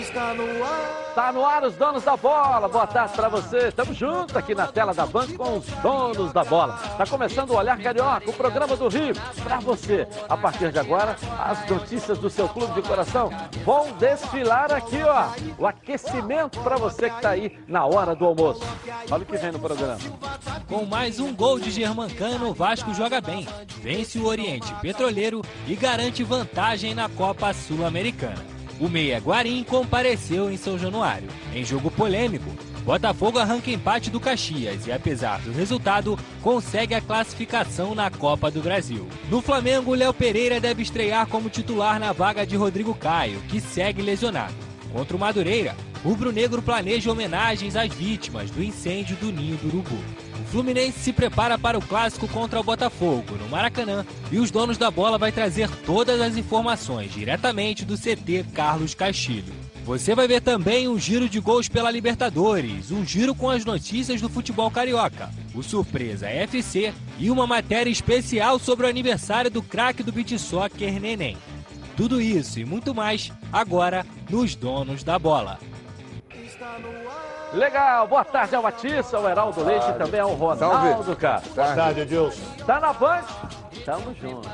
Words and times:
Está 0.00 0.32
no 0.32 0.64
ar. 0.64 1.12
Tá 1.14 1.30
no 1.30 1.44
ar 1.44 1.62
os 1.62 1.76
donos 1.76 2.02
da 2.02 2.16
bola. 2.16 2.66
Boa 2.68 2.86
tarde 2.86 3.12
para 3.14 3.28
você. 3.28 3.68
Estamos 3.68 3.94
juntos 3.94 4.34
aqui 4.34 4.54
na 4.54 4.66
tela 4.66 4.94
da 4.94 5.04
Band 5.04 5.26
com 5.36 5.58
os 5.58 5.66
donos 5.82 6.32
da 6.32 6.42
bola. 6.42 6.72
Tá 6.96 7.06
começando 7.06 7.50
o 7.50 7.56
Olhar 7.56 7.78
Carioca, 7.78 8.30
o 8.30 8.32
programa 8.32 8.74
do 8.76 8.88
Rio. 8.88 9.14
Para 9.42 9.58
você, 9.58 10.08
a 10.26 10.38
partir 10.38 10.72
de 10.72 10.78
agora, 10.78 11.16
as 11.38 11.68
notícias 11.68 12.16
do 12.16 12.30
seu 12.30 12.48
clube 12.48 12.72
de 12.72 12.88
coração 12.88 13.28
vão 13.62 13.92
desfilar 13.98 14.72
aqui, 14.72 15.02
ó. 15.02 15.26
O 15.58 15.66
aquecimento 15.66 16.58
para 16.60 16.76
você 16.76 17.10
que 17.10 17.20
tá 17.20 17.30
aí 17.30 17.58
na 17.68 17.84
hora 17.84 18.14
do 18.14 18.24
almoço. 18.24 18.62
Olha 19.10 19.22
o 19.22 19.26
que 19.26 19.36
vem 19.36 19.52
no 19.52 19.58
programa. 19.58 19.98
Com 20.66 20.86
mais 20.86 21.20
um 21.20 21.34
gol 21.34 21.58
de 21.58 21.70
Germancano, 21.70 22.48
o 22.48 22.54
Vasco 22.54 22.94
joga 22.94 23.20
bem. 23.20 23.46
Vence 23.82 24.18
o 24.18 24.24
Oriente 24.24 24.72
Petroleiro 24.80 25.42
e 25.66 25.76
garante 25.76 26.24
vantagem 26.24 26.94
na 26.94 27.06
Copa 27.10 27.52
Sul-Americana. 27.52 28.59
O 28.80 28.88
Meia 28.88 29.18
Guarim 29.18 29.62
compareceu 29.62 30.50
em 30.50 30.56
São 30.56 30.78
Januário. 30.78 31.28
Em 31.54 31.62
jogo 31.62 31.90
polêmico, 31.90 32.50
Botafogo 32.82 33.38
arranca 33.38 33.70
empate 33.70 34.08
do 34.08 34.18
Caxias 34.18 34.86
e, 34.86 34.92
apesar 34.92 35.38
do 35.42 35.52
resultado, 35.52 36.18
consegue 36.40 36.94
a 36.94 37.00
classificação 37.00 37.94
na 37.94 38.10
Copa 38.10 38.50
do 38.50 38.62
Brasil. 38.62 39.06
No 39.28 39.42
Flamengo, 39.42 39.94
Léo 39.94 40.14
Pereira 40.14 40.58
deve 40.58 40.82
estrear 40.82 41.26
como 41.26 41.50
titular 41.50 42.00
na 42.00 42.12
vaga 42.12 42.46
de 42.46 42.56
Rodrigo 42.56 42.94
Caio, 42.94 43.42
que 43.50 43.60
segue 43.60 44.00
lesionado. 44.00 44.54
Contra 44.90 45.14
o 45.14 45.20
Madureira, 45.20 45.76
o 46.02 46.08
Rubro 46.08 46.32
Negro 46.32 46.62
planeja 46.62 47.12
homenagens 47.12 47.76
às 47.76 47.92
vítimas 47.92 48.50
do 48.50 48.62
incêndio 48.62 49.14
do 49.16 49.30
Ninho 49.30 49.58
do 49.58 49.68
Urubu. 49.68 49.98
Fluminense 50.50 50.98
se 50.98 51.12
prepara 51.12 51.56
para 51.56 51.78
o 51.78 51.82
clássico 51.82 52.26
contra 52.26 52.58
o 52.58 52.64
Botafogo, 52.64 53.36
no 53.36 53.48
Maracanã, 53.48 54.04
e 54.32 54.38
os 54.40 54.50
donos 54.50 54.76
da 54.76 54.90
bola 54.90 55.16
vai 55.16 55.30
trazer 55.30 55.70
todas 55.86 56.20
as 56.20 56.36
informações 56.36 57.12
diretamente 57.12 57.84
do 57.84 57.96
CT 57.96 58.46
Carlos 58.52 58.92
Castilho. 58.92 59.52
Você 59.84 60.12
vai 60.12 60.26
ver 60.26 60.40
também 60.40 60.88
um 60.88 60.98
giro 60.98 61.28
de 61.28 61.38
gols 61.38 61.68
pela 61.68 61.88
Libertadores, 61.88 62.90
um 62.90 63.06
giro 63.06 63.32
com 63.32 63.48
as 63.48 63.64
notícias 63.64 64.20
do 64.20 64.28
futebol 64.28 64.68
carioca, 64.72 65.30
o 65.54 65.62
Surpresa 65.62 66.28
FC 66.28 66.92
e 67.16 67.30
uma 67.30 67.46
matéria 67.46 67.90
especial 67.90 68.58
sobre 68.58 68.86
o 68.86 68.88
aniversário 68.88 69.52
do 69.52 69.62
craque 69.62 70.02
do 70.02 70.10
beat 70.10 70.36
soccer 70.36 71.00
Neném. 71.00 71.36
Tudo 71.96 72.20
isso 72.20 72.58
e 72.58 72.64
muito 72.64 72.92
mais 72.92 73.32
agora 73.52 74.04
nos 74.28 74.56
Donos 74.56 75.04
da 75.04 75.16
Bola. 75.16 75.60
Está 76.44 76.76
no 76.80 77.08
ar. 77.08 77.19
Legal, 77.52 78.06
boa 78.06 78.24
tarde 78.24 78.54
ao 78.54 78.62
Batista, 78.62 79.16
ao 79.16 79.28
Heraldo 79.28 79.64
Leite 79.64 79.90
e 79.90 79.92
também 79.94 80.20
ao 80.20 80.34
Ronaldo, 80.34 81.16
cara. 81.16 81.42
Boa 81.54 81.74
tarde, 81.74 82.00
Edilson. 82.00 82.42
Tá 82.64 82.78
na 82.78 82.92
Band? 82.92 83.24
Tamo 83.84 84.14
junto. 84.14 84.48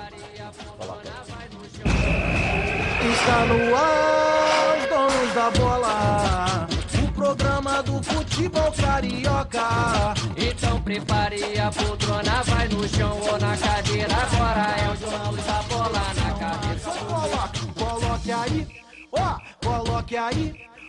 Está 3.12 3.46
no 3.46 3.76
ar, 3.76 4.78
os 4.78 4.86
donos 4.88 5.34
da 5.34 5.50
bola. 5.50 6.66
O 7.04 7.12
programa 7.12 7.82
do 7.82 8.02
futebol 8.02 8.72
carioca. 8.72 10.14
Então 10.36 10.80
prepare 10.80 11.58
a 11.58 11.70
poltrona, 11.70 12.42
vai 12.44 12.68
no 12.68 12.88
chão 12.88 13.20
ou 13.30 13.38
na 13.38 13.56
cadeira. 13.58 14.14
Agora 14.14 14.74
é 14.80 14.88
o 14.90 14.96
dono 14.96 15.42
da 15.42 15.62
bola 15.68 16.02
na 16.14 16.30
cabeça. 16.38 16.90
Só 16.90 17.04
coloque, 17.04 17.66
coloque 17.74 18.32
aí, 18.32 18.66
ó, 19.12 19.38
coloque 19.62 20.16
aí. 20.16 20.66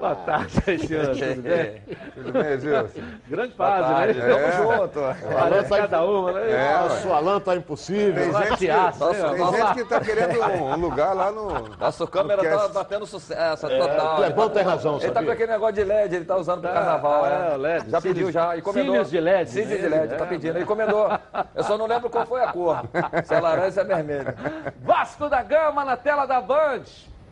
Boa 0.00 0.14
tarde, 0.16 0.50
senhor. 0.86 1.08
Tudo 1.14 1.42
bem? 1.42 1.82
Tudo 2.14 2.32
bem, 2.32 2.52
Edilson? 2.52 3.00
Grande 3.28 3.54
fase, 3.54 4.14
né? 4.14 4.32
É. 4.32 4.50
Tamo 4.50 4.72
junto. 4.78 5.00
Parece 5.34 5.68
cada 5.68 6.02
uma, 6.04 6.32
né? 6.32 6.50
É, 6.52 6.74
A 6.74 6.82
ué. 6.84 6.88
sua 7.02 7.20
lã 7.20 7.38
tá 7.38 7.54
impossível. 7.54 8.14
Tem 8.14 8.32
gente, 8.32 8.56
que, 8.56 8.66
Latiaço, 8.68 9.04
né? 9.04 9.12
tem 9.12 9.46
gente 9.46 9.58
lá. 9.60 9.74
que 9.74 9.84
tá 9.84 10.00
querendo 10.00 10.40
um 10.56 10.76
lugar 10.76 11.14
lá 11.14 11.30
no. 11.30 11.68
Nossa, 11.76 12.06
câmera 12.06 12.42
no 12.42 12.58
tá 12.58 12.68
batendo 12.68 13.04
sucesso, 13.04 13.66
O 13.66 13.70
total. 13.78 14.16
Clebão 14.16 14.48
tem 14.48 14.62
razão, 14.62 14.98
Ele 15.02 15.12
tá 15.12 15.22
com 15.22 15.30
aquele 15.30 15.52
negócio 15.52 15.74
de 15.74 15.84
LED, 15.84 16.16
ele 16.16 16.24
tá 16.24 16.36
usando 16.36 16.62
pro 16.62 16.70
Tá, 16.70 16.74
carnaval, 16.76 17.26
é, 17.26 17.30
né? 17.50 17.56
LED, 17.58 17.90
Já 17.90 18.00
pediu 18.00 18.32
já, 18.32 18.56
e 18.56 18.62
comendou. 18.62 18.92
cílios 18.94 19.10
de 19.10 19.20
LED, 19.20 19.50
Cílios 19.50 19.70
né? 19.70 19.76
de 19.76 19.86
LED, 19.88 20.16
tá 20.16 20.24
É. 20.24 20.28
pedindo. 20.28 20.56
Ele 20.56 20.62
encomendou. 20.64 21.10
Eu 21.54 21.62
só 21.64 21.76
não 21.76 21.86
lembro 21.86 22.08
qual 22.08 22.24
foi 22.24 22.42
a 22.42 22.50
cor. 22.50 22.84
Se 23.22 23.34
é 23.34 23.38
laranja, 23.40 23.70
se 23.72 23.80
é 23.80 23.84
vermelho. 23.84 24.34
Vasco 24.82 25.28
da 25.28 25.42
Gama 25.42 25.84
na 25.84 25.96
tela 25.98 26.24
da 26.24 26.40
Band. 26.40 26.84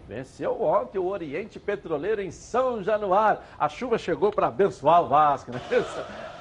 Venceu 0.09 0.63
ontem 0.63 0.97
o 0.99 1.07
Oriente 1.07 1.61
Petroleiro 1.61 2.23
em 2.23 2.31
São 2.31 2.83
Januário. 2.83 3.41
A 3.59 3.69
chuva 3.69 3.99
chegou 3.99 4.33
para 4.33 4.47
abençoar 4.47 5.03
o 5.03 5.09
Vasco, 5.09 5.53
né? 5.53 5.61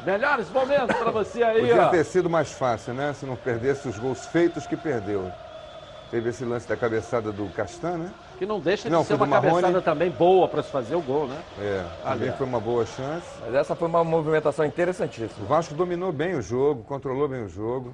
Melhores 0.05 0.49
momentos 0.49 0.95
para 0.95 1.11
você 1.11 1.43
aí, 1.43 1.59
Podia 1.59 1.87
ó. 1.87 1.89
ter 1.89 2.05
sido 2.05 2.29
mais 2.29 2.49
fácil, 2.53 2.93
né? 2.93 3.11
Se 3.13 3.25
não 3.25 3.35
perdesse 3.35 3.89
os 3.89 3.99
gols 3.99 4.25
feitos 4.27 4.65
que 4.65 4.77
perdeu. 4.77 5.29
Teve 6.09 6.29
esse 6.29 6.45
lance 6.45 6.65
da 6.65 6.77
cabeçada 6.77 7.33
do 7.33 7.45
Castan, 7.49 7.97
né? 7.97 8.11
Que 8.39 8.45
não 8.45 8.61
deixa 8.61 8.83
de 8.83 8.89
Não, 8.89 9.01
ser 9.03 9.17
foi 9.17 9.17
uma 9.17 9.27
Marrone. 9.27 9.55
cabeçada 9.55 9.81
também 9.81 10.09
boa 10.09 10.47
para 10.47 10.63
se 10.63 10.71
fazer 10.71 10.95
o 10.95 11.01
gol, 11.01 11.27
né? 11.27 11.37
É, 11.59 11.83
também 12.09 12.31
foi 12.31 12.47
uma 12.47 12.61
boa 12.61 12.85
chance. 12.85 13.27
Mas 13.41 13.53
essa 13.53 13.75
foi 13.75 13.89
uma 13.89 14.01
movimentação 14.01 14.63
interessantíssima. 14.63 15.43
O 15.43 15.45
Vasco 15.45 15.73
dominou 15.73 16.13
bem 16.13 16.35
o 16.35 16.41
jogo, 16.41 16.83
controlou 16.85 17.27
bem 17.27 17.43
o 17.43 17.49
jogo. 17.49 17.93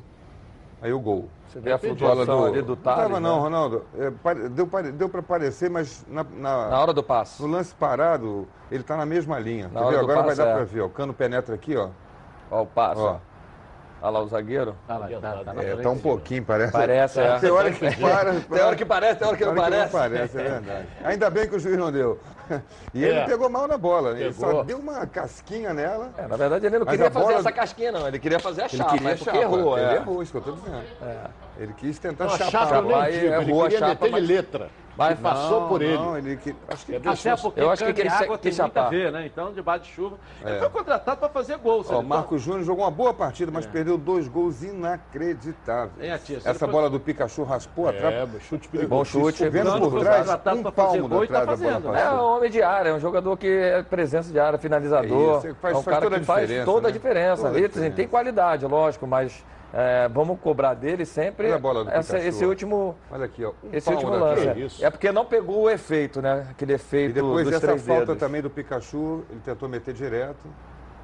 Aí 0.83 0.91
o 0.91 0.99
gol. 0.99 1.29
Você 1.47 1.61
vê 1.61 1.71
a 1.71 1.77
Bola 1.77 1.95
flutuação 1.95 2.45
ali 2.45 2.61
do 2.61 2.75
Não 2.75 2.75
Thales, 2.75 3.01
tava 3.03 3.19
não, 3.21 3.35
né? 3.37 3.41
Ronaldo. 3.41 3.85
É, 3.97 4.49
deu 4.49 4.67
deu 4.91 5.07
para 5.07 5.23
parecer, 5.23 5.69
mas 5.69 6.05
na, 6.09 6.25
na- 6.25 6.67
Na 6.69 6.79
hora 6.81 6.93
do 6.93 7.01
passo. 7.01 7.41
no 7.47 7.53
lance 7.53 7.73
parado, 7.73 8.45
ele 8.69 8.83
tá 8.83 8.97
na 8.97 9.05
mesma 9.05 9.39
linha. 9.39 9.69
Na 9.73 9.79
do 9.99 9.99
Agora 9.99 10.17
vai 10.17 10.25
passe, 10.25 10.37
dar 10.39 10.47
é. 10.49 10.53
para 10.55 10.63
ver. 10.65 10.81
ó. 10.81 10.85
O 10.87 10.89
cano 10.89 11.13
penetra 11.13 11.55
aqui, 11.55 11.77
ó. 11.77 11.87
Ó 12.51 12.63
o 12.63 12.65
passo. 12.65 13.01
Ó. 13.01 13.15
Olha 14.03 14.09
lá 14.11 14.19
o 14.21 14.27
zagueiro. 14.27 14.75
Tá 14.85 14.97
lá, 14.97 15.07
tá, 15.07 15.31
tá 15.45 15.53
na 15.53 15.63
É, 15.63 15.75
tá 15.77 15.89
um 15.89 15.97
pouquinho, 15.97 16.43
parece. 16.43 16.73
Parece, 16.73 17.21
é. 17.21 17.39
Tem 17.39 17.49
hora 17.49 17.71
que 17.71 17.79
para. 17.95 18.33
Tem 18.33 18.61
hora 18.61 18.75
que 18.75 18.83
parece, 18.85 19.15
tem 19.19 19.27
hora 19.29 19.37
que 19.37 19.45
não 19.45 19.53
Tem 19.53 19.61
hora 19.63 19.71
parece. 19.71 19.91
parece, 19.93 20.37
é 20.37 20.43
verdade. 20.43 20.87
Ainda 21.05 21.29
bem 21.29 21.47
que 21.47 21.55
o 21.55 21.59
juiz 21.59 21.77
não 21.77 21.89
deu. 21.89 22.19
E 22.93 23.01
ele 23.01 23.19
É. 23.19 23.25
pegou 23.25 23.49
mal 23.49 23.65
na 23.65 23.77
bola. 23.77 24.09
Ele 24.19 24.33
Pegou. 24.33 24.51
só 24.51 24.63
deu 24.63 24.77
uma 24.77 25.07
casquinha 25.07 25.73
nela. 25.73 26.09
É, 26.17 26.27
na 26.27 26.35
verdade, 26.35 26.65
ele 26.65 26.79
não 26.79 26.85
Mas 26.85 26.91
queria 26.95 27.07
a 27.07 27.11
fazer 27.11 27.25
bola- 27.27 27.39
essa 27.39 27.51
casquinha, 27.53 27.91
não. 27.93 28.05
Ele 28.05 28.19
queria 28.19 28.39
fazer 28.41 28.63
a 28.63 28.65
Ele 28.65 28.75
chapa. 28.77 28.91
queria 28.91 29.07
é 29.09 29.15
porque 29.15 29.23
chapa. 29.31 29.37
errou, 29.41 29.77
Ele 29.77 29.87
é. 29.87 29.95
errou, 29.95 30.21
isso 30.21 30.31
que 30.33 30.37
eu 30.37 30.41
tô 30.41 30.51
dizendo. 30.51 30.83
Ele 31.57 31.73
quis 31.73 31.97
tentar 31.97 32.25
Não, 32.25 32.33
a 32.33 32.37
chapar. 32.37 32.51
chapa 32.51 33.07
é 33.07 33.13
ele 33.15 33.51
rua, 33.53 33.63
queria 33.63 33.79
chapa, 33.79 33.89
meter-lhe 33.91 34.11
mas- 34.11 34.27
letra. 34.27 34.69
Mas 34.95 35.11
Ele 35.13 35.21
passou 35.21 35.67
por 35.67 35.81
ele. 35.81 35.97
Não, 35.97 36.17
ele 36.17 36.37
que, 36.37 36.55
acho 36.67 36.85
que 36.85 36.95
Até 36.95 37.35
porque 37.35 37.59
Eu 37.59 37.71
acho 37.71 37.83
que 37.83 37.99
ele 38.01 38.09
água 38.09 38.37
tem 38.37 38.51
muito 38.53 38.77
a 38.77 38.89
ver, 38.89 39.11
né? 39.11 39.25
Então, 39.25 39.51
debaixo 39.51 39.85
de 39.85 39.91
chuva. 39.91 40.17
Ele 40.45 40.55
É. 40.55 40.59
foi 40.59 40.69
contratado 40.69 41.19
para 41.19 41.29
fazer 41.29 41.57
gol. 41.57 41.83
se 41.83 41.91
Ó, 41.91 41.97
o 41.97 41.99
ele- 42.01 42.07
Marco 42.07 42.37
Júnior 42.37 42.63
jogou 42.63 42.85
uma 42.85 42.91
boa 42.91 43.13
partida, 43.13 43.51
mas 43.51 43.65
perdeu 43.65 43.97
dois 43.97 44.27
gols 44.27 44.61
inacreditáveis. 44.61 46.11
Atias? 46.11 46.45
Ele 46.45 46.49
Essa 46.49 46.59
foi- 46.65 46.67
bola 46.67 46.89
do 46.89 46.99
Pikachu 46.99 47.43
raspou 47.43 47.89
atrás. 47.89 48.13
É, 48.13 48.27
chute 48.39 48.67
Bom 48.67 48.71
perigoso. 48.77 49.05
chute. 49.05 49.49
Vendo 49.49 49.71
por 49.79 49.91
foi 49.91 49.99
trás, 50.01 50.19
contratado 50.21 50.59
um 50.59 50.71
palmo 50.71 51.07
gol 51.09 51.23
e 51.23 51.27
tá 51.27 51.39
atrás 51.39 51.59
da 51.59 51.65
bola 51.65 51.79
fazendo, 51.81 51.91
né? 51.93 52.01
É 52.03 52.09
um 52.11 52.23
homem 52.35 52.51
de 52.51 52.61
área, 52.61 52.89
é 52.89 52.93
um 52.93 52.99
jogador 52.99 53.35
que 53.37 53.47
é 53.47 53.81
presença 53.83 54.31
de 54.31 54.39
área, 54.39 54.57
finalizador. 54.59 55.43
É 55.43 55.47
isso, 55.49 55.57
faz- 55.61 55.75
é 55.75 55.77
um 55.79 55.81
faz 55.83 55.85
cara 55.85 56.01
toda 56.01 56.15
a 56.15 56.19
que 56.19 56.25
faz 56.25 56.41
diferença, 56.41 56.65
toda 56.65 56.87
a 56.87 56.89
né? 56.89 56.93
diferença. 56.93 57.41
Toda 57.43 57.49
a 57.55 57.57
Ele 57.57 57.67
diferença. 57.67 57.95
tem 57.95 58.07
qualidade, 58.07 58.65
lógico, 58.65 59.07
mas 59.07 59.43
é, 59.73 60.07
vamos 60.09 60.39
cobrar 60.39 60.73
dele 60.75 61.05
sempre 61.05 61.47
Olha 61.47 61.55
a 61.55 61.59
bola 61.59 61.83
do 61.83 61.89
essa- 61.89 62.19
esse 62.19 62.45
último, 62.45 62.95
Olha 63.11 63.25
aqui, 63.25 63.43
ó. 63.43 63.49
Um 63.63 63.69
esse 63.73 63.89
último 63.89 64.11
lance. 64.11 64.83
É. 64.83 64.87
É 64.87 64.89
porque 64.91 65.11
não 65.11 65.25
pegou 65.25 65.63
o 65.63 65.69
efeito, 65.69 66.21
né? 66.21 66.47
Aquele 66.51 66.73
efeito 66.73 67.09
E 67.11 67.13
depois 67.13 67.43
dos 67.45 67.53
dessa 67.53 67.67
três 67.67 67.85
falta 67.85 68.05
dedos. 68.05 68.19
também 68.19 68.41
do 68.41 68.49
Pikachu, 68.49 69.23
ele 69.29 69.39
tentou 69.43 69.67
meter 69.67 69.93
direto. 69.93 70.45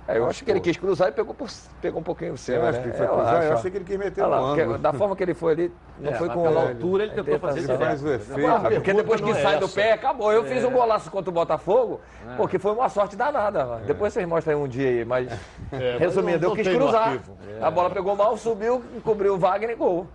É, 0.09 0.17
eu 0.17 0.27
acho 0.27 0.43
que 0.43 0.49
ele 0.49 0.59
quis 0.59 0.75
cruzar 0.75 1.09
e 1.09 1.11
pegou, 1.11 1.35
por- 1.35 1.47
pegou 1.79 1.99
um 1.99 2.03
pouquinho 2.03 2.33
o 2.33 2.37
Você 2.37 2.53
céu. 2.53 2.63
acha 2.65 2.71
né? 2.71 2.81
que 2.81 2.87
ele 2.89 2.97
foi 2.97 3.05
Eu 3.05 3.11
cruzar? 3.11 3.33
Eu 3.35 3.39
acho, 3.41 3.53
achei 3.53 3.69
que 3.71 3.77
ele 3.77 3.85
quis 3.85 3.97
meter 3.97 4.23
no 4.23 4.29
lá, 4.29 4.77
da 4.79 4.91
forma 4.91 5.15
que 5.15 5.21
ele 5.21 5.33
foi 5.35 5.53
ali, 5.53 5.71
não 5.99 6.11
É, 6.11 6.15
foi 6.15 6.29
com 6.29 6.41
pela 6.41 6.61
a 6.61 6.67
altura 6.69 7.03
ele 7.03 7.13
tentou 7.13 7.37
fazer 7.39 7.59
Ele 7.59 7.77
faz 7.77 8.03
o 8.03 8.09
É. 8.09 8.15
efeito. 8.15 8.47
Ah, 8.47 8.59
porque 8.73 8.93
depois 8.93 9.21
que 9.21 9.29
é 9.29 9.33
sai 9.35 9.59
do 9.59 9.69
pé, 9.69 9.91
acabou. 9.93 10.31
Eu 10.33 10.43
fiz 10.45 10.63
um 10.65 10.71
golaço 10.71 11.11
contra 11.11 11.29
o 11.29 11.33
Botafogo, 11.33 12.01
porque 12.37 12.57
foi 12.57 12.71
uma 12.71 12.89
sorte 12.89 13.15
danada. 13.15 13.63
mano. 13.65 13.85
Depois 13.85 14.11
vocês 14.11 14.27
mostram 14.27 14.57
aí 14.57 14.63
um 14.63 14.67
dia 14.67 14.89
aí, 14.89 15.05
mas 15.05 15.31
É, 15.71 15.97
resumindo, 16.01 16.43
eu 16.43 16.55
quis 16.55 16.67
cruzar. 16.67 17.19
A 17.61 17.69
bola 17.69 17.91
pegou 17.91 18.15
mal, 18.15 18.35
subiu, 18.35 18.83
cobriu 19.03 19.35
o 19.35 19.37
Wagner 19.37 19.69
e 19.71 19.75
gol. 19.75 20.07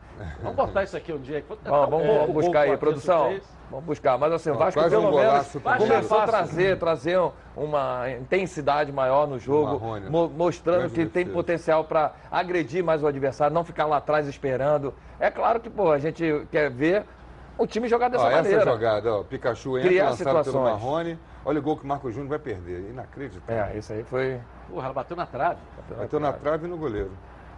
Vamos 0.43 0.57
botar 0.57 0.83
isso 0.83 0.97
aqui 0.97 1.13
um 1.13 1.19
dia. 1.19 1.45
Vamos 1.65 2.31
buscar 2.33 2.63
aí, 2.63 2.77
produção. 2.77 3.35
Vamos 3.75 3.87
buscar. 3.87 4.17
Mas 4.17 4.33
assim, 4.33 4.51
o 4.51 4.55
Vasco 4.55 4.81
quase 4.81 4.95
pelo 4.95 5.09
um 5.09 5.17
menos 5.17 5.49
começou 5.79 6.19
a 6.21 6.27
trazer, 6.27 6.79
trazer 6.79 7.19
um- 7.19 7.33
uma 7.57 8.09
intensidade 8.11 8.93
maior 8.93 9.27
no 9.27 9.37
jogo, 9.37 9.73
Marrone, 9.81 10.05
né? 10.05 10.11
mo- 10.11 10.29
mostrando 10.29 10.89
que 10.89 11.05
tem 11.07 11.25
defesa. 11.25 11.33
potencial 11.33 11.85
para 11.85 12.13
agredir 12.31 12.85
mais 12.85 13.03
o 13.03 13.07
adversário, 13.09 13.53
não 13.53 13.65
ficar 13.65 13.87
lá 13.87 13.97
atrás 13.97 14.29
esperando. 14.29 14.95
É 15.19 15.29
claro 15.29 15.59
que, 15.59 15.69
pô, 15.69 15.91
a 15.91 15.99
gente 15.99 16.47
quer 16.53 16.71
ver 16.71 17.05
o 17.59 17.67
time 17.67 17.89
jogar 17.89 18.09
dessa 18.11 18.25
Ó, 18.25 18.29
essa 18.29 18.43
maneira. 18.43 18.65
jogada, 18.65 19.13
ó, 19.13 19.23
Pikachu 19.25 19.77
entra, 19.79 19.89
Criar 19.91 20.11
lançado 20.11 20.27
pelo 20.29 20.45
situações. 20.45 20.73
Marrone. 20.83 21.19
Olha 21.45 21.59
o 21.59 21.63
gol 21.63 21.77
que 21.77 21.85
o 21.85 21.87
Marco 21.87 22.11
Júnior 22.13 22.29
vai 22.29 22.39
perder. 22.39 22.91
Inacreditável. 22.91 23.75
É, 23.75 23.77
isso 23.77 23.93
aí 23.93 24.05
foi. 24.05 24.41
Porra, 24.71 24.85
ela 24.87 24.95
bateu 24.95 25.17
na 25.17 25.27
trave. 25.27 25.59
Bateu 25.99 26.19
na 26.21 26.33
trave 26.33 26.67
e 26.67 26.71
no 26.71 26.77
goleiro. 26.77 27.11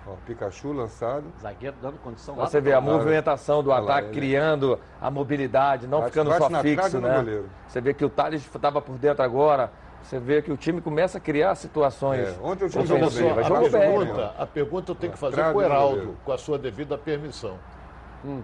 Ó, 0.09 0.13
Pikachu 0.25 0.73
lançado. 0.73 1.25
Zagueiro 1.41 1.77
dando 1.83 1.99
condição 1.99 2.37
lá. 2.37 2.47
Você 2.47 2.61
vê 2.61 2.73
a 2.73 2.81
movimentação 2.81 3.63
do 3.63 3.73
ataque, 3.73 4.09
ele- 4.09 4.15
criando 4.17 4.79
a 5.01 5.11
mobilidade, 5.11 5.87
não 5.87 5.99
Bate- 5.99 6.11
ficando 6.13 6.31
bate 6.31 6.53
só 6.55 6.63
fixo, 6.63 7.01
né? 7.01 7.43
Você 7.67 7.81
vê 7.81 7.93
que 7.93 8.05
o 8.05 8.09
Thales 8.09 8.43
estava 8.55 8.81
por 8.81 8.97
dentro 8.97 9.25
agora. 9.25 9.71
Você 10.03 10.21
vê 10.21 10.41
que 10.41 10.53
o 10.53 10.57
time 10.57 10.81
começa 10.81 11.19
a 11.19 11.21
criar 11.21 11.57
situações. 11.57 12.21
É, 12.29 12.37
ontem 12.41 12.67
o 12.67 12.69
time 12.69 12.87
jogou 12.87 13.11
bem. 13.11 13.31
a 13.31 13.35
pergunta, 13.71 14.35
a 14.39 14.47
pergunta 14.47 14.91
eu 14.93 14.95
tenho 14.95 15.13
que 15.13 15.19
fazer 15.19 15.35
Trave 15.35 15.53
com 15.53 15.59
o 15.59 15.63
do 15.63 15.67
Heraldo, 15.67 16.17
com 16.25 16.33
a 16.33 16.39
sua 16.39 16.57
devida 16.57 16.97
permissão. 16.97 17.59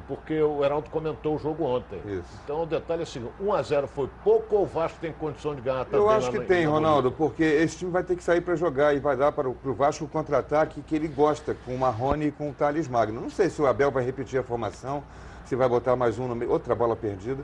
Porque 0.07 0.41
o 0.41 0.65
Heraldo 0.65 0.89
comentou 0.91 1.35
o 1.35 1.39
jogo 1.39 1.65
ontem. 1.65 2.01
Isso. 2.05 2.39
Então 2.45 2.63
o 2.63 2.67
detalhe 2.67 3.01
é 3.01 3.03
assim, 3.03 3.27
1x0 3.41 3.87
foi 3.89 4.09
pouco 4.23 4.57
ou 4.57 4.63
o 4.63 4.67
Vasco 4.67 4.99
tem 5.01 5.13
condição 5.13 5.55
de 5.55 5.61
ganhar 5.61 5.85
também 5.85 6.01
Eu 6.01 6.09
acho 6.09 6.31
que 6.31 6.41
tem, 6.41 6.65
na 6.67 6.71
Ronaldo, 6.71 7.11
Bolívia? 7.11 7.27
porque 7.27 7.43
esse 7.43 7.79
time 7.79 7.91
vai 7.91 8.05
ter 8.05 8.15
que 8.17 8.23
sair 8.23 8.41
para 8.41 8.55
jogar 8.55 8.95
e 8.95 9.01
vai 9.01 9.17
dar 9.17 9.33
para 9.33 9.49
o 9.49 9.57
Vasco 9.75 10.05
o 10.05 10.09
contra-ataque 10.09 10.83
que 10.83 10.95
ele 10.95 11.09
gosta, 11.09 11.57
com 11.65 11.75
o 11.75 11.79
Marrone 11.79 12.27
e 12.27 12.31
com 12.33 12.51
o 12.51 12.53
Thales 12.53 12.87
Magno. 12.87 13.21
Não 13.21 13.31
sei 13.31 13.51
se 13.51 13.61
o 13.61 13.67
Abel 13.67 13.91
vai 13.91 14.05
repetir 14.05 14.39
a 14.39 14.43
formação, 14.43 15.03
se 15.45 15.57
vai 15.57 15.69
botar 15.69 15.97
mais 15.97 16.19
um 16.19 16.29
no 16.29 16.35
meio, 16.37 16.51
outra 16.53 16.75
bola 16.75 16.95
perdida, 16.95 17.43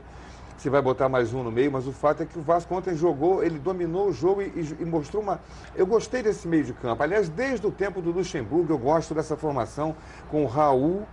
se 0.57 0.69
vai 0.69 0.81
botar 0.81 1.07
mais 1.09 1.33
um 1.33 1.41
no 1.43 1.51
meio, 1.51 1.71
mas 1.71 1.87
o 1.87 1.91
fato 1.91 2.23
é 2.23 2.25
que 2.25 2.37
o 2.37 2.41
Vasco 2.41 2.73
ontem 2.75 2.93
jogou, 2.95 3.43
ele 3.43 3.57
dominou 3.59 4.07
o 4.07 4.13
jogo 4.13 4.41
e, 4.41 4.45
e- 4.47 4.77
e 4.81 4.85
mostrou 4.85 5.21
uma. 5.23 5.39
Eu 5.75 5.85
gostei 5.87 6.21
desse 6.21 6.47
meio 6.47 6.63
de 6.65 6.73
campo. 6.73 7.01
Aliás, 7.01 7.29
desde 7.29 7.65
o 7.65 7.71
tempo 7.71 8.01
do 8.01 8.11
Luxemburgo, 8.11 8.71
eu 8.73 8.77
gosto 8.77 9.13
dessa 9.13 9.37
formação 9.37 9.95
com 10.29 10.43
o 10.43 10.47
Raul, 10.47 11.03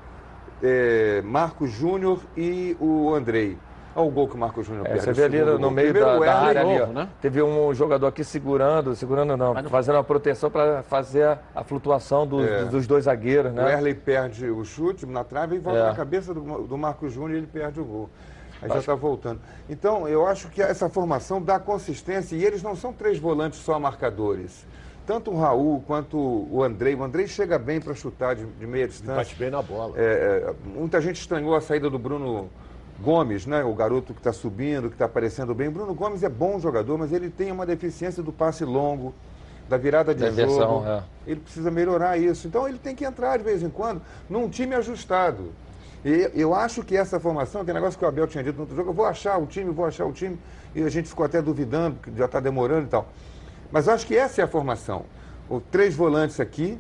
eh, 0.63 1.23
Marcos 1.25 1.71
Júnior 1.71 2.21
e 2.37 2.77
o 2.81 3.15
Andrei. 3.15 3.57
Olha 3.95 4.09
o 4.09 4.11
gol 4.11 4.29
que 4.29 4.35
o 4.35 4.39
Marcos 4.39 4.67
Júnior 4.67 4.85
É, 4.87 4.91
perde. 4.91 5.05
você 5.07 5.11
o 5.11 5.15
vê 5.15 5.25
ali 5.25 5.41
no 5.41 5.59
gol. 5.59 5.71
meio 5.71 5.91
Primeiro 5.91 6.07
da, 6.15 6.21
o 6.21 6.25
da 6.25 6.39
área 6.39 6.61
ali, 6.61 6.79
novo, 6.79 6.91
ó. 6.91 6.95
né? 6.95 7.09
Teve 7.23 7.43
um 7.43 7.73
jogador 7.73 8.07
aqui 8.09 8.23
segurando, 8.23 8.95
segurando 8.95 9.37
não, 9.39 9.55
não- 9.55 9.71
fazendo 9.71 9.95
uma 9.95 10.05
proteção 10.05 10.51
para 10.51 10.83
fazer 10.83 11.23
a, 11.25 11.39
a 11.55 11.65
flutuação 11.65 12.27
dos, 12.27 12.47
É. 12.47 12.65
dos 12.67 12.87
dois 12.87 13.05
zagueiros, 13.05 13.53
O 13.53 13.55
né? 13.55 13.73
Erley 13.73 13.95
perde 13.95 14.51
o 14.51 14.63
chute 14.67 15.07
na 15.07 15.25
trave 15.25 15.57
e 15.57 15.59
volta 15.59 15.79
É. 15.79 15.83
na 15.87 15.95
cabeça 15.95 16.35
do, 16.35 16.41
do 16.67 16.77
Marcos 16.77 17.13
Júnior 17.15 17.33
e 17.33 17.37
ele 17.39 17.47
perde 17.47 17.81
o 17.81 17.85
gol. 17.85 18.11
Aí 18.61 18.69
já 18.69 18.79
está 18.79 18.95
voltando. 18.95 19.41
Então, 19.69 20.07
eu 20.09 20.27
acho 20.27 20.49
que 20.49 20.61
essa 20.63 20.89
formação 20.91 21.41
dá 21.41 21.59
consistência 21.59 22.37
e 22.37 22.45
eles 22.45 22.63
não 22.63 22.75
são 22.77 22.93
três 22.93 23.19
volantes 23.19 23.59
só 23.61 23.79
marcadores. 23.79 24.67
Tanto 25.07 25.31
o 25.31 25.39
Raul 25.39 25.83
quanto 25.87 26.19
o 26.19 26.63
Andrei. 26.63 26.95
O 26.95 27.05
Andrei 27.05 27.29
chega 27.29 27.59
bem 27.59 27.81
para 27.81 27.95
chutar 27.95 28.35
de, 28.35 28.45
de 28.45 28.67
meia 28.67 28.89
distância. 28.89 29.15
Bate 29.15 29.37
bem 29.37 29.51
na 29.51 29.63
bola. 29.63 29.95
É, 29.97 30.03
é, 30.03 30.55
muita 30.77 31.01
gente 31.01 31.21
estranhou 31.21 31.55
a 31.55 31.61
saída 31.61 31.89
do 31.89 31.99
Bruno 31.99 32.51
Gomes, 33.01 33.47
né? 33.47 33.63
O 33.63 33.73
garoto 33.73 34.13
que 34.13 34.21
está 34.21 34.33
subindo, 34.33 34.89
que 34.89 34.95
está 34.97 35.05
aparecendo 35.05 35.55
bem. 35.55 35.71
Bruno 35.71 35.95
Gomes 35.95 36.25
é 36.25 36.29
bom 36.29 36.59
jogador, 36.59 36.99
mas 36.99 37.13
ele 37.13 37.31
tem 37.31 37.53
uma 37.53 37.65
deficiência 37.65 38.21
do 38.21 38.33
passe 38.33 38.65
longo, 38.65 39.15
da 39.69 39.77
virada 39.77 40.13
de 40.13 40.23
Da 40.23 40.31
jogo. 40.31 40.43
inversão, 40.43 40.85
é. 40.89 41.03
Ele 41.25 41.41
precisa 41.41 41.71
melhorar 41.71 42.19
isso. 42.19 42.49
Então 42.49 42.69
ele 42.69 42.79
tem 42.79 42.95
que 42.95 43.05
entrar 43.05 43.37
de 43.37 43.45
vez 43.45 43.63
em 43.63 43.71
quando 43.71 44.03
num 44.29 44.49
time 44.49 44.75
ajustado. 44.75 45.53
E 46.05 46.31
eu 46.35 46.55
acho 46.55 46.83
que 46.83 46.97
essa 46.97 47.19
formação, 47.21 47.61
aquele 47.63 47.79
negócio 47.79 47.99
que 47.99 48.05
o 48.05 48.09
Abel 48.09 48.27
tinha 48.27 48.43
dito 48.43 48.57
no 48.57 48.63
outro 48.63 48.77
jogo, 48.77 48.91
eu 48.91 48.95
vou 48.95 49.07
achar 49.07 49.39
o 49.39 49.47
time, 49.47 49.71
vou 49.73 49.85
achar 49.85 50.05
o 50.05 50.13
time, 50.13 50.39
e 50.75 50.83
a 50.83 50.89
gente 50.89 51.09
ficou 51.09 51.27
até 51.27 51.43
duvidando, 51.43 51.97
que 52.01 52.17
já 52.17 52.27
está 52.27 52.39
demorando 52.39 52.87
e 52.87 52.89
tal. 52.89 53.09
Mas 53.71 53.87
eu 53.87 53.95
acho 53.95 54.07
que 54.07 54.17
essa 54.17 54.41
é 54.41 54.45
a 54.45 54.49
formação. 54.49 55.05
O 55.49 55.61
três 55.61 55.95
volantes 55.95 56.41
aqui, 56.41 56.79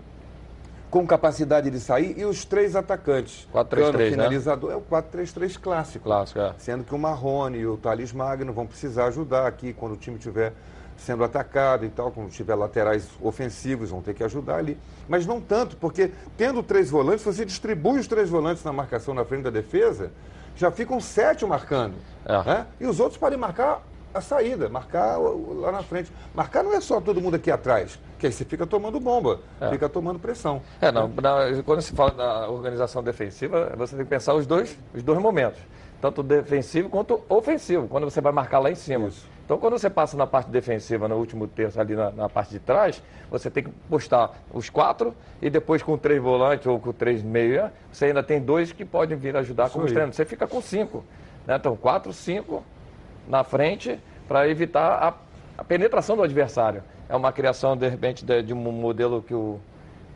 com 0.91 1.07
capacidade 1.07 1.71
de 1.71 1.81
sair, 1.81 2.19
e 2.19 2.25
os 2.25 2.45
três 2.45 2.75
atacantes. 2.75 3.47
4-3-3, 3.53 3.69
Cano, 3.69 3.99
né? 3.99 4.11
finalizador, 4.11 4.73
é 4.73 4.77
o 4.77 4.81
4-3-3 4.81 5.59
clássico. 5.61 6.05
Clássico, 6.05 6.41
é. 6.41 6.55
Sendo 6.59 6.85
que 6.85 6.95
o 6.95 6.99
Marrone 6.99 7.59
e 7.59 7.67
o 7.67 7.77
Thales 7.77 8.13
Magno 8.13 8.53
vão 8.53 8.67
precisar 8.67 9.07
ajudar 9.07 9.47
aqui 9.47 9.73
quando 9.73 9.93
o 9.93 9.97
time 9.97 10.17
estiver 10.17 10.53
sendo 10.97 11.23
atacado 11.23 11.85
e 11.85 11.91
tal, 11.91 12.11
quando 12.11 12.31
tiver 12.31 12.55
laterais 12.55 13.09
ofensivos, 13.21 13.91
vão 13.91 14.01
ter 14.01 14.15
que 14.15 14.25
ajudar 14.25 14.57
ali. 14.57 14.79
Mas 15.09 15.27
não 15.27 15.41
tanto, 15.41 15.77
porque 15.77 16.11
tendo 16.37 16.63
três 16.63 16.91
volantes, 16.91 17.25
você 17.25 17.45
distribui 17.45 17.99
os 17.99 18.07
três 18.07 18.31
volantes 18.31 18.65
na 18.65 18.73
marcação 18.73 19.15
na 19.15 19.25
frente 19.25 19.43
da 19.43 19.51
defesa, 19.51 20.11
já 20.57 20.71
ficam 20.71 21.01
sete 21.01 21.45
marcando. 21.45 21.95
É. 22.25 22.43
né? 22.43 22.67
E 22.81 22.87
os 22.87 22.99
outros 22.99 23.19
podem 23.19 23.39
marcar 23.39 23.83
a 24.17 24.21
saída, 24.21 24.69
marcar 24.69 25.17
lá 25.19 25.73
na 25.73 25.83
frente. 25.83 26.13
Marcar 26.35 26.63
não 26.65 26.73
é 26.75 26.81
só 26.81 27.01
todo 27.01 27.21
mundo 27.21 27.35
aqui 27.37 27.51
atrás, 27.51 27.99
que 28.19 28.27
aí 28.27 28.33
você 28.33 28.45
fica 28.45 28.67
tomando 28.67 28.99
bomba, 29.01 29.41
fica 29.71 29.89
tomando 29.89 30.19
pressão. 30.19 30.61
É, 30.81 30.91
não, 30.91 31.09
na- 31.09 31.63
quando 31.65 31.83
se 31.83 31.93
fala 31.93 32.11
da 32.11 32.49
organização 32.51 33.03
defensiva, 33.03 33.73
você 33.77 33.97
tem 33.97 34.05
que 34.05 34.11
pensar 34.11 34.35
os 34.35 34.47
dois, 34.47 34.79
os 34.95 35.03
dois 35.03 35.19
momentos. 35.19 35.59
Tanto 36.01 36.23
defensivo 36.23 36.91
quanto 36.91 37.23
ofensivo, 37.29 37.89
quando 37.89 38.05
você 38.05 38.21
vai 38.21 38.31
marcar 38.33 38.59
lá 38.59 38.71
em 38.71 38.75
cima. 38.75 39.09
Isso. 39.09 39.27
Então, 39.45 39.59
quando 39.59 39.79
você 39.79 39.89
passa 39.89 40.17
na 40.17 40.27
parte 40.27 40.51
defensiva, 40.51 41.07
no 41.09 41.17
último 41.17 41.47
terço 41.47 41.81
ali 41.81 41.95
na, 41.95 42.11
na 42.11 42.29
parte 42.29 42.51
de 42.51 42.59
trás, 42.59 43.03
você 43.31 43.49
tem 43.49 43.63
que 43.65 43.71
postar 43.89 44.33
os 44.53 44.69
quatro 44.69 45.15
e 45.41 45.49
depois 45.49 45.83
com 45.83 45.97
três 45.97 46.21
volantes 46.21 46.67
ou 46.67 46.79
com 46.81 46.93
três 46.93 47.23
meia, 47.23 47.73
você 47.93 48.07
ainda 48.07 48.23
tem 48.23 48.41
dois 48.41 48.73
que 48.73 48.85
podem 48.85 49.17
vir 49.17 49.37
ajudar 49.37 49.71
como 49.71 49.85
aí. 49.85 49.91
extremo. 49.91 50.13
Você 50.13 50.25
fica 50.25 50.47
com 50.47 50.61
cinco. 50.61 51.03
Né? 51.47 51.55
Então, 51.57 51.77
quatro, 51.77 52.13
cinco 52.13 52.63
na 53.29 53.45
frente 53.45 53.99
para 54.29 54.49
evitar 54.49 55.03
a, 55.03 55.15
a 55.59 55.65
penetração 55.65 56.17
do 56.17 56.23
adversário. 56.23 56.83
É 57.09 57.15
uma 57.15 57.33
criação, 57.33 57.77
de 57.77 57.89
repente, 57.89 58.25
de, 58.25 58.43
de 58.43 58.53
um 58.53 58.57
modelo 58.57 59.23
que 59.23 59.35
o, 59.35 59.61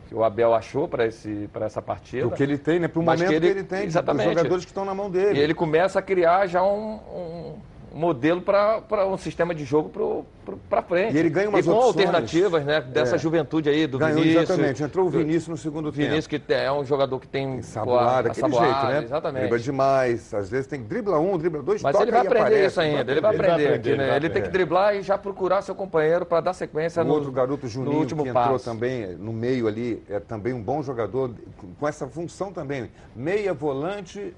que 0.07 0.15
o 0.15 0.23
Abel 0.23 0.53
achou 0.53 0.87
para 0.87 1.05
essa 1.05 1.81
partida. 1.81 2.27
O 2.27 2.31
que 2.31 2.43
ele 2.43 2.57
tem, 2.57 2.79
né? 2.79 2.87
Para 2.87 2.99
o 2.99 3.03
momento 3.03 3.19
que 3.21 3.27
que 3.27 3.33
ele- 3.33 3.47
ele, 3.47 3.63
tem, 3.63 3.83
exatamente. 3.85 4.25
dos 4.27 4.35
jogadores 4.37 4.65
que 4.65 4.71
estão 4.71 4.83
na 4.85 4.93
mão 4.93 5.09
dele. 5.09 5.39
E 5.39 5.41
ele 5.41 5.53
começa 5.53 5.99
a 5.99 6.01
criar 6.01 6.47
já 6.47 6.61
um, 6.63 6.95
um 6.95 7.55
modelo 7.93 8.41
para 8.41 9.05
um 9.07 9.17
sistema 9.17 9.53
de 9.53 9.65
jogo 9.65 10.25
para 10.69 10.81
frente. 10.81 11.13
E 11.15 11.17
ele 11.19 11.29
ganha 11.29 11.49
umas 11.49 11.65
E 11.65 11.69
com 11.69 11.75
opções. 11.75 12.05
alternativas, 12.05 12.63
né? 12.65 12.81
Dessa 12.81 13.15
É. 13.15 13.19
juventude 13.19 13.69
aí, 13.69 13.85
do 13.85 13.97
Ganhou 13.99 14.19
Vinícius. 14.21 14.43
exatamente. 14.49 14.83
Entrou 14.83 15.05
o 15.07 15.09
Vinícius 15.09 15.47
no 15.49 15.57
segundo 15.57 15.91
tempo. 15.91 15.97
Vinícius, 16.09 16.27
que 16.27 16.41
é 16.53 16.71
um 16.71 16.85
jogador 16.85 17.19
que 17.19 17.27
tem... 17.27 17.61
Saboado, 17.61 18.29
pô, 18.29 18.35
daquele 18.35 18.41
saboado, 18.55 18.65
jeito, 18.81 18.85
né? 18.93 19.03
Exatamente. 19.03 19.41
Dribla 19.41 19.59
demais, 19.59 20.33
às 20.33 20.49
vezes 20.49 20.67
tem 20.67 20.81
dribla 20.83 21.19
um, 21.19 21.37
dribla 21.37 21.61
dois, 21.61 21.81
Mas 21.81 21.99
ele 21.99 22.11
vai 22.11 22.21
aprender 22.21 22.39
aparece. 22.45 22.65
isso 22.67 22.81
ainda, 22.81 23.11
ele 23.11 23.21
vai 23.21 23.31
Ele 23.31 23.37
vai 23.37 23.49
aprender. 23.51 23.51
aprender, 23.67 23.73
aqui, 23.75 23.89
né? 23.89 23.93
ele 23.95 24.07
vai 24.07 24.15
Ele 24.17 24.29
tem 24.29 24.41
que 24.41 24.47
aprender. 24.47 24.51
driblar 24.65 24.95
e 24.95 25.01
já 25.01 25.17
procurar 25.17 25.61
seu 25.61 25.75
companheiro 25.75 26.25
para 26.25 26.41
dar 26.41 26.53
sequência 26.53 27.01
O 27.01 27.05
no, 27.05 27.13
outro 27.13 27.31
garoto 27.31 27.67
Juninho 27.67 27.97
último 27.99 28.23
que 28.23 28.29
entrou 28.29 28.43
passo. 28.53 28.65
também 28.65 29.03
eh, 29.03 29.15
no 29.19 29.33
meio 29.33 29.67
ali, 29.67 30.01
é 30.09 30.19
também 30.19 30.53
um 30.53 30.61
bom 30.61 30.81
jogador 30.81 31.31
com 31.79 31.87
essa 31.87 32.07
função 32.07 32.51
também. 32.53 32.89
Meia 33.15 33.53
volante, 33.53 34.33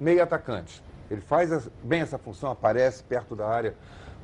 meia 0.00 0.24
atacante. 0.24 0.82
Ele 1.10 1.20
faz 1.20 1.68
bem 1.82 2.00
essa 2.00 2.18
função, 2.18 2.50
aparece 2.50 3.02
perto 3.04 3.34
da 3.36 3.46
área 3.46 3.74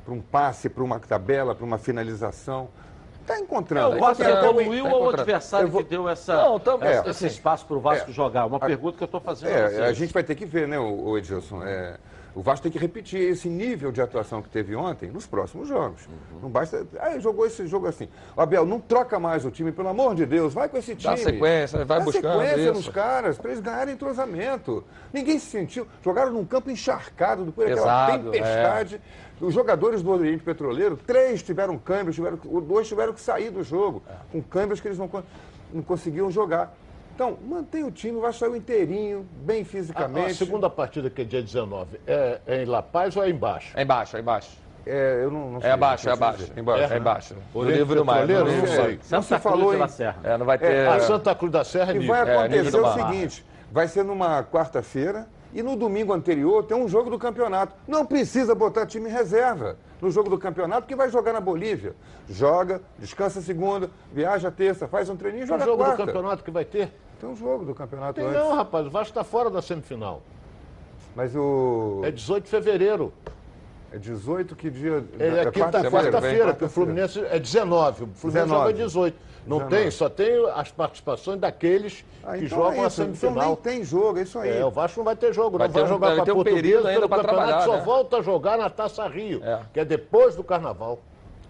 para 0.04 0.12
um 0.14 0.20
passe, 0.20 0.68
para 0.68 0.82
uma 0.82 0.98
tabela, 0.98 1.54
para 1.54 1.64
uma 1.64 1.78
finalização. 1.78 2.68
Está 3.20 3.36
É, 3.36 3.38
encontrando. 3.38 3.96
o 3.96 4.00
Vasco 4.00 4.22
É, 4.24 4.30
evoluiu 4.32 4.84
tá 4.84 4.90
ou 4.94 5.06
o 5.06 5.10
adversário 5.10 5.68
vou- 5.68 5.82
que 5.84 5.88
deu 5.88 6.08
essa, 6.08 6.34
Não, 6.34 6.56
essa- 6.56 6.84
é, 6.84 6.98
esse 7.00 7.08
assim, 7.10 7.26
espaço 7.26 7.64
para 7.66 7.76
o 7.76 7.80
Vasco 7.80 8.10
é. 8.10 8.12
jogar? 8.12 8.46
Uma 8.46 8.56
A- 8.56 8.60
pergunta 8.60 8.96
que 8.98 9.02
eu 9.04 9.06
estou 9.06 9.20
fazendo 9.20 9.50
a 9.50 9.52
É, 9.52 9.68
vocês. 9.68 9.80
a 9.80 9.92
gente 9.92 10.12
vai 10.12 10.24
ter 10.24 10.34
que 10.34 10.44
ver, 10.44 10.66
né, 10.66 10.76
o, 10.76 11.04
o 11.10 11.16
Edilson? 11.18 11.62
É, 11.62 11.98
o 12.34 12.40
Vasco 12.42 12.62
tem 12.62 12.72
que 12.72 12.78
repetir 12.78 13.20
esse 13.20 13.48
nível 13.48 13.92
de 13.92 14.00
atuação 14.00 14.40
que 14.40 14.48
teve 14.48 14.74
ontem 14.74 15.10
nos 15.10 15.26
próximos 15.26 15.68
jogos. 15.68 16.06
Uhum. 16.06 16.40
Não 16.42 16.48
basta. 16.50 16.86
Ah, 16.98 17.18
jogou 17.18 17.44
esse 17.46 17.66
jogo 17.66 17.86
assim. 17.86 18.08
Abel, 18.36 18.64
não 18.64 18.80
troca 18.80 19.18
mais 19.18 19.44
o 19.44 19.50
time, 19.50 19.70
pelo 19.72 19.88
amor 19.88 20.14
de 20.14 20.24
Deus, 20.24 20.54
vai 20.54 20.68
com 20.68 20.78
esse 20.78 20.94
time. 20.96 21.14
Dá 21.14 21.22
sequência, 21.22 21.84
vai 21.84 21.98
Dá 21.98 22.04
buscando 22.04 22.40
sequência 22.40 22.62
isso. 22.62 22.72
nos 22.72 22.88
caras, 22.88 23.38
para 23.38 23.50
eles 23.50 23.62
ganharem 23.62 23.94
entrosamento. 23.94 24.84
Ninguém 25.12 25.38
se 25.38 25.46
sentiu. 25.46 25.86
Jogaram 26.02 26.32
num 26.32 26.44
campo 26.44 26.70
encharcado, 26.70 27.44
depois 27.44 27.68
daquela 27.68 28.18
tempestade. 28.18 29.00
Os 29.40 29.52
jogadores 29.52 30.02
do 30.02 30.10
Oriente 30.10 30.42
Petroleiro, 30.42 30.96
três 30.96 31.42
tiveram 31.42 31.76
câmbios, 31.76 32.14
tiveram, 32.14 32.36
dois 32.62 32.86
tiveram 32.86 33.12
que 33.12 33.20
sair 33.20 33.50
do 33.50 33.62
jogo, 33.64 34.02
É. 34.08 34.12
com 34.30 34.40
câmbios 34.40 34.80
que 34.80 34.86
eles 34.88 34.98
não, 34.98 35.10
não 35.72 35.82
conseguiam 35.82 36.30
jogar. 36.30 36.72
Então, 37.14 37.36
mantém 37.46 37.84
o 37.84 37.90
time, 37.90 38.20
vai 38.20 38.32
sair 38.32 38.56
inteirinho, 38.56 39.26
bem 39.44 39.58
A, 39.58 39.62
a 39.62 39.64
fisicamente. 39.64 40.34
segunda 40.34 40.70
partida, 40.70 41.10
que 41.10 41.22
é 41.22 41.24
dia 41.24 41.42
19, 41.42 42.00
é, 42.06 42.40
é 42.46 42.62
em 42.62 42.66
La 42.66 42.82
Paz 42.82 43.16
ou 43.16 43.22
é 43.22 43.28
embaixo? 43.30 43.72
É 43.76 43.82
embaixo, 43.82 44.16
é 44.16 44.20
embaixo. 44.20 44.50
É, 44.84 45.20
eu 45.22 45.30
não, 45.30 45.52
não 45.52 45.60
sei, 45.60 45.70
É 45.70 45.72
abaixo, 45.74 46.06
é 46.06 46.10
não 46.10 46.14
abaixo. 46.14 46.38
dizer. 46.38 46.52
É, 46.56 46.96
embaixo. 46.98 47.34
No 47.54 47.60
Oriente 47.60 47.78
livro 47.78 47.94
do 47.96 48.04
mar. 48.04 48.26
Não 48.26 48.44
livro- 48.46 48.66
sei. 48.66 48.98
Não 49.10 49.22
se 49.22 49.38
falou 49.38 49.72
em- 49.74 49.78
La 49.78 49.86
Serra. 49.88 50.16
É, 50.24 50.36
não 50.38 50.44
vai 50.46 50.58
ter... 50.58 50.88
A 50.88 50.98
Santa 51.00 51.34
Cruz 51.36 51.52
da 51.52 51.62
Serra 51.62 51.92
é 51.92 51.94
E 51.94 51.98
nível. 52.00 52.14
vai 52.16 52.28
É, 52.28 52.38
acontecer 52.38 52.80
o 52.80 52.92
seguinte: 52.94 53.44
vai 53.70 53.86
ser 53.86 54.02
numa 54.04 54.42
quarta-feira 54.42 55.28
e 55.52 55.62
no 55.62 55.76
domingo 55.76 56.12
anterior 56.12 56.64
tem 56.64 56.76
um 56.76 56.88
jogo 56.88 57.10
do 57.10 57.18
campeonato. 57.18 57.74
Não 57.86 58.04
precisa 58.06 58.54
botar 58.54 58.86
time 58.86 59.08
em 59.08 59.12
reserva 59.12 59.76
no 60.00 60.10
jogo 60.10 60.28
do 60.30 60.38
campeonato, 60.38 60.86
que 60.86 60.96
vai 60.96 61.08
jogar 61.10 61.32
na 61.32 61.40
Bolívia. 61.40 61.94
Joga, 62.28 62.80
descansa 62.98 63.40
segunda, 63.40 63.90
viaja 64.12 64.50
terça, 64.50 64.88
faz 64.88 65.08
um 65.08 65.16
treininho 65.16 65.44
e 65.44 65.46
Tem 65.46 65.54
joga 65.58 65.64
jogo 65.64 65.76
quarta. 65.84 65.96
do 66.02 66.06
campeonato 66.06 66.42
que 66.44 66.50
vai 66.50 66.64
ter? 66.64 66.92
Tem 67.20 67.28
um 67.28 67.36
jogo 67.36 67.64
do 67.64 67.74
campeonato 67.74 68.14
Tem 68.14 68.24
antes. 68.24 68.38
não, 68.40 68.54
rapaz. 68.56 68.86
O 68.86 68.90
Vasco 68.90 69.10
está 69.10 69.22
fora 69.22 69.48
da 69.50 69.62
semifinal. 69.62 70.22
Mas 71.14 71.36
o. 71.36 72.00
É 72.04 72.10
18 72.10 72.44
de 72.44 72.50
fevereiro. 72.50 73.12
É 73.92 73.98
18 73.98 74.56
que 74.56 74.70
dia? 74.70 75.04
É, 75.18 75.44
quinta- 75.50 75.60
quarta-feira, 75.60 75.90
quarta-feira, 75.90 76.46
vem, 76.46 76.54
que 76.54 76.64
o 76.64 76.68
Fluminense 76.68 77.20
é 77.20 77.38
19. 77.38 78.04
O 78.04 78.08
Fluminense 78.14 78.46
19. 78.48 78.48
joga 78.48 78.72
18. 78.72 79.16
Não 79.46 79.58
19. 79.58 79.76
tem, 79.82 79.90
só 79.90 80.08
tem 80.08 80.50
as 80.54 80.70
participações 80.70 81.40
daqueles 81.40 82.04
Ah, 82.22 82.36
que 82.38 82.44
então 82.44 82.58
jogam 82.58 82.82
é 82.82 82.84
a 82.84 82.86
isso. 82.86 83.02
Então 83.02 83.14
semifinal. 83.16 83.46
nem 83.48 83.56
tem 83.56 83.84
jogo, 83.84 84.18
é 84.18 84.22
isso 84.22 84.38
aí. 84.38 84.56
É, 84.58 84.64
o 84.64 84.70
Vasco 84.70 85.00
não 85.00 85.04
vai 85.04 85.16
ter 85.16 85.32
jogo, 85.32 85.58
Vai 85.58 85.66
não 85.66 85.74
ter 85.74 85.80
vai 85.80 85.88
um- 85.88 85.92
jogar 85.92 86.08
a 86.12 86.24
ter 86.24 86.30
um 86.30 86.34
Portuguesa 86.36 86.54
período 86.62 86.86
ainda 86.86 87.00
pelo 87.00 87.08
pra 87.08 87.18
campeonato, 87.18 87.46
trabalhar, 87.48 87.64
só 87.66 87.76
né? 87.76 87.82
volta 87.82 88.16
a 88.18 88.22
jogar 88.22 88.56
na 88.58 88.70
Taça 88.70 89.06
Rio, 89.08 89.42
É. 89.44 89.60
que 89.72 89.80
é 89.80 89.84
depois 89.84 90.36
do 90.36 90.44
Carnaval. 90.44 91.00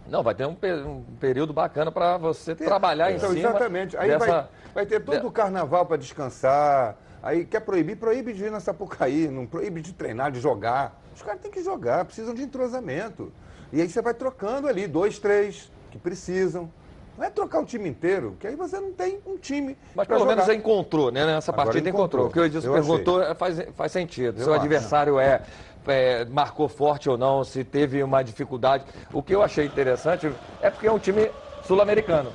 Não, 0.09 0.23
vai 0.23 0.35
ter 0.35 0.47
um, 0.47 0.57
um 0.87 1.05
período 1.21 1.53
bacana 1.53 1.93
para 1.93 2.17
você 2.17 2.55
trabalhar 2.55 3.13
em 3.13 3.17
Então, 3.17 3.29
cima 3.31 3.51
exatamente. 3.51 3.97
Aí 3.97 4.09
dessa... 4.09 4.27
vai, 4.27 4.47
vai 4.75 4.87
ter 4.87 5.01
todo 5.05 5.29
o 5.29 5.31
carnaval 5.31 5.87
para 5.87 5.97
descansar. 5.97 6.97
Aí 7.23 7.45
quer 7.45 7.61
proibir, 7.61 7.97
proíbe 7.97 8.33
de 8.33 8.45
ir 8.45 8.51
na 8.51 8.59
Sapucaí, 8.59 9.29
não 9.29 9.47
proíbe 9.47 9.81
de 9.81 9.93
treinar, 9.93 10.33
de 10.33 10.41
jogar. 10.41 11.01
Os 11.15 11.23
caras 11.23 11.41
têm 11.41 11.53
que 11.53 11.63
jogar, 11.63 12.05
precisam 12.05 12.35
de 12.35 12.43
entrosamento. 12.43 13.33
E 13.73 13.81
aí 13.81 13.89
você 13.89 14.03
vai 14.03 14.13
trocando 14.13 14.67
ali, 14.67 14.89
dois, 14.89 15.21
três, 15.21 15.71
que 15.93 15.99
precisam. 15.99 16.69
Não 17.17 17.25
é 17.25 17.31
trocar 17.31 17.61
o 17.61 17.65
time 17.65 17.89
inteiro, 17.89 18.37
que 18.41 18.47
aí 18.47 18.57
você 18.57 18.81
não 18.81 18.93
tem 18.93 19.19
um 19.27 19.37
time. 19.37 19.77
Mas 19.95 20.09
pelo 20.09 20.25
menos 20.25 20.45
jogar. 20.45 20.57
encontrou, 20.59 21.11
né? 21.11 21.27
Nessa 21.27 21.53
Agora 21.53 21.67
partida 21.67 21.89
encontrou. 21.89 22.27
encontrou. 22.27 22.27
O 22.29 22.33
que 22.33 22.41
o 22.41 22.45
Edilson 22.45 22.73
perguntou 22.73 23.23
é, 23.23 23.35
faz, 23.35 23.63
faz 23.75 23.93
sentido. 23.93 24.39
Eu 24.39 24.45
Se 24.45 24.51
o 24.51 24.53
acho. 24.55 24.61
adversário 24.63 25.19
é, 25.21 25.43
é, 25.87 26.25
marcou 26.25 26.69
forte 26.69 27.11
ou 27.11 27.19
não, 27.19 27.45
se 27.45 27.65
teve 27.65 28.03
uma 28.03 28.23
dificuldade. 28.23 28.85
O 29.13 29.23
que 29.23 29.35
eu 29.35 29.43
achei 29.43 29.67
interessante 29.67 30.33
é 30.61 30.71
porque 30.71 30.87
é 30.87 30.93
um 30.93 30.99
time 30.99 31.31
sul-americano. 31.65 32.33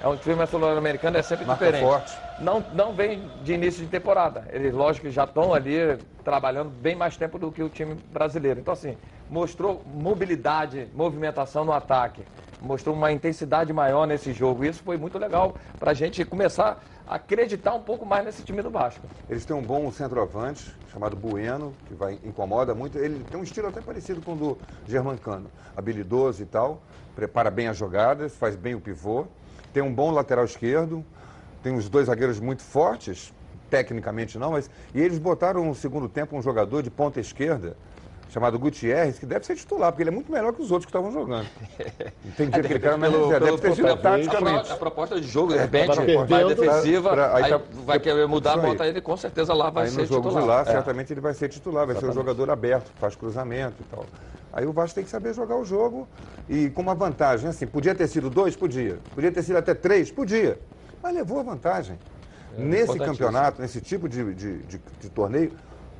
É 0.00 0.08
um 0.08 0.16
time 0.16 0.44
sul-americano, 0.46 1.16
é 1.16 1.22
sempre 1.22 1.44
Marca 1.44 1.64
diferente. 1.64 1.84
forte. 1.84 2.16
Não, 2.40 2.64
não 2.74 2.92
vem 2.92 3.22
de 3.42 3.52
início 3.54 3.82
de 3.84 3.88
temporada. 3.88 4.46
Eles, 4.52 4.72
lógico, 4.72 5.08
já 5.10 5.24
estão 5.24 5.54
ali 5.54 5.96
trabalhando 6.24 6.70
bem 6.70 6.94
mais 6.96 7.16
tempo 7.16 7.38
do 7.38 7.52
que 7.52 7.62
o 7.62 7.68
time 7.68 7.94
brasileiro. 8.12 8.58
Então, 8.60 8.72
assim, 8.72 8.96
mostrou 9.30 9.82
mobilidade, 9.86 10.88
movimentação 10.94 11.64
no 11.64 11.72
ataque. 11.72 12.22
Mostrou 12.62 12.94
uma 12.94 13.10
intensidade 13.10 13.72
maior 13.72 14.06
nesse 14.06 14.32
jogo. 14.32 14.64
Isso 14.64 14.82
foi 14.82 14.96
muito 14.96 15.18
legal 15.18 15.56
para 15.80 15.90
a 15.90 15.94
gente 15.94 16.24
começar 16.24 16.82
a 17.06 17.16
acreditar 17.16 17.74
um 17.74 17.80
pouco 17.80 18.06
mais 18.06 18.24
nesse 18.24 18.42
time 18.42 18.62
do 18.62 18.70
Vasco. 18.70 19.06
Eles 19.28 19.44
têm 19.44 19.54
um 19.56 19.62
bom 19.62 19.90
centroavante, 19.90 20.72
chamado 20.92 21.16
Bueno, 21.16 21.74
que 21.88 21.94
vai, 21.94 22.18
incomoda 22.24 22.74
muito. 22.74 22.98
Ele 22.98 23.24
tem 23.30 23.40
um 23.40 23.42
estilo 23.42 23.66
até 23.66 23.80
parecido 23.80 24.22
com 24.22 24.34
o 24.34 24.36
do 24.36 24.58
Germancano. 24.86 25.50
Habilidoso 25.76 26.42
e 26.42 26.46
tal, 26.46 26.80
prepara 27.16 27.50
bem 27.50 27.66
as 27.66 27.76
jogadas, 27.76 28.34
faz 28.36 28.54
bem 28.54 28.74
o 28.74 28.80
pivô. 28.80 29.26
Tem 29.72 29.82
um 29.82 29.92
bom 29.92 30.10
lateral 30.10 30.44
esquerdo, 30.44 31.04
tem 31.62 31.74
os 31.74 31.88
dois 31.88 32.06
zagueiros 32.06 32.38
muito 32.38 32.62
fortes, 32.62 33.32
tecnicamente 33.70 34.38
não, 34.38 34.52
mas. 34.52 34.70
E 34.94 35.00
eles 35.00 35.18
botaram 35.18 35.64
no 35.64 35.74
segundo 35.74 36.08
tempo 36.08 36.36
um 36.36 36.42
jogador 36.42 36.82
de 36.82 36.90
ponta 36.90 37.18
esquerda, 37.18 37.76
chamado 38.32 38.58
Gutierrez, 38.58 39.18
que 39.18 39.26
deve 39.26 39.44
ser 39.44 39.54
titular, 39.56 39.92
porque 39.92 40.02
ele 40.02 40.08
é 40.10 40.12
muito 40.12 40.32
melhor 40.32 40.54
que 40.54 40.62
os 40.62 40.70
outros 40.70 40.86
que 40.86 40.96
estavam 40.96 41.12
jogando. 41.12 41.46
Entendi 42.24 42.58
aquele 42.60 42.78
cara, 42.80 42.96
mas 42.96 43.12
Pelo- 43.12 43.28
deve 43.28 43.58
ter 43.58 43.74
sido 43.74 43.96
taticamente. 43.98 44.72
A, 44.72 44.76
proposta 44.76 45.20
de 45.20 45.26
jogo, 45.28 45.52
de 45.52 45.58
repente, 45.58 45.88
tá 45.88 45.94
vai 45.96 46.06
perdendo, 46.06 46.54
defensiva, 46.54 47.10
pra- 47.10 47.28
pra- 47.28 47.36
aí 47.36 47.44
aí 47.44 47.50
tá- 47.50 47.60
vai 47.84 48.00
querer 48.00 48.26
mudar, 48.26 48.56
bota 48.56 48.86
ele, 48.86 49.02
com 49.02 49.16
certeza 49.18 49.52
lá 49.52 49.68
vai 49.68 49.84
Aí 49.84 49.90
ser 49.90 50.00
no 50.00 50.06
jogo 50.06 50.28
titular. 50.30 50.42
de 50.42 50.48
lá, 50.48 50.60
É. 50.62 50.64
certamente 50.64 51.12
ele 51.12 51.20
vai 51.20 51.34
ser 51.34 51.48
titular, 51.50 51.86
vai 51.86 51.94
ser 51.96 52.06
o 52.06 52.12
jogador 52.12 52.48
aberto, 52.50 52.90
faz 52.98 53.14
cruzamento 53.14 53.74
e 53.80 53.84
tal. 53.84 54.06
Aí 54.50 54.66
o 54.66 54.72
Vasco 54.72 54.94
tem 54.94 55.04
que 55.04 55.10
saber 55.10 55.34
jogar 55.34 55.56
o 55.56 55.64
jogo 55.64 56.08
e 56.48 56.70
com 56.70 56.80
uma 56.82 56.94
vantagem. 56.94 57.48
Assim, 57.50 57.66
podia 57.66 57.94
ter 57.94 58.06
sido 58.06 58.28
dois? 58.30 58.56
Podia. 58.56 58.98
Podia 59.14 59.30
ter 59.30 59.42
sido 59.42 59.56
até 59.56 59.74
três? 59.74 60.10
Podia. 60.10 60.58
Mas 61.02 61.14
levou 61.14 61.40
a 61.40 61.42
vantagem. 61.42 61.98
Nesse 62.56 62.62
É, 62.62 62.82
importantíssimo. 62.94 63.04
campeonato, 63.28 63.62
nesse 63.62 63.80
tipo 63.80 64.08
de, 64.08 64.34
de, 64.34 64.58
de- 64.58 64.80
de 65.00 65.08
torneio, 65.10 65.52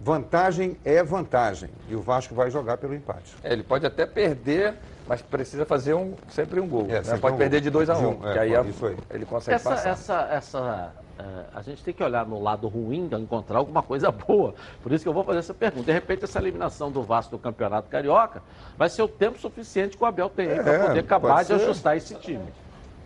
vantagem 0.03 0.77
é 0.85 1.03
vantagem. 1.03 1.71
E 1.89 1.95
o 1.95 2.01
Vasco 2.01 2.35
vai 2.35 2.51
jogar 2.51 2.77
pelo 2.79 2.95
empate. 2.95 3.35
É, 3.43 3.53
ele 3.53 3.63
pode 3.63 3.87
até 3.87 4.05
perder, 4.05 4.75
mas 5.07 5.23
precisa 5.23 5.65
fazer 5.65 5.95
um, 5.95 6.15
sempre 6.29 6.61
um 6.61 6.69
gol. 6.69 6.87
É, 6.89 6.95
né? 6.95 7.03
sempre 7.05 7.21
Pode 7.21 7.35
um 7.35 7.39
perder 7.39 7.57
gol. 7.59 7.63
de 7.65 7.71
2 7.71 7.91
a 7.91 7.95
1 7.97 7.99
De 7.99 8.05
um, 8.07 8.09
um, 8.21 8.29
é, 8.29 8.39
aí 8.41 8.51
pode, 8.55 8.69
a- 8.69 8.71
isso 8.71 8.87
aí. 8.87 8.97
ele 9.11 9.25
consegue 9.27 9.55
Essa, 9.57 9.71
passar. 9.71 9.89
essa, 9.91 10.29
essa, 10.33 10.93
é, 11.19 11.23
a 11.55 11.63
gente 11.63 11.85
tem 11.85 11.95
que 11.95 12.03
olhar 12.03 12.27
no 12.27 12.43
lado 12.43 12.67
ruim, 12.69 13.09
encontrar 13.13 13.59
alguma 13.59 13.83
coisa 13.83 14.11
boa. 14.13 14.55
Por 14.83 14.93
isso 14.93 15.05
que 15.05 15.09
eu 15.09 15.13
vou 15.15 15.23
fazer 15.25 15.39
essa 15.39 15.55
pergunta. 15.55 15.85
De 15.87 15.93
repente, 15.93 16.25
essa 16.25 16.39
eliminação 16.39 16.91
do 16.91 17.03
Vasco 17.03 17.31
do 17.37 17.39
Campeonato 17.39 17.89
Carioca 17.89 18.43
vai 18.77 18.89
ser 18.89 19.03
o 19.03 19.09
tempo 19.09 19.39
suficiente 19.39 19.97
que 19.97 20.03
o 20.03 20.07
Abel 20.07 20.29
tem 20.29 20.49
É, 20.49 20.63
para 20.63 20.87
poder 20.89 21.01
acabar 21.01 21.29
pode 21.37 21.49
de 21.49 21.59
ser. 21.59 21.65
ajustar 21.65 21.97
esse 21.97 22.15
time. 22.17 22.53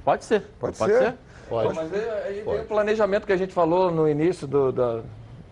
Pode 0.05 0.25
ser. 0.25 0.43
Pode 0.59 0.77
ser. 0.77 1.15
Pô, 1.49 1.63
Pode. 1.63 1.75
mas 1.75 1.93
aí- 1.93 2.11
aí 2.27 2.43
vem 2.43 2.61
o 2.63 2.65
planejamento 2.65 3.27
que 3.27 3.33
a 3.33 3.37
gente 3.37 3.53
falou 3.53 3.91
no 3.91 4.09
início 4.09 4.47
do- 4.49 4.73
da, 4.73 5.01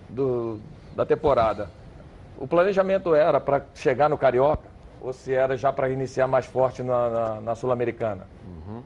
do- 0.09 0.59
da 0.95 1.05
temporada. 1.05 1.69
O 2.39 2.47
planejamento 2.47 3.15
era 3.15 3.41
para 3.41 3.63
chegar 3.75 4.09
no 4.09 4.19
Carioca 4.19 4.69
ou 5.01 5.13
se 5.13 5.33
era 5.35 5.57
já 5.57 5.73
para 5.73 5.89
iniciar 5.89 6.27
mais 6.27 6.47
forte 6.47 6.83
na, 6.83 7.11
na- 7.11 7.41
na 7.41 7.55
Sul-Americana? 7.55 8.27
Uhum. 8.47 8.83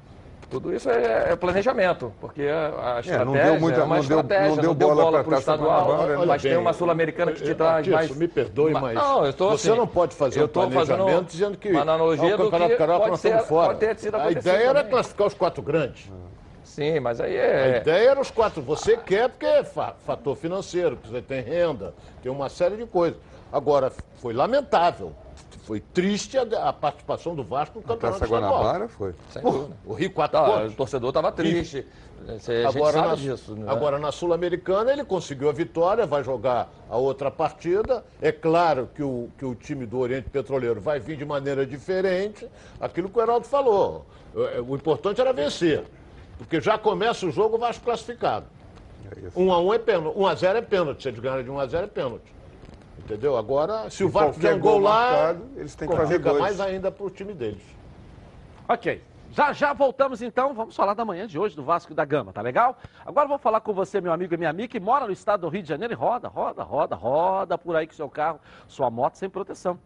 Tudo 0.50 0.72
isso 0.72 0.88
é, 0.88 1.32
é 1.32 1.36
planejamento, 1.36 2.10
porque 2.22 2.40
a 2.42 3.00
estratégia 3.00 3.22
não 3.22 3.32
deu 3.34 3.60
muita- 3.60 3.80
é 3.80 3.84
uma 3.84 3.96
não 3.98 4.02
deu- 4.04 4.20
estratégia, 4.20 4.48
não 4.48 4.62
deu 4.62 4.74
bola 4.74 5.22
pro 5.22 5.30
Taça 5.30 5.40
estadual, 5.40 5.84
Guanabara, 5.84 6.08
mas 6.18 6.28
Olha 6.30 6.40
tem 6.40 6.50
bem, 6.52 6.60
uma 6.60 6.72
Sul-Americana 6.72 7.32
que 7.32 7.42
te 7.42 7.50
eh, 7.50 7.54
traz 7.54 7.74
Atiço, 7.80 7.94
mais... 7.94 8.16
me 8.16 8.28
perdoe, 8.28 8.72
Ma- 8.72 8.80
mas 8.80 8.94
Não, 8.94 9.26
eu 9.26 9.32
tô 9.34 9.50
você 9.50 9.68
assim, 9.70 9.78
não 9.78 9.86
pode 9.86 10.14
fazer 10.16 10.40
eu 10.40 10.44
um 10.46 10.48
tô 10.48 10.62
fazendo 10.70 10.96
planejamento 10.96 11.30
dizendo 11.30 11.58
que 11.58 11.68
o 11.68 12.16
do 12.38 12.50
Campeonato 12.50 12.76
Carioca 12.78 13.08
nós 13.08 13.24
estamos 13.24 13.46
fora. 13.46 13.74
a 13.74 14.30
ideia 14.30 14.56
era 14.64 14.74
também. 14.78 14.90
classificar 14.90 15.26
os 15.26 15.34
quatro 15.34 15.62
grandes. 15.62 16.10
Sim, 16.68 17.00
mas 17.00 17.20
aí 17.20 17.36
A 17.38 17.42
é... 17.42 17.76
ideia 17.78 18.10
era 18.10 18.20
os 18.20 18.30
quatro. 18.30 18.62
Você 18.62 18.96
quer 18.96 19.28
porque 19.30 19.46
é 19.46 19.64
fa- 19.64 19.94
fator 20.06 20.36
financeiro, 20.36 20.96
porque 20.96 21.08
você 21.10 21.22
tem 21.22 21.40
renda, 21.42 21.94
tem 22.22 22.30
uma 22.30 22.48
série 22.48 22.76
de 22.76 22.86
coisas. 22.86 23.18
Agora, 23.52 23.90
foi 24.16 24.32
lamentável. 24.34 25.12
Foi 25.64 25.80
triste 25.80 26.36
a, 26.38 26.42
a 26.68 26.72
participação 26.72 27.34
do 27.34 27.42
Vasco 27.42 27.78
no 27.78 27.84
A 27.84 27.88
Campeonato 27.88 28.24
Estadual. 28.24 28.50
Guanabara 28.52 28.88
foi. 28.88 29.14
Sem 29.30 29.42
dúvida. 29.42 29.76
o 29.84 29.92
Rio 29.94 30.10
quatro 30.10 30.38
Tá, 30.38 30.64
o 30.64 30.72
torcedor 30.72 31.08
estava 31.10 31.32
triste. 31.32 31.86
Você- 32.26 32.52
A 32.52 32.70
gente 32.70 32.76
Agora, 32.78 32.92
sabe 32.92 33.08
na, 33.08 33.14
disso. 33.14 33.54
Né? 33.54 33.64
agora 33.70 33.98
na 33.98 34.10
Sul-Americana 34.12 34.92
ele 34.92 35.04
conseguiu 35.04 35.48
a 35.48 35.52
vitória, 35.52 36.04
vai 36.06 36.22
jogar 36.24 36.68
a 36.90 36.96
outra 36.96 37.30
partida. 37.30 38.04
É 38.20 38.32
claro 38.32 38.88
que 38.94 39.02
o, 39.02 39.28
que 39.38 39.44
o 39.44 39.54
time 39.54 39.86
do 39.86 39.98
Oriente 39.98 40.28
Petroleiro 40.28 40.80
vai 40.80 40.98
vir 41.00 41.16
de 41.16 41.24
maneira 41.24 41.64
diferente. 41.64 42.46
Aquilo 42.80 43.08
que 43.08 43.18
o 43.18 43.22
Heraldo 43.22 43.46
falou. 43.46 44.04
É, 44.36 44.60
O 44.60 44.74
importante 44.74 45.20
era 45.20 45.32
vencer. 45.32 45.84
Porque 46.38 46.60
já 46.60 46.78
começa 46.78 47.26
o 47.26 47.30
jogo 47.30 47.56
o 47.56 47.58
Vasco 47.58 47.84
classificado. 47.84 48.46
É 49.10 49.26
isso. 49.26 49.38
1 49.38 49.52
a 49.52 49.60
1 49.60 49.74
é 49.74 49.78
pênalti. 49.78 50.18
1 50.18 50.26
a 50.26 50.34
0 50.34 50.58
é 50.58 50.62
pênalti. 50.62 51.02
Se 51.02 51.08
eles 51.08 51.20
ganharem 51.20 51.44
de 51.44 51.50
1 51.50 51.58
a 51.58 51.66
0 51.66 51.84
é 51.84 51.88
pênalti. 51.88 52.34
Entendeu? 52.98 53.36
Agora, 53.36 53.88
se 53.90 54.04
o 54.04 54.08
Vasco 54.08 54.34
fizer 54.34 54.54
um 54.54 54.60
gol 54.60 54.78
lá, 54.78 55.10
marcado, 55.10 55.46
eles 55.56 55.74
têm 55.74 55.88
que 55.88 55.96
fazer 55.96 56.18
dois. 56.18 56.38
mais 56.38 56.60
ainda 56.60 56.90
para 56.90 57.06
o 57.06 57.10
time 57.10 57.32
deles. 57.32 57.62
Ok. 58.68 59.02
Já 59.30 59.52
já 59.52 59.72
voltamos 59.72 60.22
então, 60.22 60.54
vamos 60.54 60.74
falar 60.74 60.94
da 60.94 61.04
manhã 61.04 61.26
de 61.26 61.38
hoje 61.38 61.54
do 61.54 61.62
Vasco 61.62 61.94
da 61.94 62.04
Gama, 62.04 62.32
tá 62.32 62.40
legal? 62.40 62.78
Agora 63.04 63.26
eu 63.26 63.28
vou 63.28 63.38
falar 63.38 63.60
com 63.60 63.74
você, 63.74 64.00
meu 64.00 64.12
amigo 64.12 64.32
e 64.32 64.36
minha 64.38 64.48
amiga, 64.48 64.68
que 64.68 64.80
mora 64.80 65.06
no 65.06 65.12
estado 65.12 65.42
do 65.42 65.48
Rio 65.48 65.62
de 65.62 65.68
Janeiro 65.68 65.92
e 65.92 65.96
roda, 65.96 66.28
roda, 66.28 66.62
roda, 66.62 66.96
roda 66.96 67.58
por 67.58 67.76
aí 67.76 67.86
com 67.86 67.92
seu 67.92 68.08
carro, 68.08 68.40
sua 68.66 68.90
moto 68.90 69.16
sem 69.16 69.28
proteção. 69.28 69.78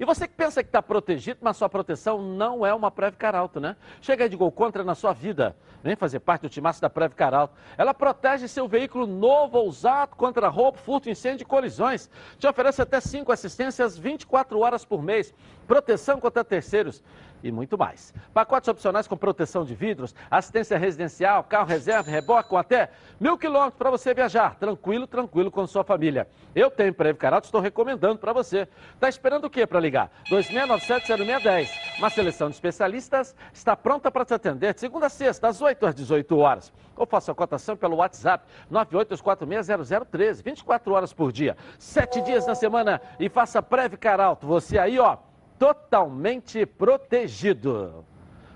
E 0.00 0.04
você 0.06 0.26
que 0.26 0.32
pensa 0.32 0.62
que 0.62 0.70
está 0.70 0.80
protegido, 0.80 1.40
mas 1.42 1.58
sua 1.58 1.68
proteção 1.68 2.22
não 2.22 2.64
é 2.64 2.72
uma 2.72 2.90
Preve 2.90 3.18
Caralto, 3.18 3.60
né? 3.60 3.76
Chega 4.00 4.30
de 4.30 4.34
gol 4.34 4.50
contra 4.50 4.82
na 4.82 4.94
sua 4.94 5.12
vida. 5.12 5.54
Vem 5.82 5.94
fazer 5.94 6.20
parte 6.20 6.40
do 6.40 6.48
timaço 6.48 6.80
da 6.80 6.88
Preve 6.88 7.14
Caralto. 7.14 7.54
Ela 7.76 7.92
protege 7.92 8.48
seu 8.48 8.66
veículo 8.66 9.06
novo 9.06 9.58
ou 9.58 9.68
usado 9.68 10.16
contra 10.16 10.48
roubo, 10.48 10.78
furto, 10.78 11.10
incêndio 11.10 11.44
e 11.44 11.46
colisões. 11.46 12.08
Te 12.38 12.46
oferece 12.46 12.80
até 12.80 12.98
5 12.98 13.30
assistências 13.30 13.98
24 13.98 14.58
horas 14.58 14.86
por 14.86 15.02
mês. 15.02 15.34
Proteção 15.70 16.18
contra 16.18 16.42
terceiros 16.42 17.00
e 17.44 17.52
muito 17.52 17.78
mais. 17.78 18.12
Pacotes 18.34 18.66
opcionais 18.66 19.06
com 19.06 19.16
proteção 19.16 19.64
de 19.64 19.72
vidros, 19.72 20.12
assistência 20.28 20.76
residencial, 20.76 21.44
carro 21.44 21.68
reserva, 21.68 22.10
reboque 22.10 22.48
com 22.48 22.58
até 22.58 22.90
mil 23.20 23.38
quilômetros 23.38 23.78
para 23.78 23.88
você 23.88 24.12
viajar. 24.12 24.56
Tranquilo, 24.56 25.06
tranquilo 25.06 25.48
com 25.48 25.64
sua 25.68 25.84
família. 25.84 26.26
Eu 26.56 26.72
tenho 26.72 26.92
Preve 26.92 27.20
Caralto, 27.20 27.46
estou 27.46 27.60
recomendando 27.60 28.18
para 28.18 28.32
você. 28.32 28.66
Tá 28.98 29.08
esperando 29.08 29.44
o 29.44 29.50
quê 29.50 29.64
para 29.64 29.78
ligar? 29.78 30.10
2697-0610. 30.28 31.68
Uma 31.98 32.10
seleção 32.10 32.48
de 32.48 32.56
especialistas 32.56 33.36
está 33.52 33.76
pronta 33.76 34.10
para 34.10 34.24
te 34.24 34.34
atender 34.34 34.74
de 34.74 34.80
segunda 34.80 35.06
a 35.06 35.08
sexta, 35.08 35.46
às 35.46 35.62
8 35.62 35.86
às 35.86 35.94
18 35.94 36.36
horas. 36.36 36.72
Ou 36.96 37.06
faça 37.06 37.30
a 37.30 37.34
cotação 37.34 37.76
pelo 37.76 37.98
WhatsApp 37.98 38.44
982460013, 38.72 40.42
24 40.42 40.92
horas 40.92 41.12
por 41.12 41.30
dia, 41.30 41.56
7 41.78 42.22
dias 42.22 42.44
na 42.44 42.56
semana 42.56 43.00
e 43.20 43.28
faça 43.28 43.62
Preve 43.62 43.96
Caralto. 43.96 44.48
Você 44.48 44.76
aí, 44.76 44.98
ó, 44.98 45.16
totalmente 45.60 46.64
protegido. 46.64 48.02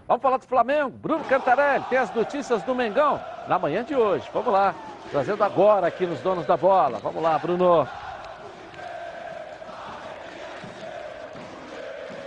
Vamos 0.08 0.22
falar 0.22 0.38
do 0.38 0.46
Flamengo. 0.46 0.90
Bruno 0.90 1.22
Cantarelli 1.24 1.84
tem 1.90 1.98
as 1.98 2.12
notícias 2.14 2.62
do 2.62 2.74
Mengão 2.74 3.20
na 3.46 3.58
manhã 3.58 3.84
de 3.84 3.94
hoje. 3.94 4.26
Vamos 4.32 4.50
lá, 4.50 4.74
trazendo 5.10 5.44
agora 5.44 5.86
aqui 5.86 6.06
nos 6.06 6.18
donos 6.20 6.46
da 6.46 6.56
bola. 6.56 6.98
Vamos 6.98 7.22
lá, 7.22 7.38
Bruno. 7.38 7.86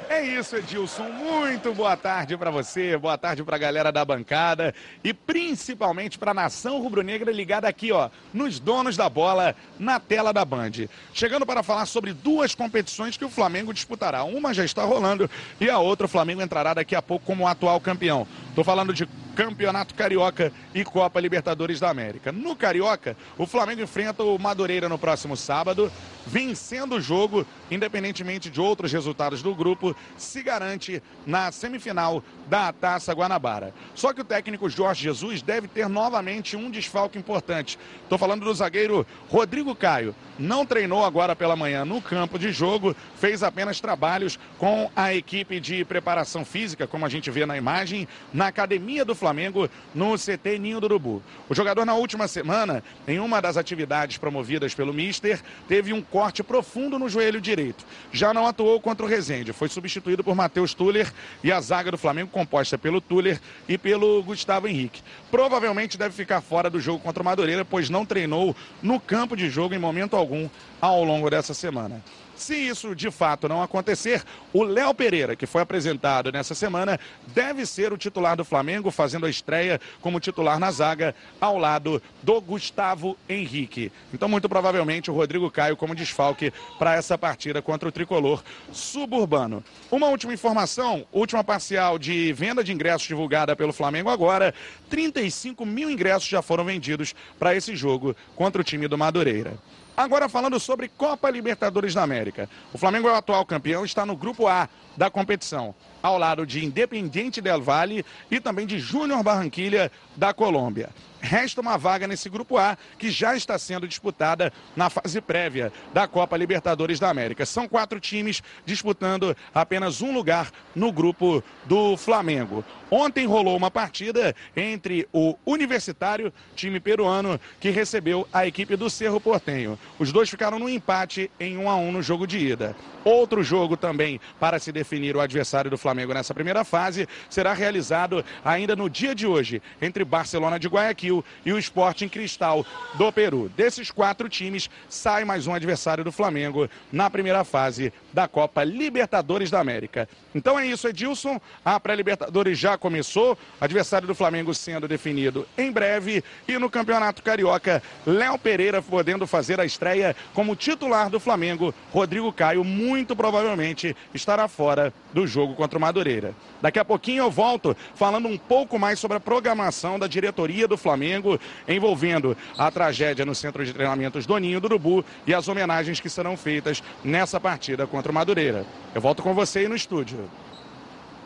É 0.10 0.24
isso, 0.24 0.56
Edilson. 0.56 1.04
Muito 1.10 1.74
boa 1.74 1.98
tarde 1.98 2.38
para 2.38 2.50
você, 2.50 2.98
boa 2.98 3.18
tarde 3.18 3.44
para 3.44 3.58
a 3.58 3.60
galera 3.60 3.92
da 3.92 4.06
bancada 4.06 4.74
e 5.04 5.14
principalmente 5.14 6.18
para 6.18 6.32
a 6.32 6.34
nação 6.34 6.82
rubro-negra 6.82 7.30
ligada 7.30 7.68
aqui, 7.68 7.92
ó, 7.92 8.10
nos 8.34 8.58
donos 8.58 8.96
da 8.96 9.10
bola, 9.10 9.54
na 9.78 10.00
tela 10.00 10.32
da 10.32 10.46
Band. 10.46 10.88
Chegando 11.14 11.46
para 11.46 11.62
falar 11.62 11.86
sobre 11.86 12.14
duas 12.14 12.56
competições 12.56 13.18
que 13.18 13.26
o 13.26 13.30
Flamengo 13.30 13.74
disputará. 13.74 14.24
Uma 14.24 14.54
já 14.54 14.64
está 14.64 14.84
rolando 14.86 15.30
e 15.60 15.70
a 15.70 15.78
outra 15.78 16.06
o 16.06 16.10
Flamengo 16.10 16.42
entrará 16.42 16.74
daqui 16.74 16.96
a 16.96 17.02
pouco 17.02 17.26
como 17.26 17.46
atual 17.46 17.80
campeão. 17.82 18.26
Estou 18.50 18.64
falando 18.64 18.94
de 18.94 19.06
Campeonato 19.38 19.94
Carioca 19.94 20.52
e 20.74 20.84
Copa 20.84 21.20
Libertadores 21.20 21.80
da 21.80 21.92
América. 21.92 22.32
No 22.32 22.56
Carioca, 22.56 23.16
o 23.38 23.46
Flamengo 23.46 23.84
enfrenta 23.84 24.24
o 24.24 24.40
Madureira 24.40 24.90
no 24.90 24.98
próximo 24.98 25.38
sábado, 25.38 25.92
vencendo 26.26 26.96
o 26.96 27.02
jogo, 27.02 27.46
independentemente 27.70 28.50
de 28.50 28.60
outros 28.60 28.92
resultados 28.92 29.44
do 29.44 29.54
grupo, 29.54 29.96
se 30.18 30.42
garante 30.42 31.04
na 31.24 31.52
semifinal 31.52 32.24
da 32.50 32.74
Taça 32.74 33.14
Guanabara. 33.14 33.76
Só 33.94 34.12
que 34.12 34.22
o 34.22 34.26
técnico 34.26 34.68
Jorge 34.68 35.04
Jesus 35.04 35.44
deve 35.44 35.68
ter 35.68 35.88
novamente 35.88 36.58
um 36.58 36.72
desfalque 36.72 37.20
importante. 37.20 37.78
Estou 38.02 38.18
falando 38.18 38.44
do 38.44 38.54
zagueiro 38.56 39.06
Rodrigo 39.30 39.76
Caio. 39.76 40.16
Não 40.40 40.66
treinou 40.66 41.06
agora 41.06 41.36
pela 41.36 41.56
manhã 41.56 41.86
no 41.86 42.02
campo 42.02 42.40
de 42.40 42.52
jogo, 42.52 42.96
fez 43.16 43.44
apenas 43.44 43.80
trabalhos 43.80 44.40
com 44.58 44.90
a 44.96 45.14
equipe 45.14 45.60
de 45.60 45.86
preparação 45.86 46.44
física, 46.44 46.88
como 46.88 47.06
a 47.06 47.10
gente 47.10 47.30
vê 47.30 47.46
na 47.46 47.56
imagem, 47.56 48.08
na 48.34 48.48
academia 48.48 49.06
do 49.06 49.14
Flamengo, 49.28 49.70
no 49.94 50.16
CT 50.16 50.58
Ninho 50.58 50.80
do 50.80 50.86
Urubu. 50.86 51.22
O 51.50 51.54
jogador, 51.54 51.86
na 51.86 51.94
última 51.96 52.30
semana, 52.30 52.82
em 53.06 53.20
uma 53.20 53.42
das 53.42 53.58
atividades 53.58 54.18
promovidas 54.18 54.74
pelo 54.74 54.94
Mister, 54.94 55.42
teve 55.68 55.92
um 55.92 56.02
corte 56.02 56.42
profundo 56.42 56.98
no 56.98 57.10
joelho 57.10 57.42
direito. 57.42 57.86
Já 58.10 58.34
não 58.34 58.48
atuou 58.48 58.80
contra 58.80 59.06
o 59.06 59.10
Rezende, 59.10 59.52
foi 59.52 59.68
substituído 59.68 60.24
por 60.24 60.34
Matheus 60.34 60.74
Tuller 60.74 61.12
e 61.44 61.52
a 61.52 61.60
zaga 61.60 61.92
do 61.92 61.98
Flamengo 61.98 62.30
composta 62.32 62.78
pelo 62.78 63.02
Tuller 63.02 63.38
e 63.68 63.78
pelo 63.78 64.24
Gustavo 64.24 64.66
Henrique. 64.66 65.04
Provavelmente 65.30 65.98
deve 65.98 66.16
ficar 66.16 66.40
fora 66.40 66.70
do 66.70 66.80
jogo 66.80 67.04
contra 67.04 67.22
o 67.22 67.26
Madureira, 67.26 67.66
pois 67.66 67.90
não 67.90 68.06
treinou 68.06 68.56
no 68.82 68.98
campo 68.98 69.36
de 69.36 69.50
jogo 69.50 69.76
em 69.76 69.80
momento 69.80 70.16
algum 70.16 70.48
ao 70.80 71.04
longo 71.04 71.30
dessa 71.30 71.54
semana. 71.54 72.02
Se 72.38 72.56
isso 72.56 72.96
de 72.96 73.10
fato 73.10 73.50
não 73.50 73.64
acontecer, 73.64 74.24
o 74.54 74.64
Léo 74.64 74.94
Pereira, 74.94 75.36
que 75.36 75.48
foi 75.48 75.64
apresentado 75.64 76.32
nessa 76.32 76.54
semana, 76.54 77.00
deve 77.34 77.66
ser 77.66 77.92
o 77.92 77.98
titular 77.98 78.38
do 78.38 78.46
Flamengo, 78.46 78.92
fazendo 78.92 79.26
a 79.26 79.30
estreia 79.30 79.82
como 80.02 80.20
titular 80.20 80.60
na 80.60 80.70
zaga, 80.70 81.16
ao 81.42 81.58
lado 81.58 82.02
do 82.22 82.40
Gustavo 82.40 83.18
Henrique. 83.28 83.92
Então, 84.14 84.30
muito 84.30 84.48
provavelmente, 84.48 85.10
o 85.10 85.16
Rodrigo 85.16 85.50
Caio 85.50 85.76
como 85.76 85.96
desfalque 85.96 86.54
para 86.78 86.94
essa 86.94 87.18
partida 87.18 87.60
contra 87.60 87.90
o 87.90 87.92
tricolor 87.92 88.44
suburbano. 88.72 89.64
Uma 89.90 90.08
última 90.08 90.34
informação: 90.34 91.08
última 91.12 91.44
parcial 91.44 91.98
de 91.98 92.32
venda 92.34 92.64
de 92.64 92.72
ingressos 92.72 93.08
divulgada 93.08 93.56
pelo 93.56 93.74
Flamengo 93.74 94.12
agora: 94.12 94.54
35 94.92 95.66
mil 95.66 95.90
ingressos 95.90 96.30
já 96.30 96.44
foram 96.44 96.64
vendidos 96.64 97.16
para 97.40 97.56
esse 97.56 97.76
jogo 97.76 98.16
contra 98.36 98.62
o 98.62 98.64
time 98.64 98.88
do 98.88 98.98
Madureira. 98.98 99.58
Agora 99.98 100.30
falando 100.30 100.60
sobre 100.60 100.88
Copa 100.90 101.28
Libertadores 101.28 101.96
da 101.96 102.04
América. 102.04 102.48
O 102.72 102.78
Flamengo 102.78 103.08
é 103.08 103.14
o 103.14 103.16
atual 103.16 103.44
campeão, 103.44 103.84
está 103.84 104.06
no 104.06 104.16
grupo 104.16 104.48
A 104.48 104.70
da 104.96 105.10
competição, 105.10 105.74
ao 106.04 106.20
lado 106.20 106.46
de 106.46 106.64
Independiente 106.64 107.42
Del 107.42 107.60
Valle 107.64 108.06
e 108.30 108.40
também 108.40 108.68
de 108.68 108.78
Júnior 108.78 109.24
Barranquilha 109.24 109.92
da 110.16 110.36
Colômbia. 110.36 110.92
Resta 111.20 111.62
uma 111.62 111.78
vaga 111.78 112.08
nesse 112.08 112.30
grupo 112.30 112.60
A 112.60 112.78
que 113.00 113.10
já 113.10 113.36
está 113.36 113.58
sendo 113.58 113.88
disputada 113.88 114.54
na 114.76 114.88
fase 114.88 115.20
prévia 115.20 115.74
da 115.92 116.08
Copa 116.08 116.38
Libertadores 116.38 117.00
da 117.00 117.10
América. 117.10 117.44
São 117.44 117.68
quatro 117.68 118.00
times 118.00 118.44
disputando 118.68 119.36
apenas 119.54 120.02
um 120.02 120.14
lugar 120.14 120.52
no 120.76 120.92
grupo 120.92 121.44
do 121.66 121.98
Flamengo. 121.98 122.64
Ontem 122.90 123.26
rolou 123.26 123.58
uma 123.58 123.70
partida 123.70 124.34
entre 124.56 125.08
o 125.12 125.36
Universitário, 125.46 126.32
time 126.56 126.80
peruano, 126.80 127.40
que 127.60 127.70
recebeu 127.70 128.26
a 128.32 128.48
equipe 128.48 128.78
do 128.78 128.90
Cerro 128.90 129.20
Portenho. 129.20 129.78
Os 130.00 130.12
dois 130.12 130.30
ficaram 130.30 130.58
no 130.58 130.70
empate 130.70 131.30
em 131.38 131.58
1 131.58 131.70
a 131.70 131.76
1 131.76 131.92
no 131.92 132.02
jogo 132.02 132.26
de 132.26 132.38
ida. 132.38 132.76
Outro 133.04 133.44
jogo 133.44 133.78
também 133.78 134.20
para 134.40 134.60
se 134.60 134.72
definir 134.72 135.16
o 135.16 135.22
adversário 135.22 135.72
do 135.72 135.78
Flamengo 135.78 136.14
nessa 136.14 136.34
primeira 136.34 136.64
fase 136.64 137.08
será 137.30 137.54
realizado 137.54 138.24
ainda 138.44 138.76
no 138.76 138.90
dia 138.90 139.16
de 139.16 139.26
hoje 139.26 139.62
entre 139.82 140.04
Barcelona 140.04 140.60
de 140.60 140.68
Guayaquil 140.68 141.24
e 141.46 141.54
o 141.54 141.58
Sporting 141.58 142.10
Cristal 142.10 142.66
do 142.96 143.12
Peru. 143.12 143.50
Desses 143.56 143.92
quatro 143.92 144.28
times 144.28 144.70
sai 144.90 145.26
mais 145.26 145.48
um 145.48 145.54
adversário 145.54 146.04
do 146.04 146.12
Flamengo 146.12 146.70
na 146.92 147.10
primeira 147.10 147.44
fase 147.44 147.94
da 148.14 148.28
Copa 148.28 148.64
Libertadores 148.64 149.50
da 149.50 149.60
América. 149.60 150.08
Então 150.36 150.60
é 150.60 150.66
isso, 150.66 150.88
Edilson. 150.88 151.40
A 151.64 151.80
pré-Libertadores 151.80 152.58
já 152.58 152.77
começou, 152.78 153.38
adversário 153.60 154.08
do 154.08 154.16
Flamengo 154.16 154.54
sendo 154.54 154.88
definido 154.88 155.48
em 155.58 155.72
breve 155.72 156.24
e 156.48 156.58
no 156.58 156.70
Campeonato 156.70 157.24
Carioca, 157.24 157.82
Léo 158.06 158.38
Pereira 158.38 158.82
podendo 158.82 159.26
fazer 159.28 159.60
a 159.60 159.66
estreia 159.66 160.16
como 160.34 160.56
titular 160.56 161.10
do 161.10 161.20
Flamengo. 161.20 161.74
Rodrigo 161.92 162.32
Caio 162.32 162.64
muito 162.64 163.16
provavelmente 163.16 163.96
estará 164.14 164.48
fora 164.48 164.94
do 165.14 165.26
jogo 165.26 165.56
contra 165.56 165.78
o 165.78 165.82
Madureira. 165.82 166.34
Daqui 166.62 166.80
a 166.80 166.86
pouquinho 166.86 167.24
eu 167.24 167.32
volto 167.32 167.76
falando 167.96 168.28
um 168.28 168.38
pouco 168.38 168.80
mais 168.80 169.00
sobre 169.00 169.18
a 169.18 169.20
programação 169.20 170.00
da 170.00 170.08
diretoria 170.08 170.68
do 170.68 170.78
Flamengo 170.78 171.40
envolvendo 171.68 172.36
a 172.58 172.70
tragédia 172.72 173.26
no 173.26 173.36
centro 173.36 173.66
de 173.66 173.74
treinamentos 173.74 174.26
Doninho 174.26 174.60
do 174.60 174.66
Urubu 174.66 175.06
e 175.26 175.34
as 175.34 175.48
homenagens 175.48 176.00
que 176.00 176.10
serão 176.10 176.36
feitas 176.36 176.84
nessa 177.04 177.40
partida 177.40 177.86
contra 177.88 178.12
o 178.12 178.16
Madureira. 178.16 178.66
Eu 178.94 179.02
volto 179.02 179.22
com 179.24 179.34
você 179.34 179.60
aí 179.60 179.68
no 179.68 179.76
estúdio. 179.76 180.30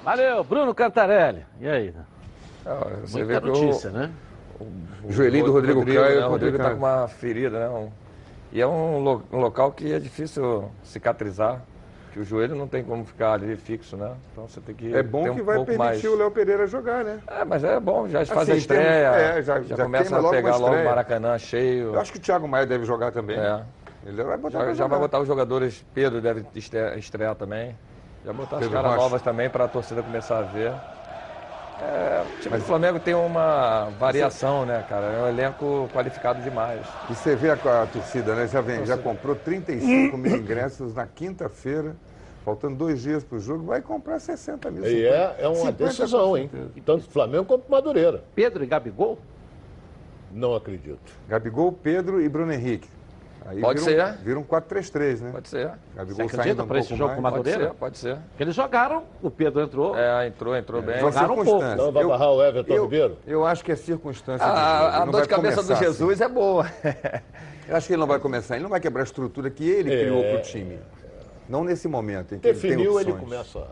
Valeu, 0.03 0.43
Bruno 0.43 0.73
Cantarelli. 0.73 1.45
E 1.59 1.67
aí? 1.67 1.93
Ah, 2.65 2.87
Você 3.05 3.19
Muita 3.23 3.33
vê 3.39 3.41
que 3.41 3.47
notícia, 3.47 3.89
o, 3.89 3.93
né? 3.93 4.11
o 5.03 5.11
Joelhinho 5.11 5.45
do 5.45 5.51
Rodrigo 5.51 5.85
Caio 5.85 5.99
é 5.99 6.19
né? 6.19 6.25
O 6.25 6.29
Rodrigo 6.29 6.57
está 6.57 6.69
com 6.71 6.77
uma 6.77 7.07
ferida, 7.07 7.59
né? 7.59 7.69
Um- 7.69 7.89
e 8.53 8.59
é 8.61 8.67
um, 8.67 8.99
lo- 8.99 9.23
um 9.31 9.39
local 9.39 9.71
que 9.71 9.93
é 9.93 9.99
difícil 9.99 10.69
cicatrizar, 10.83 11.61
que 12.11 12.19
o 12.19 12.23
joelho 12.25 12.53
não 12.55 12.67
tem 12.67 12.83
como 12.83 13.05
ficar 13.05 13.33
ali 13.33 13.55
fixo, 13.55 13.95
né? 13.95 14.11
Então 14.31 14.47
você 14.47 14.59
tem 14.59 14.75
que 14.75 14.93
É 14.93 15.01
bom 15.01 15.23
ter 15.23 15.33
que 15.35 15.41
um 15.41 15.45
vai 15.45 15.55
permitir 15.63 15.77
mais... 15.77 16.03
o 16.03 16.15
Léo 16.15 16.31
Pereira 16.31 16.67
jogar, 16.67 17.03
né? 17.05 17.19
É, 17.27 17.45
mas 17.45 17.63
é 17.63 17.79
bom, 17.79 18.07
já 18.09 18.25
faz 18.25 18.49
Assim, 18.49 18.51
a 18.51 18.57
em 18.57 18.61
termos- 18.61 18.85
estreia, 18.85 19.07
é, 19.07 19.41
já, 19.41 19.61
já- 19.61 19.75
já 19.77 19.83
começa 19.83 20.19
a 20.19 20.29
pegar 20.29 20.57
logo 20.57 20.75
o. 20.75 20.83
Maracanã 20.85 21.37
cheio. 21.37 21.93
Eu 21.93 21.99
acho 21.99 22.11
que 22.11 22.17
o 22.17 22.21
Thiago 22.21 22.47
Maia 22.47 22.65
deve 22.65 22.83
jogar 22.85 23.11
também. 23.11 23.37
É. 23.39 23.61
Ele 24.05 24.21
vai 24.23 24.35
botar 24.37 24.65
Já, 24.65 24.73
já 24.73 24.87
vai 24.87 24.99
botar 24.99 25.19
os 25.19 25.27
jogadores, 25.27 25.85
Pedro 25.93 26.19
deve 26.19 26.43
estre- 26.55 26.97
estrear 26.99 27.35
também. 27.35 27.75
Já 28.25 28.33
botar 28.33 28.57
as 28.57 28.61
Pedro 28.61 28.73
caras 28.75 28.91
Rocha. 28.91 29.03
novas 29.03 29.21
também 29.21 29.49
para 29.49 29.65
a 29.65 29.67
torcida 29.67 30.03
começar 30.03 30.39
a 30.39 30.43
ver. 30.43 30.73
É, 31.81 32.23
o 32.23 32.41
time 32.41 32.57
do 32.57 32.63
Flamengo 32.63 32.99
tem 32.99 33.15
uma 33.15 33.89
variação, 33.99 34.65
né, 34.67 34.85
cara? 34.87 35.05
É 35.07 35.23
um 35.23 35.27
elenco 35.27 35.89
qualificado 35.91 36.39
demais. 36.43 36.81
E 37.09 37.15
você 37.15 37.35
vê 37.35 37.49
a, 37.49 37.53
a 37.53 37.87
torcida, 37.87 38.35
né? 38.35 38.47
Já, 38.47 38.61
vem, 38.61 38.85
já 38.85 38.95
comprou 38.97 39.35
35 39.35 40.15
mil 40.15 40.37
ingressos 40.37 40.93
na 40.93 41.07
quinta-feira, 41.07 41.95
faltando 42.45 42.75
dois 42.75 43.01
dias 43.01 43.23
para 43.23 43.37
o 43.37 43.39
jogo, 43.39 43.65
vai 43.65 43.81
comprar 43.81 44.19
60 44.19 44.69
mil. 44.69 44.85
E 44.85 45.03
é, 45.07 45.37
é 45.39 45.47
uma 45.47 45.55
50 45.71 45.83
decisão, 45.83 46.37
hein? 46.37 46.51
Tanto 46.85 47.09
Flamengo 47.09 47.45
quanto 47.45 47.63
Madureira. 47.67 48.23
Pedro 48.35 48.63
e 48.63 48.67
Gabigol? 48.67 49.17
Não 50.31 50.53
acredito. 50.53 50.99
Gabigol, 51.27 51.71
Pedro 51.71 52.21
e 52.21 52.29
Bruno 52.29 52.53
Henrique. 52.53 52.87
Aí 53.45 53.59
Pode 53.59 53.81
viram, 53.81 54.05
ser. 54.07 54.17
Viram 54.23 54.43
4-3-3, 54.43 55.19
né? 55.21 55.31
Pode 55.31 55.49
ser. 55.49 55.71
Gabigol 55.95 56.05
Você 56.05 56.15
saindo 56.15 56.39
acredita 56.39 56.63
um 56.63 56.67
pra 56.67 56.79
esse 56.79 56.95
jogo 56.95 57.13
com 57.15 57.19
o 57.19 57.23
Pode 57.23 57.35
Madureira? 57.35 57.67
ser, 57.69 57.73
pode 57.73 57.97
ser. 57.97 58.17
Eles 58.39 58.53
jogaram, 58.55 59.03
o 59.21 59.31
Pedro 59.31 59.61
entrou. 59.61 59.97
É, 59.97 60.27
entrou, 60.27 60.55
entrou 60.55 60.81
bem. 60.81 60.99
São 60.99 61.11
Jogaram 61.11 61.33
um 61.39 61.43
pouco. 61.43 61.65
Então 61.65 61.91
vai 61.91 62.03
Eu- 62.03 62.09
barrar 62.09 62.29
o 62.31 62.43
Everton 62.43 62.73
eu, 62.73 62.83
Ribeiro? 62.83 63.17
eu 63.25 63.45
acho 63.45 63.63
que 63.65 63.71
é 63.71 63.75
circunstância 63.75 64.45
jogo. 64.45 64.57
A, 64.59 64.99
a 64.99 65.01
Ele 65.03 65.11
dor 65.11 65.21
de 65.23 65.27
cabeça 65.27 65.55
do 65.61 65.63
começar 65.67 65.83
Jesus 65.83 66.21
é 66.21 66.27
boa. 66.29 66.63
assim. 66.65 66.97
Eu 67.67 67.77
acho 67.77 67.87
que 67.87 67.93
ele 67.93 67.99
não 68.01 68.07
vai 68.07 68.19
começar, 68.19 68.55
ele 68.55 68.63
não 68.63 68.69
vai 68.69 68.79
quebrar 68.81 69.01
a 69.01 69.05
estrutura 69.05 69.49
que 69.49 69.63
ele 69.69 69.93
É. 69.93 69.99
criou 70.01 70.23
para 70.23 70.39
o 70.39 70.41
time. 70.41 70.77
Não 71.47 71.63
nesse 71.63 71.87
momento 71.87 72.35
em 72.35 72.39
que 72.39 72.47
ele 72.47 72.53
Definiu, 72.53 72.93
tem 72.95 73.01
ele 73.01 73.13
começa 73.13 73.65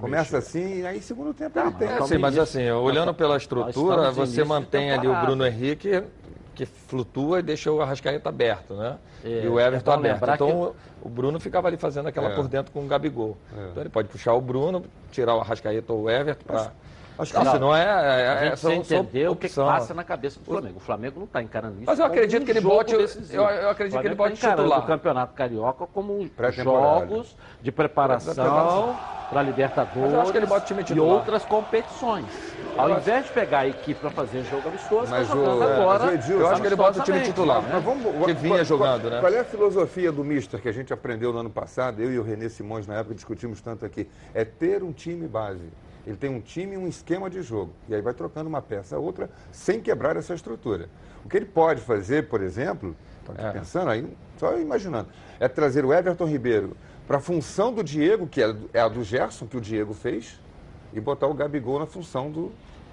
Começa 0.00 0.38
assim, 0.38 0.80
e 0.80 0.86
aí 0.86 1.00
segundo 1.02 1.32
tempo 1.34 1.58
ele 1.58 1.70
tem. 1.72 1.88
É, 1.88 1.90
Calma 1.92 2.06
sim, 2.06 2.14
aí. 2.14 2.20
mas 2.20 2.38
assim, 2.38 2.70
olhando 2.70 3.12
pela 3.14 3.36
estrutura, 3.36 4.10
você 4.10 4.42
mantém 4.44 4.90
ali 4.92 5.06
o. 5.08 5.14
Bruno 5.22 5.44
Henrique, 5.46 6.02
que 6.56 6.64
flutua 6.66 7.38
e 7.38 7.42
deixa 7.42 7.70
o 7.70 7.80
Arrascaeta 7.82 8.28
aberto, 8.30 8.74
né? 8.74 8.96
É, 9.22 9.42
e 9.44 9.46
o 9.48 9.60
Everton 9.60 9.90
é 9.90 9.94
aberto. 9.94 10.34
Então 10.34 10.74
o 11.02 11.08
Bruno 11.08 11.38
ficava 11.38 11.68
ali 11.68 11.76
fazendo 11.76 12.08
aquela 12.08 12.30
É. 12.30 12.34
por 12.34 12.48
dentro 12.48 12.72
com 12.72 12.80
o 12.84 12.86
Gabigol. 12.88 13.36
Então 13.52 13.82
ele 13.82 13.90
pode 13.90 14.08
puxar 14.08 14.32
o 14.32 14.40
Bruno, 14.40 14.84
tirar 15.12 15.36
o 15.36 15.40
Arrascaeta 15.40 15.92
ou 15.92 16.04
o 16.04 16.10
Everton 16.10 16.44
para. 16.46 16.72
acho 17.18 17.32
que 17.32 17.38
Não, 17.38 17.44
não. 17.44 17.52
se 17.52 17.58
não 17.58 17.76
é. 17.76 17.82
é, 17.84 17.86
A 17.88 18.34
é 18.44 18.48
gente 18.48 18.58
são- 18.58 18.72
entender 18.72 19.28
o 19.28 19.36
que 19.36 19.48
passa 19.50 19.92
na 19.94 20.02
cabeça 20.02 20.38
do 20.40 20.46
Flamengo. 20.46 20.78
O 20.78 20.80
Flamengo 20.80 21.18
não 21.18 21.26
está 21.26 21.42
encarando 21.42 21.74
isso. 21.76 21.84
Mas 21.86 21.98
eu 21.98 22.04
como 22.06 22.14
acredito 22.14 22.42
um 22.42 22.44
que 22.46 22.50
ele 22.50 22.60
bote 22.62 22.92
eu- 22.94 23.00
eu 23.00 23.70
acredito 23.70 24.00
que 24.00 24.06
ele 24.06 24.14
bote 24.14 24.32
tá 24.40 24.48
encarando 24.48 24.62
titular. 24.62 24.84
o 24.84 24.86
Campeonato 24.86 25.34
Carioca 25.34 25.86
como 25.86 26.26
jogos 26.54 27.36
de 27.60 27.70
preparação 27.72 28.96
para 29.30 29.42
Libertadores 29.42 30.02
Mas 30.02 30.12
eu 30.12 30.20
acho 30.20 30.32
que 30.32 30.38
ele 30.38 30.46
bota 30.46 30.62
o 30.64 30.66
time 30.66 30.80
e 30.80 30.84
titular. 30.84 31.14
outras 31.16 31.44
competições. 31.44 32.26
Ao 32.76 32.90
invés 32.90 33.24
de 33.26 33.32
pegar 33.32 33.60
a 33.60 33.68
equipe 33.68 33.98
para 34.00 34.10
fazer 34.10 34.42
jogo 34.44 34.68
amistoso, 34.68 35.10
Mas 35.10 35.28
o- 35.30 35.32
jogando 35.32 35.62
é, 35.62 35.74
agora. 35.74 36.04
mas 36.04 36.10
o 36.10 36.14
Edilson- 36.14 36.40
Eu 36.40 36.48
acho 36.48 36.60
que 36.60 36.66
ele 36.68 36.76
bota 36.76 37.00
o 37.00 37.02
time 37.04 37.20
titular. 37.22 37.62
né? 37.62 37.68
Mas 37.72 37.84
vamos, 37.84 38.26
Que 38.26 38.32
vinha 38.34 38.54
qual- 38.56 38.64
jogando, 38.64 39.00
qual, 39.02 39.12
né? 39.12 39.20
Qual 39.20 39.32
é 39.32 39.38
a 39.40 39.44
filosofia 39.44 40.12
do 40.12 40.22
Mister 40.24 40.60
que 40.60 40.68
a 40.68 40.72
gente 40.72 40.92
aprendeu 40.92 41.32
no 41.32 41.38
ano 41.38 41.50
passado? 41.50 42.00
Eu 42.02 42.12
e 42.12 42.18
o 42.18 42.22
Renê 42.22 42.48
Simões, 42.48 42.86
na 42.86 42.94
época, 42.96 43.14
discutimos 43.14 43.60
tanto 43.60 43.84
aqui. 43.84 44.08
É 44.34 44.44
ter 44.44 44.82
um 44.82 44.92
time 44.92 45.26
base. 45.26 45.64
Ele 46.06 46.16
tem 46.16 46.30
um 46.30 46.40
time 46.40 46.74
e 46.74 46.78
um 46.78 46.86
esquema 46.86 47.28
de 47.28 47.42
jogo. 47.42 47.72
E 47.88 47.94
aí 47.94 48.00
vai 48.00 48.14
trocando 48.14 48.48
uma 48.48 48.62
peça 48.62 48.94
a 48.96 48.98
outra 48.98 49.28
sem 49.50 49.80
quebrar 49.80 50.16
essa 50.16 50.34
estrutura. 50.34 50.88
O 51.24 51.28
que 51.28 51.36
ele 51.36 51.46
pode 51.46 51.80
fazer, 51.80 52.28
por 52.28 52.40
exemplo, 52.40 52.94
tô 53.24 53.32
aqui 53.32 53.44
É. 53.44 53.50
pensando 53.50 53.90
aí, 53.90 54.06
só 54.38 54.56
imaginando, 54.56 55.08
é 55.40 55.48
trazer 55.48 55.84
o 55.84 55.92
Everton 55.92 56.26
Ribeiro 56.26 56.76
para 57.08 57.16
a 57.16 57.20
função 57.20 57.72
do 57.72 57.82
Diego, 57.82 58.26
que 58.28 58.40
é, 58.40 58.54
é 58.72 58.80
a 58.80 58.86
do 58.88 59.02
Gerson, 59.02 59.46
que 59.46 59.56
o 59.56 59.60
Diego 59.60 59.92
fez, 59.94 60.40
e 60.96 61.00
botar 61.00 61.26
o 61.26 61.34
Gabigol 61.34 61.78
na 61.78 61.86
função 61.86 62.30
do, 62.30 62.50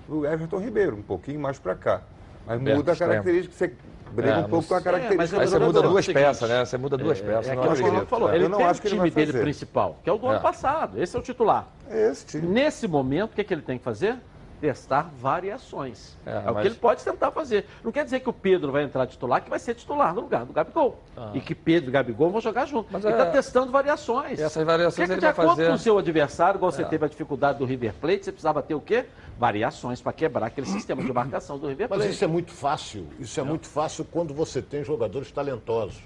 o 0.10 0.26
Everton 0.26 0.60
Ribeiro, 0.60 0.98
um 0.98 1.02
pouquinho 1.02 1.40
mais 1.40 1.58
para 1.58 1.74
cá. 1.74 2.02
Mas 2.46 2.60
Aberto, 2.60 2.78
muda 2.78 2.92
a 2.92 2.94
extremo. 2.94 3.12
característica, 3.14 3.56
você 3.56 3.74
briga 4.12 4.30
É, 4.34 4.38
um 4.40 4.42
pouco 4.42 4.56
mas- 4.58 4.68
com 4.68 4.74
a 4.74 4.78
É, 4.78 4.82
característica. 4.82 5.18
mas 5.18 5.34
Aí 5.34 5.40
eu 5.40 5.48
você 5.48 5.60
muda 5.66 5.82
duas 5.82 6.06
seguinte, 6.06 6.24
peças, 6.24 6.50
né? 6.50 6.66
Você 6.66 6.78
muda 6.78 6.98
duas 6.98 7.22
peças. 7.22 7.48
É 7.48 7.56
não. 7.56 7.64
Ronaldo 7.64 8.06
falou. 8.08 8.30
Eu 8.30 8.36
Ele 8.36 8.48
não 8.50 8.58
tem 8.58 8.68
acho 8.68 8.82
o 8.82 8.90
time 8.90 9.10
dele 9.10 9.32
fazer. 9.32 9.42
principal, 9.42 10.00
que 10.04 10.10
é 10.10 10.14
o 10.14 10.18
do 10.18 10.28
ano 10.28 10.40
É. 10.40 10.42
passado. 10.42 11.02
Esse 11.02 11.16
é 11.16 11.20
o 11.20 11.22
titular. 11.24 11.68
É 11.90 12.12
esse 12.12 12.26
time. 12.26 12.46
Nesse 12.46 12.86
momento, 12.88 13.32
o 13.32 13.36
que, 13.36 13.44
que 13.46 13.54
ele 13.54 13.62
tem 13.62 13.78
que 13.78 13.84
fazer? 13.86 14.18
Testar 14.64 15.12
variações. 15.20 16.16
É, 16.26 16.32
É, 16.32 16.40
o 16.50 16.54
mas- 16.54 16.62
que 16.62 16.68
ele 16.70 16.76
pode 16.76 17.04
tentar 17.04 17.32
fazer. 17.32 17.66
Não 17.84 17.92
quer 17.92 18.06
dizer 18.06 18.22
que 18.22 18.30
o 18.30 18.32
Pedro 18.34 18.72
vai 18.72 18.84
entrar 18.84 19.06
titular, 19.06 19.42
que 19.44 19.50
vai 19.50 19.60
ser 19.60 19.76
titular 19.76 20.14
no 20.16 20.22
lugar 20.22 20.46
do 20.46 20.54
Gabigol. 20.54 20.98
E 21.34 21.42
que 21.42 21.54
Pedro 21.54 21.90
e 21.90 21.92
Gabigol 21.92 22.30
vão 22.32 22.40
jogar 22.40 22.66
junto. 22.66 22.88
Mas 22.90 23.04
ele 23.04 23.14
é- 23.14 23.18
está 23.18 23.30
testando 23.30 23.74
variações. 23.74 24.40
E 24.40 24.42
essas 24.42 24.66
variações 24.66 24.96
Quer 24.96 25.06
que 25.08 25.12
ele 25.12 25.20
de 25.20 25.26
vai 25.26 25.32
acordo 25.32 25.50
fazer- 25.50 25.68
com 25.68 25.74
o 25.74 25.78
seu 25.78 25.98
adversário, 25.98 26.58
igual 26.60 26.72
você 26.72 26.84
É. 26.84 26.86
teve 26.86 27.04
a 27.04 27.10
dificuldade 27.10 27.60
do 27.60 27.66
River 27.66 27.94
Plate, 28.00 28.24
você 28.24 28.32
precisava 28.32 28.64
ter 28.64 28.74
o 28.74 28.80
quê? 28.80 29.06
Variações 29.38 30.00
para 30.02 30.14
quebrar 30.14 30.46
aquele 30.48 30.66
sistema 30.68 31.04
de 31.04 31.12
marcação 31.12 31.60
do 31.60 31.68
River 31.68 31.88
Mas 31.90 31.98
Plate. 32.00 32.14
isso 32.14 32.24
é 32.24 32.28
muito 32.28 32.54
fácil. 32.54 33.06
Isso 33.20 33.38
é 33.38 33.44
muito 33.44 33.68
fácil 33.68 34.06
quando 34.10 34.34
você 34.34 34.62
tem 34.62 34.82
jogadores 34.82 35.30
talentosos. 35.30 36.00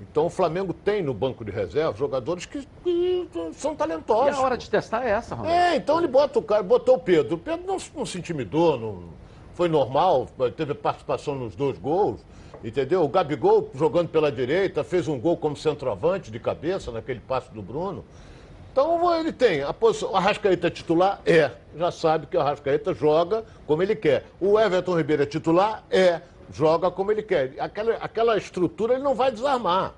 Então 0.00 0.26
o 0.26 0.30
Flamengo 0.30 0.72
tem 0.72 1.02
no 1.02 1.14
banco 1.14 1.44
de 1.44 1.50
reserva 1.50 1.96
jogadores 1.96 2.46
que, 2.46 2.66
que 2.82 3.28
são 3.54 3.72
E 3.72 3.76
talentosos. 3.76 4.38
a 4.38 4.42
hora 4.42 4.56
de 4.56 4.68
testar 4.68 5.06
é 5.06 5.10
essa, 5.10 5.34
Ronaldo. 5.34 5.56
É, 5.56 5.76
então 5.76 5.98
ele 5.98 6.08
bota 6.08 6.38
o 6.38 6.42
cara, 6.42 6.62
botou 6.62 6.96
o 6.96 6.98
Pedro. 6.98 7.36
O 7.36 7.38
Pedro 7.38 7.66
não, 7.66 7.76
não 7.96 8.06
se 8.06 8.18
intimidou, 8.18 8.78
não, 8.78 9.04
foi 9.54 9.68
normal, 9.68 10.28
teve 10.56 10.74
participação 10.74 11.34
nos 11.36 11.54
dois 11.54 11.78
gols, 11.78 12.20
entendeu? 12.62 13.02
O 13.04 13.08
Gabigol 13.08 13.70
jogando 13.74 14.08
pela 14.08 14.30
direita, 14.30 14.82
fez 14.84 15.06
um 15.08 15.18
gol 15.18 15.36
como 15.36 15.56
centroavante 15.56 16.30
de 16.30 16.38
cabeça 16.40 16.90
naquele 16.90 17.20
passe 17.20 17.52
do 17.52 17.62
Bruno. 17.62 18.04
Então 18.72 19.14
ele 19.16 19.32
tem 19.32 19.62
a 19.62 19.72
posição. 19.72 20.10
O 20.10 20.16
Arrascaeta 20.16 20.66
é 20.66 20.70
titular? 20.70 21.20
É. 21.24 21.52
Já 21.76 21.92
sabe 21.92 22.26
que 22.26 22.36
o 22.36 22.40
Arrascaeta 22.40 22.92
joga 22.92 23.44
como 23.68 23.80
ele 23.84 23.94
quer. 23.94 24.24
O 24.40 24.58
Everton 24.58 24.96
Ribeiro 24.96 25.22
é 25.22 25.26
titular? 25.26 25.84
É. 25.88 26.20
Joga 26.52 26.90
como 26.90 27.10
ele 27.10 27.22
quer. 27.22 27.54
Aquela, 27.58 27.94
aquela 27.94 28.36
estrutura 28.36 28.94
ele 28.94 29.02
não 29.02 29.14
vai 29.14 29.30
desarmar. 29.30 29.92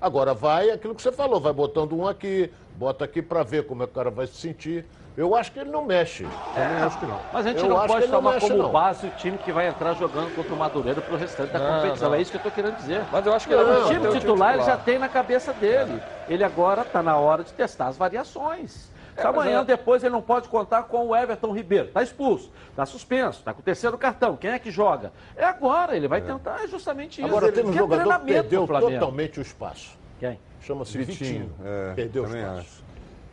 Agora 0.00 0.34
vai 0.34 0.70
aquilo 0.70 0.94
que 0.94 1.02
você 1.02 1.12
falou, 1.12 1.40
vai 1.40 1.52
botando 1.52 1.92
um 1.92 2.06
aqui, 2.08 2.50
bota 2.76 3.04
aqui 3.04 3.22
para 3.22 3.42
ver 3.44 3.66
como 3.66 3.82
é 3.82 3.86
que 3.86 3.92
o 3.92 3.94
cara 3.94 4.10
vai 4.10 4.26
se 4.26 4.34
sentir. 4.34 4.84
Eu 5.14 5.36
acho 5.36 5.52
que 5.52 5.58
ele 5.58 5.70
não 5.70 5.84
mexe. 5.84 6.26
Também 6.54 6.82
acho 6.82 6.98
que 6.98 7.04
não. 7.04 7.20
Mas 7.32 7.44
a 7.46 7.48
gente 7.50 7.62
Eu 7.62 7.68
não 7.68 7.86
pode 7.86 8.06
não 8.06 8.16
tomar 8.18 8.32
mexe, 8.32 8.48
como 8.48 8.62
não. 8.62 8.70
base 8.72 9.06
o 9.06 9.10
time 9.10 9.36
que 9.36 9.52
vai 9.52 9.68
entrar 9.68 9.92
jogando 9.92 10.34
contra 10.34 10.54
o 10.54 10.56
Madureira 10.56 11.02
pro 11.02 11.16
restante 11.18 11.52
da 11.52 11.58
Não, 11.58 11.82
competição. 11.82 12.08
não. 12.08 12.16
É 12.16 12.20
isso 12.22 12.30
que 12.30 12.36
eu 12.38 12.40
estou 12.40 12.50
querendo 12.52 12.76
dizer. 12.78 13.02
Mas 13.12 13.26
eu 13.26 13.34
acho 13.34 13.46
que 13.46 13.52
ele 13.52 13.62
o 13.62 13.66
vai 13.66 13.94
time 13.94 14.06
o 14.08 14.12
titular 14.12 14.54
ele 14.54 14.62
já 14.64 14.76
tem 14.78 14.98
na 14.98 15.10
cabeça 15.10 15.52
dele. 15.52 16.02
Ele 16.28 16.42
agora 16.42 16.80
está 16.80 17.02
na 17.02 17.16
hora 17.16 17.44
de 17.44 17.52
testar 17.52 17.88
as 17.88 17.96
variações. 17.98 18.90
Se 19.16 19.22
mas 19.22 19.26
amanhã, 19.26 19.60
é- 19.60 19.64
depois, 19.64 20.02
ele 20.02 20.12
não 20.12 20.22
pode 20.22 20.48
contar 20.48 20.84
com 20.84 21.08
o 21.08 21.16
Everton 21.16 21.52
Ribeiro. 21.52 21.88
Está 21.88 22.02
expulso, 22.02 22.50
está 22.70 22.86
suspenso, 22.86 23.40
está 23.40 23.52
com 23.52 23.60
o 23.60 23.62
terceiro 23.62 23.98
cartão. 23.98 24.36
Quem 24.36 24.50
é 24.50 24.58
que 24.58 24.70
joga? 24.70 25.12
É 25.36 25.44
agora, 25.44 25.96
ele 25.96 26.08
vai 26.08 26.22
tentar 26.22 26.64
é 26.64 26.66
justamente 26.66 27.20
isso. 27.20 27.26
Agora 27.28 27.46
Ele 27.46 27.52
tem 27.56 27.64
um 27.66 27.72
jogador 27.72 28.20
que 28.20 28.26
perdeu 28.26 28.66
totalmente 28.66 29.38
o 29.38 29.42
espaço. 29.42 29.98
Quem? 30.18 30.38
Chama-se 30.62 30.96
Vitinho. 30.96 31.52
É, 31.62 31.92
perdeu 31.94 32.22
o 32.22 32.26
espaço. 32.26 32.60
acho. 32.60 32.82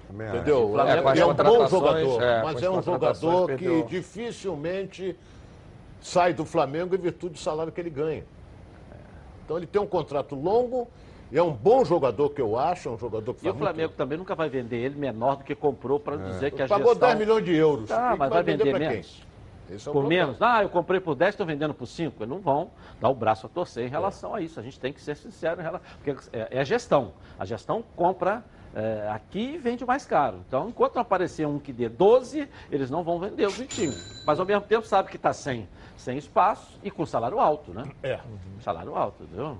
Também 0.07 0.27
Entendeu? 0.27 0.69
O 0.69 0.73
Flamengo 0.73 1.09
É, 1.09 1.19
é 1.19 1.25
um 1.25 1.33
bom 1.35 1.67
jogador, 1.67 2.23
é, 2.23 2.43
mas 2.43 2.55
as 2.57 2.63
é 2.63 2.69
um 2.69 2.81
jogador 2.81 3.47
que 3.49 3.57
perdeu. 3.57 3.85
dificilmente 3.85 5.15
sai 6.01 6.33
do 6.33 6.45
Flamengo 6.45 6.95
em 6.95 6.97
virtude 6.97 7.33
do 7.33 7.39
salário 7.39 7.71
que 7.71 7.79
ele 7.79 7.91
ganha. 7.91 8.23
Então 9.45 9.55
ele 9.57 9.67
tem 9.67 9.81
um 9.81 9.87
contrato 9.87 10.35
longo 10.35 10.87
é 11.37 11.43
um 11.43 11.51
bom 11.51 11.85
jogador 11.85 12.29
que 12.29 12.41
eu 12.41 12.57
acho, 12.57 12.89
é 12.89 12.91
um 12.91 12.97
jogador 12.97 13.33
que 13.33 13.45
E 13.45 13.49
o 13.49 13.53
Flamengo 13.53 13.89
muito... 13.89 13.95
também 13.97 14.17
nunca 14.17 14.35
vai 14.35 14.49
vender 14.49 14.77
ele 14.77 14.95
menor 14.95 15.37
do 15.37 15.43
que 15.43 15.53
comprou 15.55 15.99
para 15.99 16.17
dizer 16.17 16.51
que 16.51 16.61
a 16.61 16.67
Pagou 16.67 16.89
gestão... 16.93 17.09
10 17.09 17.19
milhões 17.19 17.45
de 17.45 17.55
euros. 17.55 17.89
Tá, 17.89 18.15
E 18.15 18.17
mas 18.17 18.29
vai 18.29 18.43
vender 18.43 18.69
pra 18.69 18.79
menos. 18.79 19.07
Quem? 19.07 19.29
Esse 19.75 19.87
é 19.87 19.91
o 19.91 19.93
Por 19.93 19.99
problema. 20.01 20.25
menos? 20.25 20.41
Ah, 20.41 20.63
eu 20.63 20.69
comprei 20.69 20.99
por 20.99 21.15
10, 21.15 21.29
estou 21.29 21.45
vendendo 21.45 21.73
por 21.75 21.85
5. 21.85 22.23
Eles 22.23 22.29
não 22.29 22.39
vão 22.39 22.71
dar 22.99 23.09
o 23.09 23.13
braço 23.13 23.45
a 23.45 23.49
torcer 23.49 23.85
em 23.85 23.89
relação 23.89 24.33
a 24.33 24.41
isso. 24.41 24.59
A 24.59 24.63
gente 24.63 24.79
tem 24.79 24.91
que 24.91 24.99
ser 24.99 25.15
sincero 25.15 25.61
em 25.61 25.63
relação. 25.63 25.85
Porque 26.03 26.29
é, 26.35 26.47
é 26.57 26.59
a 26.59 26.63
gestão. 26.63 27.13
A 27.37 27.45
gestão 27.45 27.83
compra 27.95 28.43
é, 28.73 29.07
aqui 29.11 29.53
e 29.53 29.57
vende 29.59 29.85
mais 29.85 30.05
caro. 30.07 30.37
Então, 30.47 30.69
enquanto 30.69 30.95
não 30.95 31.03
aparecer 31.03 31.45
um 31.45 31.59
que 31.59 31.71
dê 31.71 31.87
12, 31.87 32.49
eles 32.71 32.89
não 32.89 33.03
vão 33.03 33.19
vender 33.19 33.45
o 33.45 33.51
Vitinho. 33.51 33.93
Mas 34.25 34.39
ao 34.39 34.45
mesmo 34.45 34.63
tempo 34.63 34.87
sabe 34.87 35.09
que 35.09 35.17
está 35.17 35.33
sem, 35.33 35.67
sem 35.95 36.17
espaço 36.17 36.79
e 36.83 36.89
com 36.89 37.05
salário 37.05 37.39
alto, 37.39 37.71
né? 37.71 37.83
É. 38.01 38.19
Salário 38.61 38.95
alto, 38.95 39.23
entendeu? 39.23 39.57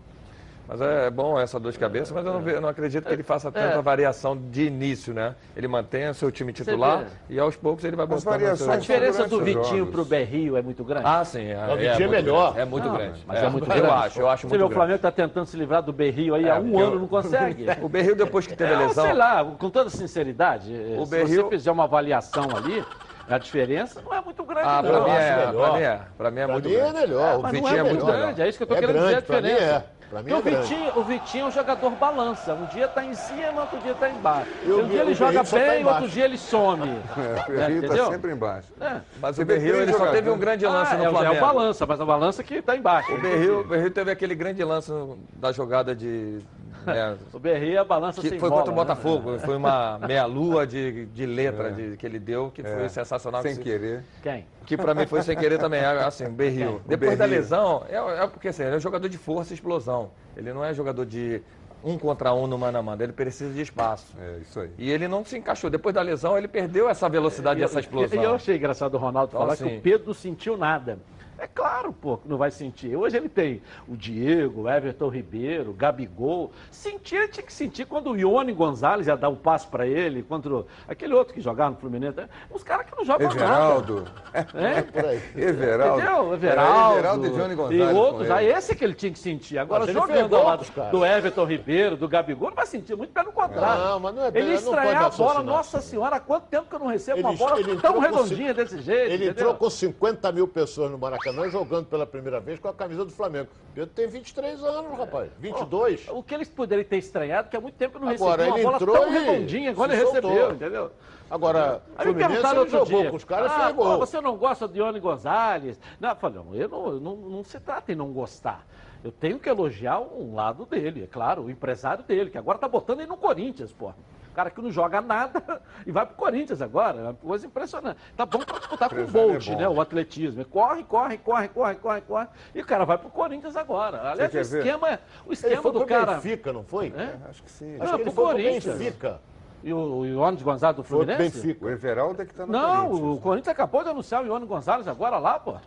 Mas 0.71 0.79
é 0.81 1.09
bom 1.09 1.39
essa 1.39 1.59
dor 1.59 1.71
de 1.71 1.79
cabeça, 1.79 2.13
mas 2.13 2.23
eu 2.23 2.31
não, 2.31 2.47
eu 2.47 2.61
não 2.61 2.69
acredito 2.69 3.03
que 3.07 3.11
ele 3.11 3.23
faça 3.23 3.51
tanta 3.51 3.79
É. 3.79 3.81
variação 3.81 4.37
de 4.37 4.67
início, 4.67 5.15
né? 5.15 5.33
Ele 5.57 5.67
mantém 5.67 6.07
o 6.07 6.13
seu 6.13 6.31
time 6.31 6.53
titular 6.53 7.05
e 7.27 7.39
aos 7.39 7.55
poucos 7.55 7.83
ele 7.83 7.95
vai 7.95 8.05
botando 8.05 8.39
o 8.39 8.55
seu... 8.55 8.71
A 8.71 8.75
diferença 8.75 9.27
do 9.27 9.41
Vitinho 9.43 9.87
para 9.87 9.99
o 9.99 10.05
Berrio 10.05 10.55
é 10.55 10.61
muito 10.61 10.83
grande. 10.83 11.07
Ah, 11.07 11.25
sim. 11.25 11.47
É, 11.47 11.57
O 11.73 11.75
Vitinho 11.75 12.07
é 12.07 12.11
melhor. 12.11 12.43
grande, 12.53 12.59
É 12.59 12.65
muito 12.65 12.87
Não, 12.87 12.95
grande. 12.97 13.23
Mas 13.25 13.41
é, 13.41 13.49
muito 13.49 13.63
eu 13.63 13.75
grande. 13.75 13.87
acho, 13.93 14.21
eu 14.21 14.29
acho 14.29 14.41
Você 14.41 14.47
muito 14.47 14.51
vê, 14.59 14.63
o 14.63 14.67
grande. 14.67 14.73
Flamengo 14.75 14.95
está 14.97 15.11
tentando 15.11 15.45
se 15.47 15.57
livrar 15.57 15.81
do 15.81 15.91
Berrio 15.91 16.35
aí 16.35 16.45
É, 16.45 16.51
há 16.51 16.59
um 16.59 16.77
ano, 16.77 16.93
eu- 16.93 16.99
não 16.99 17.07
consegue. 17.07 17.65
O 17.81 17.89
Berril, 17.89 18.15
depois 18.15 18.45
que 18.45 18.55
teve 18.55 18.71
a 18.71 18.75
É, 18.81 18.85
lesão... 18.85 19.05
sei 19.05 19.13
lá, 19.15 19.43
com 19.43 19.71
toda 19.71 19.89
sinceridade, 19.89 20.71
O 20.99 21.03
se 21.05 21.09
Berril- 21.09 21.45
você 21.45 21.49
fizer 21.49 21.71
uma 21.71 21.85
avaliação 21.85 22.45
ali, 22.55 22.85
a 23.27 23.39
diferença 23.39 24.03
não 24.05 24.13
é 24.13 24.21
muito 24.21 24.43
grande, 24.43 24.67
Ah, 24.67 24.83
não. 24.83 24.91
pra 24.91 25.01
mim 25.03 25.09
é, 25.19 25.45
melhor. 25.47 25.53
pra 25.69 25.73
mim 25.79 25.83
é. 25.83 25.99
Pra 26.15 26.29
mim 26.31 26.39
é 26.41 26.43
Pra 26.45 26.53
muito 26.53 26.69
mim 26.69 26.75
é 26.75 26.77
grande. 26.79 26.99
melhor. 26.99 27.39
o 27.39 27.47
Vitinho 27.47 27.67
é, 27.75 27.77
é 27.79 27.83
muito 27.83 28.05
melhor. 28.05 28.19
grande, 28.21 28.41
é 28.43 28.47
isso 28.49 28.57
que 28.59 28.63
eu 28.63 28.67
tô 28.67 28.75
É 28.75 28.79
querendo 28.79 28.95
dizer 28.97 29.07
a 29.07 29.11
grande, 29.11 29.25
pra 29.25 29.41
mim 29.41 29.47
diferença. 29.49 29.85
É. 30.09 30.13
Pra 30.13 30.23
mim 30.23 30.31
é 30.31 30.35
o 30.35 30.41
grande. 30.41 30.67
Vitinho, 30.67 30.91
o 30.95 31.03
Vitinho 31.03 31.45
é 31.45 31.47
um 31.47 31.51
jogador 31.51 31.89
balança. 31.91 32.53
Um 32.53 32.65
dia 32.65 32.87
tá 32.87 33.03
em 33.03 33.13
cima, 33.13 33.61
outro 33.61 33.79
dia 33.79 33.93
tá 33.93 34.09
embaixo. 34.09 34.49
E 34.65 34.71
o 34.71 34.83
um 34.83 34.87
dia 34.87 35.01
ele 35.01 35.13
joga 35.13 35.43
tá 35.43 35.57
bem, 35.57 35.81
embaixo. 35.81 35.99
outro 36.01 36.13
dia 36.13 36.25
ele 36.25 36.37
some. 36.37 36.89
É, 37.19 37.51
o 37.51 37.55
Berrio 37.55 37.77
entendeu? 37.77 37.95
está 38.03 38.11
sempre 38.11 38.31
embaixo. 38.31 38.67
É. 38.79 39.01
Mas 39.21 39.37
o 39.37 39.45
Berril, 39.45 39.81
ele 39.81 39.93
só 39.93 40.07
teve 40.11 40.29
um 40.29 40.37
grande 40.37 40.65
lance 40.65 40.93
Ah, 40.93 40.97
no 40.97 41.03
é, 41.03 41.07
o- 41.09 41.11
Flamengo. 41.11 41.35
é 41.35 41.37
o 41.37 41.41
balança, 41.41 41.85
mas 41.85 42.01
a 42.01 42.05
balança 42.05 42.43
que 42.43 42.61
tá 42.61 42.75
embaixo. 42.75 43.11
O 43.13 43.21
Berril, 43.21 43.59
o 43.61 43.63
Berril 43.63 43.91
teve 43.91 44.11
aquele 44.11 44.35
grande 44.35 44.63
lance 44.63 44.91
da 45.33 45.51
jogada 45.51 45.95
de... 45.95 46.39
né, 46.85 47.17
O 47.33 47.39
Berrio 47.39 47.75
é 47.75 47.77
a 47.77 47.83
balança 47.83 48.21
que 48.21 48.29
sem 48.29 48.39
foi 48.39 48.49
bola, 48.49 48.61
contra 48.61 48.73
o 48.73 48.75
né? 48.75 48.81
Botafogo. 48.83 49.39
Foi 49.39 49.55
uma 49.57 49.99
meia-lua 50.07 50.65
de, 50.67 51.05
de 51.07 51.25
letra 51.25 51.71
de- 51.71 51.97
que 51.97 52.05
ele 52.05 52.19
deu, 52.19 52.51
que 52.51 52.61
foi 52.63 52.83
É, 52.85 52.89
sensacional. 52.89 53.41
Sem 53.41 53.55
que, 53.55 53.63
querer. 53.63 54.03
Quem? 54.21 54.45
que 54.65 54.77
pra 54.77 54.93
mim 54.93 55.07
foi 55.07 55.21
sem 55.23 55.35
querer 55.35 55.57
também. 55.57 55.79
É, 55.81 55.85
Assim, 56.03 56.25
o 56.25 56.31
Berril. 56.31 56.81
Depois 56.85 57.17
da 57.17 57.25
lesão, 57.25 57.83
é, 57.89 57.95
é 58.23 58.27
porque 58.27 58.49
assim, 58.49 58.63
ele 58.63 58.75
é 58.75 58.77
um 58.77 58.81
jogador 58.81 59.09
de 59.09 59.17
força 59.17 59.53
e 59.53 59.55
explosão. 59.55 60.11
Ele 60.37 60.53
não 60.53 60.63
é 60.63 60.73
jogador 60.73 61.05
de 61.05 61.41
um 61.83 61.97
contra 61.97 62.33
um 62.33 62.45
no 62.45 62.57
mano 62.57 62.77
a 62.77 62.83
mano. 62.83 63.01
Ele 63.01 63.13
precisa 63.13 63.53
de 63.53 63.61
espaço. 63.61 64.13
É 64.19 64.37
isso 64.41 64.59
aí. 64.59 64.69
E 64.77 64.91
ele 64.91 65.07
não 65.07 65.23
se 65.25 65.37
encaixou. 65.37 65.69
Depois 65.69 65.95
da 65.95 66.01
lesão, 66.01 66.37
ele 66.37 66.47
perdeu 66.47 66.89
essa 66.89 67.07
velocidade 67.09 67.59
e 67.61 67.63
essa 67.63 67.79
E 67.79 67.81
explosão. 67.81 68.21
eu 68.21 68.35
achei 68.35 68.57
engraçado 68.57 68.93
o 68.95 68.97
Ronaldo 68.97 69.29
Então, 69.31 69.39
falar 69.41 69.53
assim- 69.53 69.67
que 69.69 69.77
o 69.77 69.81
Pedro 69.81 70.07
não 70.07 70.13
sentiu 70.13 70.57
nada. 70.57 70.99
É 71.39 71.47
claro, 71.47 71.93
pô, 71.93 72.17
que 72.17 72.27
não 72.27 72.37
vai 72.37 72.51
sentir. 72.51 72.95
Hoje 72.95 73.15
ele 73.15 73.29
tem 73.29 73.61
o 73.87 73.95
Diego, 73.95 74.63
o 74.63 74.69
Everton 74.69 75.07
Ribeiro, 75.07 75.71
o 75.71 75.73
Gabigol. 75.73 76.51
Sentir, 76.69 77.15
ele 77.15 77.27
tinha 77.29 77.45
que 77.45 77.53
sentir 77.53 77.85
quando 77.85 78.11
o 78.11 78.17
Ione 78.17 78.51
Gonzalez 78.51 79.07
ia 79.07 79.15
dar 79.15 79.29
um 79.29 79.35
passo 79.35 79.69
pra 79.69 79.87
ele, 79.87 80.21
contra 80.21 80.65
aquele 80.87 81.13
outro 81.13 81.33
que 81.33 81.39
jogava 81.39 81.71
no 81.71 81.77
Fluminense. 81.77 82.17
né? 82.17 82.27
Uns 82.53 82.61
caras 82.63 82.85
que 82.87 82.95
não 82.97 83.05
jogam 83.05 83.29
Everaldo. 83.31 84.05
nada. 84.33 84.49
É? 84.59 84.81
Por 84.81 85.05
aí. 85.05 85.21
Everaldo. 85.35 86.01
Entendeu? 86.01 86.25
Era 86.25 86.33
Everaldo. 86.33 86.97
Everaldo 86.97 87.25
e 87.25 87.29
Johnny 87.29 87.55
Gonzalez. 87.55 87.89
E 87.91 87.93
outros, 87.93 88.23
ele. 88.25 88.33
aí 88.33 88.47
esse 88.47 88.75
que 88.75 88.83
ele 88.83 88.93
tinha 88.93 89.11
que 89.11 89.19
sentir. 89.19 89.57
Agora, 89.57 89.81
Mas 89.85 89.89
ele 89.89 89.99
jogando 89.99 90.35
ao 90.35 90.43
lado 90.45 90.65
do 90.91 91.05
Everton 91.05 91.45
Ribeiro, 91.45 91.95
do 91.95 92.07
Gabigol, 92.07 92.49
não 92.49 92.55
vai 92.55 92.65
sentir 92.65 92.95
muito, 92.95 93.13
pelo 93.13 93.31
contrário. 93.31 93.83
Não, 93.83 93.99
mas 94.01 94.15
não 94.15 94.23
é- 94.25 94.27
ele 94.27 94.39
não 94.39 94.45
pode 94.45 94.63
estranhar 94.63 95.05
a 95.05 95.09
bola, 95.09 95.43
nossa 95.43 95.79
senhora, 95.81 96.15
há 96.17 96.19
quanto 96.19 96.47
tempo 96.47 96.67
que 96.69 96.75
eu 96.75 96.79
não 96.79 96.87
recebo 96.87 97.19
uma 97.21 97.29
Ele- 97.29 97.37
bola 97.37 97.59
ele 97.59 97.77
tão 97.77 97.99
redondinha 97.99 98.53
desse 98.53 98.81
jeito? 98.81 99.05
Ele 99.11 99.13
entendeu? 99.25 99.31
entrou 99.31 99.53
com 99.55 99.69
50 99.69 100.31
mil 100.31 100.47
pessoas 100.47 100.91
no 100.91 100.97
Maracanã 100.97 101.28
jogando 101.49 101.85
pela 101.87 102.05
primeira 102.05 102.39
vez 102.39 102.59
com 102.59 102.67
a 102.67 102.73
camisa 102.73 103.05
do 103.05 103.11
Flamengo. 103.11 103.49
Pedro 103.73 103.93
tem 103.93 104.07
23 104.07 104.63
anos, 104.63 104.97
rapaz. 104.97 105.29
22. 105.39 106.07
O 106.09 106.23
que 106.23 106.33
eles 106.33 106.49
poderiam 106.49 106.87
ter 106.87 106.97
estranhado, 106.97 107.49
que 107.49 107.57
há 107.57 107.61
muito 107.61 107.75
tempo 107.75 107.99
não 107.99 108.09
Agora, 108.09 108.43
recebia 108.43 108.67
uma 108.67 108.77
ele 108.77 108.85
bola 108.85 108.99
tão 108.99 109.11
redondinha, 109.11 109.71
agora 109.71 109.93
ele 109.93 110.01
soltou. 110.03 110.31
recebeu, 110.31 110.51
entendeu? 110.51 110.91
Agora, 111.29 111.83
Aí 111.95 112.07
me 112.07 112.15
perguntaram 112.15 112.59
outro 112.61 112.79
jogou 112.79 113.01
dia, 113.01 113.09
com 113.11 113.17
os 113.17 113.23
caras 113.23 113.51
ah, 113.51 113.71
pô, 113.73 113.97
você 113.99 114.19
não 114.19 114.35
gosta 114.35 114.67
de 114.67 114.79
Ione 114.79 114.99
Gonzalez? 114.99 115.79
Não, 115.99 116.09
eu 116.09 116.15
falei, 116.15 116.41
não, 116.43 116.55
eu 116.55 116.67
não, 116.67 116.91
não, 116.99 117.15
não 117.15 117.43
se 117.43 117.59
trata 117.59 117.91
em 117.91 117.95
não 117.95 118.11
gostar. 118.11 118.65
Eu 119.03 119.11
tenho 119.11 119.39
que 119.39 119.47
elogiar 119.47 119.99
um 119.99 120.33
lado 120.35 120.65
dele, 120.65 121.03
é 121.03 121.07
claro, 121.07 121.43
o 121.43 121.51
empresário 121.51 122.03
dele, 122.03 122.31
que 122.31 122.37
agora 122.37 122.57
tá 122.57 122.67
botando 122.67 122.99
ele 122.99 123.09
no 123.09 123.17
Corinthians, 123.17 123.71
pô. 123.71 123.93
O 124.39 124.41
cara 124.41 124.51
que 124.51 124.61
não 124.61 124.71
joga 124.71 125.01
nada 125.01 125.61
e 125.85 125.91
vai 125.91 126.05
pro 126.05 126.15
Corinthians 126.15 126.61
agora. 126.61 126.97
É 126.97 127.03
uma 127.03 127.13
coisa 127.13 127.45
impressionante. 127.45 127.99
Tá 128.15 128.25
bom 128.25 128.39
pra 128.39 128.57
disputar 128.57 128.89
com 128.89 128.95
o 129.01 129.07
Bolt, 129.07 129.49
é 129.49 129.55
né? 129.57 129.67
O 129.67 129.81
atletismo. 129.81 130.45
Corre, 130.45 130.81
corre, 130.85 131.17
corre, 131.17 131.49
corre, 131.49 131.75
corre, 131.75 132.01
corre. 132.01 132.27
E 132.55 132.61
o 132.61 132.65
cara 132.65 132.85
vai 132.85 132.97
pro 132.97 133.09
Corinthians 133.09 133.57
agora. 133.57 134.11
Aliás, 134.11 134.33
o 134.33 134.37
esquema, 134.39 134.87
o 135.25 135.27
Ele 135.27 135.33
esquema 135.33 135.61
foi 135.61 135.71
do 135.73 135.79
pro 135.79 135.87
cara. 135.89 136.13
Benfica, 136.13 136.53
não 136.53 136.63
foi? 136.63 136.93
É? 136.95 137.17
Acho 137.29 137.43
que 137.43 137.51
sim. 137.51 137.75
Acho 137.75 137.83
Não, 137.83 137.95
que 137.97 138.03
ele 138.03 138.11
pro 138.11 138.23
Corinthians. 138.23 138.77
Benfica. 138.77 139.19
E 139.61 139.73
o, 139.73 139.77
o 139.77 140.05
Iones 140.05 140.41
Gonzalez 140.41 140.77
do 140.77 140.83
Foi 140.83 140.99
Fluminense? 141.05 141.41
Benfica. 141.41 141.65
O 141.65 141.69
Everaldo 141.69 142.21
é 142.21 142.25
que 142.25 142.31
está 142.31 142.45
no 142.45 142.53
Não, 142.53 142.87
Corinthians. 142.87 143.17
o 143.17 143.21
Corinthians 143.21 143.47
acabou 143.49 143.83
de 143.83 143.89
anunciar 143.89 144.23
o 144.23 144.25
Ione 144.25 144.45
Gonzalez 144.45 144.87
agora 144.87 145.17
lá, 145.17 145.37
pô. 145.37 145.57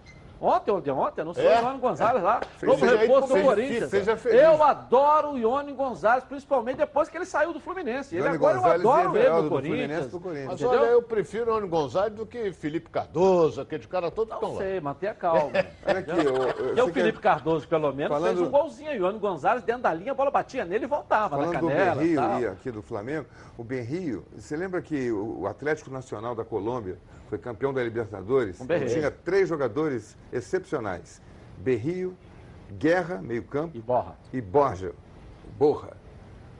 Ontem 0.44 0.72
ou 0.72 0.81
de 0.81 0.90
ontem, 0.90 1.24
não 1.24 1.33
sei, 1.33 1.46
É? 1.46 1.61
o 1.61 1.62
Ione 1.66 1.78
Gonzalez 1.78 2.20
lá, 2.24 2.40
novo 2.64 2.85
jeito 2.85 3.00
reforço 3.00 3.33
do 3.35 3.42
Corinthians. 3.44 3.90
seja 3.90 4.16
feliz. 4.16 4.42
Eu 4.42 4.61
adoro 4.62 5.31
o 5.35 5.38
Ione 5.38 5.72
Gonzalez, 5.72 6.24
principalmente 6.24 6.78
depois 6.78 7.09
que 7.09 7.16
ele 7.16 7.24
saiu 7.24 7.52
do 7.52 7.61
Fluminense. 7.61 8.16
Ele 8.16 8.24
Ione 8.24 8.35
agora 8.35 8.55
Gonzalez 8.57 8.83
eu 8.83 8.88
e 8.90 8.92
adoro 8.92 9.11
ele 9.16 9.18
Everaldo 9.24 9.42
no 9.44 9.48
do 9.48 9.55
Corinthians. 9.55 9.78
Fluminense 9.87 10.09
pro 10.11 10.20
Corinthians. 10.20 10.46
Mas 10.50 10.61
Entendeu? 10.61 10.81
olha, 10.81 10.88
eu 10.90 11.02
prefiro 11.02 11.50
o 11.50 11.55
Rony 11.55 11.68
Gonzalez 11.68 12.12
do 12.14 12.26
que 12.26 12.52
Felipe 12.52 12.90
Cardoso, 12.90 13.64
todos 13.64 13.87
que 13.87 13.96
estão 14.35 14.40
Não 14.40 14.52
lá. 14.55 14.59
sei, 14.59 14.81
mantenha 14.81 15.14
calma. 15.14 15.52
Olha 15.87 15.98
aqui, 16.00 16.11
eu, 16.11 16.35
eu, 16.66 16.76
E 16.76 16.81
o 16.81 16.88
Felipe 16.92 17.18
quer- 17.18 17.22
Cardoso, 17.22 17.68
pelo 17.68 17.92
menos, 17.92 18.12
Falando- 18.12 18.37
fez 18.37 18.48
um 18.48 18.50
golzinho. 18.50 18.92
E 18.92 18.98
o 19.00 19.07
Ione 19.07 19.18
Gonzalez, 19.20 19.62
dentro 19.62 19.83
da 19.83 19.94
linha, 19.94 20.11
a 20.11 20.14
bola 20.14 20.31
batia 20.33 20.64
nele 20.64 20.85
e 20.85 20.88
voltava 20.88 21.37
Falando 21.37 21.52
na 21.52 21.61
do 21.61 21.68
canela. 21.68 21.94
Benrio 21.96 22.16
tal. 22.20 22.40
e 22.40 22.46
aqui 22.48 22.70
do 22.72 22.83
Flamengo, 22.83 23.26
o 23.62 23.64
Benrio, 23.64 24.25
você 24.37 24.57
lembra 24.57 24.83
que 24.83 25.12
o 25.12 25.46
Atlético 25.46 25.88
Nacional 25.88 26.35
da 26.35 26.44
Colômbia 26.44 26.98
foi 27.29 27.38
campeão 27.38 27.72
da 27.72 27.81
Libertadores? 27.83 28.61
Berrio. 28.61 28.88
Tinha 28.88 29.09
três 29.09 29.48
jogadores 29.48 30.16
excepcionais. 30.33 31.22
Berrio, 31.59 32.16
Guerra, 32.72 33.22
meio 33.22 33.44
campo, 33.44 33.77
E 33.77 33.81
borra. 33.81 34.16
e 34.33 34.40
Borja, 34.40 34.92
Borra. 35.57 35.96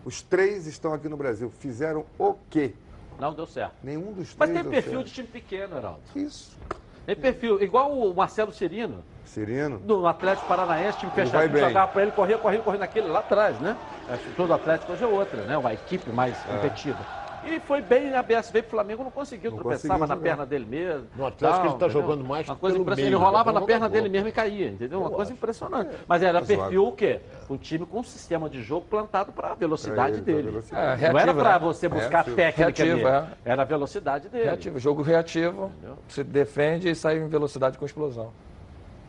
Os 0.05 0.23
três 0.23 0.67
estão 0.69 0.93
aqui 0.95 1.09
no 1.09 1.17
Brasil. 1.17 1.51
Fizeram 1.51 2.05
o 2.17 2.35
quê? 2.49 2.73
Não 3.19 3.35
deu 3.35 3.47
certo. 3.47 3.75
Nenhum 3.83 4.12
dos 4.12 4.33
Mas 4.37 4.49
três 4.51 4.53
tem 4.53 4.62
deu 4.62 4.71
perfil 4.71 4.93
certo. 4.93 5.07
de 5.07 5.12
time 5.12 5.29
pequeno, 5.29 5.77
Heraldo. 5.77 6.01
Isso. 6.15 6.57
Tem 7.05 7.17
perfil, 7.17 7.61
igual 7.61 7.93
o 7.99 8.15
Marcelo 8.15 8.53
Cirino, 8.53 9.03
Sereno. 9.37 9.79
do 9.79 10.07
Atlético 10.07 10.47
Paranaense, 10.47 10.99
time 10.99 11.11
fechado, 11.12 11.57
jogava 11.59 11.90
pra 11.90 12.03
ele, 12.03 12.12
corria, 12.12 12.38
corria, 12.38 12.61
corria 12.61 12.81
naquele 12.81 13.09
lá 13.09 13.21
atrás, 13.21 13.59
né? 13.61 13.77
A 14.09 14.14
estrutura 14.14 14.49
do 14.49 14.55
Atlético 14.55 14.92
hoje 14.92 15.05
é 15.05 15.07
outra, 15.07 15.42
né? 15.42 15.57
Uma 15.57 15.73
equipe 15.73 16.11
mais 16.11 16.37
competitiva. 16.42 16.99
E 17.45 17.59
foi 17.59 17.81
bem 17.83 18.09
na 18.09 18.23
BS, 18.23 18.53
veio 18.53 18.62
pro 18.62 18.71
Flamengo, 18.71 19.03
não 19.03 19.11
conseguiu, 19.11 19.51
Não 19.51 19.59
tropeçava 19.59 19.99
conseguiu 19.99 20.16
na 20.16 20.23
perna 20.23 20.47
dele 20.47 20.64
mesmo. 20.64 21.09
No 21.16 21.27
Atlético 21.27 21.61
ele 21.62 21.68
tá 21.71 21.75
entendeu? 21.87 21.90
jogando 21.90 22.25
mais 22.25 22.49
Uma 22.49 22.55
coisa 22.55 22.75
pelo 22.77 22.83
impressionante. 22.85 23.11
meio, 23.11 23.18
Ele 23.18 23.25
rolava 23.25 23.51
é 23.51 23.53
bom 23.53 23.59
na 23.61 23.66
perna 23.66 23.88
dele 23.88 24.09
mesmo 24.09 24.29
e 24.29 24.33
caía, 24.33 24.68
entendeu? 24.68 25.01
Uma 25.01 25.09
Eu 25.09 25.11
coisa 25.16 25.33
acho. 25.33 25.38
impressionante. 25.38 25.90
Mas 26.07 26.23
era 26.23 26.38
Razoável. 26.38 26.64
perfil 26.66 26.87
o 26.87 26.92
quê? 26.92 27.21
Um 27.51 27.57
time 27.57 27.85
com 27.85 27.99
um 27.99 28.03
sistema 28.05 28.49
de 28.49 28.62
jogo 28.62 28.87
plantado 28.88 29.33
para 29.33 29.51
a 29.51 29.55
velocidade 29.57 30.18
ele, 30.18 30.21
dele. 30.23 30.51
velocidade. 30.51 30.85
É, 30.85 30.88
Não 30.90 30.97
reativo, 30.97 31.18
era 31.18 31.35
para 31.35 31.53
né? 31.55 31.59
você 31.59 31.88
buscar 31.88 32.11
Reativo. 32.11 32.37
técnica 32.37 32.85
Reativo, 32.85 33.09
é. 33.09 33.27
Era 33.45 33.62
a 33.62 33.64
velocidade 33.64 34.29
dele. 34.29 34.45
Reativo, 34.45 34.79
jogo 34.79 35.03
reativo, 35.03 35.73
se 36.07 36.23
defende 36.23 36.88
e 36.90 36.95
sai 36.95 37.18
em 37.18 37.27
velocidade 37.27 37.77
com 37.77 37.85
explosão. 37.85 38.31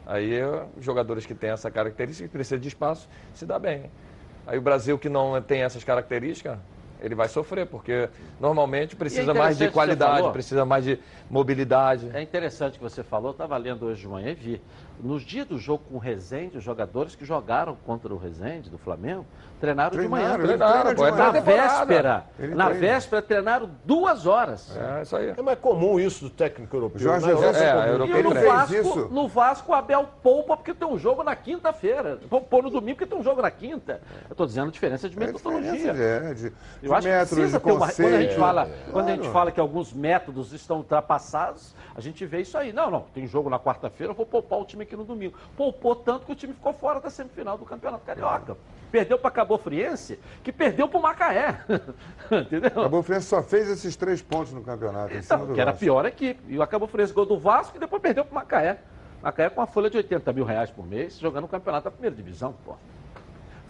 Aí 0.05 0.41
os 0.77 0.83
jogadores 0.83 1.25
que 1.25 1.33
têm 1.33 1.51
essa 1.51 1.71
característica, 1.71 2.27
que 2.27 2.33
precisam 2.33 2.59
de 2.59 2.67
espaço, 2.67 3.07
se 3.33 3.45
dá 3.45 3.57
bem. 3.57 3.89
Aí 4.45 4.57
o 4.57 4.61
Brasil 4.61 4.99
que 4.99 5.07
não 5.07 5.41
tem 5.41 5.61
essas 5.61 5.83
características, 5.83 6.57
ele 7.03 7.13
vai 7.15 7.27
sofrer, 7.27 7.65
porque 7.67 8.09
normalmente 8.39 8.95
precisa 8.95 9.33
mais 9.33 9.57
interessante 9.57 9.67
de 9.67 9.73
qualidade, 9.73 10.31
precisa 10.31 10.63
mais 10.65 10.85
de 10.85 10.97
mobilidade. 11.29 12.09
É 12.13 12.21
interessante 12.21 12.77
que 12.77 12.83
você 12.83 13.03
falou, 13.03 13.29
eu 13.29 13.33
estava 13.33 13.57
lendo 13.57 13.85
hoje 13.85 14.01
de 14.01 14.07
manhã 14.07 14.29
e 14.29 14.35
vi. 14.35 14.61
Nos 15.03 15.23
dias 15.23 15.45
do 15.45 15.57
jogo 15.57 15.83
com 15.89 15.95
o 15.95 15.99
Rezende, 15.99 16.57
os 16.57 16.63
jogadores 16.63 17.15
que 17.15 17.25
jogaram 17.25 17.75
contra 17.85 18.13
o 18.13 18.17
Rezende, 18.17 18.69
do 18.69 18.77
Flamengo, 18.77 19.25
treinaram, 19.59 19.99
de 19.99 20.07
manhã. 20.07 20.37
Treinaram, 20.37 20.95
Treinaram, 20.95 21.29
é 21.29 21.33
Na 21.33 21.39
véspera, 21.41 22.25
Ele 22.39 22.55
na 22.55 22.65
treina. 22.69 22.79
véspera 22.87 23.21
treinaram 23.21 23.69
duas 23.83 24.25
horas. 24.25 24.77
É 24.77 25.01
isso 25.01 25.15
aí. 25.15 25.33
É 25.35 25.41
mais 25.41 25.59
comum 25.59 25.99
isso 25.99 26.25
do 26.25 26.29
técnico 26.29 26.75
europeu. 26.77 26.99
Jorge 27.01 27.27
Europa 27.27 27.47
Jesus- 27.53 27.61
é 27.61 27.67
É, 27.67 27.71
comum. 27.73 27.81
a 27.81 27.87
E 27.87 27.91
europeu 27.91 28.23
no 28.23 28.33
Vasco, 28.47 28.75
isso. 28.75 29.09
no 29.11 29.27
Vasco, 29.27 29.71
o 29.71 29.75
Abel 29.75 30.07
poupa 30.21 30.55
porque 30.55 30.73
tem 30.73 30.87
um 30.87 30.97
jogo 30.97 31.23
na 31.23 31.35
quinta-feira. 31.35 32.19
Pô 32.29 32.61
no 32.61 32.69
domingo 32.69 32.97
porque 32.97 33.09
tem 33.09 33.19
um 33.19 33.23
jogo 33.23 33.41
na 33.41 33.51
quinta. 33.51 33.99
Eu 34.29 34.31
estou 34.33 34.45
dizendo 34.45 34.67
a 34.67 34.71
diferença 34.71 35.09
de 35.09 35.17
É 35.17 35.19
metodologia. 35.19 35.71
diferença, 35.71 36.01
é, 36.03 36.33
de 36.35 36.53
Eu 36.93 37.19
acho 37.19 37.29
que 37.29 37.35
precisa 37.35 37.59
ter 37.59 37.71
uma. 37.71 37.91
Quando 37.91 38.13
a 38.13 38.21
gente 38.21 38.35
fala, 38.35 38.69
quando 38.91 39.07
a 39.09 39.15
gente 39.15 39.29
fala 39.29 39.51
que 39.51 39.59
alguns 39.59 39.93
métodos 39.93 40.53
estão 40.53 40.77
ultrapassados, 40.77 41.75
a 41.95 42.01
gente 42.01 42.25
vê 42.25 42.41
isso 42.41 42.57
aí. 42.57 42.71
Não, 42.71 42.89
não, 42.91 43.01
tem 43.13 43.25
jogo 43.27 43.49
na 43.49 43.59
quarta-feira, 43.59 44.11
eu 44.11 44.15
vou 44.15 44.25
poupar 44.25 44.59
o 44.59 44.65
time 44.65 44.83
aqui 44.83 44.95
no 44.95 45.03
domingo. 45.03 45.35
Poupou 45.55 45.95
tanto 45.95 46.25
que 46.25 46.31
o 46.31 46.35
time 46.35 46.53
ficou 46.53 46.73
fora 46.73 46.99
da 46.99 47.09
semifinal 47.09 47.57
do 47.57 47.65
Campeonato 47.65 48.05
Carioca. 48.05 48.57
Perdeu 48.91 49.17
para 49.17 49.31
Cabo 49.31 49.57
Friense, 49.57 50.19
que 50.43 50.51
perdeu 50.51 50.87
para 50.87 50.99
o 50.99 51.01
Macaé. 51.01 51.59
Entendeu? 52.31 52.69
Cabo 52.69 53.01
Friense 53.01 53.25
só 53.25 53.41
fez 53.41 53.67
esses 53.67 53.95
três 53.95 54.21
pontos 54.21 54.53
no 54.53 54.61
campeonato, 54.61 55.15
Então, 55.15 55.53
que 55.53 55.59
era 55.59 55.71
a 55.71 55.73
pior 55.73 56.05
equipe. 56.05 56.41
E 56.47 56.57
o 56.57 56.61
Acabou 56.61 56.87
Friense 56.87 57.11
gol 57.11 57.25
do 57.25 57.37
Vasco 57.37 57.77
e 57.77 57.79
depois 57.79 58.01
perdeu 58.01 58.23
para 58.23 58.31
o 58.31 58.35
Macaé. 58.35 58.79
Macaé 59.21 59.49
com 59.49 59.61
uma 59.61 59.67
folha 59.67 59.89
de 59.89 59.97
80 59.97 60.33
mil 60.33 60.43
reais 60.43 60.69
por 60.69 60.85
mês, 60.85 61.17
jogando 61.17 61.45
o 61.45 61.47
campeonato 61.47 61.85
da 61.85 61.91
primeira 61.91 62.15
divisão, 62.15 62.53
pô. 62.65 62.75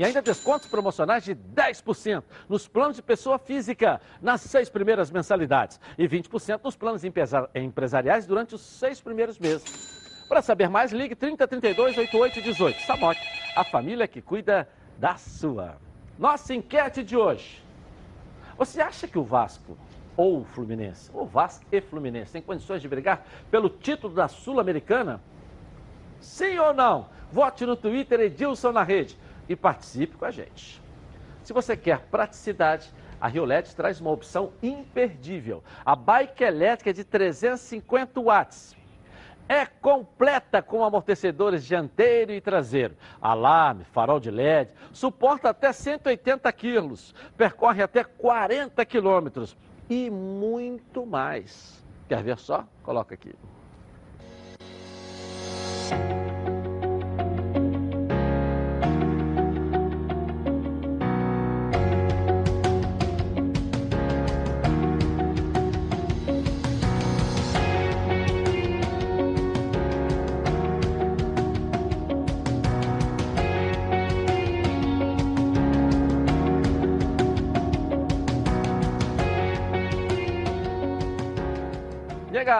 E 0.00 0.04
ainda 0.06 0.22
descontos 0.22 0.66
promocionais 0.66 1.22
de 1.24 1.34
10% 1.34 2.22
nos 2.48 2.66
planos 2.66 2.96
de 2.96 3.02
pessoa 3.02 3.38
física 3.38 4.00
nas 4.22 4.40
seis 4.40 4.70
primeiras 4.70 5.10
mensalidades 5.10 5.78
e 5.98 6.08
20% 6.08 6.62
nos 6.64 6.74
planos 6.74 7.04
empresa- 7.04 7.50
empresariais 7.54 8.24
durante 8.24 8.54
os 8.54 8.62
seis 8.62 8.98
primeiros 8.98 9.38
meses. 9.38 10.24
Para 10.26 10.40
saber 10.40 10.70
mais, 10.70 10.90
ligue 10.90 11.14
3032 11.14 11.98
8818. 11.98 12.80
Samok, 12.86 13.20
a 13.54 13.62
família 13.62 14.08
que 14.08 14.22
cuida 14.22 14.66
da 14.96 15.16
sua. 15.16 15.76
Nossa 16.18 16.54
enquete 16.54 17.04
de 17.04 17.14
hoje. 17.14 17.62
Você 18.56 18.80
acha 18.80 19.06
que 19.06 19.18
o 19.18 19.22
Vasco 19.22 19.76
ou 20.16 20.40
o 20.40 20.44
Fluminense, 20.46 21.10
ou 21.12 21.26
Vasco 21.26 21.66
e 21.70 21.78
Fluminense, 21.78 22.32
tem 22.32 22.40
condições 22.40 22.80
de 22.80 22.88
brigar 22.88 23.22
pelo 23.50 23.68
título 23.68 24.14
da 24.14 24.28
Sul-Americana? 24.28 25.20
Sim 26.22 26.56
ou 26.58 26.72
não? 26.72 27.06
Vote 27.30 27.66
no 27.66 27.76
Twitter 27.76 28.18
Edilson 28.18 28.72
na 28.72 28.82
rede 28.82 29.18
e 29.50 29.56
participe 29.56 30.16
com 30.16 30.24
a 30.24 30.30
gente. 30.30 30.80
Se 31.42 31.52
você 31.52 31.76
quer 31.76 32.02
praticidade, 32.02 32.88
a 33.20 33.26
Riolet 33.26 33.74
traz 33.74 34.00
uma 34.00 34.12
opção 34.12 34.52
imperdível. 34.62 35.64
A 35.84 35.96
bike 35.96 36.44
elétrica 36.44 36.92
de 36.92 37.02
350 37.02 38.20
watts. 38.20 38.76
É 39.48 39.66
completa 39.66 40.62
com 40.62 40.84
amortecedores 40.84 41.64
dianteiro 41.64 42.30
e 42.30 42.40
traseiro, 42.40 42.96
alarme, 43.20 43.82
farol 43.82 44.20
de 44.20 44.30
LED, 44.30 44.70
suporta 44.92 45.48
até 45.48 45.72
180 45.72 46.52
quilos, 46.52 47.12
percorre 47.36 47.82
até 47.82 48.04
40 48.04 48.84
quilômetros 48.86 49.56
e 49.88 50.08
muito 50.08 51.04
mais. 51.04 51.84
Quer 52.08 52.22
ver 52.22 52.38
só? 52.38 52.64
Coloca 52.84 53.14
aqui. 53.14 53.34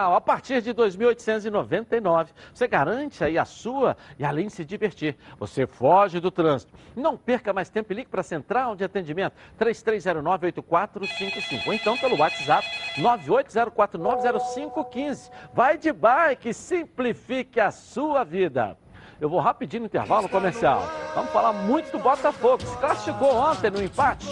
Legal, 0.01 0.15
a 0.15 0.21
partir 0.21 0.63
de 0.63 0.73
2.899, 0.73 2.29
você 2.51 2.67
garante 2.67 3.23
aí 3.23 3.37
a 3.37 3.45
sua 3.45 3.95
e 4.17 4.25
além 4.25 4.47
de 4.47 4.53
se 4.53 4.65
divertir, 4.65 5.15
você 5.37 5.67
foge 5.67 6.19
do 6.19 6.31
trânsito. 6.31 6.73
Não 6.95 7.15
perca 7.15 7.53
mais 7.53 7.69
tempo 7.69 7.93
e 7.93 7.97
ligue 7.97 8.09
para 8.09 8.21
a 8.21 8.23
Central 8.23 8.75
de 8.75 8.83
Atendimento 8.83 9.35
3309-8455 9.59 11.67
ou 11.67 11.73
então 11.73 11.95
pelo 11.99 12.17
WhatsApp 12.17 12.67
9804905515. 12.97 15.29
Vai 15.53 15.77
de 15.77 15.93
bike, 15.93 16.51
simplifique 16.51 17.59
a 17.59 17.69
sua 17.69 18.23
vida. 18.23 18.75
Eu 19.21 19.29
vou 19.29 19.39
rapidinho 19.39 19.81
no 19.81 19.85
intervalo 19.85 20.27
comercial. 20.27 20.81
Vamos 21.13 21.29
falar 21.29 21.53
muito 21.53 21.91
do 21.91 21.99
Botafogo. 21.99 22.65
Se 22.65 22.75
classificou 22.77 23.35
ontem 23.35 23.69
no 23.69 23.79
empate. 23.79 24.25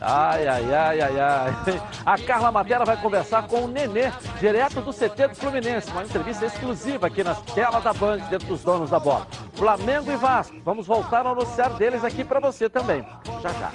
Ai, 0.00 0.48
ai, 0.48 0.74
ai, 0.74 1.00
ai, 1.02 1.20
ai. 1.20 1.52
A 2.06 2.16
Carla 2.16 2.50
Matera 2.50 2.86
vai 2.86 2.96
conversar 2.96 3.46
com 3.46 3.64
o 3.64 3.68
Nenê, 3.68 4.10
direto 4.40 4.80
do 4.80 4.94
CT 4.94 5.28
do 5.28 5.34
Fluminense. 5.34 5.90
Uma 5.90 6.04
entrevista 6.04 6.46
exclusiva 6.46 7.06
aqui 7.06 7.22
na 7.22 7.34
tela 7.34 7.80
da 7.80 7.92
Band, 7.92 8.20
dentro 8.30 8.48
dos 8.48 8.64
donos 8.64 8.88
da 8.88 8.98
bola. 8.98 9.26
Flamengo 9.52 10.10
e 10.10 10.16
Vasco. 10.16 10.56
Vamos 10.64 10.86
voltar 10.86 11.26
ao 11.26 11.34
noticiário 11.34 11.76
deles 11.76 12.02
aqui 12.02 12.24
para 12.24 12.40
você 12.40 12.70
também. 12.70 13.04
Já, 13.42 13.50
já. 13.50 13.70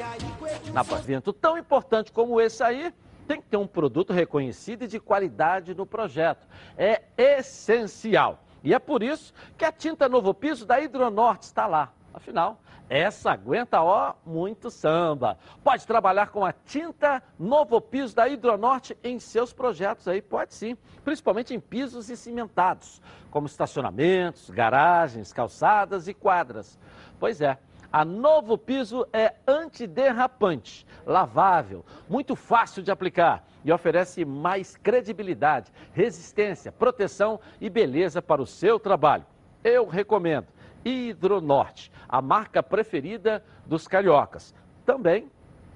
Na 0.74 0.82
evento 0.98 1.32
tão 1.32 1.60
importante 1.60 2.12
como 2.12 2.42
esse 2.42 2.64
aí, 2.64 2.92
tem 3.28 3.40
que 3.40 3.48
ter 3.48 3.58
um 3.58 3.68
produto 3.68 4.14
reconhecido 4.14 4.82
e 4.82 4.88
de 4.88 5.00
qualidade 5.00 5.76
no 5.76 5.86
projeto. 5.86 6.48
É 6.76 7.04
essencial. 7.16 8.47
E 8.68 8.74
é 8.74 8.80
por 8.80 9.02
isso 9.02 9.34
que 9.58 9.64
a 9.64 9.72
tinta 9.72 10.10
Novo 10.10 10.34
Piso 10.34 10.66
da 10.66 10.78
Hidronorte 10.78 11.46
está 11.46 11.66
lá. 11.66 11.94
Afinal, 12.14 12.60
Essa 12.90 13.32
aguenta, 13.32 13.82
ó, 13.82 14.14
muito 14.26 14.70
samba. 14.70 15.38
Pode 15.64 15.88
trabalhar 15.88 16.32
com 16.32 16.44
a 16.44 16.52
tinta 16.52 17.24
Novo 17.40 17.80
Piso 17.80 18.14
da 18.14 18.28
Hidronorte 18.28 18.98
em 19.02 19.20
seus 19.20 19.54
projetos 19.54 20.06
aí, 20.06 20.22
pode 20.22 20.54
sim. 20.54 20.78
Principalmente 21.06 21.54
em 21.54 21.62
pisos 21.62 22.10
e 22.10 22.18
cimentados, 22.18 23.02
como 23.32 23.48
estacionamentos, 23.48 24.50
garagens, 24.50 25.32
calçadas 25.32 26.10
e 26.10 26.14
quadras. 26.14 26.78
Pois 27.18 27.40
é, 27.40 27.58
a 27.92 28.04
Novo 28.04 28.58
Piso 28.58 29.08
é 29.14 29.36
antiderrapante, 29.48 30.86
lavável, 31.06 31.86
muito 32.10 32.36
fácil 32.36 32.84
de 32.84 32.92
aplicar 32.92 33.46
e 33.68 33.72
oferece 33.72 34.24
mais 34.24 34.78
credibilidade, 34.78 35.74
resistência, 35.92 36.72
proteção 36.72 37.38
e 37.60 37.70
beleza 37.70 38.22
para 38.22 38.42
o 38.42 38.46
seu 38.46 38.80
trabalho. 38.80 39.26
Eu 39.62 39.86
recomendo. 39.86 40.48
Hidronorte, 40.86 41.92
a 42.08 42.22
marca 42.22 42.64
preferida 42.64 43.44
dos 43.66 43.86
cariocas. 43.86 44.56
Também 44.86 45.30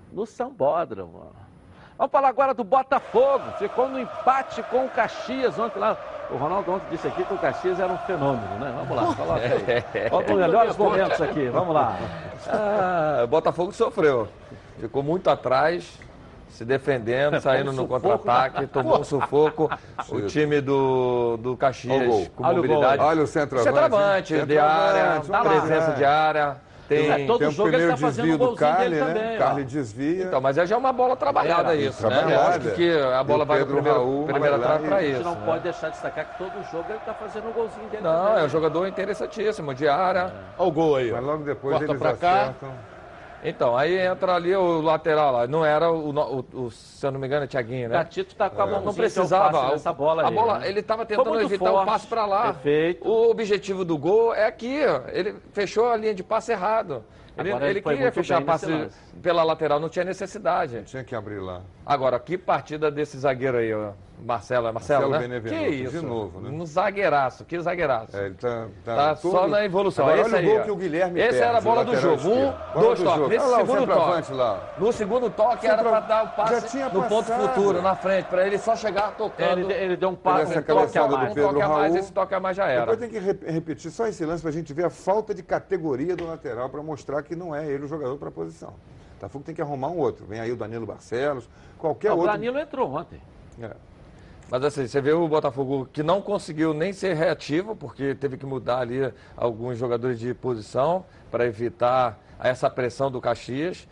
no 0.10 0.26
Sambódromo. 0.26 1.34
Vamos 1.98 2.12
falar 2.14 2.30
agora 2.30 2.54
do 2.54 2.64
Botafogo. 2.64 3.44
Ficou 3.60 3.90
no 3.90 4.00
empate 4.00 4.64
com 4.64 4.86
o 4.86 4.90
Caxias 4.90 5.60
ontem 5.60 5.80
lá. 5.80 5.98
O 6.30 6.38
Ronaldo 6.38 6.72
ontem 6.72 6.86
disse 6.92 7.10
aqui 7.10 7.26
que 7.26 7.34
o 7.34 7.38
Caxias 7.38 7.78
era 7.78 7.92
um 7.92 7.98
fenômeno, 7.98 8.58
né? 8.58 8.74
Vamos 8.74 8.96
lá, 8.96 9.14
coloca 9.14 9.42
aí. 9.42 10.08
Olha 10.10 10.34
os 10.34 10.40
melhores 10.40 10.78
momentos 10.78 11.22
aqui, 11.22 11.50
vamos 11.50 11.76
lá. 11.76 11.98
Ah, 12.48 13.22
o 13.26 13.28
Botafogo 13.28 13.74
sofreu. 13.74 14.30
Ficou 14.80 15.04
muito 15.04 15.30
atrás, 15.30 16.00
se 16.52 16.66
defendendo, 16.66 17.40
saindo 17.40 17.72
no 17.72 17.88
contra-ataque, 17.88 18.68
tomou 18.68 19.00
um 19.00 19.04
sufoco. 19.04 19.70
O 20.10 20.22
time 20.22 20.62
do, 20.62 21.38
do 21.38 21.58
Caxias 21.58 22.28
com 22.36 22.44
Olha 22.44 22.56
mobilidade. 22.58 23.02
Olha 23.04 23.24
o 23.24 23.28
centroavante. 23.28 23.74
Centroavante, 23.74 24.46
de 24.46 24.58
área, 24.58 25.22
Centroavante, 25.22 25.28
vamos 25.32 25.46
lá. 25.46 25.62
presença 25.62 25.92
de 25.94 26.06
área. 26.06 26.58
Tem, 26.90 27.10
É, 27.10 27.26
todo 27.26 27.40
Tem 27.40 27.48
o 27.48 27.52
jogo 27.52 27.70
ele 27.70 27.78
primeiro 27.78 27.92
tá 27.94 27.98
fazendo 28.06 28.26
desvio 28.28 28.48
um 28.48 28.50
do 28.52 28.56
Carly, 28.58 28.90
dele 28.90 29.00
né? 29.02 29.14
também. 29.14 29.38
Carly 29.38 29.64
desvia. 29.64 30.24
Então, 30.26 30.42
mas 30.42 30.56
já 30.58 30.76
é 30.76 30.78
uma 30.78 30.92
bola 30.92 31.16
trabalhada 31.16 31.72
Era, 31.72 31.76
isso, 31.76 32.04
né? 32.06 32.10
trabalhada. 32.18 32.48
Lógico 32.50 32.76
que 32.76 33.00
a 33.00 33.24
bola 33.24 33.44
o 33.44 33.48
vai 33.48 33.58
Pedro 33.60 33.74
primeiro, 33.76 33.98
Raul 34.00 34.26
primeira 34.26 34.60
trave 34.60 34.88
para 34.88 34.98
A 34.98 35.02
gente 35.02 35.14
isso. 35.14 35.24
não 35.24 35.36
né? 35.36 35.42
pode 35.46 35.64
deixar 35.64 35.88
de 35.88 35.94
destacar 35.94 36.26
que 36.26 36.38
todo 36.38 36.52
jogo 36.70 36.86
ele 36.90 36.98
está 36.98 37.14
fazendo 37.14 37.48
um 37.48 37.54
golzinho 37.54 37.88
dele 37.90 38.04
Não, 38.04 38.26
também. 38.26 38.42
é 38.44 38.46
um 38.46 38.50
jogador 38.50 38.88
interessantíssimo, 38.88 39.74
de 39.74 39.88
área. 39.88 40.34
Olha 40.58 40.68
o 40.68 40.72
gol 40.74 40.96
aí. 40.98 41.12
Mas 41.14 41.24
logo 41.24 41.44
depois 41.46 41.78
Corta 41.78 41.92
eles 41.92 42.02
pra 42.02 42.14
cá. 42.18 42.54
Então, 43.44 43.76
aí 43.78 43.98
entra 43.98 44.36
ali 44.36 44.56
o 44.56 44.82
lateral 44.82 45.32
lá. 45.34 45.48
Não 45.48 45.66
era 45.66 45.92
o, 45.92 46.10
o- 46.12 46.46
o- 46.66 46.72
se 46.72 47.06
eu 47.06 47.12
não 47.12 47.20
me 47.20 47.28
engano, 47.28 47.44
é 47.46 47.48
Thiaguinho, 47.48 47.88
O 47.88 47.90
né? 47.92 47.98
Gatito 47.98 48.36
tá 48.36 48.50
com 48.50 48.62
a 48.62 48.66
mão 48.68 48.82
Não 48.82 48.94
precisava. 48.94 49.74
essa 49.74 49.92
bola 49.92 50.24
a 50.24 50.28
aí, 50.30 50.34
bola, 50.36 50.60
né? 50.60 50.70
ele 50.70 50.80
estava 50.80 51.06
tentando 51.06 51.40
evitar 51.42 51.72
o 51.72 51.74
forte, 51.76 51.86
passe 51.88 52.08
para 52.08 52.26
lá. 52.26 52.54
Perfeito. 52.54 53.08
O 53.08 53.30
objetivo 53.32 53.84
do 53.84 53.98
gol 53.98 54.34
é 54.34 54.46
aqui, 54.46 54.82
ó. 54.86 55.02
Ele 55.12 55.36
fechou 55.54 55.90
a 55.90 55.98
linha 55.98 56.14
de 56.14 56.24
passe 56.24 56.52
errado. 56.52 57.04
Ele, 57.38 57.50
ele 57.50 57.66
ele 57.66 57.82
queria 57.82 58.12
fechar 58.12 58.42
passe 58.42 58.90
pela 59.22 59.42
lateral, 59.42 59.80
não 59.80 59.88
tinha 59.90 60.04
necessidade. 60.04 60.84
Tinha 60.84 61.04
que 61.04 61.16
abrir 61.16 61.40
lá. 61.40 61.62
Agora, 61.86 62.20
que 62.20 62.38
partida 62.38 62.92
desse 62.92 63.18
zagueiro 63.18 63.58
aí, 63.58 63.74
ó. 63.74 63.92
Marcelo, 64.24 64.68
é 64.68 64.72
Marcelo, 64.72 65.10
Marcelo 65.10 65.34
né? 65.34 65.40
Que 65.42 65.50
de 65.50 65.84
isso? 65.84 66.06
novo, 66.06 66.40
né? 66.42 66.50
Um 66.50 66.66
zagueiraço, 66.66 67.44
que 67.44 67.60
zagueiraço. 67.60 68.16
É, 68.16 68.28
ele 68.28 68.36
tá, 68.36 68.68
tá, 68.86 68.96
Tá 68.96 69.16
todo- 69.16 69.32
só 69.32 69.48
na 69.48 69.66
evolução. 69.66 70.06
Agora, 70.06 70.22
Esse 70.22 70.30
olha 70.30 70.40
aí, 70.40 70.46
o 70.46 70.50
gol 70.52 70.60
ó. 70.60 70.64
que 70.64 70.72
o 70.72 70.76
Guilherme 70.76 71.20
Esse 71.20 71.30
perde, 71.30 71.44
era 71.44 71.58
a 71.58 71.62
bola 71.62 71.82
o 71.82 71.86
do 71.86 71.96
jogo. 71.98 72.30
Um. 72.30 72.52
Bola 72.52 72.56
dois 72.76 73.00
do 73.00 73.06
toques. 73.06 73.28
Nesse 73.30 73.46
lá 73.48 73.58
o 73.58 73.66
segundo 73.66 73.88
toque. 73.88 74.34
lá. 74.34 74.74
No 74.78 74.94
segundo 74.94 75.30
toque 75.32 75.68
era 75.68 75.84
para 75.84 76.00
dar 76.02 76.24
o 76.26 76.28
passe 76.36 76.68
tinha 76.70 76.90
no 76.90 77.04
ponto 77.04 77.32
futuro, 77.32 77.82
na 77.82 77.96
frente, 77.96 78.26
para 78.28 78.46
ele 78.46 78.58
só 78.60 78.76
chegar 78.76 79.16
tocando. 79.18 79.60
Ele, 79.60 79.74
ele 79.74 79.98
deu 79.98 80.10
um 80.10 80.14
essa 80.14 80.60
um 80.60 80.64
toque 80.64 80.98
a 80.98 81.08
mais. 81.08 81.32
um 81.32 81.34
Pedro 81.34 81.50
toque 81.50 81.62
a 81.62 81.68
mais, 81.70 81.96
esse 81.96 82.12
toque 82.14 82.36
a 82.36 82.40
mais 82.40 82.58
já 82.58 82.68
era. 82.68 82.82
Depois 82.82 83.00
tem 83.00 83.10
que 83.10 83.20
re- 83.20 83.52
repetir 83.52 83.90
só 83.92 84.06
esse 84.08 84.24
lance 84.24 84.44
pra 84.44 84.52
gente 84.52 84.72
ver 84.74 84.86
a 84.86 84.90
falta 84.90 85.34
de 85.34 85.42
categoria 85.42 86.16
do 86.16 86.28
lateral 86.28 86.70
para 86.70 86.82
mostrar 86.84 87.24
que 87.24 87.36
não 87.36 87.56
é 87.56 87.66
ele 87.66 87.86
o 87.86 87.88
jogador 87.88 88.18
para 88.18 88.30
a 88.30 88.32
posição. 88.32 88.70
O 88.70 89.14
Botafogo 89.22 89.44
tem 89.46 89.54
que 89.56 89.62
arrumar 89.62 89.88
um 89.90 89.98
outro. 89.98 90.26
Vem 90.26 90.40
aí 90.40 90.52
o 90.52 90.56
Danilo 90.56 90.86
Barcelos, 90.86 91.48
qualquer 91.78 92.12
o 92.12 92.16
outro. 92.18 92.32
Danilo 92.32 92.60
entrou 92.60 92.92
ontem. 92.94 93.22
É. 93.62 93.72
Mas 94.52 94.66
assim, 94.66 94.86
você 94.86 95.00
vê 95.00 95.14
o 95.14 95.26
Botafogo 95.30 95.88
que 95.94 96.04
não 96.04 96.22
conseguiu 96.22 96.74
nem 96.74 96.92
ser 96.92 97.16
reativo, 97.16 97.74
porque 97.74 98.14
teve 98.14 98.36
que 98.36 98.46
mudar 98.46 98.80
ali 98.80 99.14
alguns 99.38 99.78
jogadores 99.78 100.20
de 100.20 100.34
posição 100.34 101.06
para 101.32 101.46
evitar 101.46 102.20
essa 102.38 102.70
pressão 102.70 103.10
do 103.10 103.22
Caxias 103.22 103.88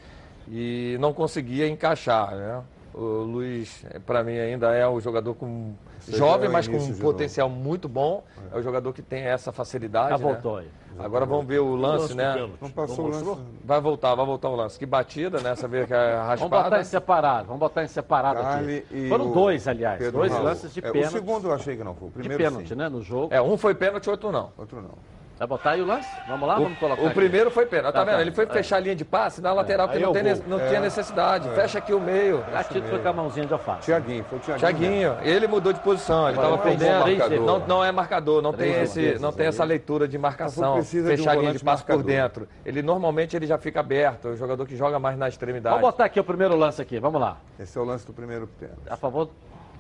e 0.50 0.98
não 1.00 1.14
conseguia 1.14 1.66
encaixar, 1.66 2.36
né? 2.36 2.62
O 2.94 3.24
Luiz, 3.24 3.86
para 4.06 4.24
mim, 4.24 4.38
ainda 4.38 4.74
é 4.74 4.88
um 4.88 5.00
jogador 5.00 5.34
com 5.36 5.74
jovem, 6.08 6.50
é 6.50 6.52
mas 6.52 6.68
com 6.68 6.78
um 6.78 6.92
de 6.92 7.00
potencial 7.00 7.50
muito 7.50 7.88
bom. 7.88 8.24
É 8.52 8.58
o 8.58 8.62
jogador 8.62 8.92
que 8.94 9.02
tem 9.02 9.22
essa 9.24 9.52
facilidade. 9.52 10.10
Já 10.10 10.18
né? 10.18 10.24
voltou 10.24 10.58
aí. 10.58 10.68
Agora 10.98 11.26
vamos 11.26 11.46
ver 11.46 11.60
o 11.60 11.76
lance, 11.76 12.14
Lance 12.14 12.16
né? 12.16 12.50
Não 12.60 12.70
passou 12.70 13.06
o 13.06 13.08
lance. 13.10 13.42
Vai 13.64 13.80
voltar, 13.80 14.16
vai 14.16 14.26
voltar 14.26 14.50
o 14.50 14.56
lance. 14.56 14.78
Que 14.78 14.86
batida, 14.86 15.40
né? 15.40 15.52
Essa 15.52 15.68
vez 15.68 15.88
que 15.88 15.94
é 15.94 16.16
Vamos 16.16 16.42
botar 16.42 16.56
raspada. 16.58 16.82
em 16.82 16.84
separado, 16.84 17.46
vamos 17.46 17.60
botar 17.60 17.84
em 17.84 17.88
separado 17.88 18.42
Carly 18.42 18.78
aqui. 18.80 19.08
Foram 19.08 19.32
dois, 19.32 19.68
aliás, 19.68 19.98
Pedro 19.98 20.20
dois 20.20 20.32
Raul. 20.32 20.44
lances 20.44 20.74
de 20.74 20.80
É, 20.80 20.92
pênalti. 20.92 21.08
O 21.08 21.12
segundo 21.12 21.48
eu 21.48 21.54
achei 21.54 21.78
que 21.78 21.84
não 21.84 21.96
foi. 21.96 22.08
O 22.08 22.12
de 22.12 22.18
primeiro 22.18 22.44
pênalti, 22.44 22.70
sim. 22.70 22.76
né, 22.76 22.90
no 22.90 23.02
jogo. 23.02 23.34
É, 23.34 23.42
um 23.42 23.56
foi 23.56 23.74
pênalti, 23.76 24.10
outro 24.10 24.32
não. 24.32 24.52
Outro 24.58 24.82
não. 24.82 24.92
Vai 25.40 25.48
botar 25.48 25.72
aí 25.72 25.82
o 25.82 25.86
lance? 25.86 26.10
Vamos 26.28 26.46
lá, 26.46 26.56
vamos 26.56 26.78
colocar 26.78 27.02
O 27.02 27.06
aqui. 27.06 27.16
primeiro 27.16 27.50
foi 27.50 27.66
pênalti, 27.66 27.94
tá 27.94 28.00
Tá, 28.00 28.04
vendo? 28.04 28.16
tá. 28.16 28.22
Ele 28.24 28.32
foi 28.34 28.46
fechar 28.46 28.76
a 28.76 28.80
linha 28.82 28.96
de 28.96 29.06
passe 29.06 29.42
na 29.42 29.54
lateral, 29.54 29.88
que 29.88 29.96
Aí 29.96 30.02
não, 30.02 30.10
é 30.10 30.12
o 30.12 30.14
tem 30.14 30.22
ne- 30.24 30.42
não 30.46 30.60
tinha 30.60 30.82
necessidade. 30.82 31.48
Fecha 31.52 31.78
aqui 31.78 31.94
o 31.94 32.00
meio. 32.02 32.44
Gatito 32.52 32.86
foi 32.90 33.00
com 33.00 33.08
a 33.08 33.14
mãozinha 33.14 33.46
de 33.46 33.54
alface. 33.54 33.84
Tiaguinho, 33.84 34.26
foi 34.26 34.38
o 34.38 34.42
Tiaguinho. 34.42 34.60
Thiaguinho, 34.60 35.18
ele 35.24 35.48
mudou 35.48 35.72
de 35.72 35.80
posição, 35.80 36.28
ele 36.28 36.36
estava 36.38 36.56
é 36.56 36.58
perdendo. 36.58 37.46
Não, 37.46 37.60
não 37.60 37.86
é 37.86 37.90
marcador, 37.90 38.42
não 38.42 38.52
tem, 38.52 38.82
esse, 38.82 39.18
não 39.20 39.32
tem 39.32 39.48
essa 39.48 39.64
leitura 39.64 40.10
de 40.10 40.18
marcação. 40.18 40.74
precisa 40.74 41.08
de 41.08 41.14
um 41.14 41.18
Fechar 41.18 41.32
a 41.32 41.36
linha 41.40 41.54
de 41.54 41.64
passe 41.64 41.86
por 41.86 42.04
dentro. 42.04 42.46
Ele 42.66 42.82
normalmente 42.82 43.34
ele 43.38 43.48
já 43.48 43.58
fica 43.58 43.80
aberto, 43.80 44.28
é 44.28 44.32
um 44.32 44.36
jogador 44.36 44.66
que 44.66 44.76
joga 44.76 45.00
mais 45.00 45.18
na 45.18 45.30
extremidade. 45.30 45.74
Vamos 45.74 45.90
botar 45.90 46.04
aqui 46.04 46.20
o 46.20 46.24
primeiro 46.24 46.58
lance 46.58 46.82
aqui, 46.82 47.00
vamos 47.00 47.22
lá. 47.22 47.38
Esse 47.58 47.78
é 47.78 47.82
o 47.82 47.86
lance 47.86 48.06
do 48.06 48.12
primeiro 48.12 48.46
tempo. 48.60 48.74
A 48.90 48.98
favor 48.98 49.30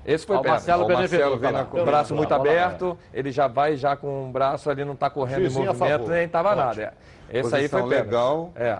Esse 0.05 0.25
foi 0.25 0.37
o 0.37 0.41
pênalti. 0.41 0.59
Marcelo 0.67 0.85
o 0.85 0.87
Marcelo 0.87 1.37
vem 1.37 1.51
lá. 1.51 1.67
O 1.71 1.85
braço 1.85 2.15
muito 2.15 2.33
aberto, 2.33 2.97
ele 3.13 3.31
já 3.31 3.47
vai 3.47 3.75
já 3.75 3.95
com 3.95 4.29
o 4.29 4.31
braço 4.31 4.69
ali, 4.69 4.83
não 4.83 4.93
está 4.93 5.09
correndo 5.09 5.41
em 5.41 5.49
Juizinho 5.49 5.65
movimento, 5.67 6.07
nem 6.07 6.25
estava 6.25 6.55
nada. 6.55 6.81
É. 6.81 7.39
Esse 7.39 7.55
aí 7.55 7.61
Posição 7.63 7.79
foi 7.81 7.89
pênalti. 7.89 8.05
legal. 8.05 8.51
É. 8.55 8.79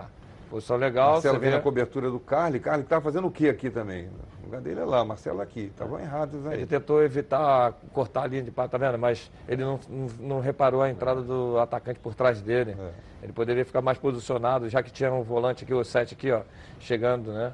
Posição 0.50 0.76
legal, 0.76 1.12
Marcelo 1.12 1.34
você 1.34 1.40
vem 1.40 1.50
vê. 1.50 1.56
na 1.56 1.62
cobertura 1.62 2.10
do 2.10 2.18
Carly. 2.18 2.58
Carly 2.58 2.82
estava 2.82 3.00
fazendo 3.00 3.28
o 3.28 3.30
que 3.30 3.48
aqui 3.48 3.70
também? 3.70 4.08
O 4.42 4.46
lugar 4.46 4.60
dele 4.60 4.80
é 4.80 4.84
lá, 4.84 5.04
Marcelo 5.04 5.40
aqui. 5.40 5.66
Estavam 5.66 6.00
errados 6.00 6.44
aí. 6.44 6.54
Ele 6.54 6.66
tentou 6.66 7.00
evitar 7.04 7.72
cortar 7.92 8.24
a 8.24 8.26
linha 8.26 8.42
de 8.42 8.50
passe, 8.50 8.70
tá 8.70 8.78
vendo? 8.78 8.98
Mas 8.98 9.30
ele 9.46 9.62
não, 9.62 9.78
não, 9.88 10.06
não 10.18 10.40
reparou 10.40 10.82
a 10.82 10.90
entrada 10.90 11.22
do 11.22 11.56
atacante 11.58 12.00
por 12.00 12.14
trás 12.14 12.42
dele. 12.42 12.74
É. 12.76 12.90
Ele 13.22 13.32
poderia 13.32 13.64
ficar 13.64 13.80
mais 13.80 13.96
posicionado, 13.98 14.68
já 14.68 14.82
que 14.82 14.90
tinha 14.90 15.12
um 15.12 15.22
volante 15.22 15.62
aqui, 15.62 15.72
o 15.72 15.84
7 15.84 16.14
aqui, 16.14 16.32
ó, 16.32 16.40
chegando, 16.80 17.32
né? 17.32 17.52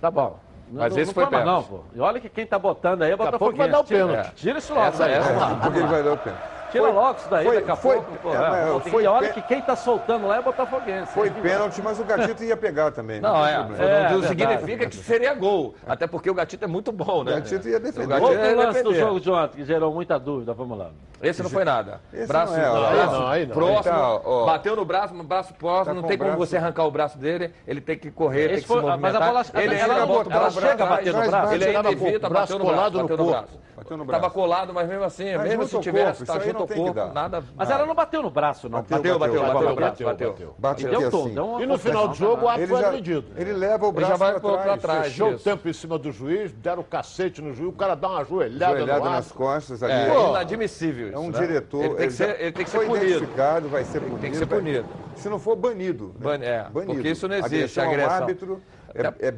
Tá 0.00 0.12
bom. 0.12 0.38
Mas 0.72 0.92
não, 0.94 1.02
esse 1.02 1.06
não 1.08 1.14
foi 1.14 1.22
mais 1.30 1.44
não, 1.46 1.62
pênalti. 1.62 1.68
pô. 1.68 1.80
E 1.94 2.00
olha 2.00 2.20
que 2.20 2.28
quem 2.28 2.46
tá 2.46 2.58
botando 2.58 3.02
aí 3.02 3.10
é 3.10 3.14
o 3.14 3.18
Daqui 3.18 3.34
a 3.34 3.38
pouco 3.38 3.56
vai 3.56 3.68
dar 3.70 3.80
o 3.80 3.84
pênalti. 3.84 4.32
Tira 4.36 4.58
isso 4.58 4.74
logo 4.74 4.86
Essa- 4.86 5.06
essa-. 5.08 5.54
Porque 5.62 5.78
ele 5.78 5.86
vai 5.86 6.02
dar 6.02 6.12
o 6.12 6.18
pênalti. 6.18 6.42
Tira 6.74 6.84
Foi- 6.86 6.92
logo 6.92 7.18
isso 7.18 7.30
daí, 7.30 7.44
foi- 7.46 7.54
daqui 7.54 7.70
a 7.70 7.76
foi- 7.76 7.94
pouco. 7.94 8.28
É, 8.28 8.32
é, 8.34 8.72
pô, 8.72 8.80
foi 8.80 9.06
olha 9.06 9.28
pê- 9.28 9.34
que 9.34 9.42
quem 9.42 9.62
tá 9.62 9.76
soltando 9.76 10.26
lá 10.26 10.36
é 10.36 10.40
o 10.40 10.42
Botafoguense. 10.42 11.12
Foi 11.12 11.30
que- 11.30 11.40
pênalti, 11.40 11.80
mas 11.80 12.00
o 12.00 12.04
Gatito 12.04 12.42
ia 12.42 12.56
pegar 12.56 12.90
também. 12.90 13.20
Não, 13.20 13.44
tem 13.44 13.52
é. 13.52 13.56
problema. 13.58 13.84
É, 13.84 14.02
não 14.10 14.20
verdade. 14.20 14.26
significa 14.26 14.86
que 14.88 14.96
seria 14.96 15.34
gol. 15.34 15.76
Até 15.86 16.08
porque 16.08 16.28
o 16.28 16.34
Gatito 16.34 16.64
é 16.64 16.68
muito 16.68 16.90
bom, 16.90 17.22
né? 17.22 17.30
O 17.30 17.34
Gatito 17.36 17.68
ia 17.68 17.78
defender. 17.78 18.06
O 18.06 18.08
Gatito 18.08 18.26
Outro 18.28 18.44
ia 18.44 18.56
lance 18.56 18.82
do 18.82 18.92
jogo 18.94 19.20
de 19.20 19.30
ontem 19.30 19.56
que 19.58 19.64
gerou 19.64 19.94
muita 19.94 20.18
dúvida, 20.18 20.52
vamos 20.52 20.76
lá. 20.76 20.90
Esse 21.22 21.42
não 21.44 21.48
foi 21.48 21.64
nada. 21.64 22.00
Esse 22.12 22.26
braço, 22.26 22.52
não 22.52 22.58
é, 22.58 22.94
braço 22.94 23.12
não, 23.12 23.26
aí 23.28 23.46
não. 23.46 23.54
próximo, 23.54 23.82
tá, 23.82 24.20
ó. 24.24 24.44
bateu 24.46 24.76
no 24.76 24.84
braço, 24.84 25.14
no 25.14 25.24
braço 25.24 25.54
próximo, 25.54 25.94
Tá 25.94 26.00
não 26.02 26.02
tem 26.08 26.18
como 26.18 26.32
braço- 26.32 26.46
você 26.46 26.56
arrancar 26.56 26.84
o 26.84 26.90
braço 26.90 27.16
dele, 27.16 27.54
ele 27.66 27.80
tem 27.80 27.96
que 27.96 28.10
correr, 28.10 28.48
tem 28.48 28.58
que 28.60 28.66
foi- 28.66 28.80
se 28.80 28.82
mas 28.84 28.92
a 28.94 28.96
movimentar. 28.98 29.28
bola- 29.28 29.44
ele 29.64 29.74
ela- 29.76 29.94
ela 29.94 30.06
bota 30.06 30.28
o 30.28 30.32
braço 30.32 30.60
chega 30.60 30.84
a 30.84 30.86
bater 30.86 31.14
no 31.14 31.26
braço? 31.30 31.54
Ele 31.54 31.64
ainda 31.64 31.90
evita, 31.92 32.28
bateu 32.28 32.58
no 32.58 32.64
braço, 32.66 32.90
bateu 32.98 33.16
no 33.16 33.26
braço. 33.26 33.64
Bateu 33.76 33.96
no 33.96 34.06
Tava 34.06 34.18
braço. 34.20 34.34
colado, 34.34 34.72
mas 34.72 34.88
mesmo 34.88 35.02
assim, 35.04 35.34
Mas 35.36 35.48
mesmo 35.48 35.66
se 35.66 35.80
tivesse, 35.80 36.24
tá 36.24 36.38
junto 36.38 36.60
não 36.60 36.63
ao 36.64 36.78
corpo, 36.84 36.94
dar. 36.94 37.12
nada... 37.12 37.44
Mas 37.56 37.70
ela 37.70 37.86
não 37.86 37.94
bateu 37.94 38.22
no 38.22 38.30
braço, 38.30 38.68
não. 38.68 38.78
Bateu, 38.80 38.96
Bateu, 38.98 39.18
bateu, 39.18 39.18
bateu, 39.18 39.42
bateu 39.42 39.68
no 39.70 39.74
bateu, 39.74 39.76
braço, 39.76 40.04
bateu. 40.04 40.30
bateu. 40.32 40.54
Bate 40.58 40.84
E 40.84 40.88
deu 40.88 41.10
tom, 41.10 41.24
assim. 41.26 41.62
E 41.62 41.66
no 41.66 41.78
final 41.78 42.08
do 42.08 42.14
jogo, 42.14 42.46
o 42.46 42.52
Ele 42.52 42.66
foi 42.66 42.84
agredido. 42.84 43.26
ele 43.36 43.52
leva 43.52 43.86
o 43.86 43.90
Ele 43.90 44.00
já 44.06 44.16
braço 44.16 44.40
pra 44.40 44.58
trás. 44.58 44.80
trás, 44.82 45.06
fechou. 45.08 45.32
Isso. 45.34 45.44
tempo 45.44 45.68
em 45.68 45.72
cima 45.72 45.98
do 45.98 46.10
juiz, 46.12 46.52
deram 46.52 46.80
o 46.82 46.84
cacete 46.84 47.40
no 47.42 47.52
juiz, 47.54 47.68
o 47.68 47.72
cara 47.72 47.94
dá 47.94 48.08
uma 48.08 48.20
ajoelhada, 48.20 48.78
Joelhada 48.78 49.04
no 49.04 49.10
nas 49.10 49.30
costas 49.32 49.82
ali. 49.82 49.92
É 49.92 50.28
inadmissível 50.30 51.08
isso, 51.08 51.16
É 51.16 51.20
um 51.20 51.30
né? 51.30 51.38
diretor. 51.38 51.84
Ele 51.84 51.94
tem 51.94 52.06
que 52.08 52.12
ser, 52.12 52.40
ele 52.40 52.52
tem 52.52 52.64
que 52.64 52.70
ser 52.70 52.86
punido. 52.86 53.04
identificado, 53.06 53.68
vai 53.68 53.84
ser 53.84 54.00
punido. 54.00 54.18
tem 54.20 54.30
que 54.30 54.36
ser 54.36 54.46
punido. 54.46 54.86
Se 55.16 55.28
não 55.28 55.38
for 55.38 55.56
banido. 55.56 56.06
né? 56.18 56.24
Ban- 56.38 56.44
é, 56.44 56.64
banido. 56.70 56.94
porque 56.94 57.08
isso 57.10 57.28
não 57.28 57.36
existe, 57.36 57.80
Agressão 57.80 58.10
árbitro, 58.12 58.60
é, 58.94 59.28
é 59.28 59.34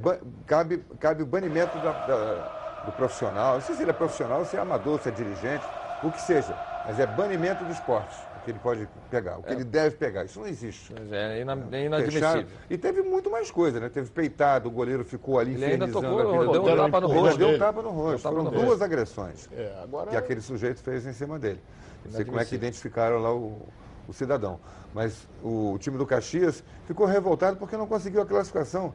cabe, 0.47 0.83
cabe 0.99 1.23
o 1.23 1.27
banimento 1.27 1.79
da- 1.79 1.93
da- 1.93 2.83
do 2.85 2.93
profissional. 2.93 3.55
Não 3.55 3.61
sei 3.61 3.75
se 3.75 3.83
ele 3.83 3.91
é 3.91 3.95
profissional, 3.95 4.45
se 4.45 4.57
é 4.57 4.61
amador, 4.61 5.01
se 5.01 5.09
é 5.09 5.13
dirigente, 5.13 5.65
o 6.03 6.11
que 6.11 6.21
seja. 6.21 6.55
Mas 6.87 7.01
é 7.01 7.07
banimento 7.07 7.65
do 7.65 7.73
esporte, 7.73 8.17
o 8.37 8.45
que 8.45 8.51
ele 8.53 8.61
pode 8.61 8.89
pegar, 9.11 9.39
o 9.39 9.43
que 9.43 9.53
ele 9.53 9.65
deve 9.65 9.97
pegar. 9.97 10.25
Isso 10.25 10.39
não 10.39 10.47
existe. 10.47 10.93
Mas 10.97 11.11
É 11.13 11.41
ina- 11.41 11.55
é 11.55 11.57
Fecharam. 11.57 11.85
inadmissível. 11.87 12.47
E 12.71 12.79
teve 12.79 13.03
muito 13.03 13.29
mais 13.29 13.51
coisa, 13.51 13.81
né? 13.81 13.89
Teve 13.89 14.09
peitado, 14.11 14.69
o 14.69 14.71
goleiro 14.71 15.05
ficou 15.05 15.41
ali 15.41 15.55
Ele 15.55 15.65
ainda 15.65 15.89
tocou, 15.89 16.17
vida 16.17 16.53
deu 16.53 16.63
um 16.63 16.77
tapa 16.77 17.01
no 17.01 17.09
rosto. 17.09 17.39
Deu 17.39 17.49
um 17.49 17.59
tapa 17.59 17.83
no 17.83 17.91
rosto. 17.91 18.23
Foram 18.23 18.45
no 18.45 18.51
rosto. 18.51 18.65
duas 18.67 18.83
agressões 18.83 19.49
É, 19.53 19.81
agora 19.83 20.11
que 20.11 20.17
aquele 20.17 20.41
sujeito 20.41 20.81
fez 20.81 21.05
em 21.05 21.13
cima 21.13 21.39
dele. 21.41 21.61
Não 22.05 22.13
sei 22.13 22.25
como 22.25 22.39
é 22.39 22.45
que 22.45 22.55
identificaram 22.55 23.19
lá 23.21 23.35
o, 23.35 23.61
o 24.07 24.13
cidadão. 24.13 24.61
Mas 24.95 25.27
o, 25.43 25.73
o 25.73 25.79
time 25.79 25.99
do 25.99 26.07
Caxias 26.07 26.63
ficou 26.87 27.05
revoltado 27.05 27.57
porque 27.57 27.77
não 27.77 27.87
conseguiu 27.89 28.23
a 28.23 28.27
classificação. 28.27 28.95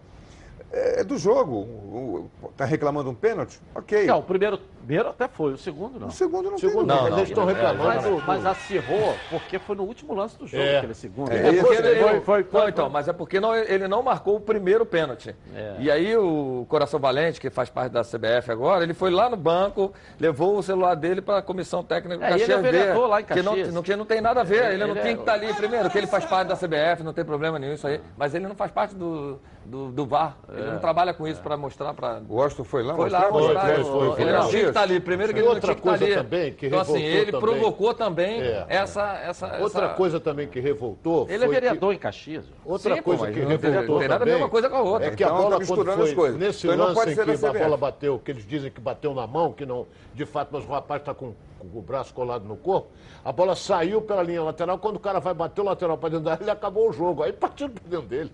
É, 0.74 1.01
é 1.01 1.03
do 1.03 1.17
jogo. 1.17 2.30
Está 2.51 2.63
reclamando 2.65 3.09
um 3.09 3.13
pênalti? 3.15 3.59
Ok. 3.76 4.05
Não, 4.05 4.19
o 4.19 4.24
primeiro, 4.24 4.57
primeiro 4.78 5.09
até 5.09 5.28
foi, 5.28 5.51
o 5.53 5.57
segundo 5.57 5.99
não. 5.99 6.07
O 6.07 6.11
segundo 6.11 6.49
não 6.49 6.57
Segundo, 6.57 6.88
tem. 6.88 6.95
Não, 6.95 7.01
mas 7.03 7.11
não. 7.11 7.17
eles 7.17 7.30
estão 7.30 7.49
É, 7.49 7.53
reclamando. 7.53 8.11
Mas, 8.26 8.26
mas 8.26 8.45
acirrou 8.45 9.15
porque 9.30 9.59
foi 9.59 9.76
no 9.76 9.84
último 9.84 10.13
lance 10.13 10.38
do 10.38 10.47
jogo, 10.47 10.63
É. 10.63 10.78
aquele 10.78 10.93
segundo. 10.93 11.30
É, 11.32 11.49
É 11.49 11.61
porque 11.61 11.76
ele, 11.76 12.01
foi- 12.01 12.22
foi- 12.22 12.43
foi- 12.45 12.61
não, 12.61 12.69
então, 12.69 12.89
mas 12.89 13.07
é 13.09 13.13
porque 13.13 13.39
não- 13.39 13.53
ele 13.55 13.88
não 13.89 14.01
marcou 14.01 14.38
o 14.38 14.39
primeiro 14.39 14.86
pênalti. 14.86 15.36
É. 15.53 15.76
E 15.80 15.91
aí 15.91 16.15
o 16.15 16.65
Coração 16.69 16.99
Valente, 17.01 17.41
que 17.41 17.49
faz 17.49 17.69
parte 17.69 17.91
da 17.91 18.03
CBF 18.03 18.49
agora, 18.51 18.84
ele 18.84 18.93
foi 18.93 19.11
lá 19.11 19.30
no 19.30 19.36
banco, 19.38 19.91
levou 20.19 20.57
o 20.57 20.63
celular 20.63 20.95
dele 20.95 21.22
para 21.22 21.39
a 21.39 21.41
comissão 21.41 21.84
técnica 21.84 22.17
do 22.17 22.24
É, 22.24 22.30
e 22.30 22.34
ele 22.34 22.43
é 22.43 22.47
Caxias 22.61 22.72
ver, 22.72 22.97
lá 22.97 23.19
em 23.19 23.24
que 23.26 23.41
não, 23.41 23.55
Caxias. 23.55 23.74
não, 23.74 23.84
que 23.84 23.95
não 23.97 24.05
tem 24.05 24.22
nada 24.22 24.39
a 24.39 24.43
ver, 24.43 24.72
ele, 24.74 24.86
não 24.86 24.91
Ele 24.91 25.01
tem 25.01 25.11
é- 25.11 25.15
que 25.15 25.19
estar 25.19 25.34
ali 25.34 25.53
primeiro, 25.53 25.89
que 25.89 25.97
ele 25.97 26.07
faz 26.07 26.24
parte 26.26 26.47
da 26.47 26.55
CBF, 26.55 27.03
não 27.03 27.11
tem 27.13 27.26
problema 27.26 27.59
nenhum 27.59 27.74
isso 27.74 27.86
aí, 27.88 27.99
mas 28.17 28.34
ele 28.34 28.47
não 28.47 28.55
faz 28.55 28.72
parte 28.72 28.95
do, 28.95 29.38
do, 29.66 29.91
do 29.91 30.05
VAR, 30.05 30.38
ele 30.49 30.62
É. 30.68 30.72
não 30.72 30.80
trabalha 30.80 31.14
com 31.14 31.28
isso 31.28 31.41
para 31.41 31.55
mostrar 31.55 31.93
para 31.93 32.22
O 32.28 32.36
Washington 32.36 32.64
foi 32.64 32.84
lá? 32.84 32.95
foi 32.95 33.09
lá 33.09 33.32
mostrar? 33.32 33.32
mostrar. 33.32 33.76
foi, 33.76 33.84
foi, 33.84 34.12
foi. 34.12 34.22
ele 34.22 34.32
não 34.32 34.47
tinha 34.49 34.62
que 34.64 34.68
estar 34.70 34.82
ali. 34.82 34.99
Primeiro 34.99 35.34
que 35.34 35.39
ele 35.39 35.47
não 35.47 35.53
outra 35.53 35.74
tinha 35.74 35.76
que 35.76 35.80
estar 35.82 35.89
coisa 35.99 36.05
ali. 36.05 36.16
também 36.16 36.53
que 36.53 36.68
então, 36.68 36.80
assim, 36.80 36.93
revoltou 36.97 37.22
ele 37.22 37.32
também. 37.32 37.41
provocou 37.59 37.93
também 37.93 38.41
É. 38.41 38.66
essa, 38.70 39.14
essa. 39.20 39.57
Outra 39.62 39.86
essa- 39.86 39.93
coisa 39.93 40.20
também 40.20 40.47
que 40.47 40.59
revoltou. 40.59 41.26
Ele 41.30 41.36
é 41.43 41.47
foi 41.47 41.55
vereador 41.55 41.93
em 41.93 41.97
Caxias. 41.97 42.43
Que, 42.45 42.51
outra 42.66 42.95
Sim, 42.95 43.01
pô, 43.01 43.03
coisa 43.12 43.24
mas 43.26 43.34
que 43.34 43.41
não 43.41 43.47
revoltou 43.49 43.88
não 43.95 43.99
tem 43.99 44.07
nada 44.09 44.24
a 44.24 44.26
ver 44.28 44.36
uma 44.36 44.49
coisa 44.49 44.70
com 44.70 44.76
a 44.76 44.82
outra. 44.82 45.07
É 45.07 45.12
que 45.16 45.24
a 45.24 45.28
Então, 45.28 45.38
tá 45.38 45.43
bola, 45.43 45.55
quando 45.55 45.59
misturando 45.62 45.97
foi 45.97 46.09
as 46.09 46.14
coisas. 46.16 46.39
nesse 46.39 46.68
Então 46.68 46.78
não 46.78 46.86
lance 46.88 47.12
em 47.12 47.16
que 47.16 47.45
a 47.45 47.53
bola 47.53 47.78
bateu, 47.78 48.20
que 48.20 48.32
eles 48.32 48.45
dizem 48.47 48.72
que 48.72 48.82
bateu 48.82 49.14
na 49.14 49.28
mão, 49.28 49.53
que 49.53 49.66
não, 49.66 49.86
de 50.14 50.26
fato, 50.26 50.49
mas 50.51 50.64
o 50.66 50.68
rapaz 50.68 51.01
está 51.01 51.14
com, 51.14 51.34
com 51.59 51.78
o 51.80 51.82
braço 51.82 52.14
colado 52.14 52.45
no 52.45 52.57
corpo, 52.57 52.88
a 53.24 53.32
bola 53.32 53.55
saiu 53.55 54.01
pela 54.01 54.24
linha 54.24 54.41
lateral, 54.43 54.78
quando 54.80 54.95
o 54.95 54.99
cara 54.99 55.20
vai 55.20 55.34
bater 55.34 55.62
o 55.62 55.66
lateral 55.66 55.97
para 55.97 56.09
dentro 56.09 56.26
da 56.26 56.32
área, 56.32 56.43
ele 56.43 56.51
acabou 56.51 56.89
o 56.89 56.91
jogo. 56.93 57.24
Aí 57.24 57.32
partiu 57.32 57.70
para 57.70 57.84
dentro 57.88 58.07
dele. 58.07 58.32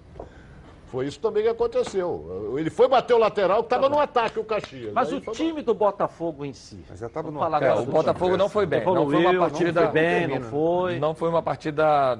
Foi 0.88 1.06
isso 1.06 1.20
também 1.20 1.44
que 1.44 1.50
aconteceu. 1.50 2.56
Ele 2.58 2.70
foi 2.70 2.88
bater 2.88 3.14
o 3.14 3.18
lateral, 3.18 3.58
que 3.60 3.66
estava 3.66 3.90
no 3.90 4.00
ataque 4.00 4.40
o 4.40 4.44
Caxias. 4.44 4.94
Mas 4.94 5.12
Aí 5.12 5.18
o 5.18 5.32
time 5.32 5.62
do 5.62 5.74
Botafogo 5.74 6.46
em 6.46 6.54
si. 6.54 6.84
Mas 6.90 7.00
já 7.00 7.10
tava 7.10 7.30
Vamos 7.30 7.42
no 7.42 7.56
ataque. 7.56 7.66
É, 7.66 7.74
o 7.74 7.86
Botafogo 7.86 8.38
não 8.38 8.48
foi 8.48 8.66
bem. 8.66 8.86
Não 8.86 8.94
foi 8.94 9.02
Evoluiu, 9.02 9.30
uma 9.30 9.50
partida. 9.50 9.82
não 9.82 9.92
foi 9.92 10.02
bem, 10.02 10.28
não 10.28 10.42
foi. 10.42 11.00
Não 11.00 11.14
foi 11.14 11.30
uma 11.30 11.44
partida 11.44 12.20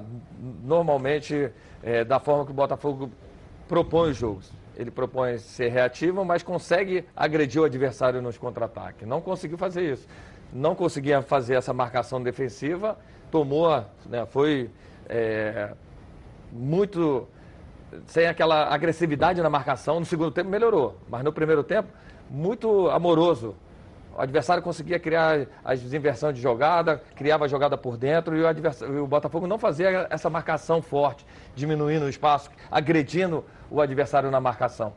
normalmente 0.62 1.50
é, 1.82 2.04
da 2.04 2.20
forma 2.20 2.44
que 2.44 2.50
o 2.50 2.54
Botafogo 2.54 3.10
propõe 3.66 4.10
os 4.10 4.16
jogos. 4.18 4.52
Ele 4.76 4.90
propõe 4.90 5.38
ser 5.38 5.70
reativo, 5.70 6.22
mas 6.22 6.42
consegue 6.42 7.06
agredir 7.16 7.62
o 7.62 7.64
adversário 7.64 8.20
nos 8.20 8.36
contra-ataques. 8.36 9.08
Não 9.08 9.22
conseguiu 9.22 9.56
fazer 9.56 9.92
isso. 9.92 10.06
Não 10.52 10.74
conseguia 10.74 11.22
fazer 11.22 11.54
essa 11.54 11.72
marcação 11.72 12.22
defensiva, 12.22 12.98
tomou, 13.30 13.84
né, 14.06 14.24
foi 14.26 14.70
é, 15.08 15.72
muito 16.52 17.26
sem 18.06 18.26
aquela 18.26 18.72
agressividade 18.72 19.40
na 19.40 19.50
marcação. 19.50 20.00
No 20.00 20.06
segundo 20.06 20.30
tempo 20.30 20.50
melhorou, 20.50 20.96
mas 21.08 21.22
no 21.22 21.32
primeiro 21.32 21.62
tempo, 21.62 21.88
muito 22.30 22.88
amoroso. 22.90 23.54
O 24.16 24.20
adversário 24.20 24.62
conseguia 24.62 24.98
criar 24.98 25.46
as 25.64 25.80
inversões 25.92 26.34
de 26.34 26.40
jogada, 26.40 27.00
criava 27.14 27.44
a 27.44 27.48
jogada 27.48 27.78
por 27.78 27.96
dentro 27.96 28.36
e 28.36 28.42
o, 28.42 28.48
adversário, 28.48 29.04
o 29.04 29.06
Botafogo 29.06 29.46
não 29.46 29.58
fazia 29.58 30.08
essa 30.10 30.28
marcação 30.28 30.82
forte, 30.82 31.24
diminuindo 31.54 32.04
o 32.04 32.08
espaço, 32.08 32.50
agredindo 32.68 33.44
o 33.70 33.80
adversário 33.80 34.28
na 34.30 34.40
marcação. 34.40 34.92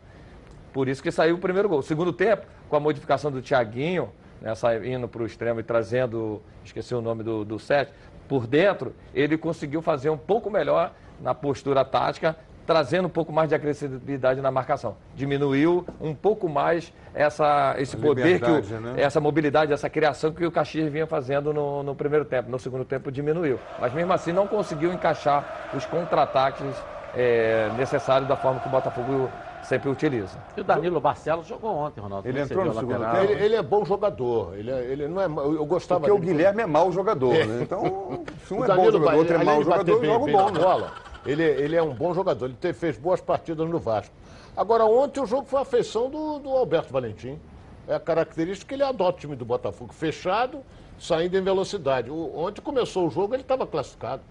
Por 0.74 0.88
isso 0.88 1.04
que 1.04 1.12
saiu 1.12 1.36
o 1.36 1.38
primeiro 1.38 1.70
gol. 1.70 1.84
Segundo 1.84 2.12
tempo, 2.12 2.48
com 2.68 2.76
a 2.76 2.80
modificação 2.80 3.30
do 3.30 3.42
Thiaguinho, 3.42 4.10
né, 4.42 4.54
indo 4.86 5.08
para 5.08 5.22
o 5.22 5.26
extremo 5.26 5.60
e 5.60 5.64
trazendo, 5.64 6.42
esqueci 6.64 6.96
o 6.96 7.02
nome 7.02 7.22
do, 7.22 7.46
do 7.46 7.60
set, 7.60 7.92
por 8.28 8.48
dentro, 8.48 8.96
ele 9.14 9.38
conseguiu 9.38 9.82
fazer 9.82 10.10
um 10.10 10.18
pouco 10.18 10.50
melhor 10.50 10.94
na 11.22 11.36
postura 11.36 11.86
tática, 11.86 12.36
trazendo 12.66 13.06
um 13.08 13.10
pouco 13.10 13.32
mais 13.32 13.50
de 13.50 13.56
agressividade 13.56 14.42
na 14.42 14.52
marcação. 14.52 14.96
Diminuiu 15.16 15.86
um 16.00 16.14
pouco 16.14 16.48
mais 16.48 16.94
essa, 17.14 17.76
esse 17.78 17.96
A 17.96 18.00
poder, 18.00 18.40
que 18.40 18.50
o, 18.50 18.80
né? 18.80 18.94
essa 18.98 19.20
mobilidade, 19.20 19.74
essa 19.74 19.90
criação 19.90 20.32
que 20.32 20.46
o 20.46 20.52
Caxias 20.52 20.92
vinha 20.92 21.08
fazendo 21.08 21.54
no, 21.54 21.84
no 21.84 21.96
primeiro 21.96 22.26
tempo. 22.26 22.50
No 22.50 22.60
segundo 22.60 22.86
tempo 22.86 23.12
diminuiu. 23.12 23.60
Mas 23.80 23.94
mesmo 23.94 24.14
assim 24.14 24.32
não 24.32 24.48
conseguiu 24.48 24.94
encaixar 24.94 25.44
os 25.76 25.86
contra-ataques 25.86 26.76
é, 27.16 27.70
necessários 27.78 28.28
da 28.28 28.36
forma 28.36 28.60
que 28.60 28.68
o 28.68 28.72
Botafogo 28.72 29.30
sempre 29.64 29.90
utiliza. 29.90 30.38
E 30.56 30.62
o 30.62 30.64
Danilo 30.64 31.00
Barcelos 31.00 31.46
jogou 31.48 31.76
ontem, 31.76 32.02
Ronaldo. 32.02 32.28
Ele 32.28 32.40
entrou 32.40 32.66
no 32.66 32.74
segundo 32.74 33.00
lateral? 33.00 33.24
Ele, 33.24 33.44
ele 33.44 33.56
é 33.56 33.62
bom 33.62 33.86
jogador. 33.86 34.56
Ele, 34.56 34.72
é- 34.72 34.84
ele 34.86 35.08
não 35.08 35.22
é. 35.22 35.26
Eu 35.26 35.66
gostava 35.66 36.00
Porque 36.02 36.12
o 36.12 36.20
dele. 36.20 36.32
Guilherme 36.32 36.64
é 36.64 36.66
mau 36.66 36.92
jogador, 36.92 37.34
né? 37.34 37.60
Então, 37.62 38.24
se 38.48 38.54
um 38.54 38.60
O 38.60 38.66
é 38.66 38.76
bom 38.76 38.92
jogador, 38.92 39.18
outro 39.18 39.36
é 39.36 39.44
mau 39.44 39.64
jogador, 39.64 40.06
joga 40.06 40.32
bom, 40.32 40.52
né? 40.52 40.90
Ele, 41.26 41.44
ele 41.44 41.76
é 41.76 41.84
um 41.84 41.94
bom 41.94 42.14
jogador. 42.14 42.46
Ele 42.46 42.58
te- 42.60 42.74
fez 42.74 42.98
boas 42.98 43.22
partidas 43.22 43.68
no 43.70 43.80
Vasco. 43.80 44.14
Agora, 44.56 44.86
ontem 44.86 45.22
o 45.22 45.26
jogo 45.26 45.46
foi 45.46 45.62
a 45.62 45.66
feição 45.66 46.10
do, 46.10 46.40
do 46.40 46.50
Alberto 46.50 46.92
Valentim. 46.92 47.40
É 47.88 47.96
a 47.96 48.00
característica 48.00 48.68
que 48.70 48.76
ele 48.76 48.84
adota 48.84 49.18
o 49.18 49.20
time 49.22 49.36
do 49.36 49.46
Botafogo. 49.46 49.94
Fechado, 49.94 50.60
saindo 51.00 51.38
em 51.38 51.42
velocidade. 51.42 52.10
O- 52.10 52.38
ontem 52.38 52.62
começou 52.62 53.08
o 53.08 53.10
jogo, 53.10 53.34
ele 53.34 53.42
estava 53.44 53.66
classificado. 53.66 54.22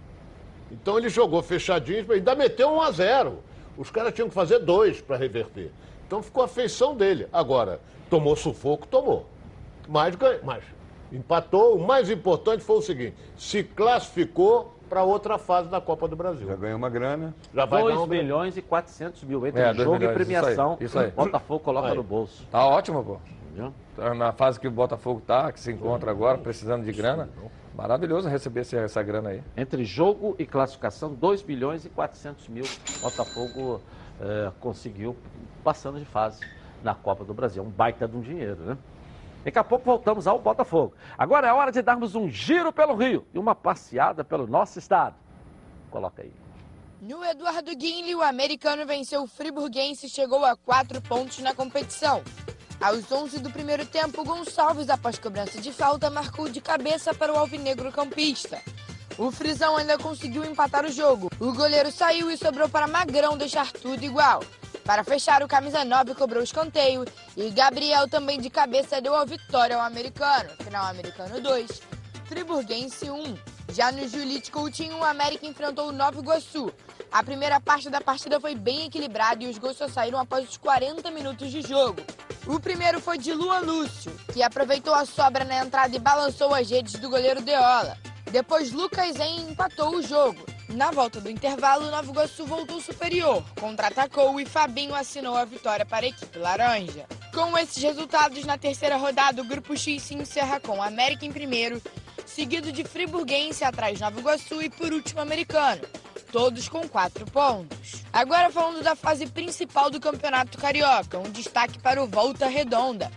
Então 0.71 0.99
ele 0.99 1.09
jogou 1.09 1.43
fechadinho, 1.43 2.11
ainda 2.13 2.35
meteu 2.35 2.71
1 2.71 2.81
a 2.83 2.91
0 2.93 3.39
Os 3.77 3.91
caras 3.91 4.13
tinham 4.15 4.29
que 4.29 4.35
fazer 4.35 4.59
dois 4.61 5.01
para 5.01 5.17
reverter. 5.17 5.71
Então 6.07 6.23
ficou 6.23 6.43
a 6.45 6.49
feição 6.49 6.95
dele. 6.95 7.27
Agora, 7.33 7.81
tomou 8.09 8.37
sufoco, 8.37 8.87
tomou. 8.87 9.27
Mas, 9.89 10.15
mas 10.45 10.63
empatou. 11.13 11.77
O 11.77 11.85
mais 11.87 12.11
importante 12.11 12.63
foi 12.63 12.77
o 12.77 12.83
seguinte: 12.83 13.17
se 13.37 13.63
classificou 13.65 14.73
para 14.91 15.05
outra 15.05 15.39
fase 15.39 15.69
da 15.69 15.81
Copa 15.81 16.09
do 16.09 16.17
Brasil. 16.17 16.49
Já 16.49 16.57
ganhou 16.57 16.77
uma 16.77 16.91
grana. 16.91 17.33
Já 17.55 17.65
vai 17.65 17.81
dar 17.85 17.89
2 17.91 18.01
um... 18.01 18.07
milhões 18.09 18.57
e 18.57 18.61
400 18.63 19.23
mil 19.23 19.47
entre 19.47 19.63
É, 19.63 19.73
jogo 19.73 19.93
milhões, 19.93 20.11
e 20.11 20.15
premiação. 20.15 20.73
isso 20.81 20.99
aí, 20.99 21.07
isso 21.07 21.21
aí. 21.21 21.25
Botafogo 21.27 21.61
coloca 21.61 21.89
Aí. 21.89 21.95
no 21.97 22.03
bolso. 22.03 22.45
Tá 22.51 22.67
ótimo, 22.67 23.03
pô. 23.05 23.17
Tá 23.97 24.13
Na 24.15 24.33
fase 24.33 24.59
que 24.59 24.67
o 24.67 24.71
Botafogo 24.71 25.23
tá, 25.25 25.53
que 25.53 25.61
se 25.61 25.71
encontra 25.71 26.11
agora, 26.11 26.37
precisando 26.39 26.85
de 26.85 26.93
grana. 26.93 27.29
Maravilhoso 27.77 28.29
receber 28.29 28.61
esse- 28.63 28.77
essa 28.77 29.01
grana 29.03 29.31
aí. 29.31 29.43
Entre 29.57 29.85
jogo 29.85 30.35
e 30.39 30.45
classificação, 30.45 31.15
2 31.15 31.43
milhões 31.45 31.85
e 31.85 31.89
400 31.89 32.49
mil. 32.49 32.65
Botafogo 33.01 33.81
eh, 34.21 34.51
conseguiu 34.61 35.17
passando 35.63 35.99
de 36.01 36.05
fase 36.05 36.41
na 36.83 36.95
Copa 36.95 37.25
do 37.25 37.33
Brasil. 37.33 37.63
É 37.63 37.67
um 37.67 37.71
baita 37.71 38.09
de 38.09 38.17
um 38.17 38.21
dinheiro, 38.21 38.57
né? 38.63 38.77
Daqui 39.45 39.59
a 39.59 39.65
pouco 39.65 39.85
voltamos 39.85 40.27
ao 40.27 40.39
Botafogo. 40.39 40.95
Agora 41.17 41.49
é 41.49 41.53
hora 41.53 41.73
de 41.73 41.81
darmos 41.81 42.15
um 42.15 42.29
giro 42.29 42.73
pelo 42.73 42.95
Rio 42.95 43.27
e 43.33 43.39
uma 43.39 43.55
passeada 43.55 44.23
pelo 44.23 44.47
nosso 44.47 44.79
estado. 44.79 45.17
Coloca 45.91 46.23
aí. 46.23 46.33
No 47.01 47.25
Eduardo 47.25 47.75
Guinle, 47.75 48.15
o 48.15 48.23
americano 48.23 48.85
venceu 48.85 49.23
o 49.23 49.27
friburguense 49.27 50.07
e 50.07 50.11
chegou 50.11 50.45
a 50.45 50.55
quatro 50.55 51.01
pontos 51.01 51.39
na 51.39 51.55
competição. 51.55 52.23
Aos 52.79 53.11
11 53.11 53.39
do 53.41 53.51
primeiro 53.51 53.87
tempo, 53.87 54.25
Gonçalves, 54.25 54.91
após 54.91 55.19
cobrança 55.19 55.61
de 55.61 55.73
falta, 55.73 56.11
marcou 56.11 56.49
de 56.49 56.61
cabeça 56.61 57.15
para 57.15 57.33
o 57.33 57.39
alvinegro 57.39 57.91
campista. 57.91 58.61
O 59.19 59.31
Frisão 59.31 59.77
ainda 59.77 59.99
conseguiu 59.99 60.45
empatar 60.45 60.85
o 60.85 60.93
jogo. 60.93 61.31
O 61.39 61.53
goleiro 61.53 61.91
saiu 61.91 62.31
e 62.31 62.37
sobrou 62.37 62.69
para 62.69 62.87
Magrão 62.87 63.37
deixar 63.37 63.71
tudo 63.73 64.03
igual. 64.03 64.43
Para 64.91 65.05
fechar, 65.05 65.41
o 65.41 65.47
camisa 65.47 65.85
9 65.85 66.17
cobrou 66.17 66.41
o 66.41 66.45
escanteio 66.45 67.05
e 67.37 67.49
Gabriel 67.51 68.09
também 68.09 68.41
de 68.41 68.51
cabeça 68.51 69.01
deu 69.01 69.15
a 69.15 69.25
vitória 69.25 69.77
ao 69.77 69.83
americano. 69.83 70.51
Final 70.65 70.85
americano 70.87 71.41
2, 71.41 71.81
Friburguense 72.25 73.09
1. 73.09 73.39
Já 73.73 73.93
no 73.93 74.09
Julite 74.09 74.51
Coutinho, 74.51 74.99
o 74.99 75.05
América 75.05 75.47
enfrentou 75.47 75.91
o 75.91 75.93
Nova 75.93 76.19
Iguaçu. 76.19 76.75
A 77.13 77.23
primeira 77.23 77.61
parte 77.61 77.89
da 77.89 78.01
partida 78.01 78.41
foi 78.41 78.57
bem 78.57 78.87
equilibrada 78.87 79.45
e 79.45 79.47
os 79.47 79.59
gols 79.59 79.77
só 79.77 79.87
saíram 79.87 80.19
após 80.19 80.49
os 80.49 80.57
40 80.57 81.09
minutos 81.13 81.53
de 81.53 81.63
jogo. 81.63 82.03
O 82.49 82.59
primeiro 82.59 83.01
foi 83.01 83.17
de 83.17 83.33
Luan 83.33 83.61
Lúcio, 83.61 84.11
que 84.33 84.43
aproveitou 84.43 84.93
a 84.93 85.07
sobra 85.07 85.45
na 85.45 85.65
entrada 85.65 85.95
e 85.95 86.01
balançou 86.01 86.53
as 86.53 86.69
redes 86.69 86.95
do 86.95 87.09
goleiro 87.09 87.41
Deola. 87.43 87.97
Depois, 88.33 88.73
Lucas 88.73 89.21
En 89.21 89.53
empatou 89.53 89.95
o 89.95 90.03
jogo. 90.03 90.45
Na 90.75 90.93
volta 90.93 91.21
do 91.21 91.29
intervalo, 91.29 91.89
o 91.89 91.91
Nova 91.91 92.09
Iguaçu 92.09 92.47
voltou 92.47 92.81
superior, 92.81 93.43
contra-atacou 93.59 94.41
e 94.41 94.47
Fabinho 94.47 94.95
assinou 94.95 95.37
a 95.37 95.45
vitória 95.45 95.85
para 95.85 96.07
a 96.07 96.09
equipe 96.09 96.39
laranja. 96.39 97.07
Com 97.35 97.59
esses 97.59 97.83
resultados, 97.83 98.45
na 98.45 98.57
terceira 98.57 98.97
rodada, 98.97 99.43
o 99.43 99.45
Grupo 99.45 99.77
X 99.77 100.01
se 100.01 100.15
encerra 100.15 100.61
com 100.61 100.81
América 100.81 101.27
em 101.27 101.33
primeiro, 101.33 101.83
seguido 102.25 102.71
de 102.71 102.85
Friburguense 102.85 103.65
atrás 103.65 103.99
Nova 103.99 104.21
Iguaçu 104.21 104.63
e 104.63 104.71
por 104.71 104.93
último 104.93 105.21
Americano, 105.21 105.83
todos 106.31 106.69
com 106.69 106.89
quatro 106.89 107.27
pontos. 107.27 108.05
Agora 108.13 108.49
falando 108.49 108.81
da 108.81 108.95
fase 108.95 109.27
principal 109.27 109.91
do 109.91 109.99
Campeonato 109.99 110.57
Carioca, 110.57 111.19
um 111.19 111.31
destaque 111.31 111.81
para 111.81 112.01
o 112.01 112.07
Volta 112.07 112.47
Redonda, 112.47 113.11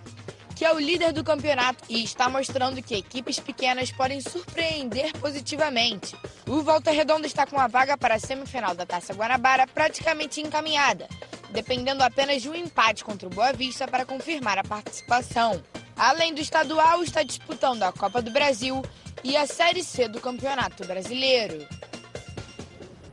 que 0.64 0.68
é 0.68 0.74
o 0.74 0.80
líder 0.80 1.12
do 1.12 1.26
campeonato 1.26 1.84
e 1.90 2.06
está 2.06 2.30
mostrando 2.30 2.82
que 2.82 2.96
equipes 2.96 3.38
pequenas 3.38 3.92
podem 3.92 4.22
surpreender 4.22 5.12
positivamente. 5.20 6.16
O 6.48 6.62
Volta 6.62 6.90
Redonda 6.90 7.28
está 7.28 7.46
com 7.46 7.60
a 7.60 7.68
vaga 7.68 7.98
para 7.98 8.16
a 8.16 8.20
semifinal 8.20 8.74
da 8.74 8.86
Taça 8.86 9.14
Guanabara 9.14 9.68
praticamente 9.68 10.40
encaminhada, 10.40 11.10
dependendo 11.50 12.02
apenas 12.02 12.42
de 12.42 12.50
um 12.50 12.56
empate 12.56 13.04
contra 13.04 13.28
o 13.28 13.30
Boa 13.30 13.52
Vista 13.52 13.86
para 13.90 14.06
confirmar 14.06 14.58
a 14.58 14.64
participação. 14.64 15.62
Além 15.98 16.34
do 16.34 16.40
estadual, 16.40 17.04
está 17.04 17.24
disputando 17.24 17.84
a 17.84 17.92
Copa 17.92 18.22
do 18.22 18.32
Brasil 18.32 18.82
e 19.22 19.36
a 19.36 19.46
Série 19.46 19.84
C 19.84 20.08
do 20.08 20.22
Campeonato 20.22 20.88
Brasileiro. 20.88 21.68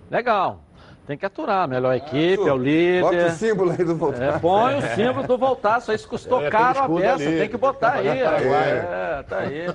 Legal. 0.09 0.70
Tem 1.11 1.19
que 1.19 1.27
aturar. 1.27 1.67
Melhor 1.67 1.93
equipe, 1.97 2.35
é 2.37 2.41
o 2.41 2.45
Bota 2.45 2.55
o 2.55 2.57
líder. 2.59 3.31
símbolo 3.33 3.73
aí 3.73 3.85
do 3.85 3.97
voltar. 3.97 4.23
É, 4.23 4.39
põe 4.39 4.79
o 4.79 4.83
símbolo 4.95 5.27
do 5.27 5.37
voltaço. 5.37 5.93
Isso 5.93 6.07
custou 6.07 6.41
É, 6.47 6.49
caro 6.49 6.79
a 6.79 6.87
beça. 6.89 7.15
ali, 7.15 7.39
Tem 7.41 7.49
que 7.49 7.57
botar 7.57 7.95
aí. 7.95 8.07
É, 8.07 9.25
tá 9.29 9.39
aí. 9.39 9.67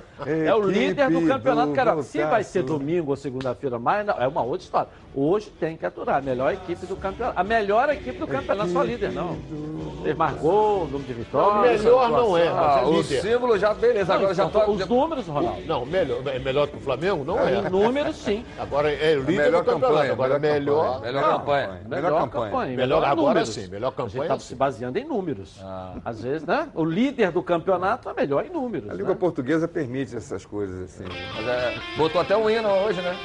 É 0.46 0.54
o 0.54 0.62
líder 0.62 1.10
do 1.10 1.26
campeonato. 1.26 1.68
do 1.68 1.74
Cara, 1.74 2.02
se 2.02 2.16
vai 2.20 2.26
Voltaço. 2.26 2.50
ser 2.52 2.62
domingo 2.62 3.10
ou 3.10 3.16
segunda-feira, 3.18 3.78
mais, 3.78 4.06
não, 4.06 4.14
é 4.18 4.26
uma 4.26 4.40
outra 4.42 4.64
história. 4.64 4.88
Hoje 5.18 5.50
tem 5.58 5.78
que 5.78 5.86
aturar. 5.86 6.18
A 6.18 6.20
melhor 6.20 6.52
equipe 6.52 6.84
do 6.84 6.94
campeonato. 6.94 7.40
A 7.40 7.42
melhor 7.42 7.88
equipe 7.88 8.18
do 8.18 8.26
campeonato, 8.26 8.70
só 8.70 8.82
líder, 8.82 9.12
não. 9.12 9.34
Mais 10.14 10.36
gol, 10.36 10.86
número 10.86 11.04
de 11.04 11.12
O 11.12 11.16
vitórias. 11.16 11.82
melhor 11.82 12.10
não 12.10 12.36
é, 12.36 12.48
Ah, 12.48 12.82
mas 12.84 13.12
é 13.12 13.16
o 13.16 13.22
símbolo 13.22 13.58
já, 13.58 13.72
beleza. 13.72 14.12
Não, 14.12 14.20
Agora 14.20 14.34
já 14.34 14.44
então, 14.44 14.64
tô. 14.66 14.72
Os 14.72 14.86
números, 14.86 15.26
Ronaldo. 15.26 15.62
Não, 15.66 15.86
melhor, 15.86 16.20
é 16.28 16.38
melhor 16.38 16.68
que 16.68 16.76
o 16.76 16.80
Flamengo? 16.80 17.24
Não 17.24 17.48
Em 17.48 17.64
é. 17.64 17.70
números, 17.70 18.16
sim. 18.16 18.44
Agora 18.60 18.92
é 18.92 19.16
o 19.16 19.20
líder 19.20 19.44
melhor 19.44 19.64
do 19.64 19.70
campeonato. 19.72 19.94
campanha, 19.94 20.12
Agora 20.12 20.38
melhor 20.38 21.00
melhor. 21.00 21.38
campanha. 21.38 21.80
Melhor 21.88 22.10
Não, 22.10 22.18
campanha. 22.28 22.50
Melhor 22.50 22.50
campanha. 22.50 22.76
Melhor 22.76 23.04
agora 23.04 23.46
sim, 23.46 23.68
melhor 23.68 23.86
A 23.96 24.02
gente 24.02 24.12
campanha 24.12 24.22
está 24.24 24.38
sim. 24.38 24.46
se 24.48 24.54
baseando 24.54 24.98
em 24.98 25.04
números. 25.04 25.58
Às 26.04 26.22
vezes, 26.22 26.46
né? 26.46 26.68
O 26.74 26.84
líder 26.84 27.30
do 27.32 27.42
campeonato 27.42 28.10
é 28.10 28.12
melhor 28.14 28.44
em 28.44 28.50
números. 28.50 28.90
A 28.90 28.92
língua 28.92 29.14
né? 29.14 29.18
portuguesa 29.18 29.66
permite 29.66 30.14
essas 30.14 30.44
coisas 30.44 30.82
assim. 30.84 31.04
Mas 31.36 31.48
é, 31.48 31.74
botou 31.96 32.20
até 32.20 32.36
um 32.36 32.50
hino 32.50 32.68
hoje, 32.68 33.00
né? 33.00 33.16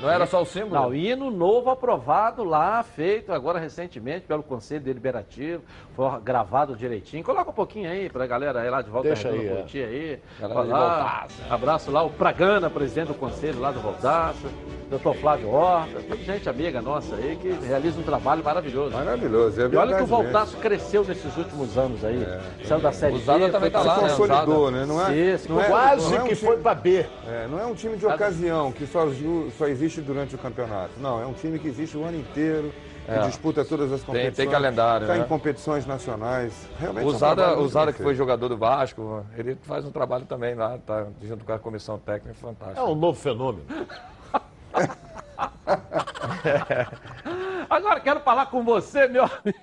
Não 0.00 0.10
era 0.10 0.26
só 0.26 0.40
o 0.42 0.46
símbolo? 0.46 0.74
Não, 0.74 0.94
hino 0.94 1.30
novo 1.30 1.68
aprovado 1.70 2.42
lá, 2.44 2.82
feito 2.82 3.32
agora 3.32 3.58
recentemente 3.58 4.26
pelo 4.26 4.42
Conselho 4.42 4.80
Deliberativo, 4.82 5.62
foi 5.94 6.08
gravado 6.20 6.74
direitinho. 6.74 7.22
Coloca 7.22 7.50
um 7.50 7.54
pouquinho 7.54 7.90
aí 7.90 8.08
pra 8.08 8.26
galera 8.26 8.60
aí 8.60 8.70
lá 8.70 8.80
de 8.82 8.88
volta 8.90 9.08
Deixa 9.08 9.28
aí, 9.28 9.46
é. 9.46 9.54
curtir 9.56 9.82
aí. 9.82 10.18
Galera 10.40 10.54
Vai 10.60 10.66
de 10.66 10.72
lá. 10.72 11.26
Abraço 11.50 11.90
lá 11.90 12.02
o 12.02 12.10
Pragana, 12.10 12.70
presidente 12.70 13.08
do 13.08 13.14
Conselho 13.14 13.60
lá 13.60 13.70
do 13.72 13.80
Voltaça, 13.80 14.48
doutor 14.88 15.14
Flávio 15.16 15.50
Horta, 15.50 16.00
tudo 16.08 16.24
gente 16.24 16.48
amiga 16.48 16.80
nossa 16.80 17.14
aí 17.16 17.36
que 17.36 17.48
realiza 17.66 17.98
um 18.00 18.02
trabalho 18.02 18.42
maravilhoso. 18.42 18.96
Maravilhoso, 18.96 19.60
é 19.60 19.64
E 19.64 19.68
verdade. 19.68 19.76
olha 19.88 19.96
que 19.96 20.02
o. 20.02 20.06
Voltaço 20.06 20.56
cresceu 20.58 21.04
nesses 21.04 21.36
últimos 21.36 21.76
anos 21.76 22.04
aí. 22.04 22.26
Saiu 22.64 22.80
da 22.80 22.92
Série 22.92 23.14
O 23.16 23.18
Zada 23.18 23.38
B, 23.46 23.50
também 23.52 23.70
foi 23.70 23.80
tá 23.80 23.82
lá, 23.82 23.96
né? 24.02 24.08
Consolidou, 24.08 24.70
né? 24.70 24.84
Não 24.86 25.06
é, 25.06 25.14
Isso, 25.16 25.50
não 25.52 25.60
é, 25.60 25.64
Quase 25.66 26.10
não 26.10 26.16
é 26.18 26.22
um 26.22 26.26
que 26.26 26.34
time- 26.36 26.46
foi 26.48 26.56
pra 26.58 26.74
B. 26.74 27.06
É, 27.28 27.46
não 27.50 27.58
é 27.60 27.66
um 27.66 27.74
time 27.74 27.96
de 27.96 28.06
ocasião 28.06 28.72
que 28.72 28.86
só, 28.86 29.06
só 29.58 29.66
existe 29.66 29.89
durante 29.98 30.34
o 30.34 30.38
campeonato. 30.38 30.92
Não, 30.98 31.20
é 31.20 31.26
um 31.26 31.32
time 31.32 31.58
que 31.58 31.66
existe 31.66 31.96
o 31.96 32.04
ano 32.04 32.18
inteiro, 32.18 32.72
que 33.06 33.10
É. 33.10 33.26
disputa 33.26 33.64
todas 33.64 33.90
as 33.90 34.00
Tem- 34.00 34.06
competições. 34.06 34.36
tem 34.36 34.48
calendário, 34.48 35.04
Está 35.06 35.16
né? 35.16 35.24
em 35.24 35.28
competições 35.28 35.86
nacionais. 35.86 36.52
Realmente 36.78 37.06
O 37.06 37.10
é 37.42 37.56
um 37.56 37.62
bem 37.86 37.94
que 37.94 38.02
foi 38.02 38.14
jogador 38.14 38.48
do 38.48 38.56
Vasco, 38.58 39.24
ele 39.36 39.56
faz 39.62 39.84
um 39.84 39.90
trabalho 39.90 40.26
também 40.26 40.54
lá, 40.54 40.78
tá 40.86 41.06
junto 41.22 41.44
com 41.44 41.52
a 41.52 41.58
comissão 41.58 41.98
técnica, 41.98 42.34
fantástico. 42.34 42.78
É 42.78 42.84
um 42.84 42.94
novo 42.94 43.18
fenômeno. 43.18 43.64
Agora 47.68 48.00
quero 48.00 48.20
falar 48.20 48.46
com 48.46 48.62
você, 48.64 49.06
meu 49.08 49.24
amigo, 49.24 49.58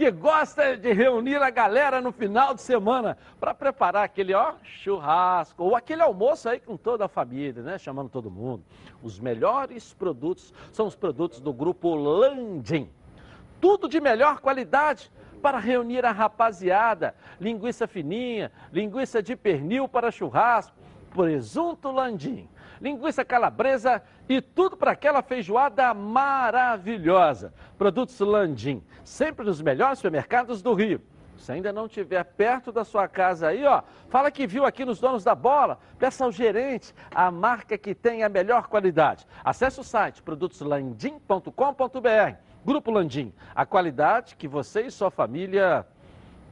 que 0.00 0.10
gosta 0.10 0.78
de 0.78 0.94
reunir 0.94 1.42
a 1.42 1.50
galera 1.50 2.00
no 2.00 2.10
final 2.10 2.54
de 2.54 2.62
semana 2.62 3.18
para 3.38 3.52
preparar 3.52 4.02
aquele 4.02 4.32
ó 4.32 4.54
churrasco 4.64 5.62
ou 5.62 5.76
aquele 5.76 6.00
almoço 6.00 6.48
aí 6.48 6.58
com 6.58 6.74
toda 6.74 7.04
a 7.04 7.08
família, 7.08 7.62
né? 7.62 7.76
Chamando 7.76 8.08
todo 8.08 8.30
mundo. 8.30 8.64
Os 9.02 9.20
melhores 9.20 9.92
produtos 9.92 10.54
são 10.72 10.86
os 10.86 10.96
produtos 10.96 11.38
do 11.38 11.52
grupo 11.52 11.94
Landim. 11.94 12.88
Tudo 13.60 13.86
de 13.86 14.00
melhor 14.00 14.40
qualidade 14.40 15.12
para 15.42 15.58
reunir 15.58 16.06
a 16.06 16.12
rapaziada. 16.12 17.14
Linguiça 17.38 17.86
fininha, 17.86 18.50
linguiça 18.72 19.22
de 19.22 19.36
pernil 19.36 19.86
para 19.86 20.10
churrasco, 20.10 20.74
presunto 21.14 21.90
landim, 21.90 22.48
linguiça 22.80 23.24
calabresa 23.24 24.00
e 24.28 24.40
tudo 24.40 24.76
para 24.76 24.92
aquela 24.92 25.22
feijoada 25.22 25.92
maravilhosa. 25.92 27.52
Produtos 27.76 28.20
Landim, 28.20 28.82
sempre 29.04 29.44
nos 29.44 29.60
melhores 29.60 29.98
supermercados 29.98 30.62
do 30.62 30.72
Rio. 30.74 31.02
Se 31.36 31.50
ainda 31.52 31.72
não 31.72 31.86
estiver 31.86 32.22
perto 32.22 32.70
da 32.70 32.84
sua 32.84 33.08
casa 33.08 33.48
aí, 33.48 33.64
ó, 33.64 33.82
fala 34.10 34.30
que 34.30 34.46
viu 34.46 34.66
aqui 34.66 34.84
nos 34.84 35.00
donos 35.00 35.24
da 35.24 35.34
bola, 35.34 35.80
peça 35.98 36.24
ao 36.24 36.30
gerente 36.30 36.94
a 37.14 37.30
marca 37.30 37.78
que 37.78 37.94
tem 37.94 38.22
a 38.22 38.28
melhor 38.28 38.68
qualidade. 38.68 39.26
Acesse 39.42 39.80
o 39.80 39.84
site 39.84 40.22
produtoslandim.com.br. 40.22 42.36
Grupo 42.62 42.90
Landim, 42.90 43.32
a 43.54 43.64
qualidade 43.64 44.36
que 44.36 44.46
você 44.46 44.82
e 44.82 44.90
sua 44.90 45.10
família 45.10 45.86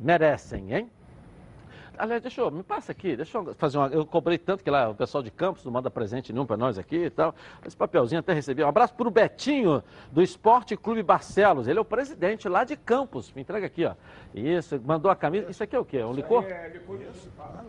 merecem, 0.00 0.72
hein? 0.72 0.90
Aliás, 1.98 2.22
deixa 2.22 2.40
eu, 2.40 2.50
me 2.50 2.62
passa 2.62 2.92
aqui, 2.92 3.16
deixa 3.16 3.36
eu 3.38 3.54
fazer 3.56 3.76
uma. 3.78 3.88
Eu 3.88 4.06
cobrei 4.06 4.38
tanto 4.38 4.62
que 4.62 4.70
lá 4.70 4.88
o 4.88 4.94
pessoal 4.94 5.22
de 5.22 5.30
Campos 5.30 5.64
não 5.64 5.72
manda 5.72 5.90
presente 5.90 6.32
nenhum 6.32 6.46
para 6.46 6.56
nós 6.56 6.78
aqui 6.78 6.96
e 7.06 7.10
tal. 7.10 7.34
Esse 7.66 7.76
papelzinho 7.76 8.20
até 8.20 8.32
recebi. 8.32 8.62
Um 8.62 8.68
abraço 8.68 8.94
para 8.94 9.08
o 9.08 9.10
Betinho, 9.10 9.82
do 10.12 10.22
Esporte 10.22 10.76
Clube 10.76 11.02
Barcelos. 11.02 11.66
Ele 11.66 11.78
é 11.78 11.82
o 11.82 11.84
presidente 11.84 12.48
lá 12.48 12.62
de 12.64 12.76
Campos. 12.76 13.32
Me 13.34 13.42
entrega 13.42 13.66
aqui, 13.66 13.84
ó. 13.84 13.92
Isso, 14.34 14.80
mandou 14.84 15.10
a 15.10 15.16
camisa. 15.16 15.50
Isso 15.50 15.62
aqui 15.62 15.74
é 15.74 15.78
o 15.78 15.84
quê? 15.84 15.98
É 15.98 16.06
um 16.06 16.12
licor? 16.12 16.44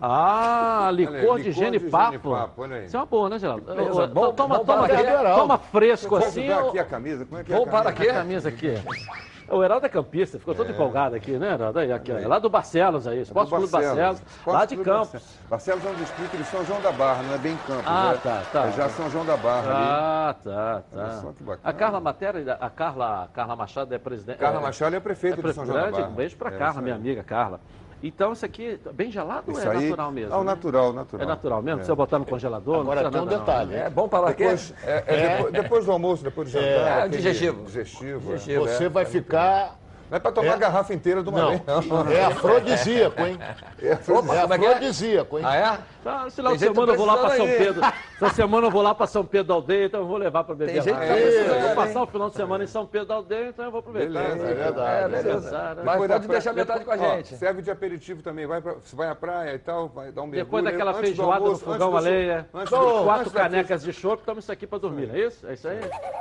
Ah, 0.01 0.89
licor 0.93 1.39
de 1.39 1.49
licor 1.49 1.63
genipapo. 1.63 2.11
de 2.17 2.23
genipapo. 2.23 2.65
Isso 2.86 2.95
é 2.95 2.99
uma 2.99 3.05
boa, 3.05 3.30
né, 3.30 3.39
Geraldo? 3.39 3.65
Beleza, 3.65 4.03
Ô, 4.03 4.07
bom- 4.07 4.34
toma, 4.34 4.57
bom 4.59 4.65
toma, 4.65 4.88
para 4.88 4.99
aqui, 4.99 5.36
toma 5.39 5.57
fresco 5.57 6.15
assim. 6.15 6.47
dar 6.47 6.63
ô- 6.65 6.69
aqui 6.69 6.80
a 6.80 6.86
camisa? 6.86 7.25
Como 7.25 7.41
é 7.41 7.43
que 7.43 7.51
é 7.51 7.55
Vou 7.55 7.65
a 7.65 7.69
para 7.69 7.91
quê? 7.93 8.09
a 8.09 8.13
camisa 8.13 8.49
aqui. 8.49 8.73
O 9.51 9.63
Heraldo 9.63 9.85
é 9.85 9.89
campista, 9.89 10.37
ficou 10.37 10.53
todo 10.53 10.69
empolgado 10.71 11.15
aqui, 11.15 11.31
né, 11.31 11.53
Heraldo? 11.53 11.79
Aí, 11.79 11.91
aqui. 11.91 12.11
É 12.11 12.27
lá 12.27 12.39
do 12.39 12.49
Barcelos 12.49 13.07
aí, 13.07 13.21
Esporte 13.21 13.49
Clube 13.49 13.67
Barcelos, 13.67 14.21
lá 14.45 14.65
de 14.65 14.77
Campos. 14.77 15.21
Barcelos. 15.49 15.85
É 15.85 15.89
um 15.89 15.95
distrito 15.95 16.37
de 16.37 16.43
São 16.45 16.65
João 16.65 16.81
da 16.81 16.91
Barra, 16.91 17.23
não 17.23 17.33
é 17.33 17.37
bem 17.37 17.57
Campos. 17.67 17.83
Ah, 17.85 18.13
é, 18.13 18.17
tá, 18.17 18.43
tá. 18.51 18.67
É 18.67 18.71
já 18.71 18.89
São 18.89 19.09
João 19.09 19.25
da 19.25 19.37
Barra 19.37 19.69
ali. 19.69 19.85
Ah, 19.87 20.35
tá, 20.43 20.83
Olha 20.93 21.11
só 21.13 21.27
tá. 21.27 21.33
que 21.33 21.43
bacana. 21.43 21.59
A 21.63 21.73
Carla 21.73 21.99
Matéria, 21.99 22.57
a 22.59 22.69
Carla, 22.69 23.23
a 23.23 23.27
Carla 23.27 23.55
Machado 23.55 23.93
é 23.93 23.97
presidente. 23.97 24.37
Carla 24.37 24.59
é, 24.59 24.61
Machado 24.61 24.95
é 24.95 24.99
prefeita 24.99 25.39
é 25.39 25.43
de 25.43 25.53
São 25.53 25.65
João 25.65 25.77
da 25.79 25.91
Barra. 25.91 26.07
Um 26.07 26.13
beijo 26.13 26.37
pra 26.37 26.49
É, 26.49 26.57
Carla, 26.57 26.81
minha 26.81 26.95
amiga 26.95 27.23
Carla. 27.23 27.59
Então, 28.01 28.31
isso 28.31 28.45
aqui, 28.45 28.79
bem 28.93 29.11
gelado 29.11 29.51
Isso 29.51 29.59
ou 29.59 29.73
é 29.73 29.75
aí- 29.75 29.83
natural 29.89 30.11
mesmo? 30.11 30.33
Ah, 30.33 30.37
o 30.37 30.43
né? 30.43 30.45
natural, 30.51 30.93
natural. 30.93 31.23
É 31.23 31.27
natural 31.27 31.61
mesmo? 31.61 31.71
É. 31.71 31.75
Precisa 31.79 31.95
botar 31.95 32.19
no 32.19 32.25
congelador? 32.25 32.79
Agora 32.79 33.03
não 33.03 33.11
tem 33.11 33.21
um 33.21 33.25
nada, 33.25 33.37
detalhe. 33.39 33.75
É 33.75 33.89
bom 33.89 34.07
para 34.07 34.33
quê? 34.33 34.43
Depois, 34.43 34.73
é, 34.85 35.03
é 35.05 35.35
depois, 35.37 35.53
depois 35.53 35.85
do 35.85 35.91
almoço, 35.91 36.23
depois 36.23 36.47
do 36.49 36.51
jantar. 36.51 36.67
É, 36.67 36.93
aquele 36.99 37.17
digestivo. 37.17 37.63
Digestivo. 37.65 38.31
é. 38.31 38.35
Digestivo. 38.37 38.67
Você 38.67 38.85
é. 38.85 38.89
vai 38.89 39.05
ficar. 39.05 39.77
Não 40.10 40.16
é 40.18 40.20
pra 40.20 40.32
tomar 40.32 40.47
É. 40.47 40.53
a 40.53 40.57
garrafa 40.57 40.93
inteira 40.93 41.22
de 41.22 41.30
uma 41.30 41.39
Não, 41.39 41.49
vez, 41.49 41.62
não. 41.66 42.12
é 42.12 42.26
afrodisíaco, 42.26 43.22
hein? 43.22 43.38
É, 43.82 43.93
Opa, 44.12 44.34
É 44.34 44.38
é 44.38 44.39
é? 44.39 44.43
afrodisíaco, 44.43 45.38
hein? 45.38 45.43
Ah, 45.47 45.55
é? 45.55 45.78
Tá, 46.03 46.26
de 46.28 46.36
gente 46.36 46.60
semana 46.60 46.93
eu 46.93 46.97
vou 46.97 47.05
lá 47.05 47.18
para 47.18 47.36
São 47.36 47.45
Pedro. 47.47 47.82
Essa 48.16 48.30
semana 48.34 48.68
eu 48.68 48.72
vou 48.72 48.82
lá 48.82 48.95
para 48.95 49.05
São 49.07 49.24
Pedro 49.26 49.47
da 49.49 49.53
Aldeia, 49.53 49.86
então 49.86 49.99
eu 49.99 50.07
vou 50.07 50.18
levar 50.18 50.43
para 50.43 50.55
beber 50.55 50.74
Tem 50.74 50.82
gente 50.82 50.93
lá. 50.93 50.99
tá 50.99 51.05
É, 51.05 51.60
vou 51.68 51.76
passar 51.76 52.01
o 52.03 52.07
final 52.07 52.30
de 52.30 52.36
semana 52.36 52.64
em 52.64 52.68
São 52.68 52.86
Pedro 52.86 53.07
da 53.07 53.16
Aldeia, 53.16 53.47
então 53.49 53.66
eu 53.66 53.72
vou 53.72 53.80
aproveitar. 53.82 54.20
Beleza, 54.20 54.36
né? 54.43 54.51
é 54.51 54.53
verdade, 54.55 54.89
É, 54.89 55.07
beleza. 55.07 55.39
Descansar, 55.39 55.76
né? 55.76 55.82
Mas 55.86 55.97
pode 55.97 56.07
pra- 56.07 56.34
deixar 56.34 56.53
metade 56.53 56.86
com 56.86 56.91
a 56.91 56.95
Ó, 56.95 56.97
gente. 57.18 57.36
serve 57.36 57.62
de 57.62 57.70
aperitivo 57.72 58.22
também. 58.24 58.47
Vai 58.47 58.62
pra, 58.62 58.74
você 58.74 58.95
vai 58.95 59.10
à 59.10 59.16
praia 59.16 59.53
e 59.53 59.60
tal, 59.60 59.89
vai 59.89 60.12
dar 60.12 60.22
um 60.24 60.28
mergulho. 60.28 60.43
Depois 60.45 60.64
daquela 60.64 60.93
feijoada 60.95 61.34
almoço, 61.43 61.66
no 61.66 61.72
fogão 61.74 61.95
antes 61.97 62.70
do- 62.72 63.03
quatro 63.03 63.30
canecas 63.32 63.84
de 63.84 63.93
chopp, 63.93 64.24
toma 64.24 64.39
isso 64.39 64.51
aqui 64.51 64.66
para 64.66 64.80
dormir, 64.80 65.10
é 65.14 65.20
isso? 65.28 65.45
É 65.47 65.53
isso 65.53 65.68
aí? 65.68 65.80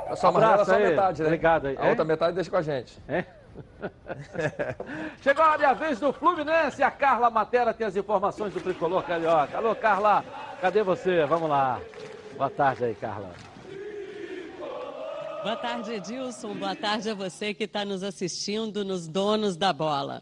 A 0.09 0.15
sua 0.15 0.31
marmela 0.31 0.51
é 0.51 0.61
Abraço 0.61 0.71
só 0.71 0.77
metade, 0.79 1.21
né? 1.21 1.27
Obrigado 1.27 1.65
aí. 1.67 1.77
A 1.79 1.87
outra 1.87 2.05
metade 2.05 2.35
deixa 2.35 2.49
com 2.51 2.57
a 2.57 2.61
gente. 2.61 2.97
É? 3.07 3.23
Chegou 5.21 5.43
a 5.43 5.57
minha 5.57 5.73
vez 5.73 5.99
do 5.99 6.11
Fluminense. 6.13 6.83
A 6.83 6.91
Carla 6.91 7.29
Matera 7.29 7.73
tem 7.73 7.87
as 7.87 7.95
informações 7.95 8.53
do 8.53 8.59
tricolor 8.59 9.03
carioca. 9.03 9.57
Alô, 9.57 9.75
Carla, 9.75 10.23
cadê 10.61 10.83
você? 10.83 11.25
Vamos 11.25 11.49
lá. 11.49 11.79
Boa 12.37 12.49
tarde 12.49 12.85
aí, 12.85 12.95
Carla. 12.95 13.31
Boa 15.43 15.55
tarde, 15.55 15.93
Edilson. 15.93 16.53
Boa 16.53 16.75
tarde 16.75 17.09
a 17.09 17.13
você 17.13 17.53
que 17.53 17.63
está 17.63 17.85
nos 17.85 18.03
assistindo 18.03 18.83
nos 18.83 19.07
Donos 19.07 19.55
da 19.55 19.71
Bola. 19.71 20.21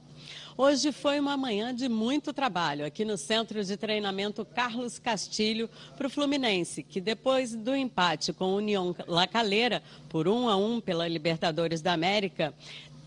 Hoje 0.60 0.92
foi 0.92 1.20
uma 1.20 1.38
manhã 1.38 1.74
de 1.74 1.88
muito 1.88 2.34
trabalho 2.34 2.84
aqui 2.84 3.06
no 3.06 3.16
Centro 3.16 3.64
de 3.64 3.78
Treinamento 3.78 4.44
Carlos 4.44 4.98
Castilho 4.98 5.70
para 5.96 6.08
o 6.08 6.10
Fluminense, 6.10 6.82
que 6.82 7.00
depois 7.00 7.54
do 7.54 7.76
empate 7.76 8.34
com 8.34 8.56
União 8.56 8.96
La 9.08 9.28
Calera, 9.28 9.84
por 10.10 10.28
1 10.28 10.50
a 10.50 10.58
1 10.58 10.82
pela 10.82 11.08
Libertadores 11.08 11.80
da 11.80 11.94
América, 11.94 12.56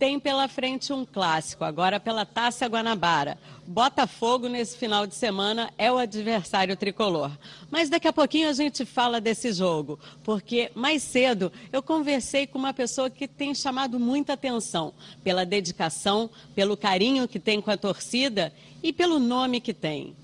tem 0.01 0.19
pela 0.19 0.49
frente 0.49 0.95
um 0.95 1.05
clássico, 1.05 1.63
agora 1.63 2.01
pela 2.01 2.25
Taça 2.25 2.67
Guanabara. 2.67 3.37
Botafogo, 3.67 4.49
nesse 4.49 4.79
final 4.79 5.07
de 5.07 5.15
semana, 5.15 5.71
é 5.77 5.93
o 5.93 5.99
adversário 5.99 6.75
tricolor. 6.75 7.31
Mas 7.71 7.91
daqui 7.91 8.09
a 8.09 8.13
pouquinho 8.13 8.49
a 8.49 8.55
gente 8.55 8.87
fala 8.87 9.21
desse 9.21 9.53
jogo, 9.53 10.01
porque 10.25 10.71
mais 10.75 11.03
cedo 11.03 11.53
eu 11.71 11.83
conversei 11.83 12.47
com 12.47 12.59
uma 12.59 12.73
pessoa 12.73 13.11
que 13.11 13.29
tem 13.29 13.55
chamado 13.55 14.01
muita 14.01 14.33
atenção 14.33 14.95
pela 15.23 15.45
dedicação, 15.45 16.31
pelo 16.55 16.79
carinho 16.79 17.29
que 17.29 17.39
tem 17.39 17.61
com 17.61 17.71
a 17.71 17.77
torcida 17.77 18.55
e 18.83 18.95
pelo 18.95 19.19
nome 19.19 19.61
que 19.61 19.75
tem. 19.75 20.17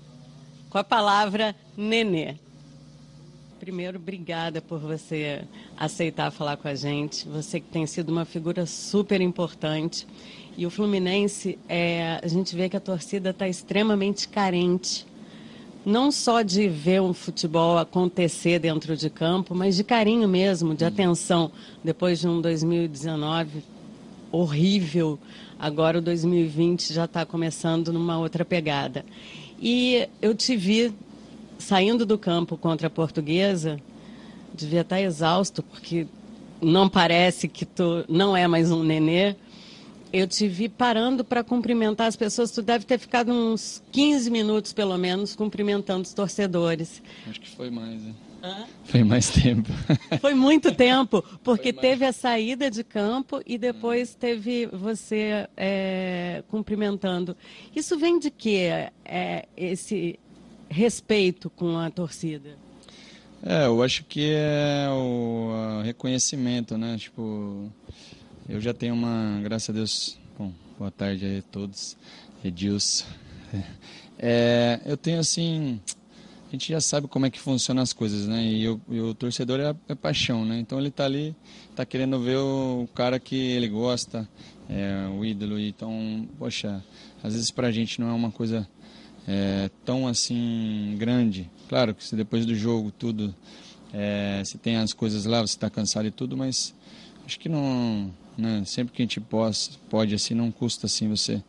Com 0.71 0.79
a 0.79 0.83
palavra 0.83 1.55
Nenê. 1.77 2.35
Primeiro, 3.67 3.97
obrigada 3.97 4.61
por 4.61 4.79
você 4.79 5.43
aceitar 5.75 6.31
falar 6.31 6.55
com 6.55 6.69
a 6.69 6.73
gente. 6.73 7.27
Você 7.27 7.59
que 7.59 7.67
tem 7.67 7.85
sido 7.85 8.07
uma 8.07 8.23
figura 8.23 8.65
super 8.65 9.19
importante. 9.19 10.07
E 10.57 10.65
o 10.65 10.69
Fluminense, 10.69 11.59
é, 11.67 12.17
a 12.23 12.27
gente 12.29 12.55
vê 12.55 12.69
que 12.69 12.77
a 12.77 12.79
torcida 12.79 13.31
está 13.31 13.45
extremamente 13.45 14.29
carente. 14.29 15.05
não 15.85 16.13
só 16.13 16.43
de 16.43 16.69
ver 16.69 17.01
um 17.01 17.13
futebol 17.13 17.77
acontecer 17.77 18.57
dentro 18.57 18.95
de 18.95 19.09
campo, 19.09 19.53
mas 19.53 19.75
de 19.75 19.83
carinho 19.83 20.29
mesmo, 20.29 20.73
de 20.73 20.85
atenção. 20.85 21.51
Depois 21.83 22.21
de 22.21 22.27
um 22.29 22.39
2019 22.39 23.65
horrível, 24.31 25.19
agora 25.59 25.97
o 25.97 26.01
2020 26.01 26.93
já 26.93 27.03
está 27.03 27.25
começando 27.25 27.91
numa 27.91 28.17
outra 28.17 28.45
pegada. 28.45 29.03
E 29.59 30.07
eu 30.21 30.33
te 30.33 30.55
vi 30.55 30.93
saindo 31.57 32.05
do 32.05 32.17
campo 32.17 32.57
contra 32.57 32.87
a 32.87 32.89
portuguesa, 32.89 33.79
devia 34.53 34.81
estar 34.81 35.01
exausto, 35.01 35.61
porque 35.61 36.07
não 36.61 36.89
parece 36.89 37.47
que 37.47 37.65
tu 37.65 38.05
não 38.09 38.35
é 38.35 38.47
mais 38.47 38.71
um 38.71 38.83
nenê. 38.83 39.35
Eu 40.11 40.25
te 40.25 40.47
vi 40.47 40.69
parando 40.69 41.23
para 41.23 41.43
cumprimentar 41.43 42.07
as 42.07 42.15
pessoas. 42.15 42.51
Tu 42.51 42.61
deve 42.61 42.85
ter 42.85 42.97
ficado 42.97 43.31
uns 43.31 43.83
15 43.91 44.31
minutos, 44.31 44.71
pelo 44.71 44.97
menos, 44.97 45.35
cumprimentando 45.35 46.03
os 46.03 46.13
torcedores. 46.13 47.01
Acho 47.29 47.41
que 47.41 47.49
foi 47.49 47.69
mais, 47.69 48.01
né? 48.01 48.13
Foi 48.85 49.03
mais 49.03 49.29
tempo. 49.29 49.69
Foi 50.21 50.33
muito 50.33 50.73
tempo, 50.73 51.23
porque 51.43 51.73
teve 51.73 52.05
a 52.05 52.13
saída 52.13 52.71
de 52.71 52.83
campo 52.83 53.41
e 53.45 53.57
depois 53.57 54.15
teve 54.15 54.67
você 54.67 55.47
é, 55.57 56.43
cumprimentando. 56.47 57.35
Isso 57.75 57.97
vem 57.97 58.19
de 58.19 58.31
quê? 58.31 58.89
É, 59.03 59.47
esse 59.57 60.19
respeito 60.69 61.49
com 61.49 61.77
a 61.77 61.89
torcida? 61.89 62.57
É, 63.43 63.65
eu 63.65 63.83
acho 63.83 64.03
que 64.03 64.31
é 64.33 64.87
o 64.89 65.81
reconhecimento, 65.83 66.77
né? 66.77 66.97
Tipo, 66.97 67.71
eu 68.49 68.59
já 68.59 68.73
tenho 68.73 68.93
uma, 68.93 69.39
graças 69.43 69.69
a 69.69 69.73
Deus, 69.73 70.17
bom, 70.37 70.51
boa 70.77 70.91
tarde 70.91 71.25
aí 71.25 71.39
a 71.39 71.43
todos, 71.43 71.95
Edilson. 72.43 73.05
É, 74.19 74.81
eu 74.83 74.97
tenho 74.97 75.19
assim, 75.19 75.79
a 76.47 76.51
gente 76.51 76.69
já 76.71 76.81
sabe 76.81 77.07
como 77.07 77.25
é 77.25 77.29
que 77.29 77.39
funcionam 77.39 77.83
as 77.83 77.93
coisas, 77.93 78.25
né? 78.25 78.41
E, 78.43 78.63
eu, 78.63 78.81
e 78.89 78.99
o 78.99 79.13
torcedor 79.13 79.59
é, 79.59 79.75
é, 79.87 79.95
paixão, 79.95 80.45
né? 80.45 80.57
Então 80.59 80.79
ele 80.79 80.89
tá 80.89 81.05
ali, 81.05 81.35
tá 81.75 81.85
querendo 81.85 82.19
ver 82.19 82.37
o, 82.37 82.87
cara 82.95 83.19
que 83.19 83.35
ele 83.35 83.67
gosta, 83.67 84.27
é, 84.69 85.07
o 85.09 85.23
ídolo. 85.23 85.59
Então, 85.59 86.27
poxa, 86.39 86.83
às 87.21 87.33
vezes 87.33 87.51
pra 87.51 87.69
gente 87.69 87.99
não 87.99 88.09
é 88.09 88.13
uma 88.13 88.31
coisa 88.31 88.67
é, 89.27 89.69
tão 89.83 90.07
assim 90.07 90.95
grande. 90.97 91.49
Claro 91.67 91.93
que 91.93 92.03
se 92.03 92.15
depois 92.15 92.45
do 92.45 92.55
jogo 92.55 92.91
tudo, 92.91 93.35
é, 93.93 94.41
você 94.43 94.57
tem 94.57 94.77
as 94.77 94.93
coisas 94.93 95.25
lá, 95.25 95.41
você 95.41 95.55
está 95.55 95.69
cansado 95.69 96.07
e 96.07 96.11
tudo, 96.11 96.37
mas 96.37 96.73
acho 97.25 97.37
que 97.37 97.49
não, 97.49 98.11
né, 98.37 98.63
sempre 98.65 98.93
que 98.93 99.01
a 99.01 99.05
gente 99.05 99.19
pode, 99.19 99.71
pode 99.89 100.15
assim, 100.15 100.33
não 100.33 100.49
custa 100.49 100.85
assim 100.85 101.09
você 101.09 101.43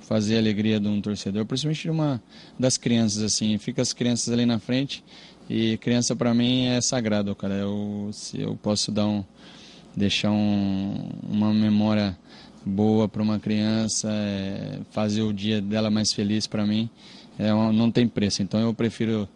fazer 0.00 0.36
a 0.36 0.38
alegria 0.38 0.78
de 0.78 0.86
um 0.86 1.00
torcedor, 1.00 1.44
principalmente 1.46 1.82
de 1.82 1.90
uma 1.90 2.22
das 2.58 2.76
crianças 2.76 3.22
assim. 3.22 3.56
Fica 3.58 3.82
as 3.82 3.92
crianças 3.92 4.32
ali 4.32 4.46
na 4.46 4.58
frente 4.58 5.02
e 5.48 5.76
criança 5.78 6.14
para 6.14 6.32
mim 6.32 6.66
é 6.66 6.80
sagrado, 6.80 7.34
cara. 7.34 7.54
Eu 7.54 8.10
se 8.12 8.40
eu 8.40 8.54
posso 8.56 8.92
dar 8.92 9.06
um 9.06 9.24
deixar 9.96 10.30
um, 10.30 11.10
uma 11.28 11.54
memória 11.54 12.18
boa 12.66 13.08
para 13.08 13.22
uma 13.22 13.38
criança, 13.38 14.08
é, 14.10 14.80
fazer 14.90 15.22
o 15.22 15.32
dia 15.32 15.60
dela 15.60 15.90
mais 15.90 16.12
feliz 16.12 16.46
para 16.46 16.66
mim 16.66 16.90
é, 17.38 17.50
não 17.72 17.90
tem 17.90 18.06
preço. 18.06 18.42
Então 18.42 18.60
eu 18.60 18.74
prefiro 18.74 19.28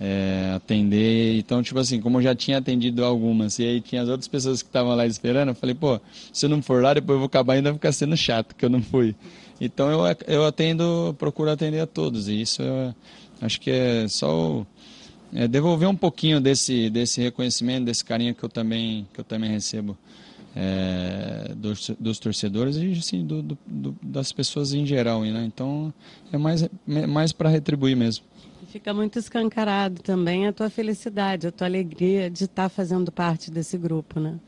é, 0.00 0.52
atender. 0.54 1.38
Então, 1.38 1.62
tipo 1.62 1.78
assim, 1.78 2.00
como 2.00 2.18
eu 2.18 2.22
já 2.22 2.34
tinha 2.34 2.58
atendido 2.58 3.04
algumas, 3.04 3.58
e 3.58 3.64
aí 3.64 3.80
tinha 3.80 4.02
as 4.02 4.08
outras 4.08 4.28
pessoas 4.28 4.62
que 4.62 4.68
estavam 4.68 4.94
lá 4.94 5.06
esperando, 5.06 5.48
eu 5.48 5.54
falei, 5.54 5.74
pô, 5.74 6.00
se 6.32 6.46
eu 6.46 6.50
não 6.50 6.62
for 6.62 6.82
lá, 6.82 6.94
depois 6.94 7.14
eu 7.14 7.20
vou 7.20 7.26
acabar 7.26 7.54
ainda 7.54 7.72
ficar 7.72 7.92
sendo 7.92 8.16
chato, 8.16 8.54
que 8.54 8.64
eu 8.64 8.70
não 8.70 8.82
fui. 8.82 9.14
Então 9.60 9.90
eu, 9.90 10.16
eu 10.26 10.44
atendo, 10.44 11.14
procuro 11.18 11.50
atender 11.50 11.80
a 11.80 11.86
todos, 11.86 12.28
e 12.28 12.40
isso 12.40 12.62
eu 12.62 12.94
acho 13.40 13.60
que 13.60 13.70
é 13.70 14.06
só 14.08 14.66
é, 15.32 15.48
devolver 15.48 15.88
um 15.88 15.96
pouquinho 15.96 16.40
desse, 16.40 16.90
desse 16.90 17.20
reconhecimento, 17.22 17.86
desse 17.86 18.04
carinho 18.04 18.34
que 18.34 18.42
eu 18.42 18.48
também, 18.48 19.06
que 19.12 19.20
eu 19.20 19.24
também 19.24 19.50
recebo. 19.50 19.96
É, 20.58 21.52
dos, 21.54 21.90
dos, 22.00 22.18
torcedores 22.18 22.76
e 22.76 22.92
assim, 22.92 23.26
do, 23.26 23.42
do, 23.42 23.58
do, 23.66 23.96
das 24.02 24.32
pessoas 24.32 24.72
em 24.72 24.86
geral. 24.86 25.20
Né? 25.20 25.44
Então 25.44 25.92
é 26.32 26.38
mais, 26.38 26.62
é 26.62 27.06
mais 27.06 27.30
para 27.30 27.50
retribuir 27.50 27.94
mesmo. 27.94 28.24
Fica 28.68 28.92
muito 28.92 29.18
escancarado 29.18 30.02
também 30.02 30.46
a 30.46 30.52
tua 30.52 30.68
felicidade, 30.68 31.46
a 31.46 31.52
tua 31.52 31.66
alegria 31.66 32.30
de 32.30 32.44
estar 32.44 32.64
tá 32.64 32.68
fazendo 32.68 33.12
parte 33.12 33.50
desse 33.50 33.78
grupo, 33.78 34.18
né? 34.18 34.38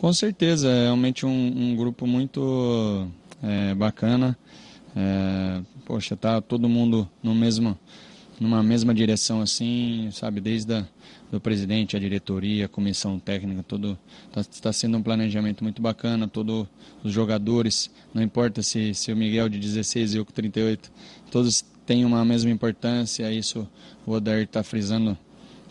Com 0.00 0.12
certeza, 0.12 0.68
é 0.68 0.84
realmente 0.84 1.24
um, 1.24 1.30
um 1.30 1.76
grupo 1.76 2.06
muito 2.06 3.08
é, 3.42 3.74
bacana. 3.74 4.36
É, 4.96 5.60
poxa, 5.84 6.16
tá 6.16 6.40
todo 6.40 6.68
mundo 6.68 7.08
no 7.22 7.34
mesmo, 7.34 7.78
numa 8.40 8.62
mesma 8.62 8.94
direção 8.94 9.40
assim, 9.40 10.08
sabe, 10.12 10.40
desde 10.40 10.74
a, 10.74 10.86
do 11.30 11.40
presidente, 11.40 11.96
a 11.96 12.00
diretoria, 12.00 12.66
a 12.66 12.68
comissão 12.68 13.18
técnica, 13.18 13.62
todo 13.62 13.98
está 14.28 14.44
tá 14.62 14.72
sendo 14.72 14.96
um 14.96 15.02
planejamento 15.02 15.62
muito 15.62 15.82
bacana, 15.82 16.28
todos 16.28 16.66
os 17.02 17.12
jogadores, 17.12 17.90
não 18.14 18.22
importa 18.22 18.62
se, 18.62 18.94
se 18.94 19.12
o 19.12 19.16
Miguel 19.16 19.48
de 19.48 19.58
16 19.58 20.14
e 20.14 20.16
eu 20.18 20.24
com 20.24 20.32
38, 20.32 20.90
todos 21.30 21.64
têm 21.84 22.04
uma 22.04 22.24
mesma 22.24 22.50
importância, 22.50 23.30
isso 23.32 23.68
o 24.06 24.12
Odair 24.12 24.44
está 24.44 24.62
frisando 24.62 25.16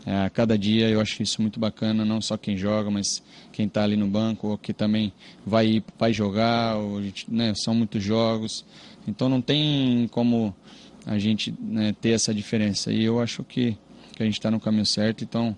é, 0.05 0.25
a 0.25 0.29
cada 0.29 0.57
dia, 0.57 0.89
eu 0.89 1.01
acho 1.01 1.21
isso 1.21 1.41
muito 1.41 1.59
bacana, 1.59 2.05
não 2.05 2.21
só 2.21 2.37
quem 2.37 2.55
joga, 2.55 2.89
mas 2.89 3.21
quem 3.51 3.65
está 3.65 3.83
ali 3.83 3.97
no 3.97 4.07
banco, 4.07 4.47
ou 4.47 4.57
que 4.57 4.73
também 4.73 5.11
vai, 5.45 5.83
vai 5.99 6.13
jogar, 6.13 6.77
ou, 6.77 7.01
né, 7.27 7.53
são 7.55 7.75
muitos 7.75 8.01
jogos, 8.01 8.65
então 9.07 9.27
não 9.27 9.41
tem 9.41 10.07
como 10.09 10.55
a 11.07 11.17
gente 11.17 11.51
né, 11.59 11.95
ter 11.99 12.09
essa 12.09 12.31
diferença, 12.31 12.91
e 12.91 13.03
eu 13.03 13.19
acho 13.19 13.43
que 13.43 13.75
que 14.17 14.23
a 14.23 14.25
gente 14.25 14.39
está 14.39 14.49
no 14.49 14.59
caminho 14.59 14.85
certo. 14.85 15.23
Então, 15.23 15.55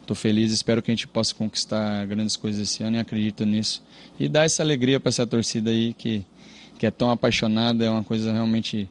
estou 0.00 0.16
feliz, 0.16 0.50
espero 0.50 0.80
que 0.80 0.90
a 0.90 0.94
gente 0.94 1.06
possa 1.06 1.34
conquistar 1.34 2.06
grandes 2.06 2.36
coisas 2.36 2.62
esse 2.62 2.82
ano 2.82 2.96
e 2.96 3.00
acredito 3.00 3.44
nisso. 3.44 3.82
E 4.18 4.28
dar 4.28 4.44
essa 4.44 4.62
alegria 4.62 4.98
para 4.98 5.10
essa 5.10 5.26
torcida 5.26 5.70
aí 5.70 5.92
que, 5.92 6.24
que 6.78 6.86
é 6.86 6.90
tão 6.90 7.10
apaixonada, 7.10 7.84
é 7.84 7.90
uma 7.90 8.02
coisa 8.02 8.32
realmente 8.32 8.88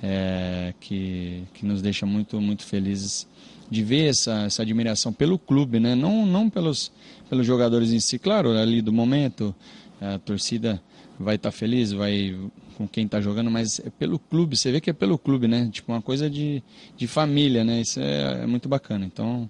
é, 0.00 0.72
que, 0.80 1.42
que 1.54 1.66
nos 1.66 1.82
deixa 1.82 2.06
muito, 2.06 2.40
muito 2.40 2.62
felizes 2.62 3.26
de 3.68 3.82
ver 3.82 4.10
essa, 4.10 4.44
essa 4.44 4.62
admiração 4.62 5.12
pelo 5.12 5.38
clube, 5.38 5.80
né? 5.80 5.96
não, 5.96 6.24
não 6.24 6.48
pelos, 6.48 6.92
pelos 7.28 7.44
jogadores 7.44 7.90
em 7.90 7.98
si. 7.98 8.16
Claro, 8.16 8.56
ali 8.56 8.80
do 8.80 8.92
momento, 8.92 9.52
a 10.00 10.20
torcida 10.20 10.80
vai 11.18 11.34
estar 11.34 11.50
tá 11.50 11.56
feliz, 11.56 11.90
vai 11.90 12.36
com 12.72 12.86
quem 12.88 13.04
está 13.04 13.20
jogando, 13.20 13.50
mas 13.50 13.80
é 13.80 13.90
pelo 13.90 14.18
clube, 14.18 14.56
você 14.56 14.72
vê 14.72 14.80
que 14.80 14.90
é 14.90 14.92
pelo 14.92 15.18
clube, 15.18 15.46
né? 15.46 15.68
Tipo, 15.72 15.92
uma 15.92 16.02
coisa 16.02 16.28
de, 16.28 16.62
de 16.96 17.06
família, 17.06 17.64
né? 17.64 17.80
Isso 17.80 18.00
é, 18.00 18.42
é 18.42 18.46
muito 18.46 18.68
bacana. 18.68 19.04
Então, 19.04 19.48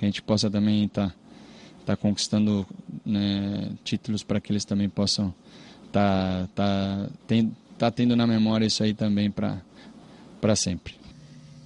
a 0.00 0.04
gente 0.04 0.22
possa 0.22 0.50
também 0.50 0.84
estar 0.84 1.08
tá, 1.08 1.14
tá 1.86 1.96
conquistando 1.96 2.66
né, 3.04 3.70
títulos 3.84 4.22
para 4.22 4.40
que 4.40 4.52
eles 4.52 4.64
também 4.64 4.88
possam 4.88 5.34
estar 5.86 6.46
tá, 6.54 7.08
tá, 7.26 7.46
tá 7.78 7.90
tendo 7.90 8.14
na 8.16 8.26
memória 8.26 8.66
isso 8.66 8.82
aí 8.82 8.94
também 8.94 9.30
para 9.30 10.56
sempre. 10.56 10.99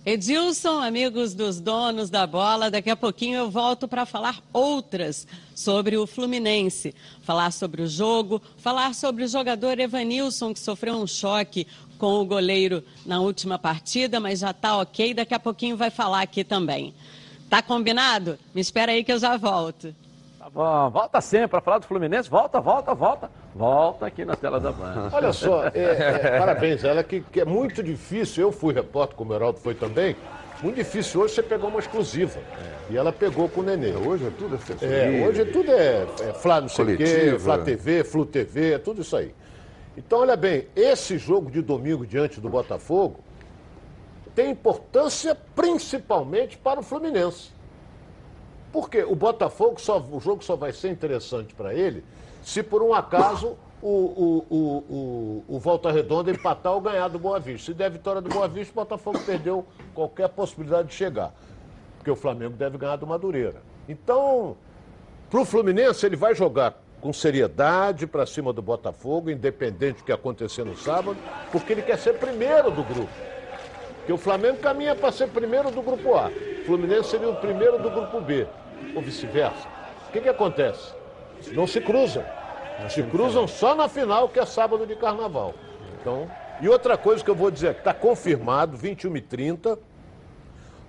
Edilson, 0.07 0.83
amigos 0.83 1.33
dos 1.33 1.59
donos 1.59 2.11
da 2.11 2.27
bola, 2.27 2.71
daqui 2.71 2.91
a 2.91 2.97
pouquinho 2.97 3.39
eu 3.39 3.51
volto 3.51 3.89
para 3.89 4.05
falar 4.05 4.39
outras 4.53 5.27
sobre 5.55 5.97
o 5.97 6.07
Fluminense, 6.07 6.95
falar 7.23 7.51
sobre 7.51 7.81
o 7.81 7.87
jogo, 7.87 8.43
falar 8.59 8.95
sobre 8.95 9.25
o 9.25 9.29
jogador 9.29 9.81
Evanilson 9.81 10.53
que 10.53 10.61
sofreu 10.61 10.97
um 10.97 11.07
choque 11.07 11.67
com 11.97 12.21
o 12.21 12.25
goleiro 12.27 12.85
na 13.07 13.19
última 13.19 13.59
partida, 13.59 14.21
mas 14.21 14.41
já 14.41 14.51
está 14.51 14.77
ok, 14.77 15.15
daqui 15.15 15.33
a 15.33 15.41
pouquinho 15.41 15.75
vai 15.75 15.89
falar 15.89 16.21
aqui 16.21 16.45
também. 16.45 16.93
Tá 17.49 17.63
combinado? 17.63 18.39
Me 18.55 18.61
espera 18.61 18.93
aí 18.93 19.03
que 19.03 19.13
eu 19.13 19.19
já 19.19 19.39
volto. 19.39 19.97
Volta 20.55 21.21
sempre 21.21 21.49
para 21.49 21.61
falar 21.61 21.79
do 21.79 21.87
Fluminense, 21.87 22.31
volta, 22.31 22.61
volta, 22.61 22.95
volta. 22.95 23.31
Volta 23.53 24.07
aqui 24.07 24.25
na 24.25 24.37
tela 24.37 24.61
da 24.61 24.71
Band. 24.71 25.11
Olha 25.13 25.33
só, 25.33 25.67
é, 25.67 25.71
é, 25.75 26.39
parabéns 26.39 26.85
ela, 26.85 27.03
que, 27.03 27.23
que, 27.23 27.41
é 27.41 27.45
muito 27.45 27.83
difícil. 27.83 28.45
Eu 28.45 28.53
fui 28.53 28.73
repórter, 28.73 29.17
como 29.17 29.33
o 29.33 29.35
Heraldo 29.35 29.59
foi 29.59 29.75
também. 29.75 30.15
Muito 30.63 30.77
difícil 30.77 31.23
hoje 31.23 31.35
você 31.35 31.43
pegar 31.43 31.67
uma 31.67 31.81
exclusiva. 31.81 32.39
É. 32.39 32.93
E 32.93 32.97
ela 32.97 33.13
pegou 33.13 33.49
com 33.49 33.63
o 33.63 33.65
Nenê. 33.65 33.95
Hoje 33.97 34.27
é 34.27 34.31
tudo 34.31 34.55
assessoria. 34.55 34.97
É, 34.97 35.27
hoje 35.27 35.43
é 35.43 35.45
tudo 35.45 35.71
é, 35.73 36.07
é 36.21 36.33
Flá 36.33 36.61
não 36.61 36.69
sei 36.69 36.85
o 36.85 36.97
quê, 36.97 37.37
Flá 37.41 37.59
TV, 37.59 38.05
Flu 38.05 38.25
TV, 38.25 38.75
é 38.75 38.79
tudo 38.79 39.03
isso 39.03 39.17
aí. 39.17 39.35
Então, 39.97 40.21
olha 40.21 40.37
bem, 40.37 40.69
esse 40.77 41.19
jogo 41.19 41.51
de 41.51 41.63
domingo 41.63 42.07
diante 42.07 42.41
do 42.41 42.49
Botafogo 42.49 43.19
tem 44.37 44.51
importância 44.51 45.37
principalmente 45.55 46.57
para 46.57 46.79
o 46.79 46.83
Fluminense. 46.83 47.54
Porque 48.75 49.05
o 49.05 49.15
Botafogo, 49.15 49.81
só, 49.81 50.01
o 50.01 50.19
jogo 50.19 50.43
só 50.43 50.57
vai 50.57 50.73
ser 50.73 50.91
interessante 50.91 51.55
para 51.55 51.73
ele 51.73 52.03
se 52.43 52.61
por 52.61 52.83
um 52.83 52.93
acaso 52.93 53.57
o, 53.81 53.89
o, 53.89 54.47
o, 54.51 55.45
o, 55.47 55.59
Volta 55.61 55.93
Redonda 55.93 56.33
empatar 56.33 56.73
ou 56.73 56.81
ganhar 56.81 57.07
do 57.07 57.17
Boa 57.17 57.39
Vista. 57.39 57.67
Se 57.67 57.73
der 57.73 57.89
vitória 57.89 58.21
do 58.21 58.29
Boa 58.29 58.49
Vista, 58.49 58.73
o 58.73 58.75
Botafogo 58.75 59.21
perdeu 59.25 59.65
qualquer 59.95 60.29
possibilidade 60.29 60.89
de 60.89 60.95
chegar. 60.95 61.33
Porque 61.99 62.11
o 62.11 62.17
Flamengo 62.17 62.57
deve 62.57 62.77
ganhar 62.77 62.97
do 62.97 63.07
Madureira. 63.07 63.63
Então, 63.89 64.57
para 65.31 65.41
o 65.41 65.45
Fluminense, 65.45 66.05
ele 66.05 66.17
vai 66.17 66.35
jogar 66.35 66.75
com 67.01 67.13
seriedade 67.13 68.09
para 68.09 68.27
cima 68.27 68.53
do 68.53 68.61
Botafogo, 68.61 69.31
independente 69.31 69.99
do 69.99 70.05
que 70.05 70.11
acontecer 70.11 70.65
no 70.65 70.77
sábado, 70.77 71.17
porque 71.53 71.73
ele 71.73 71.83
quer 71.83 71.99
ser 71.99 72.15
primeiro 72.15 72.73
do 72.73 72.83
grupo. 72.83 73.13
Porque 73.99 74.13
o 74.13 74.19
Flamengo 74.19 74.59
caminha 74.59 74.97
para 74.97 75.13
ser 75.13 75.29
primeiro 75.29 75.71
do 75.71 75.81
grupo 75.81 76.17
A. 76.17 76.27
O 76.27 76.67
Fluminense 76.67 77.11
seria 77.11 77.29
o 77.29 77.37
primeiro 77.37 77.79
do 77.79 77.89
grupo 77.89 78.21
B. 78.21 78.49
Ou 78.95 79.03
vice-versa. 79.03 79.69
O 80.09 80.13
que, 80.13 80.21
que 80.21 80.29
acontece? 80.29 80.93
Não 81.53 81.67
se 81.67 81.81
cruzam. 81.81 82.25
Se 82.89 83.03
cruzam 83.05 83.47
só 83.47 83.75
na 83.75 83.89
final, 83.89 84.29
que 84.29 84.39
é 84.39 84.47
sábado 84.47 84.87
de 84.87 84.97
carnaval. 84.97 85.55
Então, 86.01 86.31
e 86.61 86.69
outra 86.69 86.97
coisa 86.97 87.25
que 87.25 87.31
eu 87.31 87.35
vou 87.35 87.51
dizer, 87.51 87.75
que 87.75 87.81
está 87.81 87.95
confirmado, 87.95 88.77
21 88.77 89.17
e 89.17 89.21
30 89.21 89.79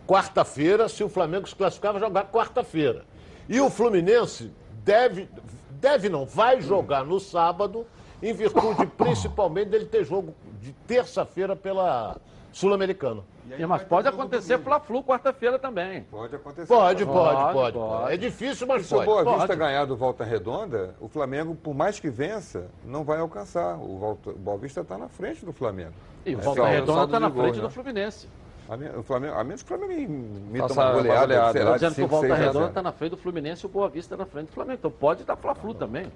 quarta-feira, 0.06 0.88
se 0.88 1.04
o 1.04 1.10
Flamengo 1.10 1.48
se 1.48 1.56
classificar, 1.56 1.92
vai 1.94 2.02
jogar 2.02 2.26
quarta-feira. 2.26 3.06
E 3.50 3.60
o 3.60 3.70
Fluminense 3.70 4.52
deve, 4.84 5.28
deve 5.72 6.10
não, 6.10 6.26
vai 6.26 6.62
jogar 6.62 7.04
no 7.04 7.20
sábado, 7.20 7.86
em 8.22 8.34
virtude 8.34 8.86
principalmente 8.86 9.70
dele 9.70 9.86
ter 9.86 10.04
jogo 10.04 10.34
de 10.62 10.72
terça-feira 10.88 11.56
pela 11.56 12.18
Sul-Americana. 12.52 13.24
E, 13.58 13.66
mas 13.66 13.84
pode 13.84 14.08
acontecer 14.08 14.58
Fla-Flu 14.60 15.04
quarta-feira 15.04 15.60
também. 15.60 16.04
Pode 16.04 16.36
acontecer. 16.36 16.68
Pode, 16.68 17.06
pode, 17.06 17.36
Pode, 17.36 17.54
pode. 17.54 17.78
pode. 17.78 18.14
É 18.14 18.18
difícil, 18.18 18.66
mas 18.66 18.86
Se 18.86 18.94
o 18.94 18.98
pode. 18.98 19.06
Boa 19.08 19.24
Vista 19.24 19.48
Pode. 19.48 19.60
ganhar 19.60 19.86
do 19.86 19.96
Volta 19.96 20.24
Redonda, 20.24 20.96
o 21.00 21.08
Flamengo, 21.08 21.54
por 21.56 21.74
mais 21.76 22.00
que 22.00 22.10
vença, 22.10 22.68
não 22.84 23.04
vai 23.04 23.20
alcançar. 23.20 23.76
O, 23.78 23.98
Volta, 23.98 24.32
o 24.32 24.34
Boa 24.34 24.58
Vista 24.58 24.82
está 24.82 24.98
na 24.98 25.08
frente 25.08 25.46
do 25.46 25.54
Flamengo. 25.54 25.94
E 26.26 26.36
o 26.36 26.40
É 26.40 26.42
Volta 26.42 26.62
só- 26.62 26.68
Redonda 26.68 27.04
está 27.06 27.20
na 27.20 27.30
gol, 27.30 27.44
frente 27.44 27.56
né? 27.58 27.62
do 27.62 27.70
Fluminense. 27.70 28.28
A, 28.68 28.76
men- 28.76 28.90
o 28.98 29.04
Flamengo, 29.04 29.36
a 29.36 29.44
menos 29.44 29.62
que 29.62 29.72
o 29.72 29.78
Flamengo 29.78 30.02
imita 30.02 30.68
Faça 30.70 30.82
uma 30.82 30.92
goleada, 30.94 31.22
goleada. 31.22 31.52
sei 31.52 31.62
Estou 31.62 31.72
lá, 31.72 31.78
de 31.78 31.86
dizendo 31.86 31.96
que 31.96 32.02
o 32.02 32.04
5, 32.06 32.10
Volta 32.10 32.28
6 32.28 32.32
a 32.34 32.36
0. 32.38 32.48
Redonda 32.52 32.68
está 32.70 32.82
na 32.82 32.92
frente 32.92 33.12
do 33.12 33.18
Fluminense 33.18 33.64
e 33.64 33.66
o 33.68 33.70
Boa 33.70 33.90
Vista 33.90 34.18
na 34.18 34.26
frente 34.26 34.48
do 34.48 34.54
Flamengo. 34.54 34.78
Então 34.80 34.90
pode 34.92 35.24
dar 35.24 35.36
Fla-Flu 35.36 35.74
também. 35.76 36.08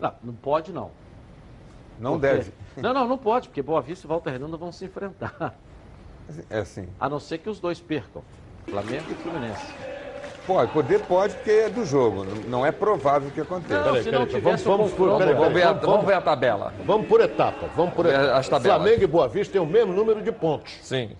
Não, 0.00 0.12
não 0.24 0.34
pode 0.34 0.72
não. 0.72 0.90
Não 2.00 2.12
Por 2.14 2.20
quê? 2.22 2.26
deve. 2.26 2.52
Não, 2.76 2.92
não, 2.92 3.06
não 3.06 3.16
pode, 3.16 3.46
porque 3.48 3.62
Boa 3.62 3.80
Vista 3.80 4.04
e 4.04 4.08
Volta 4.08 4.28
Redonda 4.30 4.56
vão 4.56 4.72
se 4.72 4.84
enfrentar. 4.84 5.54
É 6.50 6.58
assim. 6.58 6.88
A 6.98 7.08
não 7.08 7.20
ser 7.20 7.38
que 7.38 7.48
os 7.50 7.60
dois 7.60 7.80
percam. 7.80 8.22
Flamengo 8.68 9.04
e 9.10 9.14
Fluminense. 9.14 9.66
Pode, 10.46 10.72
poder 10.72 11.00
pode, 11.00 11.34
porque 11.34 11.50
é 11.50 11.68
do 11.70 11.86
jogo. 11.86 12.24
Não- 12.48 12.66
é 12.66 12.70
provável 12.72 13.30
que 13.30 13.40
aconteça. 13.40 13.76
Não, 13.76 13.84
Peraí, 13.92 14.04
peraí, 14.04 14.18
vamos- 14.18 14.34
o 14.34 14.40
vamos 14.40 14.62
por- 14.62 14.78
confronto, 15.08 15.18
peraí, 15.18 15.34
Vamos 15.34 15.54
ver, 15.54 15.62
a, 15.62 15.72
vamos- 15.72 15.86
vamos 15.86 16.06
ver 16.06 16.12
a 16.14 16.20
tabela. 16.20 16.74
Vamos 16.84 17.06
por 17.08 17.20
etapas. 17.22 17.70
Vamos 17.74 17.94
por 17.94 18.04
Vamos 18.04 18.20
etapas. 18.20 18.38
as 18.40 18.48
tabelas. 18.48 18.76
Flamengo 18.82 19.02
e 19.02 19.06
Boa 19.06 19.28
Vista 19.28 19.52
têm 19.54 19.62
o 19.62 19.66
mesmo 19.66 19.92
número 19.94 20.20
de 20.22 20.30
pontos. 20.32 20.74
Sim. 20.82 21.10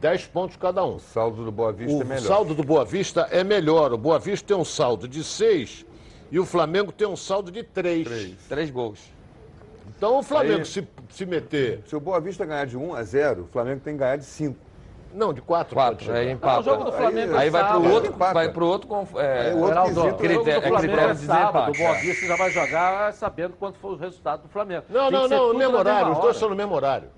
10 0.00 0.26
pontos 0.26 0.56
cada 0.56 0.84
um. 0.84 0.96
O 0.96 1.00
saldo 1.00 1.44
do 1.44 1.52
Boa 1.52 1.72
Vista 1.72 1.96
O 1.96 2.00
é 2.02 2.04
melhor. 2.04 2.22
saldo 2.22 2.54
do 2.56 2.64
Boa 2.64 2.84
Vista 2.84 3.28
é 3.30 3.44
melhor. 3.44 3.92
O 3.92 3.98
Boa 3.98 4.18
Vista 4.18 4.48
tem 4.48 4.56
um 4.56 4.64
saldo 4.64 5.06
de 5.06 5.22
6 5.22 5.86
e 6.32 6.40
o 6.40 6.44
Flamengo 6.44 6.90
tem 6.90 7.06
um 7.06 7.14
saldo 7.16 7.52
de 7.52 7.62
3. 7.62 8.36
Três 8.48 8.68
gols. 8.68 8.98
Então 10.02 10.18
o 10.18 10.22
Flamengo 10.24 10.58
Aí- 10.58 10.64
se, 10.64 10.84
se 11.10 11.24
meter. 11.24 11.80
Se 11.86 11.94
o 11.94 12.00
Boa 12.00 12.20
Vista 12.20 12.44
ganhar 12.44 12.66
de 12.66 12.76
1 12.76 12.92
a 12.92 13.04
0, 13.04 13.42
o 13.42 13.46
Flamengo 13.46 13.80
tem 13.84 13.92
que 13.94 14.00
ganhar 14.00 14.16
de 14.16 14.24
5. 14.24 14.56
Não, 15.14 15.32
de 15.32 15.40
4. 15.40 15.74
Quatro. 15.76 16.12
Aí 16.12 16.26
Ah, 16.28 16.32
empata. 16.32 16.58
o 16.58 16.62
jogo 16.64 16.82
do 16.84 16.90
Flamengo 16.90 17.36
Aí 17.36 17.46
é 17.46 17.50
vai 17.52 17.68
pro 17.68 17.92
outro, 17.92 18.10
Empata. 18.10 18.34
vai 18.34 18.48
pro 18.48 18.66
outro 18.66 18.88
com. 18.88 19.06
É, 19.20 19.42
Aí 19.42 19.52
o 19.54 19.58
outro 19.58 19.68
Geraldo, 19.68 19.90
quesito 19.94 20.00
o 20.00 20.02
jogo 20.02 20.10
do 20.10 20.18
critério- 20.18 20.50
é 20.50 20.68
Flamengo 20.68 20.76
é, 20.76 20.88
critério 20.88 21.14
de 21.14 21.20
sábado. 21.24 21.70
O 21.72 21.78
Boa 21.78 21.90
é. 21.90 22.00
Vista 22.00 22.26
já 22.26 22.36
vai 22.36 22.50
jogar 22.50 23.12
sabendo 23.12 23.54
quanto 23.56 23.78
foi 23.78 23.92
o 23.92 23.96
resultado 23.96 24.42
do 24.42 24.48
Flamengo. 24.48 24.82
Não, 24.88 25.08
Tem 25.08 25.12
não, 25.20 25.28
não, 25.28 25.52
no 25.52 25.58
mesmo 25.60 25.76
horário. 25.76 26.12
Os 26.12 26.18
dois 26.18 26.36
são 26.36 26.48
no 26.48 26.56
mesmo 26.56 26.74
horário. 26.74 27.08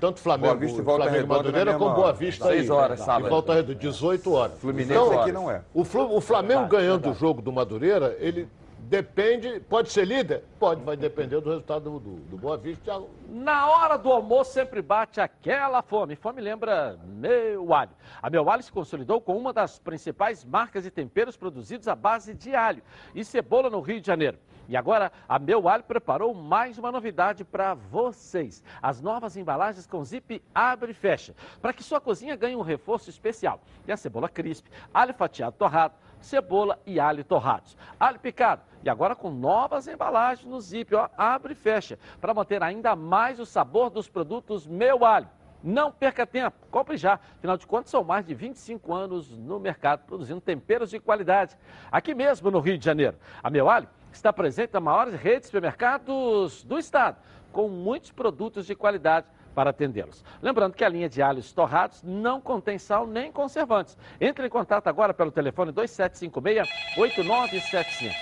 Tanto 0.00 0.18
Flamengo, 0.20 0.54
Boa 0.54 0.56
Vista 0.56 0.80
e 0.80 0.82
Volta 0.84 1.02
Flamengo 1.02 1.16
e 1.18 1.20
Redonda 1.20 1.42
Madureira 1.44 1.74
como 1.78 1.94
Boa. 1.94 2.12
Vista 2.14 2.46
Seis 2.46 2.70
aí. 2.70 2.70
horas, 2.70 3.00
E 3.00 3.04
sábado. 3.04 3.28
Volta 3.28 3.52
Redonda, 3.52 3.74
18 3.74 4.32
horas. 4.32 4.58
Fluminense 4.58 4.92
Então, 4.92 5.20
aqui 5.20 5.30
não 5.32 5.50
é. 5.50 5.60
O, 5.74 5.82
o 5.82 6.20
Flamengo 6.22 6.66
ganhando 6.68 7.10
o 7.10 7.14
jogo 7.14 7.42
do 7.42 7.52
Madureira, 7.52 8.16
ele 8.18 8.48
depende, 8.88 9.60
pode 9.60 9.90
ser 9.90 10.06
líder? 10.06 10.42
Pode, 10.58 10.82
vai 10.82 10.96
depender 10.96 11.40
do 11.40 11.50
resultado 11.50 11.90
do, 11.90 11.98
do, 11.98 12.36
Boa 12.38 12.56
Vista. 12.56 13.00
Na 13.28 13.68
hora 13.68 13.96
do 13.96 14.10
almoço 14.10 14.52
sempre 14.52 14.80
bate 14.80 15.20
aquela 15.20 15.82
fome. 15.82 16.16
Fome 16.16 16.40
lembra 16.40 16.98
Meu 17.04 17.72
Alho. 17.74 17.90
A 18.22 18.30
Meu 18.30 18.48
Alho 18.48 18.62
se 18.62 18.72
consolidou 18.72 19.20
com 19.20 19.36
uma 19.36 19.52
das 19.52 19.78
principais 19.78 20.44
marcas 20.44 20.84
de 20.84 20.90
temperos 20.90 21.36
produzidos 21.36 21.86
à 21.86 21.94
base 21.94 22.34
de 22.34 22.54
alho 22.54 22.82
e 23.14 23.24
cebola 23.24 23.68
no 23.68 23.80
Rio 23.80 24.00
de 24.00 24.06
Janeiro. 24.06 24.38
E 24.68 24.76
agora 24.76 25.10
a 25.26 25.38
Meu 25.38 25.66
Alho 25.66 25.84
preparou 25.84 26.34
mais 26.34 26.76
uma 26.76 26.92
novidade 26.92 27.42
para 27.42 27.72
vocês. 27.72 28.62
As 28.82 29.00
novas 29.00 29.36
embalagens 29.36 29.86
com 29.86 30.04
zip 30.04 30.42
abre 30.54 30.90
e 30.90 30.94
fecha, 30.94 31.34
para 31.62 31.72
que 31.72 31.82
sua 31.82 32.00
cozinha 32.00 32.36
ganhe 32.36 32.54
um 32.54 32.62
reforço 32.62 33.08
especial. 33.08 33.62
E 33.86 33.92
a 33.92 33.96
cebola 33.96 34.28
crisp, 34.28 34.66
alho 34.92 35.14
fatiado 35.14 35.56
torrado, 35.56 35.94
cebola 36.20 36.78
e 36.86 36.98
alho 36.98 37.24
torrados. 37.24 37.76
Alho 37.98 38.18
picado. 38.18 38.62
E 38.82 38.88
agora 38.88 39.16
com 39.16 39.30
novas 39.30 39.88
embalagens 39.88 40.46
no 40.48 40.60
zip, 40.60 40.94
ó, 40.94 41.08
abre 41.16 41.52
e 41.52 41.56
fecha, 41.56 41.98
para 42.20 42.32
manter 42.32 42.62
ainda 42.62 42.94
mais 42.94 43.40
o 43.40 43.46
sabor 43.46 43.90
dos 43.90 44.08
produtos 44.08 44.66
Meu 44.66 45.04
Alho. 45.04 45.28
Não 45.62 45.90
perca 45.90 46.24
tempo, 46.24 46.56
compre 46.70 46.96
já. 46.96 47.14
Afinal 47.14 47.56
de 47.56 47.66
contas, 47.66 47.90
são 47.90 48.04
mais 48.04 48.24
de 48.24 48.34
25 48.34 48.94
anos 48.94 49.36
no 49.36 49.58
mercado 49.58 50.04
produzindo 50.06 50.40
temperos 50.40 50.90
de 50.90 51.00
qualidade. 51.00 51.58
Aqui 51.90 52.14
mesmo 52.14 52.50
no 52.50 52.60
Rio 52.60 52.78
de 52.78 52.84
Janeiro. 52.84 53.16
A 53.42 53.50
Meu 53.50 53.68
Alho 53.68 53.88
está 54.12 54.32
presente 54.32 54.72
na 54.72 54.80
maior 54.80 55.08
rede 55.08 55.40
de 55.40 55.46
supermercados 55.46 56.62
do 56.62 56.78
estado, 56.78 57.16
com 57.50 57.68
muitos 57.68 58.12
produtos 58.12 58.66
de 58.66 58.74
qualidade 58.76 59.26
para 59.58 59.70
atendê-los. 59.70 60.24
Lembrando 60.40 60.74
que 60.74 60.84
a 60.84 60.88
linha 60.88 61.08
de 61.08 61.20
alhos 61.20 61.52
torrados 61.52 62.00
não 62.04 62.40
contém 62.40 62.78
sal 62.78 63.08
nem 63.08 63.32
conservantes. 63.32 63.98
Entre 64.20 64.46
em 64.46 64.48
contato 64.48 64.86
agora 64.86 65.12
pelo 65.12 65.32
telefone 65.32 65.72
2756-8975 65.72 68.14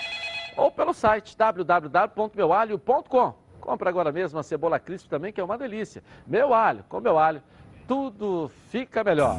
ou 0.57 0.71
pelo 0.71 0.95
site 0.95 1.37
www.meualho.com. 1.37 3.35
Compre 3.61 3.87
agora 3.87 4.11
mesmo 4.11 4.39
a 4.39 4.43
cebola 4.43 4.79
crisp 4.79 5.07
também, 5.07 5.31
que 5.31 5.39
é 5.39 5.43
uma 5.43 5.59
delícia. 5.59 6.03
Meu 6.25 6.55
alho, 6.55 6.83
com 6.89 6.99
meu 6.99 7.19
alho, 7.19 7.43
tudo 7.87 8.49
fica 8.71 9.03
melhor. 9.03 9.35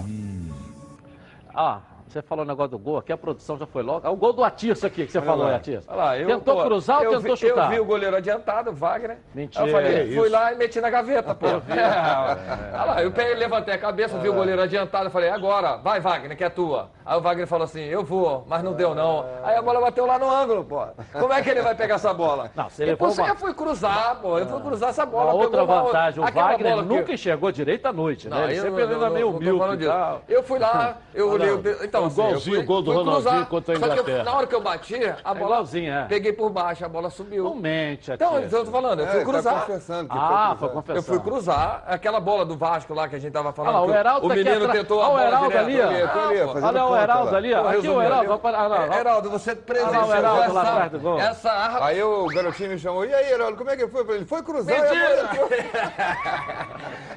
Ah, 1.52 1.80
você 2.12 2.22
falou 2.22 2.44
o 2.44 2.48
negócio 2.48 2.70
do 2.70 2.78
gol 2.78 2.98
aqui, 2.98 3.12
a 3.12 3.16
produção 3.16 3.56
já 3.58 3.66
foi 3.66 3.82
logo. 3.82 4.06
Ah, 4.06 4.10
o 4.10 4.16
gol 4.16 4.32
do 4.32 4.42
Atirso 4.44 4.86
aqui 4.86 5.06
que 5.06 5.12
você 5.12 5.20
falou, 5.20 5.46
lá. 5.46 5.60
Lá, 5.88 6.18
eu, 6.18 6.26
tentou 6.26 6.56
pô, 6.56 6.64
cruzar 6.64 7.02
eu 7.02 7.10
ou 7.12 7.16
tentou 7.20 7.36
vi, 7.36 7.48
chutar? 7.48 7.64
Eu 7.66 7.70
vi 7.70 7.80
o 7.80 7.84
goleiro 7.84 8.16
adiantado, 8.16 8.70
o 8.70 8.74
Wagner. 8.74 9.18
Mentira. 9.34 9.66
Eu 9.66 9.72
falei, 9.72 9.94
É 9.94 10.04
fui 10.06 10.26
isso. 10.26 10.30
lá 10.30 10.52
e 10.52 10.56
meti 10.56 10.80
na 10.80 10.90
gaveta, 10.90 11.34
pô. 11.34 11.46
É. 11.46 11.52
Olha 12.74 12.84
lá, 12.84 13.02
eu 13.02 13.10
peguei, 13.12 13.34
levantei 13.34 13.74
a 13.74 13.78
cabeça, 13.78 14.18
vi 14.18 14.28
o 14.28 14.34
goleiro 14.34 14.62
adiantado, 14.62 15.06
eu 15.06 15.10
falei, 15.10 15.30
agora, 15.30 15.76
vai 15.76 16.00
Wagner, 16.00 16.36
que 16.36 16.44
é 16.44 16.48
tua. 16.50 16.90
Aí 17.04 17.16
o 17.16 17.20
Wagner 17.20 17.46
falou 17.46 17.64
assim, 17.64 17.82
eu 17.84 18.04
vou, 18.04 18.44
mas 18.46 18.62
não 18.62 18.72
deu 18.74 18.94
não. 18.94 19.24
Aí 19.42 19.56
a 19.56 19.62
bola 19.62 19.80
bateu 19.80 20.04
lá 20.06 20.18
no 20.18 20.30
ângulo, 20.30 20.64
pô. 20.64 20.82
Como 21.12 21.32
é 21.32 21.40
que 21.42 21.48
ele 21.50 21.62
vai 21.62 21.74
pegar 21.74 21.94
essa 21.94 22.12
bola? 22.12 22.50
Não, 22.54 22.68
você 22.68 22.82
E, 22.82 22.86
levou 22.86 23.08
pô, 23.08 23.14
você 23.14 23.22
uma- 23.22 23.28
eu 23.30 23.36
fui 23.36 23.54
cruzar, 23.54 24.18
pô, 24.20 24.38
eu 24.38 24.46
fui 24.46 24.60
cruzar 24.60 24.90
essa 24.90 25.06
bola. 25.06 25.32
Outra 25.32 25.60
pegou 25.60 25.74
uma- 25.74 25.82
vantagem, 25.84 26.20
o 26.20 26.26
Wagner 26.30 26.70
bola 26.70 26.82
que- 26.82 26.88
nunca 26.88 27.12
enxergou 27.12 27.50
direito 27.50 27.86
à 27.86 27.92
noite, 27.92 28.28
né? 28.28 28.44
Ele 28.44 28.56
eu 28.58 28.62
sempre 28.62 28.82
anda 28.82 29.10
meio 29.10 29.30
humilde. 29.30 29.86
Eu 30.28 30.42
fui 30.42 30.58
lá, 30.58 30.96
eu 31.14 31.30
olhei 31.32 31.50
o. 31.50 31.62
Então, 31.98 32.06
assim, 32.06 32.20
Igualzinho 32.22 32.56
fui- 32.56 32.64
o 32.64 32.66
gol 32.66 32.82
do 32.82 32.92
Ronaldinho 32.92 33.22
cruzar. 33.30 33.46
contra 33.48 33.74
a 33.74 33.78
Só 33.78 33.82
que 33.82 33.88
eu- 33.90 33.94
Inglaterra. 34.02 34.24
na 34.24 34.34
hora 34.36 34.46
que 34.46 34.54
eu 34.54 34.60
bati, 34.60 34.94
a 35.24 35.34
bola. 35.34 35.46
igualzinho, 35.46 35.92
é. 35.92 36.04
Peguei 36.04 36.32
por 36.32 36.50
baixo, 36.50 36.84
a 36.84 36.88
bola 36.88 37.10
subiu. 37.10 37.44
Não 37.44 37.54
mente, 37.56 38.10
Então, 38.12 38.36
Atirso. 38.36 38.56
eu 38.56 38.64
tô 38.64 38.70
falando, 38.70 39.00
eu 39.00 39.06
É, 39.06 39.08
fui 39.08 39.16
ele 39.20 39.24
tá 39.26 39.32
cruzar. 39.32 39.60
confessando 39.60 40.08
que 40.10 40.18
Ah, 40.18 40.56
foi 40.58 40.68
confessar. 40.68 40.96
Eu 40.98 41.02
fui 41.02 41.18
cruzar 41.20 41.84
aquela 41.86 42.20
bola 42.20 42.44
do 42.44 42.56
Vasco 42.56 42.94
lá 42.94 43.08
que 43.08 43.16
a 43.16 43.18
gente 43.18 43.32
tava 43.32 43.52
falando. 43.52 43.84
Que 43.84 43.90
o 43.90 43.94
Heraldo 43.94 44.26
o 44.26 44.28
tá 44.28 44.34
aqui 44.34 44.44
menino 44.44 44.64
atrás. 44.64 44.80
tentou 44.80 45.02
a 45.02 45.08
Olha 45.08 45.12
o 45.12 45.16
bola 45.16 45.26
Heraldo 45.50 45.58
ali, 45.58 45.80
ó. 45.80 45.86
Olha 45.88 46.86
o 46.86 46.96
Heraldo 46.96 47.36
ali, 47.36 47.54
ó. 47.54 47.68
Aqui 47.68 47.88
o 47.88 48.02
Heraldo. 48.02 48.40
ah. 48.44 48.96
Heraldo, 48.98 49.30
você 49.30 49.54
presenciou 49.54 50.14
essa, 50.14 50.60
atrás 50.60 50.90
do 50.92 50.98
gol. 51.00 51.18
essa 51.18 51.50
arma. 51.50 51.86
Aí 51.86 52.02
o 52.02 52.26
garotinho 52.26 52.70
me 52.70 52.78
chamou, 52.78 53.04
e 53.04 53.14
aí, 53.14 53.32
Heraldo, 53.32 53.56
como 53.56 53.70
é 53.70 53.76
que 53.76 53.86
foi? 53.88 54.04
Ele 54.14 54.24
foi 54.24 54.42
cruzar 54.42 54.74
e 54.76 54.80
a 54.80 54.84
bola 54.84 55.22
entrou. 55.32 55.48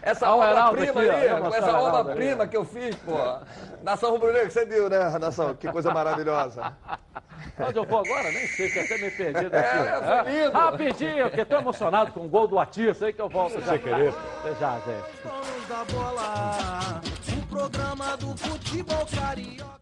Essa 0.03 0.33
obra-prima 0.33 1.01
aqui, 1.01 1.09
ali, 1.09 1.55
essa 1.55 1.77
obra-prima 1.79 2.47
que 2.47 2.57
eu 2.57 2.65
fiz, 2.65 2.95
pô. 2.95 3.11
Nação 3.83 4.11
Rubro-Negra, 4.11 4.49
você 4.49 4.65
viu, 4.65 4.89
né, 4.89 5.17
Nação? 5.19 5.55
Que 5.55 5.71
coisa 5.71 5.93
maravilhosa. 5.93 6.73
Onde 7.59 7.77
eu 7.77 7.85
vou 7.85 7.99
agora? 7.99 8.31
Nem 8.31 8.47
sei, 8.47 8.69
que 8.69 8.79
até 8.79 8.97
me 8.97 9.11
perdi 9.11 9.49
daqui. 9.49 9.77
É, 9.77 10.43
lindo. 10.43 10.57
Rapidinho, 10.57 11.29
porque 11.29 11.45
tô 11.45 11.57
emocionado 11.57 12.11
com 12.11 12.21
o 12.21 12.29
gol 12.29 12.47
do 12.47 12.59
Atirso 12.59 13.05
aí 13.05 13.13
que 13.13 13.21
eu 13.21 13.29
volto 13.29 13.59
já. 13.61 13.77
querer. 13.77 14.13
Até 14.39 14.55
já, 14.55 14.79
gente. 14.79 15.23
Donos 15.23 15.67
da 15.67 15.85
bola, 15.85 17.01
o 17.37 17.47
programa 17.47 18.17
do 18.17 18.37
futebol 18.37 19.05
carioca. 19.07 19.80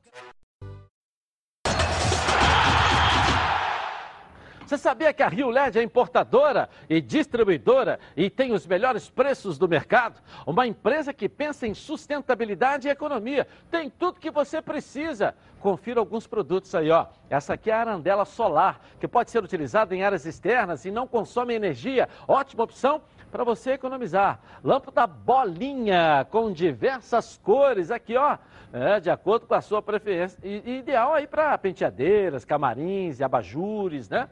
Você 4.69 4.77
sabia 4.77 5.11
que 5.11 5.23
a 5.23 5.27
Rio 5.27 5.49
LED 5.49 5.79
é 5.79 5.81
importadora 5.81 6.69
e 6.87 7.01
distribuidora 7.01 7.99
e 8.15 8.29
tem 8.29 8.53
os 8.53 8.67
melhores 8.67 9.09
preços 9.09 9.57
do 9.57 9.67
mercado? 9.67 10.21
Uma 10.45 10.67
empresa 10.67 11.11
que 11.11 11.27
pensa 11.27 11.65
em 11.65 11.73
sustentabilidade 11.73 12.87
e 12.87 12.91
economia. 12.91 13.47
Tem 13.71 13.89
tudo 13.89 14.19
que 14.19 14.29
você 14.29 14.61
precisa. 14.61 15.33
Confira 15.59 15.99
alguns 15.99 16.27
produtos 16.27 16.75
aí, 16.75 16.91
ó. 16.91 17.07
Essa 17.31 17.55
aqui 17.55 17.71
é 17.71 17.73
a 17.73 17.79
arandela 17.79 18.25
solar, 18.25 18.79
que 18.99 19.07
pode 19.07 19.31
ser 19.31 19.43
utilizada 19.43 19.95
em 19.95 20.03
áreas 20.03 20.27
externas 20.27 20.85
e 20.85 20.91
não 20.91 21.07
consome 21.07 21.55
energia. 21.55 22.07
Ótima 22.27 22.63
opção 22.63 23.01
para 23.31 23.43
você 23.43 23.71
economizar. 23.71 24.39
Lâmpada 24.63 25.07
bolinha 25.07 26.27
com 26.29 26.51
diversas 26.51 27.39
cores 27.43 27.89
aqui, 27.89 28.15
ó. 28.15 28.37
É, 28.71 28.99
de 28.99 29.09
acordo 29.09 29.47
com 29.47 29.55
a 29.55 29.61
sua 29.61 29.81
preferência. 29.81 30.37
E, 30.43 30.77
ideal 30.77 31.13
aí 31.13 31.25
para 31.25 31.57
penteadeiras, 31.57 32.45
camarins 32.45 33.19
e 33.19 33.23
abajures, 33.23 34.07
né? 34.07 34.29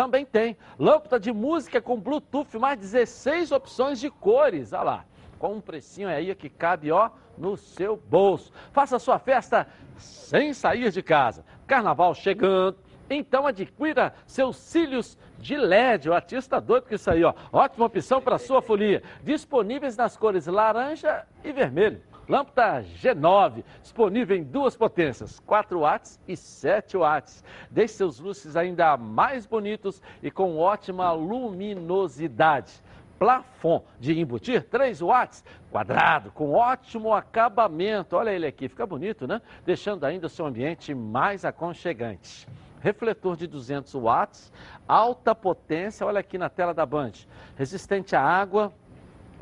Também 0.00 0.24
tem 0.24 0.56
lâmpada 0.78 1.20
de 1.20 1.30
música 1.30 1.78
com 1.78 2.00
Bluetooth, 2.00 2.58
mais 2.58 2.78
16 2.78 3.52
opções 3.52 4.00
de 4.00 4.08
cores. 4.08 4.72
Olha 4.72 4.82
lá. 4.82 5.04
com 5.38 5.52
um 5.56 5.60
precinho 5.60 6.08
aí 6.08 6.34
que 6.34 6.48
cabe, 6.48 6.90
ó, 6.90 7.10
no 7.36 7.54
seu 7.54 7.98
bolso. 7.98 8.50
Faça 8.72 8.98
sua 8.98 9.18
festa 9.18 9.66
sem 9.98 10.54
sair 10.54 10.90
de 10.90 11.02
casa. 11.02 11.44
Carnaval 11.66 12.14
chegando. 12.14 12.78
Então 13.10 13.46
adquira 13.46 14.14
seus 14.26 14.56
cílios 14.56 15.18
de 15.38 15.54
LED, 15.54 16.08
o 16.08 16.14
artista 16.14 16.58
doido 16.58 16.86
com 16.88 16.94
isso 16.94 17.10
aí, 17.10 17.22
ó. 17.22 17.34
Ótima 17.52 17.84
opção 17.84 18.22
para 18.22 18.38
sua 18.38 18.62
folia. 18.62 19.02
Disponíveis 19.22 19.98
nas 19.98 20.16
cores 20.16 20.46
laranja 20.46 21.26
e 21.44 21.52
vermelho. 21.52 22.00
Lâmpada 22.30 22.84
G9, 23.02 23.64
disponível 23.82 24.36
em 24.36 24.44
duas 24.44 24.76
potências, 24.76 25.40
4 25.40 25.80
watts 25.80 26.20
e 26.28 26.36
7 26.36 26.96
watts. 26.96 27.42
Deixe 27.68 27.94
seus 27.94 28.20
luzes 28.20 28.54
ainda 28.54 28.96
mais 28.96 29.46
bonitos 29.46 30.00
e 30.22 30.30
com 30.30 30.56
ótima 30.56 31.10
luminosidade. 31.10 32.72
Plafon 33.18 33.84
de 33.98 34.16
embutir 34.16 34.62
3 34.62 35.00
watts, 35.00 35.44
quadrado, 35.72 36.30
com 36.30 36.52
ótimo 36.52 37.12
acabamento. 37.12 38.14
Olha 38.14 38.30
ele 38.30 38.46
aqui, 38.46 38.68
fica 38.68 38.86
bonito, 38.86 39.26
né? 39.26 39.42
Deixando 39.66 40.04
ainda 40.04 40.28
o 40.28 40.30
seu 40.30 40.46
ambiente 40.46 40.94
mais 40.94 41.44
aconchegante 41.44 42.46
refletor 42.80 43.36
de 43.36 43.46
200 43.46 43.92
watts, 43.92 44.50
alta 44.88 45.34
potência, 45.34 46.06
olha 46.06 46.20
aqui 46.20 46.38
na 46.38 46.48
tela 46.48 46.72
da 46.72 46.86
Band, 46.86 47.12
resistente 47.54 48.16
à 48.16 48.22
água, 48.22 48.72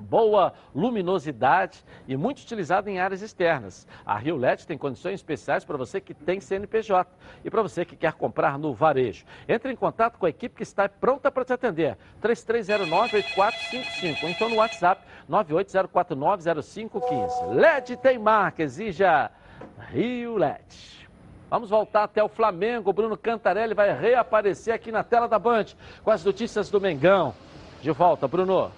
boa 0.00 0.52
luminosidade 0.74 1.84
e 2.06 2.16
muito 2.16 2.40
utilizado 2.40 2.88
em 2.88 2.98
áreas 2.98 3.20
externas. 3.22 3.86
A 4.04 4.16
Rio 4.16 4.36
LED 4.36 4.66
tem 4.66 4.78
condições 4.78 5.14
especiais 5.14 5.64
para 5.64 5.76
você 5.76 6.00
que 6.00 6.14
tem 6.14 6.40
CNPJ 6.40 7.08
e 7.44 7.50
para 7.50 7.62
você 7.62 7.84
que 7.84 7.94
quer 7.96 8.14
comprar 8.14 8.58
no 8.58 8.74
varejo. 8.74 9.24
Entre 9.48 9.72
em 9.72 9.76
contato 9.76 10.18
com 10.18 10.26
a 10.26 10.30
equipe 10.30 10.56
que 10.56 10.62
está 10.62 10.88
pronta 10.88 11.30
para 11.30 11.44
te 11.44 11.52
atender. 11.52 11.96
3309-8455 12.22 14.22
ou 14.22 14.28
então 14.28 14.48
no 14.48 14.56
WhatsApp 14.56 15.02
980490515. 15.30 17.54
LED 17.54 17.96
tem 17.98 18.18
marca, 18.18 18.62
exija 18.62 19.30
Rio 19.90 20.36
LED. 20.36 20.98
Vamos 21.50 21.70
voltar 21.70 22.04
até 22.04 22.22
o 22.22 22.28
Flamengo. 22.28 22.92
Bruno 22.92 23.16
Cantarelli 23.16 23.72
vai 23.72 23.98
reaparecer 23.98 24.74
aqui 24.74 24.92
na 24.92 25.02
tela 25.02 25.26
da 25.26 25.38
Band 25.38 25.64
com 26.04 26.10
as 26.10 26.22
notícias 26.22 26.70
do 26.70 26.78
Mengão. 26.80 27.34
De 27.80 27.90
volta, 27.90 28.28
Bruno. 28.28 28.70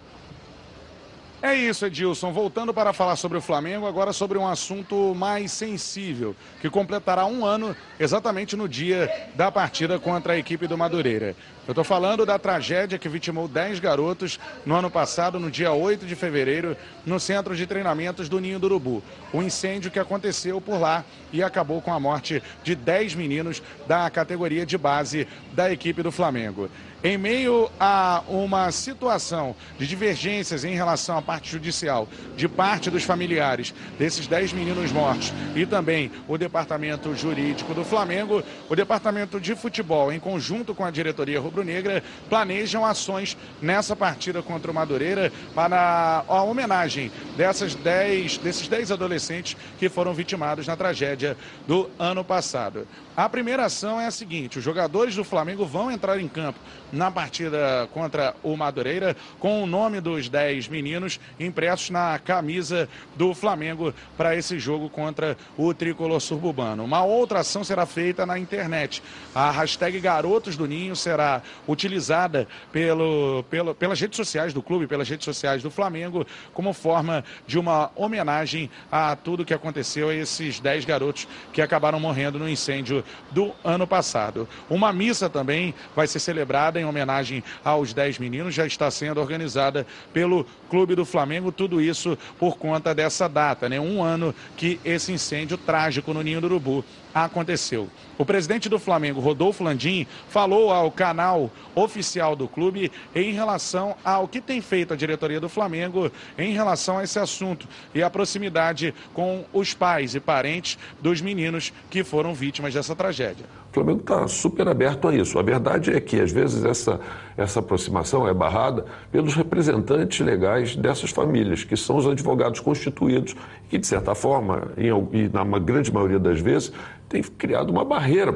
É 1.43 1.55
isso, 1.55 1.87
Edilson. 1.87 2.33
Voltando 2.33 2.75
para 2.75 2.93
falar 2.93 3.17
sobre 3.17 3.39
o 3.39 3.41
Flamengo, 3.41 3.87
agora 3.87 4.13
sobre 4.13 4.37
um 4.37 4.47
assunto 4.47 5.15
mais 5.15 5.51
sensível, 5.51 6.37
que 6.61 6.69
completará 6.69 7.25
um 7.25 7.47
ano 7.47 7.75
exatamente 7.99 8.57
no 8.57 8.69
dia 8.69 9.11
da 9.35 9.51
partida 9.51 9.99
contra 9.99 10.35
a 10.35 10.39
equipe 10.39 10.67
do 10.67 10.77
Madureira. 10.77 11.35
Eu 11.67 11.73
estou 11.73 11.85
falando 11.85 12.25
da 12.25 12.39
tragédia 12.39 12.99
que 12.99 13.09
vitimou 13.09 13.47
10 13.47 13.81
garotos 13.81 14.41
no 14.65 14.75
ano 14.75 14.91
passado, 14.91 15.39
no 15.39 15.51
dia 15.51 15.73
8 15.73 16.07
de 16.07 16.17
fevereiro, 16.17 16.77
no 17.05 17.21
centro 17.21 17.55
de 17.55 17.67
treinamentos 17.67 18.29
do 18.29 18.41
Ninho 18.41 18.59
do 18.59 18.65
Urubu. 18.65 19.03
O 19.33 19.43
incêndio 19.43 19.91
que 19.91 19.99
aconteceu 19.99 20.61
por 20.61 20.81
lá 20.81 21.05
e 21.33 21.43
acabou 21.43 21.81
com 21.81 21.93
a 21.93 22.01
morte 22.01 22.43
de 22.65 22.75
10 22.75 23.15
meninos 23.15 23.63
da 23.87 24.09
categoria 24.11 24.65
de 24.65 24.79
base 24.79 25.29
da 25.53 25.71
equipe 25.71 26.03
do 26.03 26.11
Flamengo. 26.11 26.69
Em 27.03 27.17
meio 27.17 27.71
a 27.81 28.23
uma 28.29 28.71
situação 28.71 29.57
de 29.79 29.87
divergências 29.87 30.65
em 30.65 30.75
relação 30.75 31.17
à 31.17 31.23
parte 31.23 31.51
judicial 31.51 32.07
de 32.37 32.47
parte 32.47 32.91
dos 32.91 33.05
familiares 33.05 33.73
desses 33.99 34.27
10 34.27 34.53
meninos 34.53 34.93
mortos 34.93 35.33
e 35.57 35.65
também 35.65 36.11
o 36.29 36.37
departamento 36.37 37.15
jurídico 37.15 37.73
do 37.73 37.87
Flamengo, 37.87 38.43
o 38.69 38.77
departamento 38.77 39.41
de 39.41 39.55
futebol, 39.55 40.13
em 40.13 40.21
conjunto 40.21 40.75
com 40.75 40.85
a 40.85 40.91
diretoria 40.91 41.41
rubro-negra, 41.61 42.03
planejam 42.29 42.85
ações 42.85 43.37
nessa 43.61 43.95
partida 43.95 44.43
contra 44.43 44.71
o 44.71 44.75
Madureira 44.75 45.33
para 45.55 46.25
a 46.27 46.43
homenagem 46.43 47.13
dessas 47.37 47.75
10, 47.75 48.39
desses 48.39 48.67
10 48.67 48.91
adolescentes 48.91 49.57
que 49.79 49.89
foram 49.89 50.15
vitimados 50.15 50.67
na 50.67 50.77
tragédia 50.77 51.37
do 51.67 51.91
ano 51.99 52.25
passado. 52.25 52.87
A 53.17 53.29
primeira 53.29 53.67
ação 53.67 54.01
é 54.01 54.07
a 54.07 54.11
seguinte: 54.11 54.59
os 54.59 54.65
jogadores 54.65 55.15
do 55.15 55.25
Flamengo 55.25 55.67
vão 55.67 55.91
entrar 55.91 56.19
em 56.19 56.29
campo 56.29 56.59
na 56.93 57.11
partida 57.11 57.89
contra 57.93 58.35
o 58.43 58.57
Madureira 58.57 59.17
com 59.39 59.63
o 59.63 59.67
nome 59.67 60.01
dos 60.01 60.29
10 60.29 60.69
meninos 60.69 61.21
impressos 61.39 61.91
na 61.91 62.19
camisa 62.19 62.89
do 63.17 63.35
Flamengo 63.35 63.95
para 64.17 64.35
esse 64.35 64.59
jogo 64.59 64.89
contra 64.89 65.37
o 65.57 65.73
tricolor 65.75 66.21
suburbano. 66.21 66.85
Uma 66.85 67.05
outra 67.05 67.41
ação 67.41 67.63
será 67.63 67.85
feita 67.85 68.25
na 68.25 68.39
internet. 68.39 69.03
A 69.35 69.51
hashtag 69.51 70.01
Garotos 70.01 70.57
do 70.57 70.67
Ninho 70.67 70.97
será 70.97 71.40
utilizada 71.67 72.47
pelo, 72.73 73.45
pelo, 73.51 73.75
pelas 73.75 74.01
redes 74.01 74.17
sociais 74.17 74.53
do 74.53 74.63
clube, 74.63 74.87
pelas 74.87 75.09
redes 75.09 75.25
sociais 75.25 75.63
do 75.63 75.71
Flamengo, 75.71 76.27
como 76.53 76.73
forma 76.73 77.25
de 77.47 77.59
uma 77.59 77.91
homenagem 77.95 78.71
a 78.91 79.15
tudo 79.17 79.45
que 79.45 79.55
aconteceu 79.55 80.09
a 80.09 80.15
esses 80.15 80.61
10 80.61 80.85
garotos 80.85 81.27
que 81.53 81.63
acabaram 81.63 82.01
morrendo 82.01 82.39
no 82.39 82.49
incêndio 82.49 83.05
do 83.31 83.53
ano 83.65 83.87
passado. 83.87 84.49
Uma 84.69 84.93
missa 84.93 85.29
também 85.29 85.75
vai 85.95 86.07
ser 86.07 86.21
celebrada 86.21 86.81
em 86.81 86.85
homenagem 86.85 87.43
aos 87.65 87.93
10 87.93 88.19
meninos, 88.19 88.55
já 88.55 88.67
está 88.67 88.91
sendo 88.91 89.21
organizada 89.21 89.87
pelo 90.13 90.47
Clube 90.69 90.95
do 90.95 91.05
Flamengo, 91.05 91.51
tudo 91.51 91.81
isso 91.81 92.17
por 92.39 92.57
conta 92.57 92.95
dessa 92.95 93.29
data, 93.29 93.69
né? 93.69 93.81
Um 93.81 94.03
ano 94.03 94.35
que 94.57 94.81
esse 94.85 95.13
incêndio 95.13 95.59
trágico 95.59 96.15
no 96.15 96.23
Ninho 96.23 96.41
do 96.41 96.47
Urubu 96.47 96.85
aconteceu. 97.15 97.89
O 98.19 98.25
presidente 98.25 98.69
do 98.69 98.79
Flamengo, 98.79 99.21
Rodolfo 99.21 99.65
Landim, 99.65 100.07
falou 100.29 100.71
ao 100.71 100.91
canal 100.91 101.51
oficial 101.75 102.37
do 102.37 102.47
clube 102.47 102.93
em 103.15 103.33
relação 103.33 103.97
ao 104.05 104.29
que 104.29 104.41
tem 104.41 104.61
feito 104.61 104.93
a 104.93 104.97
diretoria 104.97 105.41
do 105.41 105.49
Flamengo 105.49 106.11
em 106.37 106.53
relação 106.53 106.99
a 106.99 107.05
esse 107.05 107.19
assunto 107.19 107.67
e 107.95 108.03
a 108.03 108.11
proximidade 108.11 108.95
com 109.15 109.45
os 109.53 109.73
pais 109.73 110.15
e 110.15 110.21
parentes 110.21 110.79
dos 111.01 111.21
meninos 111.21 111.73
que 111.89 112.05
foram 112.05 112.35
vítimas 112.35 112.75
dessa 112.75 112.95
tragédia. 112.95 113.47
O 113.71 113.73
Flamengo 113.73 114.01
está 114.01 114.27
super 114.27 114.67
aberto 114.67 115.07
a 115.07 115.15
isso. 115.15 115.39
A 115.39 115.43
verdade 115.43 115.93
é 115.93 116.01
que, 116.01 116.21
às 116.21 116.33
vezes, 116.33 116.65
essa, 116.65 117.01
essa 117.37 117.61
aproximação 117.61 118.27
é 118.27 118.35
barrada 118.35 118.85
pelos 119.13 119.35
representantes 119.35 120.19
legais 120.27 120.75
dessas 120.75 121.11
famílias, 121.11 121.63
que 121.63 121.77
são 121.77 121.97
os 121.97 122.07
advogados 122.07 122.59
constituídos, 122.59 123.37
que, 123.69 123.79
de 123.79 123.87
certa 123.87 124.13
forma, 124.13 124.73
e 124.77 124.91
na 125.33 125.59
grande 125.61 125.93
maioria 125.93 126.19
das 126.19 126.41
vezes, 126.41 126.73
tem 127.11 127.23
criado 127.25 127.71
uma 127.71 127.85
barreira 127.85 128.33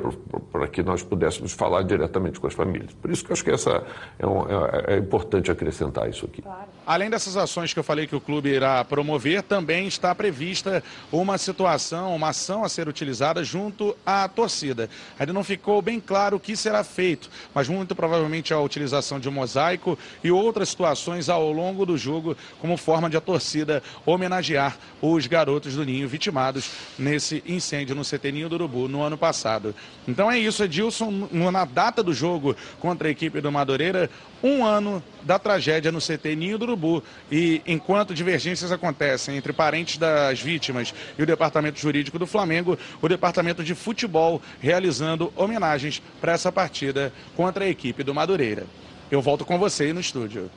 para 0.51 0.67
que 0.67 0.83
nós 0.83 1.01
pudéssemos 1.01 1.53
falar 1.53 1.83
diretamente 1.83 2.41
com 2.41 2.49
as 2.49 2.55
famílias. 2.55 2.93
Por 2.93 3.09
isso 3.09 3.25
que 3.25 3.31
eu 3.31 3.35
acho 3.35 3.45
que 3.45 3.53
essa 3.53 3.85
é, 4.19 4.27
um, 4.27 4.41
é, 4.41 4.95
é 4.95 4.99
importante 4.99 5.49
acrescentar 5.49 6.11
isso 6.11 6.27
aqui. 6.27 6.43
Claro. 6.43 6.65
Além 6.85 7.09
dessas 7.09 7.37
ações 7.37 7.73
que 7.73 7.79
eu 7.79 7.85
falei 7.85 8.09
que 8.09 8.17
o 8.17 8.21
clube 8.21 8.49
irá 8.49 8.85
promover, 8.85 9.45
também 9.45 9.87
está 9.87 10.13
prevista 10.13 10.83
uma 11.13 11.39
situação, 11.39 12.17
uma 12.17 12.31
ação 12.31 12.65
a 12.65 12.69
ser 12.69 12.89
utilizada 12.89 13.45
junto 13.45 13.97
à 14.05 14.27
torcida. 14.27 14.91
Ainda 15.21 15.33
não 15.33 15.45
ficou 15.45 15.81
bem 15.81 16.01
claro 16.01 16.37
o 16.37 16.41
que 16.41 16.57
será 16.57 16.83
feito, 16.83 17.31
mas 17.55 17.69
muito 17.69 17.95
provavelmente 17.95 18.53
a 18.53 18.59
utilização 18.61 19.21
de 19.21 19.29
um 19.29 19.33
mosaico 19.33 19.97
e 20.23 20.33
outras 20.33 20.71
situações 20.71 21.29
ao 21.29 21.53
longo 21.53 21.87
do 21.87 21.97
jogo, 21.97 22.37
como 22.61 22.77
forma 22.77 23.09
de 23.09 23.17
a 23.17 23.21
torcida 23.21 23.81
homenagear 24.05 24.77
os 25.01 25.29
garotos 25.29 25.77
do 25.77 25.85
Ninho 25.85 26.09
vitimados 26.09 26.73
nesse 26.99 27.41
incêndio 27.47 27.95
no 27.95 28.03
CT 28.03 28.33
Ninho 28.33 28.49
do 28.49 28.64
Urubu 28.65 28.89
no 28.89 29.03
ano 29.03 29.17
passado. 29.17 29.75
Então 30.07 30.31
é 30.31 30.39
isso, 30.39 30.65
Edilson, 30.65 31.29
na 31.31 31.65
data 31.65 32.03
do 32.03 32.13
jogo 32.13 32.57
contra 32.81 33.09
a 33.09 33.11
equipe 33.11 33.41
do 33.41 33.53
Madureira, 33.53 34.11
um 34.43 34.65
ano 34.65 35.03
da 35.23 35.39
tragédia 35.39 35.93
no 35.93 36.01
CT 36.01 36.35
Ninho 36.37 36.59
do 36.59 36.65
Urubu. 36.65 37.03
E 37.31 37.63
enquanto 37.67 38.15
divergências 38.15 38.73
acontecem 38.73 39.37
entre 39.37 39.53
parentes 39.53 39.99
das 39.99 40.41
vítimas 40.41 40.95
e 41.19 41.23
o 41.23 41.27
departamento 41.27 41.79
jurídico 41.79 42.19
do 42.19 42.27
Flamengo, 42.27 42.79
o 43.01 43.09
departamento 43.09 43.63
de 43.63 43.75
futebol 43.75 44.41
realizando 44.61 45.33
homenagens 45.37 46.03
para 46.21 46.33
essa 46.33 46.51
partida 46.51 47.13
contra 47.37 47.65
a 47.65 47.69
equipe 47.69 48.03
do 48.03 48.15
Madureira. 48.15 48.67
Eu 49.11 49.21
volto 49.21 49.45
com 49.45 49.59
você 49.59 49.85
aí 49.85 49.93
no 49.93 50.01
estúdio. 50.01 50.51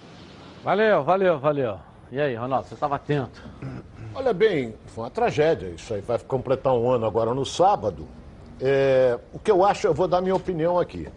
Valeu, 0.63 1.03
valeu, 1.03 1.39
valeu. 1.39 1.79
E 2.11 2.19
aí, 2.19 2.35
Ronaldo, 2.35 2.67
você 2.67 2.73
estava 2.73 2.95
atento? 2.95 3.41
Olha 4.19 4.33
bem, 4.33 4.73
foi 4.87 5.03
uma 5.03 5.11
tragédia. 5.11 5.67
Isso 5.67 5.93
aí 5.93 6.01
vai 6.01 6.17
completar 6.17 6.73
um 6.73 6.89
ano 6.89 7.05
agora 7.05 7.35
no 7.35 7.45
sábado. 7.45 8.07
É, 8.59 9.19
o 9.31 9.37
que 9.37 9.51
eu 9.51 9.63
acho, 9.63 9.85
eu 9.85 9.93
vou 9.93 10.07
dar 10.07 10.21
minha 10.21 10.33
opinião 10.33 10.79
aqui. 10.79 11.07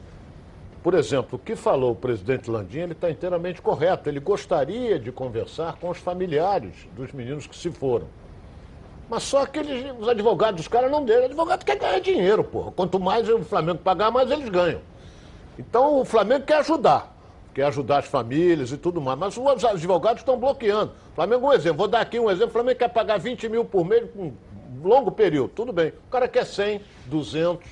Por 0.83 0.93
exemplo, 0.93 1.37
o 1.37 1.39
que 1.39 1.57
falou 1.57 1.93
o 1.93 1.97
presidente 1.97 2.51
Landim, 2.51 2.81
ele 2.81 2.93
está 2.93 3.11
inteiramente 3.11 3.63
correto. 3.63 4.07
Ele 4.11 4.21
gostaria 4.21 4.99
de 4.99 5.11
conversar 5.11 5.77
com 5.77 5.89
os 5.89 5.97
familiares 5.97 6.75
dos 6.95 7.11
meninos 7.11 7.47
que 7.47 7.57
se 7.57 7.71
foram. 7.71 8.07
Mas 9.09 9.23
só 9.23 9.47
que 9.47 9.61
eles, 9.61 9.95
os 9.99 10.07
advogados 10.07 10.61
dos 10.61 10.69
caras 10.69 10.91
não 10.91 11.03
deram. 11.03 11.23
O 11.23 11.25
advogado 11.25 11.65
quer 11.65 11.79
ganhar 11.79 12.01
dinheiro, 12.01 12.45
porra. 12.45 12.71
Quanto 12.71 13.01
mais 13.01 13.27
o 13.31 13.39
Flamengo 13.39 13.79
pagar, 13.79 14.11
mais 14.11 14.31
eles 14.31 14.51
ganham. 14.51 14.83
Então 15.59 16.01
o 16.01 16.05
Flamengo 16.05 16.45
quer 16.45 16.59
ajudar 16.59 17.17
quer 17.55 17.65
ajudar 17.65 17.99
as 17.99 18.07
famílias 18.07 18.73
e 18.73 18.77
tudo 18.77 19.01
mais. 19.01 19.19
Mas 19.19 19.37
os 19.37 19.65
advogados 19.65 20.23
estão 20.23 20.39
bloqueando. 20.39 20.93
Flamengo, 21.15 21.49
um 21.49 21.53
exemplo, 21.53 21.79
vou 21.79 21.89
dar 21.89 22.01
aqui 22.01 22.19
um 22.19 22.31
exemplo. 22.31 22.49
O 22.49 22.53
Flamengo 22.53 22.79
quer 22.79 22.89
pagar 22.89 23.19
20 23.19 23.49
mil 23.49 23.65
por 23.65 23.85
mês 23.85 24.09
por 24.11 24.23
um 24.23 24.33
longo 24.83 25.11
período, 25.11 25.51
tudo 25.51 25.73
bem. 25.73 25.93
O 26.07 26.11
cara 26.11 26.29
quer 26.29 26.45
100, 26.45 26.81
200, 27.07 27.69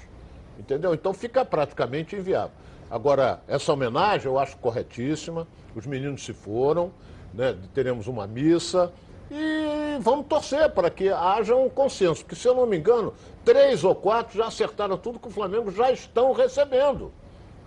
entendeu? 0.59 0.95
Então 0.95 1.13
fica 1.13 1.45
praticamente 1.45 2.17
inviável. 2.17 2.53
Agora, 2.91 3.41
essa 3.47 3.73
homenagem 3.73 4.27
eu 4.27 4.39
acho 4.39 4.57
corretíssima. 4.59 5.47
Os 5.75 5.87
meninos 5.87 6.25
se 6.25 6.33
foram, 6.33 6.91
né? 7.35 7.57
teremos 7.75 8.07
uma 8.07 8.27
missa. 8.27 8.93
E 9.31 9.99
vamos 10.01 10.27
torcer 10.27 10.71
para 10.71 10.89
que 10.89 11.11
haja 11.11 11.55
um 11.55 11.69
consenso, 11.69 12.25
porque 12.25 12.35
se 12.35 12.49
eu 12.49 12.55
não 12.55 12.67
me 12.67 12.79
engano, 12.79 13.13
três 13.45 13.85
ou 13.85 13.95
quatro 13.95 14.39
já 14.39 14.47
acertaram 14.47 14.97
tudo 14.97 15.19
que 15.19 15.29
o 15.29 15.31
Flamengo 15.31 15.71
já 15.71 15.93
estão 15.93 16.33
recebendo. 16.33 17.13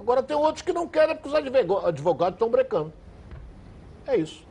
Agora 0.02 0.24
tem 0.24 0.36
outros 0.36 0.64
que 0.64 0.74
não 0.74 0.88
querem 0.88 1.16
porque 1.16 1.30
os 1.30 1.86
advogados 1.86 2.34
estão 2.34 2.50
brecando. 2.50 2.92
É 4.08 4.16
isso. 4.18 4.44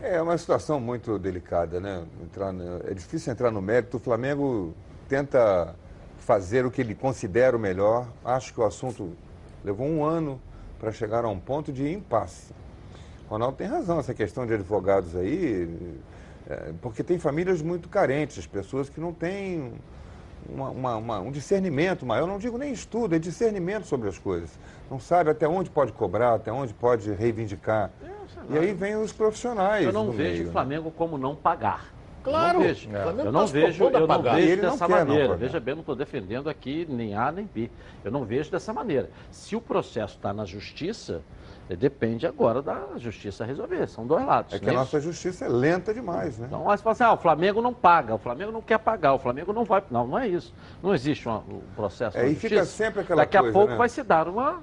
É 0.00 0.22
uma 0.22 0.38
situação 0.38 0.78
muito 0.78 1.18
delicada, 1.18 1.80
né? 1.80 2.04
Entrar 2.22 2.52
no- 2.52 2.88
é 2.88 2.94
difícil 2.94 3.32
entrar 3.32 3.50
no 3.50 3.60
mérito. 3.60 3.96
O 3.96 4.00
Flamengo 4.00 4.72
tenta 5.08 5.74
fazer 6.20 6.64
o 6.64 6.70
que 6.70 6.80
ele 6.80 6.94
considera 6.94 7.56
o 7.56 7.60
melhor. 7.60 8.06
Acho 8.24 8.54
que 8.54 8.60
o 8.60 8.64
assunto 8.64 9.16
levou 9.64 9.88
um 9.88 10.04
ano 10.04 10.40
para 10.78 10.92
chegar 10.92 11.24
a 11.24 11.28
um 11.28 11.40
ponto 11.40 11.72
de 11.72 11.92
impasse. 11.92 12.52
O 13.26 13.30
Ronaldo 13.30 13.56
tem 13.56 13.66
razão, 13.66 13.98
essa 13.98 14.14
questão 14.14 14.46
de 14.46 14.54
advogados 14.54 15.16
aí, 15.16 15.98
é, 16.48 16.72
porque 16.80 17.02
tem 17.02 17.18
famílias 17.18 17.60
muito 17.60 17.88
carentes, 17.88 18.46
pessoas 18.46 18.88
que 18.88 19.00
não 19.00 19.12
têm 19.12 19.72
uma- 20.48 20.70
uma- 20.70 20.96
uma- 20.96 21.20
um 21.20 21.30
discernimento 21.30 22.04
maior, 22.06 22.22
eu 22.22 22.26
não 22.26 22.38
digo 22.38 22.56
nem 22.58 22.72
estudo, 22.72 23.14
é 23.14 23.18
discernimento 23.18 23.84
sobre 23.86 24.08
as 24.08 24.18
coisas. 24.18 24.50
Não 24.90 24.98
sabe 24.98 25.30
até 25.30 25.46
onde 25.48 25.70
pode 25.70 25.92
cobrar, 25.92 26.34
até 26.34 26.52
onde 26.52 26.74
pode 26.74 27.10
reivindicar. 27.12 27.90
E 28.48 28.58
aí 28.58 28.72
vem 28.72 28.96
os 28.96 29.12
profissionais. 29.12 29.84
Eu 29.86 29.92
não 29.92 30.06
do 30.06 30.12
vejo 30.12 30.30
meio, 30.30 30.42
o 30.42 30.46
né? 30.46 30.52
Flamengo 30.52 30.90
como 30.90 31.16
não 31.18 31.36
pagar. 31.36 31.92
Claro, 32.22 32.48
Eu 32.48 32.54
não 32.54 32.60
vejo, 32.68 32.88
o 32.88 32.92
Flamengo 32.92 33.20
eu 33.28 33.32
não 33.32 33.40
tá 33.46 33.52
vejo, 33.52 33.84
eu 33.84 34.06
não 34.06 34.22
vejo 34.22 34.38
ele 34.38 34.62
não 34.62 34.70
dessa 34.72 34.86
quer 34.86 34.92
não 34.92 35.06
maneira. 35.06 35.36
Veja 35.36 35.60
bem, 35.60 35.72
eu 35.72 35.76
não 35.76 35.80
estou 35.80 35.96
defendendo 35.96 36.50
aqui 36.50 36.86
nem 36.88 37.14
A 37.14 37.32
nem 37.32 37.48
B. 37.52 37.70
Eu 38.04 38.10
não 38.10 38.24
vejo 38.24 38.50
dessa 38.50 38.74
maneira. 38.74 39.08
Se 39.30 39.56
o 39.56 39.60
processo 39.60 40.16
está 40.16 40.30
na 40.32 40.44
justiça, 40.44 41.22
depende 41.76 42.26
agora 42.26 42.60
da 42.60 42.86
justiça 42.96 43.44
resolver. 43.44 43.86
São 43.88 44.06
dois 44.06 44.24
lados. 44.26 44.52
É 44.54 44.58
que 44.58 44.68
a 44.68 44.72
é 44.72 44.76
nossa 44.76 44.98
isso? 44.98 45.06
justiça 45.06 45.44
é 45.44 45.48
lenta 45.48 45.94
demais, 45.94 46.38
né? 46.38 46.46
Então, 46.48 46.64
você 46.64 46.82
fala 46.82 46.92
assim, 46.92 47.04
ah, 47.04 47.12
o 47.12 47.16
Flamengo 47.16 47.62
não 47.62 47.72
paga, 47.72 48.14
o 48.14 48.18
Flamengo 48.18 48.50
não 48.50 48.60
quer 48.62 48.78
pagar, 48.78 49.14
o 49.14 49.18
Flamengo 49.18 49.52
não 49.52 49.64
vai. 49.64 49.82
Não, 49.90 50.06
não 50.06 50.18
é 50.18 50.26
isso. 50.26 50.52
Não 50.82 50.94
existe 50.94 51.28
um 51.28 51.60
processo 51.76 52.18
É, 52.18 52.26
e 52.26 52.30
justiça. 52.32 52.48
fica 52.48 52.64
sempre 52.64 53.00
aquela 53.02 53.22
Daqui 53.22 53.36
a 53.36 53.40
coisa, 53.40 53.52
pouco 53.52 53.70
né? 53.72 53.76
vai 53.76 53.88
se 53.88 54.02
dar 54.02 54.28
uma. 54.28 54.62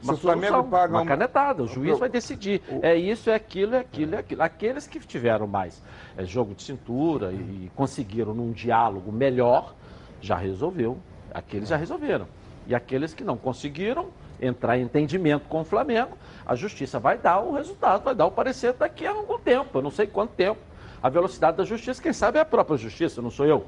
Se 0.00 0.10
Uma 0.10 0.14
o 0.14 0.16
Flamengo 0.18 0.64
paga 0.64 0.92
uma 0.92 1.06
canetada, 1.06 1.62
o 1.62 1.66
juiz 1.66 1.98
vai 1.98 2.10
decidir. 2.10 2.60
É 2.82 2.94
isso, 2.94 3.30
é 3.30 3.34
aquilo, 3.34 3.74
é 3.74 3.78
aquilo, 3.78 4.14
é 4.14 4.18
aquilo. 4.18 4.42
Aqueles 4.42 4.86
que 4.86 5.00
tiveram 5.00 5.46
mais 5.46 5.82
é, 6.14 6.26
jogo 6.26 6.54
de 6.54 6.62
cintura 6.62 7.32
e, 7.32 7.36
e 7.36 7.70
conseguiram 7.74 8.34
num 8.34 8.52
diálogo 8.52 9.10
melhor, 9.10 9.74
já 10.20 10.36
resolveu. 10.36 10.98
Aqueles 11.32 11.70
já 11.70 11.76
resolveram. 11.78 12.26
E 12.66 12.74
aqueles 12.74 13.14
que 13.14 13.24
não 13.24 13.36
conseguiram 13.38 14.08
entrar 14.46 14.78
em 14.78 14.82
entendimento 14.82 15.48
com 15.48 15.60
o 15.60 15.64
Flamengo, 15.64 16.16
a 16.46 16.54
justiça 16.54 16.98
vai 16.98 17.16
dar 17.18 17.40
o 17.40 17.52
resultado, 17.54 18.02
vai 18.04 18.14
dar 18.14 18.26
o 18.26 18.30
parecer 18.30 18.72
daqui 18.74 19.06
a 19.06 19.10
algum 19.12 19.38
tempo, 19.38 19.78
eu 19.78 19.82
não 19.82 19.90
sei 19.90 20.06
quanto 20.06 20.30
tempo. 20.32 20.60
A 21.02 21.08
velocidade 21.08 21.56
da 21.56 21.64
justiça, 21.64 22.02
quem 22.02 22.12
sabe 22.12 22.38
é 22.38 22.40
a 22.40 22.44
própria 22.44 22.76
justiça, 22.78 23.20
não 23.20 23.30
sou 23.30 23.46
eu. 23.46 23.66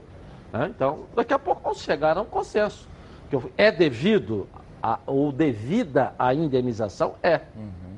né? 0.52 0.70
Então, 0.74 1.04
daqui 1.14 1.34
a 1.34 1.38
pouco 1.38 1.60
vamos 1.62 1.80
chegar 1.80 2.16
a 2.16 2.22
um 2.22 2.24
consenso. 2.24 2.88
Que 3.28 3.36
é 3.58 3.70
devido 3.72 4.48
a, 4.82 4.98
ou 5.06 5.30
devida 5.32 6.14
a 6.18 6.32
indenização? 6.32 7.14
É. 7.22 7.40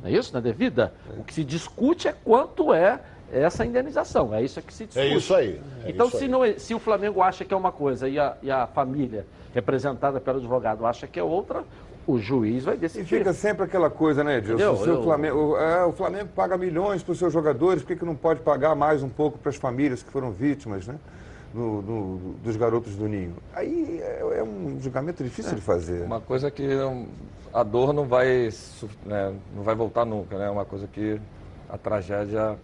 Não 0.03 0.09
é 0.09 0.13
isso? 0.13 0.33
Não 0.33 0.41
é 0.41 0.43
devida? 0.43 0.93
O 1.17 1.23
que 1.23 1.35
se 1.35 1.45
discute 1.45 2.09
é 2.09 2.13
quanto 2.13 2.73
é 2.73 2.99
essa 3.31 3.65
indenização. 3.65 4.35
É 4.35 4.43
isso 4.43 4.61
que 4.63 4.73
se 4.73 4.87
discute. 4.87 5.07
É 5.07 5.15
isso 5.15 5.35
aí. 5.35 5.61
é 5.85 5.91
então, 5.91 6.09
isso 6.09 6.17
se, 6.19 6.25
aí. 6.25 6.31
não 6.31 6.45
é- 6.45 6.59
se 6.59 6.75
o 6.75 6.79
Flamengo 6.79 7.21
acha 7.23 7.45
que 7.45 7.53
é 7.53 7.57
uma 7.57 7.71
coisa 7.71 8.09
e 8.09 8.19
a, 8.19 8.37
e 8.43 8.51
a 8.51 8.67
família 8.67 9.27
representada 9.55 10.19
pelo 10.21 10.39
advogado 10.39 10.87
acha 10.87 11.07
que 11.07 11.19
é 11.21 11.23
outra, 11.23 11.63
o 12.09 12.19
juiz 12.19 12.65
vai 12.65 12.75
E 12.75 12.79
decidir. 12.79 13.19
fica 13.19 13.35
sempre 13.35 13.65
aquela 13.65 13.91
coisa, 13.91 14.25
né, 14.25 14.39
Edilson? 14.39 14.73
O, 14.83 14.87
Eu- 14.87 15.03
Flamengo, 15.03 15.57
é, 15.59 15.85
o 15.85 15.93
Flamengo 15.93 16.31
paga 16.35 16.57
milhões 16.57 17.03
para 17.03 17.13
os 17.13 17.19
seus 17.19 17.31
jogadores, 17.33 17.83
por 17.83 17.89
que, 17.89 17.97
que 17.97 18.05
não 18.05 18.17
pode 18.17 18.41
pagar 18.41 18.75
mais 18.75 19.03
um 19.03 19.11
pouco 19.11 19.39
para 19.39 19.51
as 19.51 19.57
famílias 19.57 20.03
que 20.03 20.11
foram 20.11 20.31
vítimas, 20.33 20.87
né? 20.87 20.95
do- 21.53 21.81
do- 21.81 22.35
dos 22.45 22.57
garotos 22.57 22.95
do 22.95 23.07
Ninho? 23.09 23.35
Aí 23.55 24.01
é, 24.03 24.39
é 24.39 24.43
um 24.43 24.79
julgamento 24.81 25.23
difícil 25.25 25.55
de 25.55 25.61
fazer. 25.63 26.03
Uma 26.03 26.21
coisa 26.21 26.51
que 26.51 26.63
a 27.55 27.63
dor 27.63 27.93
não 27.95 28.05
vai, 28.07 28.51
né, 29.07 29.33
não 29.57 29.63
vai 29.63 29.75
voltar 29.75 30.05
nunca, 30.05 30.37
né? 30.39 30.49
Uma 30.51 30.67
coisa 30.67 30.87
que 30.87 31.19
a 31.69 31.77
tragédia 31.79 32.57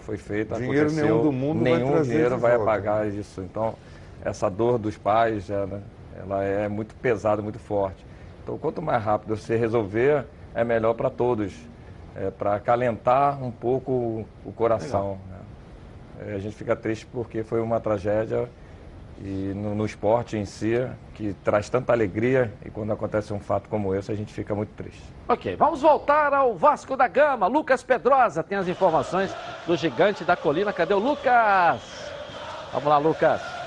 foi 0.00 0.16
feita, 0.18 0.56
Dinheiro 0.56 0.80
aconteceu, 0.88 1.06
nenhum 1.06 1.22
do 1.22 1.32
mundo 1.32 1.62
vai 1.62 1.72
nenhum 1.74 1.90
trazer 1.92 2.10
dinheiro 2.12 2.38
vai 2.38 2.56
volta. 2.56 2.70
apagar 2.70 3.08
isso. 3.08 3.40
Então, 3.40 3.74
essa 4.24 4.48
dor 4.50 4.78
dos 4.78 4.96
pais, 4.98 5.48
ela, 5.48 5.82
ela 6.18 6.44
é 6.44 6.68
muito 6.68 6.94
pesada, 6.96 7.40
muito 7.40 7.58
forte. 7.58 8.04
Então, 8.42 8.58
quanto 8.58 8.82
mais 8.82 9.02
rápido 9.02 9.36
você 9.36 9.56
resolver, 9.56 10.26
é 10.54 10.64
melhor 10.64 10.94
para 10.94 11.08
todos, 11.08 11.54
é, 12.16 12.30
para 12.30 12.56
acalentar 12.56 13.42
um 13.42 13.50
pouco 13.50 14.26
o, 14.44 14.52
coração. 14.52 15.18
né? 15.28 16.32
É, 16.32 16.34
a 16.34 16.38
gente 16.38 16.54
fica 16.56 16.74
triste 16.74 17.06
porque 17.06 17.42
foi 17.42 17.60
uma 17.60 17.80
tragédia 17.80 18.48
e 19.20 19.52
no, 19.54 19.74
no 19.74 19.86
esporte 19.86 20.36
em 20.36 20.44
si, 20.44 20.74
que 21.14 21.32
traz 21.44 21.68
tanta 21.68 21.92
alegria, 21.92 22.52
e 22.64 22.70
quando 22.70 22.92
acontece 22.92 23.32
um 23.32 23.38
fato 23.38 23.68
como 23.68 23.94
esse, 23.94 24.10
a 24.10 24.14
gente 24.14 24.32
fica 24.32 24.52
muito 24.54 24.70
triste. 24.70 25.02
Ok, 25.28 25.54
vamos 25.54 25.80
voltar 25.80 26.34
ao 26.34 26.56
Vasco 26.56 26.96
da 26.96 27.06
Gama. 27.06 27.46
Lucas 27.46 27.84
Pedrosa 27.84 28.42
tem 28.42 28.58
as 28.58 28.66
informações 28.66 29.32
do 29.64 29.76
gigante 29.76 30.24
da 30.24 30.34
colina. 30.34 30.72
Cadê 30.72 30.94
o 30.94 30.98
Lucas? 30.98 31.80
Vamos 32.72 32.88
lá, 32.88 32.98
Lucas. 32.98 33.61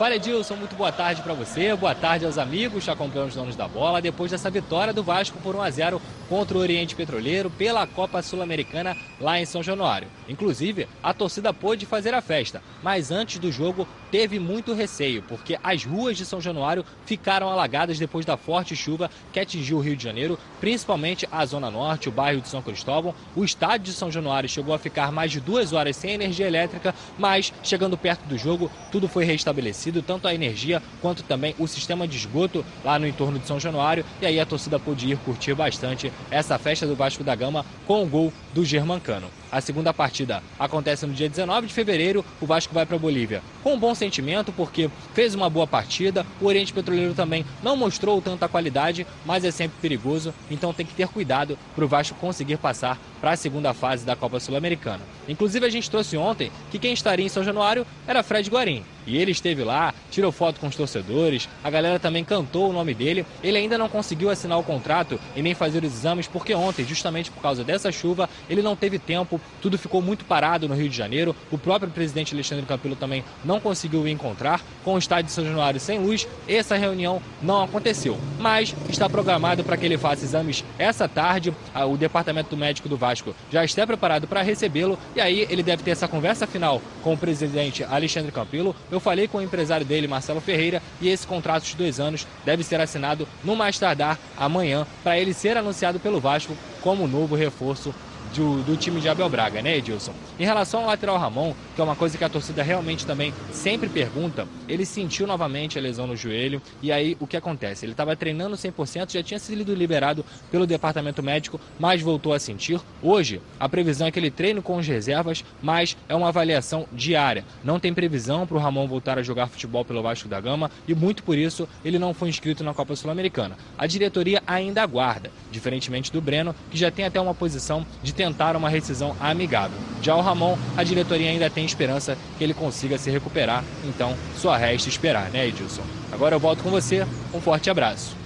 Fala 0.00 0.16
Edilson, 0.16 0.56
muito 0.56 0.74
boa 0.74 0.90
tarde 0.90 1.20
para 1.20 1.34
você, 1.34 1.76
boa 1.76 1.94
tarde 1.94 2.24
aos 2.24 2.38
amigos 2.38 2.84
que 2.84 2.90
acompanham 2.90 3.28
os 3.28 3.34
donos 3.34 3.54
da 3.54 3.68
bola 3.68 4.00
depois 4.00 4.30
dessa 4.30 4.48
vitória 4.48 4.94
do 4.94 5.02
Vasco 5.02 5.36
por 5.42 5.54
1 5.54 5.60
a 5.60 5.70
0 5.70 6.02
contra 6.26 6.56
o 6.56 6.60
Oriente 6.62 6.96
Petroleiro 6.96 7.50
pela 7.50 7.86
Copa 7.86 8.22
Sul-Americana 8.22 8.96
lá 9.20 9.38
em 9.38 9.44
São 9.44 9.62
Januário. 9.62 10.08
Inclusive, 10.30 10.86
a 11.02 11.12
torcida 11.12 11.52
pôde 11.52 11.84
fazer 11.84 12.14
a 12.14 12.22
festa, 12.22 12.62
mas 12.84 13.10
antes 13.10 13.40
do 13.40 13.50
jogo 13.50 13.86
teve 14.12 14.38
muito 14.38 14.72
receio, 14.72 15.22
porque 15.22 15.58
as 15.60 15.84
ruas 15.84 16.16
de 16.16 16.24
São 16.24 16.40
Januário 16.40 16.84
ficaram 17.04 17.48
alagadas 17.48 17.98
depois 17.98 18.24
da 18.24 18.36
forte 18.36 18.76
chuva 18.76 19.10
que 19.32 19.40
atingiu 19.40 19.78
o 19.78 19.80
Rio 19.80 19.96
de 19.96 20.04
Janeiro, 20.04 20.38
principalmente 20.60 21.28
a 21.32 21.44
Zona 21.44 21.68
Norte, 21.68 22.08
o 22.08 22.12
bairro 22.12 22.40
de 22.40 22.48
São 22.48 22.62
Cristóvão. 22.62 23.12
O 23.34 23.44
estádio 23.44 23.86
de 23.86 23.92
São 23.92 24.08
Januário 24.08 24.48
chegou 24.48 24.72
a 24.72 24.78
ficar 24.78 25.10
mais 25.10 25.32
de 25.32 25.40
duas 25.40 25.72
horas 25.72 25.96
sem 25.96 26.12
energia 26.12 26.46
elétrica, 26.46 26.94
mas 27.18 27.52
chegando 27.64 27.98
perto 27.98 28.22
do 28.26 28.38
jogo, 28.38 28.70
tudo 28.92 29.08
foi 29.08 29.24
restabelecido, 29.24 30.00
tanto 30.00 30.28
a 30.28 30.34
energia 30.34 30.80
quanto 31.02 31.24
também 31.24 31.56
o 31.58 31.66
sistema 31.66 32.06
de 32.06 32.16
esgoto 32.16 32.64
lá 32.84 33.00
no 33.00 33.06
entorno 33.06 33.36
de 33.36 33.48
São 33.48 33.58
Januário. 33.58 34.04
E 34.22 34.26
aí 34.26 34.38
a 34.38 34.46
torcida 34.46 34.78
pôde 34.78 35.10
ir 35.10 35.18
curtir 35.18 35.54
bastante 35.54 36.12
essa 36.30 36.56
festa 36.56 36.86
do 36.86 36.94
Vasco 36.94 37.24
da 37.24 37.34
Gama 37.34 37.66
com 37.84 38.04
o 38.04 38.06
gol 38.06 38.32
do 38.54 38.64
Germancano. 38.64 39.39
A 39.52 39.60
segunda 39.60 39.92
partida 39.92 40.42
acontece 40.58 41.04
no 41.06 41.12
dia 41.12 41.28
19 41.28 41.66
de 41.66 41.74
fevereiro. 41.74 42.24
O 42.40 42.46
Vasco 42.46 42.72
vai 42.72 42.86
para 42.86 42.96
a 42.96 42.98
Bolívia 42.98 43.42
com 43.62 43.74
um 43.74 43.78
bom 43.78 43.94
sentimento, 43.94 44.52
porque 44.52 44.88
fez 45.12 45.34
uma 45.34 45.50
boa 45.50 45.66
partida. 45.66 46.24
O 46.40 46.46
Oriente 46.46 46.72
Petroleiro 46.72 47.14
também 47.14 47.44
não 47.62 47.76
mostrou 47.76 48.22
tanta 48.22 48.48
qualidade, 48.48 49.06
mas 49.26 49.44
é 49.44 49.50
sempre 49.50 49.78
perigoso. 49.80 50.32
Então 50.50 50.72
tem 50.72 50.86
que 50.86 50.94
ter 50.94 51.08
cuidado 51.08 51.58
para 51.74 51.84
o 51.84 51.88
Vasco 51.88 52.16
conseguir 52.20 52.58
passar 52.58 52.98
para 53.20 53.32
a 53.32 53.36
segunda 53.36 53.74
fase 53.74 54.06
da 54.06 54.14
Copa 54.16 54.38
Sul-Americana. 54.38 55.02
Inclusive, 55.28 55.66
a 55.66 55.70
gente 55.70 55.90
trouxe 55.90 56.16
ontem 56.16 56.50
que 56.70 56.78
quem 56.78 56.92
estaria 56.92 57.26
em 57.26 57.28
São 57.28 57.44
Januário 57.44 57.86
era 58.06 58.22
Fred 58.22 58.48
Guarim. 58.48 58.84
E 59.06 59.16
ele 59.16 59.30
esteve 59.32 59.64
lá, 59.64 59.94
tirou 60.10 60.32
foto 60.32 60.60
com 60.60 60.66
os 60.66 60.76
torcedores, 60.76 61.48
a 61.62 61.70
galera 61.70 61.98
também 61.98 62.24
cantou 62.24 62.70
o 62.70 62.72
nome 62.72 62.94
dele. 62.94 63.24
Ele 63.42 63.58
ainda 63.58 63.78
não 63.78 63.88
conseguiu 63.88 64.30
assinar 64.30 64.58
o 64.58 64.62
contrato 64.62 65.18
e 65.34 65.42
nem 65.42 65.54
fazer 65.54 65.84
os 65.84 65.92
exames, 65.92 66.26
porque 66.26 66.54
ontem, 66.54 66.84
justamente 66.84 67.30
por 67.30 67.40
causa 67.40 67.64
dessa 67.64 67.90
chuva, 67.90 68.28
ele 68.48 68.62
não 68.62 68.76
teve 68.76 68.98
tempo, 68.98 69.40
tudo 69.60 69.78
ficou 69.78 70.00
muito 70.02 70.24
parado 70.24 70.68
no 70.68 70.74
Rio 70.74 70.88
de 70.88 70.96
Janeiro. 70.96 71.34
O 71.50 71.58
próprio 71.58 71.90
presidente 71.90 72.34
Alexandre 72.34 72.66
Campelo 72.66 72.96
também 72.96 73.24
não 73.44 73.60
conseguiu 73.60 74.06
encontrar. 74.06 74.60
Com 74.84 74.94
o 74.94 74.98
estádio 74.98 75.26
de 75.26 75.32
São 75.32 75.44
Januário 75.44 75.80
sem 75.80 75.98
luz, 75.98 76.26
essa 76.48 76.76
reunião 76.76 77.20
não 77.42 77.62
aconteceu. 77.62 78.18
Mas 78.38 78.74
está 78.88 79.08
programado 79.08 79.62
para 79.64 79.76
que 79.76 79.84
ele 79.84 79.98
faça 79.98 80.24
exames 80.24 80.64
essa 80.78 81.08
tarde. 81.08 81.52
Ah, 81.74 81.84
O 81.86 81.96
departamento 81.96 82.56
médico 82.56 82.88
do 82.88 82.96
Vasco 82.96 83.34
já 83.50 83.64
está 83.64 83.86
preparado 83.86 84.26
para 84.26 84.42
recebê-lo 84.42 84.98
e 85.14 85.20
aí 85.20 85.46
ele 85.50 85.62
deve 85.62 85.82
ter 85.82 85.90
essa 85.90 86.08
conversa 86.08 86.46
final 86.46 86.80
com 87.02 87.14
o 87.14 87.18
presidente 87.18 87.84
Alexandre 87.84 88.32
Campelo. 88.32 88.74
Eu 88.90 89.00
falei 89.00 89.28
com 89.28 89.38
o 89.38 89.42
empresário 89.42 89.86
dele, 89.86 90.08
Marcelo 90.08 90.40
Ferreira, 90.40 90.82
e 91.00 91.08
esse 91.08 91.26
contrato 91.26 91.64
de 91.64 91.76
dois 91.76 92.00
anos 92.00 92.26
deve 92.44 92.62
ser 92.64 92.80
assinado 92.80 93.26
no 93.44 93.54
mais 93.54 93.78
tardar 93.78 94.18
amanhã 94.36 94.86
para 95.02 95.18
ele 95.18 95.32
ser 95.32 95.56
anunciado 95.56 96.00
pelo 96.00 96.20
Vasco 96.20 96.56
como 96.80 97.06
novo 97.06 97.34
reforço 97.34 97.94
do, 98.34 98.62
do 98.62 98.76
time 98.76 99.00
de 99.00 99.08
Abel 99.08 99.28
Braga, 99.28 99.62
né, 99.62 99.76
Edilson? 99.76 100.12
Em 100.38 100.44
relação 100.44 100.80
ao 100.80 100.86
lateral 100.86 101.18
Ramon, 101.18 101.54
que 101.80 101.82
é 101.82 101.84
uma 101.86 101.96
coisa 101.96 102.18
que 102.18 102.24
a 102.24 102.28
torcida 102.28 102.62
realmente 102.62 103.06
também 103.06 103.32
sempre 103.50 103.88
pergunta, 103.88 104.46
ele 104.68 104.84
sentiu 104.84 105.26
novamente 105.26 105.78
a 105.78 105.80
lesão 105.80 106.06
no 106.06 106.14
joelho 106.14 106.60
e 106.82 106.92
aí 106.92 107.16
o 107.18 107.26
que 107.26 107.38
acontece? 107.38 107.86
Ele 107.86 107.92
estava 107.92 108.14
treinando 108.14 108.54
100%, 108.54 109.12
já 109.12 109.22
tinha 109.22 109.40
sido 109.40 109.74
liberado 109.74 110.22
pelo 110.50 110.66
departamento 110.66 111.22
médico, 111.22 111.58
mas 111.78 112.02
voltou 112.02 112.34
a 112.34 112.38
sentir. 112.38 112.78
Hoje, 113.02 113.40
a 113.58 113.66
previsão 113.66 114.06
é 114.06 114.10
que 114.10 114.18
ele 114.18 114.30
treine 114.30 114.60
com 114.60 114.78
as 114.78 114.86
reservas, 114.86 115.42
mas 115.62 115.96
é 116.06 116.14
uma 116.14 116.28
avaliação 116.28 116.86
diária. 116.92 117.46
Não 117.64 117.80
tem 117.80 117.94
previsão 117.94 118.46
para 118.46 118.58
o 118.58 118.60
Ramon 118.60 118.86
voltar 118.86 119.18
a 119.18 119.22
jogar 119.22 119.46
futebol 119.46 119.82
pelo 119.82 120.02
Vasco 120.02 120.28
da 120.28 120.38
Gama 120.38 120.70
e 120.86 120.94
muito 120.94 121.22
por 121.22 121.38
isso 121.38 121.66
ele 121.82 121.98
não 121.98 122.12
foi 122.12 122.28
inscrito 122.28 122.62
na 122.62 122.74
Copa 122.74 122.94
Sul-Americana. 122.94 123.56
A 123.78 123.86
diretoria 123.86 124.42
ainda 124.46 124.82
aguarda, 124.82 125.30
diferentemente 125.50 126.12
do 126.12 126.20
Breno, 126.20 126.54
que 126.70 126.76
já 126.76 126.90
tem 126.90 127.06
até 127.06 127.18
uma 127.18 127.34
posição 127.34 127.86
de 128.02 128.12
tentar 128.12 128.54
uma 128.54 128.68
rescisão 128.68 129.16
amigável. 129.18 129.78
Já 130.02 130.14
o 130.14 130.20
Ramon, 130.20 130.58
a 130.76 130.84
diretoria 130.84 131.30
ainda 131.30 131.48
tem 131.48 131.69
esperança 131.70 132.16
que 132.36 132.44
ele 132.44 132.54
consiga 132.54 132.98
se 132.98 133.10
recuperar, 133.10 133.62
então 133.84 134.14
só 134.36 134.54
resta 134.54 134.88
esperar, 134.88 135.30
né, 135.30 135.46
Edilson? 135.46 135.82
Agora 136.12 136.34
eu 136.36 136.40
volto 136.40 136.62
com 136.62 136.70
você, 136.70 137.06
um 137.32 137.40
forte 137.40 137.70
abraço. 137.70 138.16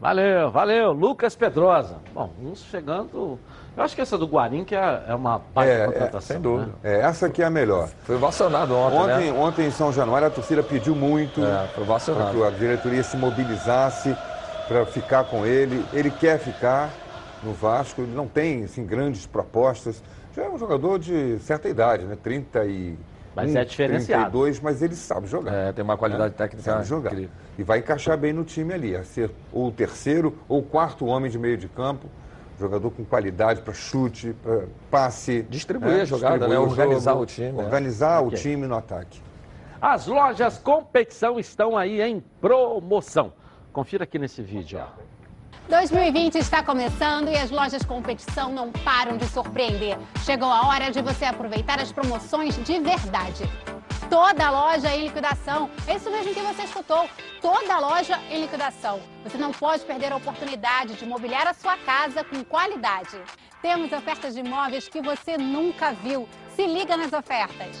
Valeu, 0.00 0.50
valeu. 0.50 0.92
Lucas 0.92 1.36
Pedrosa. 1.36 1.96
Bom, 2.14 2.30
uns 2.42 2.64
chegando. 2.70 3.38
Eu 3.76 3.82
acho 3.82 3.94
que 3.94 4.00
essa 4.00 4.16
do 4.16 4.26
Guarim 4.26 4.64
que 4.64 4.74
é, 4.74 5.02
é 5.08 5.14
uma 5.14 5.40
baita 5.54 5.72
É, 5.72 5.80
é, 5.82 5.86
contratação. 5.86 6.20
sem 6.20 6.40
dúvida. 6.40 6.72
Né? 6.82 6.96
É, 6.96 7.00
essa 7.02 7.26
aqui 7.26 7.42
é 7.42 7.46
a 7.46 7.50
melhor. 7.50 7.88
Foi 8.04 8.16
vacionado 8.16 8.74
ontem, 8.74 8.98
Ontem, 8.98 9.30
né? 9.32 9.38
ontem 9.38 9.66
em 9.66 9.70
São 9.70 9.92
Januário 9.92 10.26
a 10.26 10.30
torcida 10.30 10.62
pediu 10.62 10.94
muito 10.96 11.44
É, 11.44 11.68
foi 11.74 11.84
para 11.84 12.30
que 12.30 12.42
a 12.42 12.50
diretoria 12.50 13.02
se 13.02 13.16
mobilizasse 13.16 14.16
para 14.66 14.86
ficar 14.86 15.24
com 15.24 15.44
ele. 15.44 15.84
Ele 15.92 16.10
quer 16.10 16.38
ficar 16.38 16.88
no 17.42 17.52
Vasco, 17.52 18.00
ele 18.00 18.14
não 18.14 18.26
tem 18.26 18.64
assim, 18.64 18.86
grandes 18.86 19.26
propostas. 19.26 20.02
Já 20.34 20.44
é 20.44 20.48
um 20.48 20.58
jogador 20.58 20.98
de 20.98 21.38
certa 21.40 21.68
idade, 21.68 22.04
né? 22.04 22.16
30 22.22 22.64
e 22.66 22.96
Mas 23.34 23.54
é 23.54 23.64
diferenciado. 23.64 24.30
32, 24.30 24.60
mas 24.60 24.82
ele 24.82 24.94
sabe 24.94 25.26
jogar. 25.26 25.52
É, 25.52 25.72
tem 25.72 25.82
uma 25.82 25.96
qualidade 25.96 26.34
técnica 26.34 26.62
Sabe 26.62 26.84
jogar. 26.84 27.12
incrível. 27.12 27.30
E 27.58 27.62
vai 27.62 27.78
encaixar 27.80 28.16
bem 28.16 28.32
no 28.32 28.44
time 28.44 28.72
ali, 28.72 28.94
a 28.94 29.02
ser 29.04 29.30
ou 29.52 29.68
o 29.68 29.72
terceiro 29.72 30.38
ou 30.48 30.60
o 30.60 30.62
quarto 30.62 31.06
homem 31.06 31.30
de 31.30 31.38
meio 31.38 31.56
de 31.56 31.68
campo. 31.68 32.08
Jogador 32.58 32.90
com 32.90 33.04
qualidade 33.04 33.62
para 33.62 33.72
chute, 33.72 34.34
para 34.42 34.64
passe. 34.90 35.42
Distribuir 35.48 36.02
a 36.02 36.04
jogada, 36.04 36.46
né? 36.46 36.58
o 36.58 36.62
Organizar 36.62 37.12
jogo, 37.12 37.22
o 37.22 37.26
time, 37.26 37.52
né? 37.52 37.64
Organizar 37.64 38.20
o 38.20 38.30
time 38.30 38.66
no 38.66 38.76
ataque. 38.76 39.20
As 39.80 40.06
lojas 40.06 40.58
competição 40.58 41.40
estão 41.40 41.76
aí 41.76 42.02
em 42.02 42.20
promoção. 42.40 43.32
Confira 43.72 44.04
aqui 44.04 44.18
nesse 44.18 44.42
vídeo. 44.42 44.78
Ó. 44.78 45.09
2020 45.70 46.34
está 46.34 46.64
começando 46.64 47.28
e 47.28 47.36
as 47.36 47.48
lojas 47.48 47.84
competição 47.84 48.52
não 48.52 48.72
param 48.72 49.16
de 49.16 49.24
surpreender. 49.28 49.96
Chegou 50.24 50.50
a 50.50 50.66
hora 50.66 50.90
de 50.90 51.00
você 51.00 51.24
aproveitar 51.24 51.80
as 51.80 51.92
promoções 51.92 52.56
de 52.64 52.80
verdade. 52.80 53.44
Toda 54.10 54.50
loja 54.50 54.92
em 54.96 55.04
liquidação. 55.04 55.70
É 55.86 55.94
isso 55.94 56.10
mesmo 56.10 56.34
que 56.34 56.40
você 56.40 56.64
escutou. 56.64 57.08
Toda 57.40 57.78
loja 57.78 58.18
em 58.28 58.40
liquidação. 58.40 59.00
Você 59.22 59.38
não 59.38 59.52
pode 59.52 59.84
perder 59.84 60.12
a 60.12 60.16
oportunidade 60.16 60.94
de 60.94 61.06
mobiliar 61.06 61.46
a 61.46 61.54
sua 61.54 61.76
casa 61.76 62.24
com 62.24 62.42
qualidade. 62.42 63.16
Temos 63.62 63.92
ofertas 63.92 64.34
de 64.34 64.40
imóveis 64.40 64.88
que 64.88 65.00
você 65.00 65.38
nunca 65.38 65.92
viu. 65.92 66.28
Se 66.56 66.66
liga 66.66 66.96
nas 66.96 67.12
ofertas. 67.12 67.80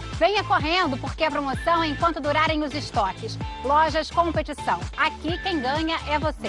Venha 0.21 0.43
correndo, 0.43 0.99
porque 0.99 1.23
a 1.23 1.31
promoção 1.31 1.81
é 1.81 1.87
enquanto 1.87 2.21
durarem 2.21 2.61
os 2.61 2.75
estoques. 2.75 3.39
Lojas 3.65 4.11
Competição. 4.11 4.79
Aqui 4.95 5.35
quem 5.41 5.59
ganha 5.59 5.97
é 6.07 6.19
você. 6.19 6.47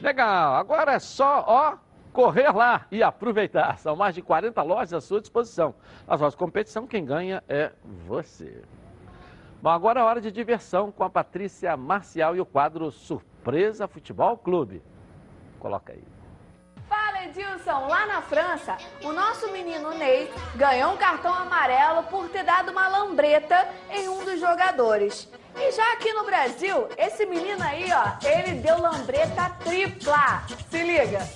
Legal, 0.00 0.56
agora 0.56 0.94
é 0.94 0.98
só, 0.98 1.44
ó, 1.46 1.76
correr 2.12 2.50
lá 2.50 2.88
e 2.90 3.04
aproveitar. 3.04 3.78
São 3.78 3.94
mais 3.94 4.16
de 4.16 4.20
40 4.20 4.60
lojas 4.64 4.94
à 4.94 5.00
sua 5.00 5.20
disposição. 5.20 5.76
As 6.08 6.20
lojas 6.20 6.34
competição, 6.34 6.88
quem 6.88 7.04
ganha 7.04 7.40
é 7.48 7.70
você. 8.08 8.60
Bom, 9.62 9.70
agora 9.70 10.00
é 10.00 10.02
hora 10.02 10.20
de 10.20 10.32
diversão 10.32 10.90
com 10.90 11.04
a 11.04 11.08
Patrícia 11.08 11.76
Marcial 11.76 12.34
e 12.34 12.40
o 12.40 12.44
quadro 12.44 12.90
Surpresa 12.90 13.86
Futebol 13.86 14.36
Clube. 14.36 14.82
Coloca 15.60 15.92
aí. 15.92 16.19
Edilson, 17.60 17.86
lá 17.88 18.06
na 18.06 18.22
França, 18.22 18.76
o 19.02 19.12
nosso 19.12 19.50
menino 19.50 19.90
Ney 19.90 20.32
ganhou 20.56 20.94
um 20.94 20.96
cartão 20.96 21.32
amarelo 21.34 22.02
por 22.04 22.28
ter 22.28 22.42
dado 22.42 22.70
uma 22.70 22.88
lambreta 22.88 23.68
em 23.90 24.08
um 24.08 24.24
dos 24.24 24.40
jogadores. 24.40 25.28
E 25.56 25.70
já 25.72 25.92
aqui 25.92 26.12
no 26.12 26.24
Brasil, 26.24 26.88
esse 26.96 27.26
menino 27.26 27.62
aí, 27.62 27.86
ó, 27.92 28.26
ele 28.26 28.60
deu 28.60 28.80
lambreta 28.80 29.50
tripla. 29.62 30.42
Se 30.70 30.82
liga. 30.82 31.28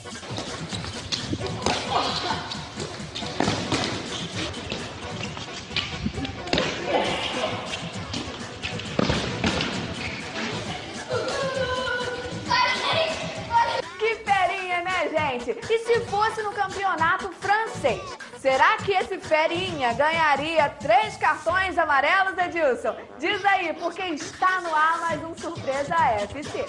Gente? 15.38 15.50
E 15.70 15.78
se 15.78 16.00
fosse 16.06 16.42
no 16.42 16.52
campeonato 16.52 17.30
francês? 17.32 18.02
Será 18.38 18.76
que 18.78 18.92
esse 18.92 19.18
ferinha 19.18 19.92
ganharia 19.94 20.68
três 20.80 21.16
cartões 21.16 21.78
amarelos, 21.78 22.36
Edilson? 22.38 22.94
Diz 23.18 23.44
aí, 23.44 23.72
porque 23.74 24.02
está 24.02 24.60
no 24.60 24.74
ar 24.74 24.98
mais 25.00 25.24
um 25.24 25.34
Surpresa 25.34 25.94
FC. 26.20 26.66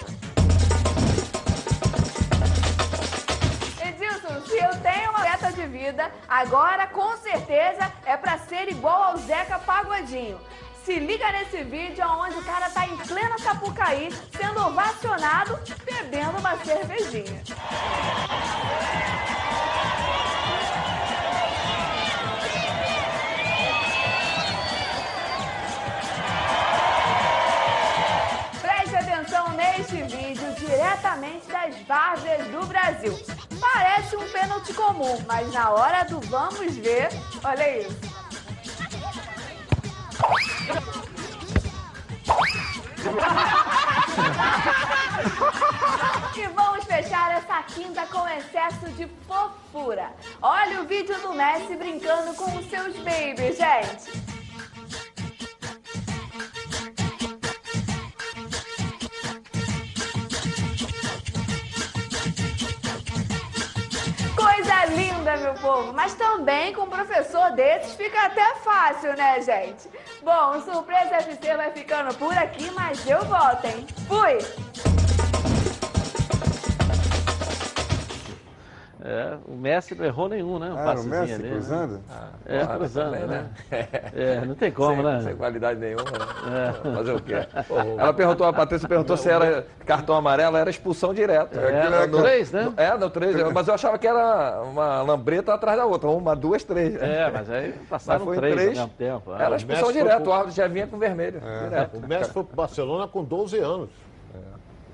Edilson, 3.86 4.40
se 4.46 4.56
eu 4.56 4.80
tenho 4.80 5.10
uma 5.10 5.20
meta 5.20 5.52
de 5.52 5.66
vida, 5.66 6.10
agora 6.28 6.86
com 6.86 7.16
certeza 7.18 7.92
é 8.04 8.16
pra 8.16 8.38
ser 8.38 8.68
igual 8.68 9.02
ao 9.02 9.16
Zeca 9.18 9.58
Pagodinho. 9.58 10.40
Se 10.86 11.00
liga 11.00 11.32
nesse 11.32 11.64
vídeo 11.64 12.06
onde 12.06 12.38
o 12.38 12.44
cara 12.44 12.70
tá 12.70 12.86
em 12.86 12.96
plena 12.98 13.36
Sapucaí, 13.38 14.08
sendo 14.30 14.64
ovacionado, 14.68 15.58
bebendo 15.84 16.38
uma 16.38 16.56
cervejinha. 16.58 17.42
Preste 28.62 28.96
atenção 28.96 29.48
neste 29.54 30.02
vídeo 30.04 30.54
diretamente 30.54 31.48
das 31.48 31.76
várzeas 31.80 32.46
do 32.46 32.64
Brasil. 32.64 33.18
Parece 33.60 34.16
um 34.16 34.28
pênalti 34.30 34.72
comum, 34.72 35.20
mas 35.26 35.52
na 35.52 35.68
hora 35.70 36.04
do 36.04 36.20
vamos 36.20 36.76
ver, 36.76 37.08
olha 37.42 37.80
isso. 37.80 38.25
E 46.36 46.46
vamos 46.48 46.84
fechar 46.84 47.36
essa 47.36 47.62
quinta 47.62 48.06
com 48.06 48.26
excesso 48.28 48.86
de 48.96 49.06
fofura. 49.26 50.10
Olha 50.42 50.80
o 50.80 50.84
vídeo 50.84 51.18
do 51.20 51.32
Messi 51.32 51.76
brincando 51.76 52.34
com 52.34 52.56
os 52.56 52.68
seus 52.68 52.96
babies, 52.96 53.56
gente. 53.56 54.35
Meu 65.38 65.54
povo. 65.54 65.92
Mas 65.92 66.14
também 66.14 66.72
com 66.72 66.82
um 66.82 66.90
professor 66.90 67.52
desses 67.52 67.94
fica 67.94 68.26
até 68.26 68.54
fácil, 68.56 69.14
né, 69.16 69.40
gente? 69.40 69.88
Bom, 70.22 70.56
o 70.56 70.60
Surpresa 70.62 71.16
FC 71.16 71.56
vai 71.56 71.70
ficando 71.70 72.14
por 72.14 72.36
aqui, 72.36 72.70
mas 72.72 73.06
eu 73.08 73.24
volto, 73.24 73.64
hein? 73.64 73.86
Fui! 74.08 74.95
É, 79.08 79.36
o 79.46 79.52
Messi 79.54 79.94
não 79.94 80.04
errou 80.04 80.28
nenhum, 80.28 80.58
né? 80.58 80.68
Um 80.68 80.76
Ah, 80.76 80.94
o 80.94 81.04
Messi 81.04 81.34
ali, 81.34 81.42
né? 81.44 81.50
cruzando? 81.50 82.00
É, 82.44 82.58
Claro, 82.64 82.78
cruzando, 82.80 83.12
também, 83.12 83.26
né? 83.28 83.50
É, 84.12 84.40
não 84.44 84.54
tem 84.56 84.72
como, 84.72 84.96
sem, 84.96 85.04
né? 85.04 85.20
Sem 85.22 85.36
qualidade 85.36 85.78
nenhuma. 85.78 86.02
né? 86.02 86.74
É. 86.84 86.92
Fazer 86.92 87.12
o 87.12 87.22
quê? 87.22 87.34
Ela 87.98 88.12
perguntou, 88.12 88.46
a 88.48 88.52
Patrícia 88.52 88.88
perguntou 88.88 89.16
se 89.16 89.30
era 89.30 89.64
cartão 89.86 90.16
amarelo, 90.16 90.56
era 90.56 90.68
expulsão 90.68 91.14
direta. 91.14 91.60
É, 91.60 91.78
Aquilo 91.78 91.90
no 91.90 92.02
era- 92.02 92.22
três, 92.28 92.50
né? 92.50 92.72
É, 92.76 92.96
no 92.98 93.08
três. 93.08 93.36
Mas 93.52 93.68
eu 93.68 93.74
achava 93.74 93.96
que 93.96 94.08
era 94.08 94.60
uma 94.62 95.02
lambreta 95.02 95.54
atrás 95.54 95.78
da 95.78 95.86
outra. 95.86 96.10
Uma, 96.10 96.34
duas, 96.34 96.64
três. 96.64 97.00
É, 97.00 97.30
mas 97.30 97.48
aí 97.48 97.72
passaram 97.88 98.24
Mas 98.24 98.34
foi 98.34 98.36
três, 98.38 98.54
três. 98.56 98.68
ao 98.78 98.86
mesmo 98.86 98.98
tempo. 98.98 99.32
Era 99.34 99.54
Ah, 99.54 99.56
expulsão 99.56 99.92
direta, 99.92 100.20
pro- 100.20 100.30
o 100.30 100.32
árbitro 100.34 100.56
já 100.56 100.66
vinha 100.66 100.86
com 100.88 100.98
vermelho. 100.98 101.40
direto. 101.40 101.96
O 101.98 102.08
Messi 102.08 102.32
foi 102.32 102.42
pro 102.42 102.56
Barcelona 102.56 103.06
com 103.06 103.22
12 103.22 103.56
anos. 103.58 103.90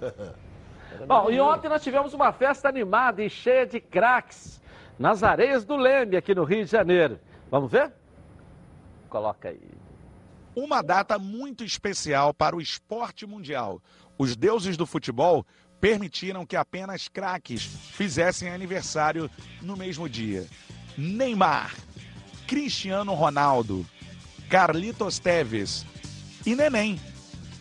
Bom, 1.07 1.31
e 1.31 1.41
ontem 1.41 1.69
nós 1.69 1.83
tivemos 1.83 2.15
uma 2.15 2.33
festa 2.33 2.69
animada 2.69 3.23
e 3.23 3.31
cheia 3.31 3.67
de 3.67 3.81
craques 3.81 4.63
nas 4.99 5.23
areias 5.23 5.65
do 5.65 5.77
Leme, 5.77 6.17
aqui 6.17 6.35
no 6.35 6.45
Rio 6.45 6.65
de 6.65 6.71
Janeiro. 6.71 7.19
Vamos 7.51 7.71
ver? 7.71 7.93
Coloca 9.09 9.49
aí. 9.49 9.61
Uma 10.55 10.83
data 10.83 11.19
muito 11.19 11.65
especial 11.65 12.33
para 12.35 12.55
o 12.55 12.61
esporte 12.61 13.27
mundial. 13.27 13.81
Os 14.19 14.37
deuses 14.37 14.77
do 14.77 14.87
futebol 14.87 15.47
permitiram 15.81 16.47
que 16.47 16.57
apenas 16.57 17.09
craques 17.09 17.63
fizessem 17.65 18.49
aniversário 18.49 19.31
no 19.61 19.77
mesmo 19.77 20.09
dia. 20.09 20.47
Neymar, 20.97 21.75
Cristiano 22.47 23.15
Ronaldo, 23.15 23.85
Carlitos 24.49 25.19
Teves 25.19 25.85
e 26.47 26.55
Neném. 26.55 27.01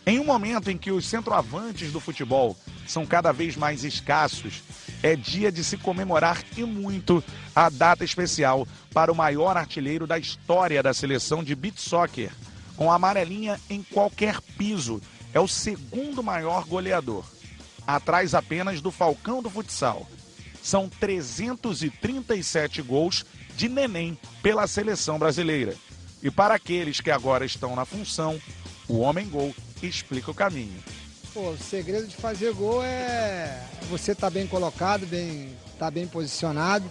Em 0.05 0.19
um 0.19 0.25
momento 0.25 0.69
em 0.69 0.77
que 0.77 0.91
os 0.91 1.05
centroavantes 1.05 1.91
do 1.91 1.99
futebol 1.99 2.55
são 2.91 3.05
cada 3.05 3.31
vez 3.31 3.55
mais 3.55 3.83
escassos, 3.83 4.61
é 5.01 5.15
dia 5.15 5.51
de 5.51 5.63
se 5.63 5.77
comemorar 5.77 6.43
e 6.57 6.63
muito 6.63 7.23
a 7.55 7.69
data 7.69 8.03
especial 8.03 8.67
para 8.93 9.11
o 9.11 9.15
maior 9.15 9.55
artilheiro 9.55 10.05
da 10.05 10.19
história 10.19 10.83
da 10.83 10.93
seleção 10.93 11.43
de 11.43 11.55
beach 11.55 11.81
soccer, 11.81 12.31
com 12.75 12.91
a 12.91 12.95
amarelinha 12.95 13.59
em 13.69 13.81
qualquer 13.81 14.41
piso. 14.57 15.01
É 15.33 15.39
o 15.39 15.47
segundo 15.47 16.21
maior 16.21 16.65
goleador, 16.65 17.25
atrás 17.87 18.35
apenas 18.35 18.81
do 18.81 18.91
Falcão 18.91 19.41
do 19.41 19.49
futsal. 19.49 20.05
São 20.61 20.89
337 20.89 22.81
gols 22.81 23.25
de 23.55 23.69
neném 23.69 24.17
pela 24.43 24.67
seleção 24.67 25.17
brasileira. 25.17 25.75
E 26.21 26.29
para 26.29 26.55
aqueles 26.55 26.99
que 26.99 27.09
agora 27.09 27.45
estão 27.45 27.75
na 27.75 27.85
função, 27.85 28.39
o 28.87 28.99
homem 28.99 29.27
gol 29.27 29.55
explica 29.81 30.29
o 30.29 30.35
caminho. 30.35 30.83
Pô, 31.33 31.51
o 31.51 31.57
segredo 31.57 32.07
de 32.07 32.15
fazer 32.15 32.53
gol 32.53 32.83
é 32.83 33.63
você 33.89 34.11
estar 34.11 34.27
tá 34.27 34.31
bem 34.31 34.45
colocado, 34.45 35.05
bem, 35.05 35.55
tá 35.79 35.89
bem 35.89 36.05
posicionado. 36.05 36.83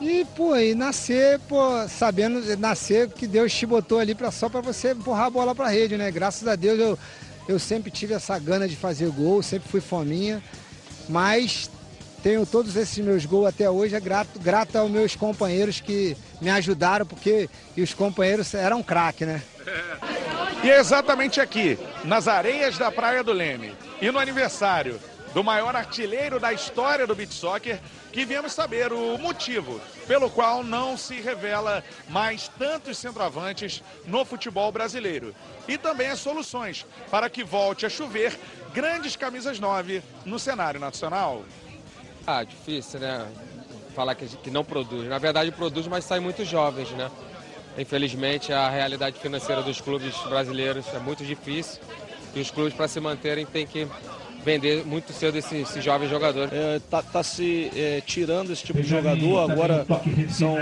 E, 0.00 0.24
pô, 0.34 0.56
e 0.56 0.74
nascer, 0.74 1.38
pô, 1.40 1.86
sabendo, 1.88 2.40
nascer 2.56 3.10
que 3.10 3.26
Deus 3.26 3.52
te 3.52 3.66
botou 3.66 3.98
ali 3.98 4.14
pra, 4.14 4.30
só 4.30 4.48
para 4.48 4.62
você 4.62 4.92
empurrar 4.92 5.26
a 5.26 5.30
bola 5.30 5.54
pra 5.54 5.68
rede, 5.68 5.96
né? 5.96 6.10
Graças 6.10 6.48
a 6.48 6.56
Deus 6.56 6.78
eu, 6.78 6.98
eu 7.46 7.58
sempre 7.58 7.90
tive 7.90 8.14
essa 8.14 8.38
gana 8.38 8.66
de 8.66 8.76
fazer 8.76 9.10
gol, 9.10 9.42
sempre 9.42 9.68
fui 9.68 9.80
fominha, 9.80 10.42
mas 11.06 11.70
tenho 12.22 12.46
todos 12.46 12.76
esses 12.76 12.96
meus 13.04 13.26
gols 13.26 13.48
até 13.48 13.68
hoje, 13.68 13.94
é 13.94 14.00
grato, 14.00 14.38
grato 14.38 14.76
aos 14.76 14.90
meus 14.90 15.14
companheiros 15.14 15.80
que 15.80 16.16
me 16.40 16.48
ajudaram, 16.48 17.04
porque 17.04 17.50
os 17.76 17.92
companheiros 17.92 18.54
eram 18.54 18.82
craque, 18.82 19.26
né? 19.26 19.42
E 20.60 20.68
é 20.68 20.80
exatamente 20.80 21.40
aqui, 21.40 21.78
nas 22.04 22.28
areias 22.28 22.78
da 22.78 22.90
Praia 22.90 23.22
do 23.22 23.32
Leme, 23.32 23.74
e 24.00 24.10
no 24.10 24.18
aniversário 24.18 25.00
do 25.34 25.44
maior 25.44 25.76
artilheiro 25.76 26.40
da 26.40 26.52
história 26.52 27.06
do 27.06 27.14
beach 27.14 27.34
soccer, 27.34 27.78
que 28.12 28.24
viemos 28.24 28.52
saber 28.52 28.92
o 28.92 29.18
motivo 29.18 29.80
pelo 30.06 30.30
qual 30.30 30.64
não 30.64 30.96
se 30.96 31.20
revela 31.20 31.84
mais 32.08 32.48
tantos 32.58 32.98
centroavantes 32.98 33.82
no 34.06 34.24
futebol 34.24 34.72
brasileiro. 34.72 35.34
E 35.66 35.76
também 35.76 36.08
as 36.08 36.18
soluções 36.18 36.86
para 37.10 37.28
que 37.28 37.44
volte 37.44 37.84
a 37.84 37.90
chover 37.90 38.38
grandes 38.72 39.16
camisas 39.16 39.60
9 39.60 40.02
no 40.24 40.38
cenário 40.38 40.80
nacional. 40.80 41.44
Ah, 42.26 42.42
difícil, 42.42 43.00
né? 43.00 43.26
Falar 43.94 44.14
que, 44.14 44.26
que 44.26 44.50
não 44.50 44.64
produz. 44.64 45.08
Na 45.08 45.18
verdade, 45.18 45.50
produz, 45.50 45.86
mas 45.86 46.04
sai 46.04 46.20
muito 46.20 46.44
jovens, 46.44 46.90
né? 46.92 47.10
Infelizmente, 47.78 48.52
a 48.52 48.68
realidade 48.68 49.18
financeira 49.20 49.62
dos 49.62 49.80
clubes 49.80 50.14
brasileiros 50.28 50.84
é 50.94 50.98
muito 50.98 51.24
difícil. 51.24 51.80
E 52.34 52.40
os 52.40 52.50
clubes, 52.50 52.74
para 52.74 52.88
se 52.88 53.00
manterem, 53.00 53.46
têm 53.46 53.66
que 53.66 53.86
vender 54.44 54.84
muito 54.84 55.12
cedo 55.12 55.36
esse, 55.36 55.58
esse 55.58 55.80
jovem 55.80 56.08
jogador. 56.08 56.48
É, 56.52 56.80
tá, 56.90 57.02
tá, 57.02 57.22
se 57.22 57.70
é, 57.76 58.02
tirando 58.04 58.52
esse 58.52 58.64
tipo 58.64 58.80
de 58.80 58.88
jogador, 58.88 59.50
agora 59.50 59.86
são 60.30 60.56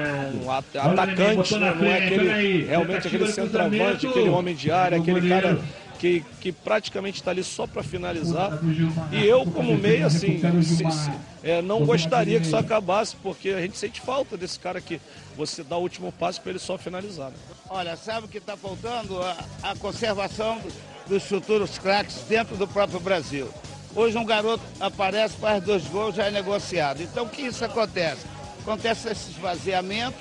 atacantes, 0.51 1.53
né? 1.53 1.77
não 1.79 1.87
é 1.87 2.05
aquele, 2.05 2.65
realmente 2.65 3.07
aquele 3.07 3.27
centroavante, 3.29 4.07
aquele 4.07 4.29
homem 4.29 4.55
de 4.55 4.71
área, 4.71 4.99
aquele 4.99 5.29
cara 5.29 5.59
que, 6.07 6.25
que 6.41 6.53
praticamente 6.53 7.21
está 7.21 7.31
ali 7.31 7.43
só 7.43 7.67
para 7.67 7.83
finalizar. 7.83 8.59
E 9.11 9.25
eu, 9.25 9.45
como 9.47 9.77
meio, 9.77 10.07
assim, 10.07 10.41
se, 10.63 10.77
se, 10.77 11.11
é, 11.43 11.61
não 11.61 11.85
gostaria 11.85 12.39
que 12.39 12.47
isso 12.47 12.57
acabasse, 12.57 13.17
porque 13.17 13.51
a 13.51 13.61
gente 13.61 13.77
sente 13.77 14.01
falta 14.01 14.37
desse 14.37 14.59
cara 14.59 14.81
que 14.81 15.01
você 15.37 15.63
dá 15.63 15.77
o 15.77 15.81
último 15.81 16.13
passo 16.13 16.41
para 16.41 16.51
ele 16.51 16.59
só 16.59 16.79
finalizar. 16.79 17.31
Né? 17.31 17.37
Olha, 17.69 17.97
sabe 17.97 18.27
o 18.27 18.29
que 18.29 18.39
está 18.39 18.57
faltando? 18.57 19.21
A, 19.21 19.37
a 19.63 19.77
conservação 19.77 20.61
dos 21.09 21.25
futuros 21.25 21.79
craques 21.79 22.17
dentro 22.29 22.57
do 22.57 22.67
próprio 22.69 23.01
Brasil. 23.01 23.49
Hoje 23.95 24.17
um 24.17 24.25
garoto 24.25 24.63
aparece, 24.79 25.37
faz 25.37 25.63
dois 25.63 25.85
gols, 25.85 26.15
já 26.15 26.27
é 26.27 26.31
negociado. 26.31 27.03
Então 27.03 27.25
o 27.25 27.29
que 27.29 27.43
isso 27.43 27.65
acontece? 27.65 28.27
Acontece 28.61 29.09
esse 29.09 29.31
esvaziamento 29.31 30.17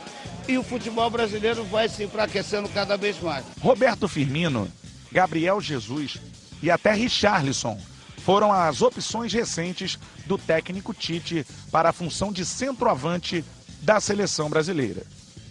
e 0.48 0.58
o 0.58 0.64
futebol 0.64 1.10
brasileiro 1.10 1.64
vai 1.66 1.90
se 1.90 2.04
enfraquecendo 2.04 2.70
cada 2.70 2.96
vez 2.96 3.20
mais. 3.20 3.44
Roberto 3.60 4.08
Firmino 4.08 4.72
Gabriel 5.16 5.62
Jesus 5.62 6.18
e 6.62 6.70
até 6.70 6.92
Richarlison 6.94 7.80
foram 8.18 8.52
as 8.52 8.82
opções 8.82 9.32
recentes 9.32 9.98
do 10.26 10.38
técnico 10.38 10.94
Tite 10.94 11.48
para 11.72 11.90
a 11.90 11.94
função 11.94 12.34
de 12.34 12.46
centroavante 12.46 13.42
da 13.82 14.02
seleção 14.02 14.50
brasileira. 14.50 15.04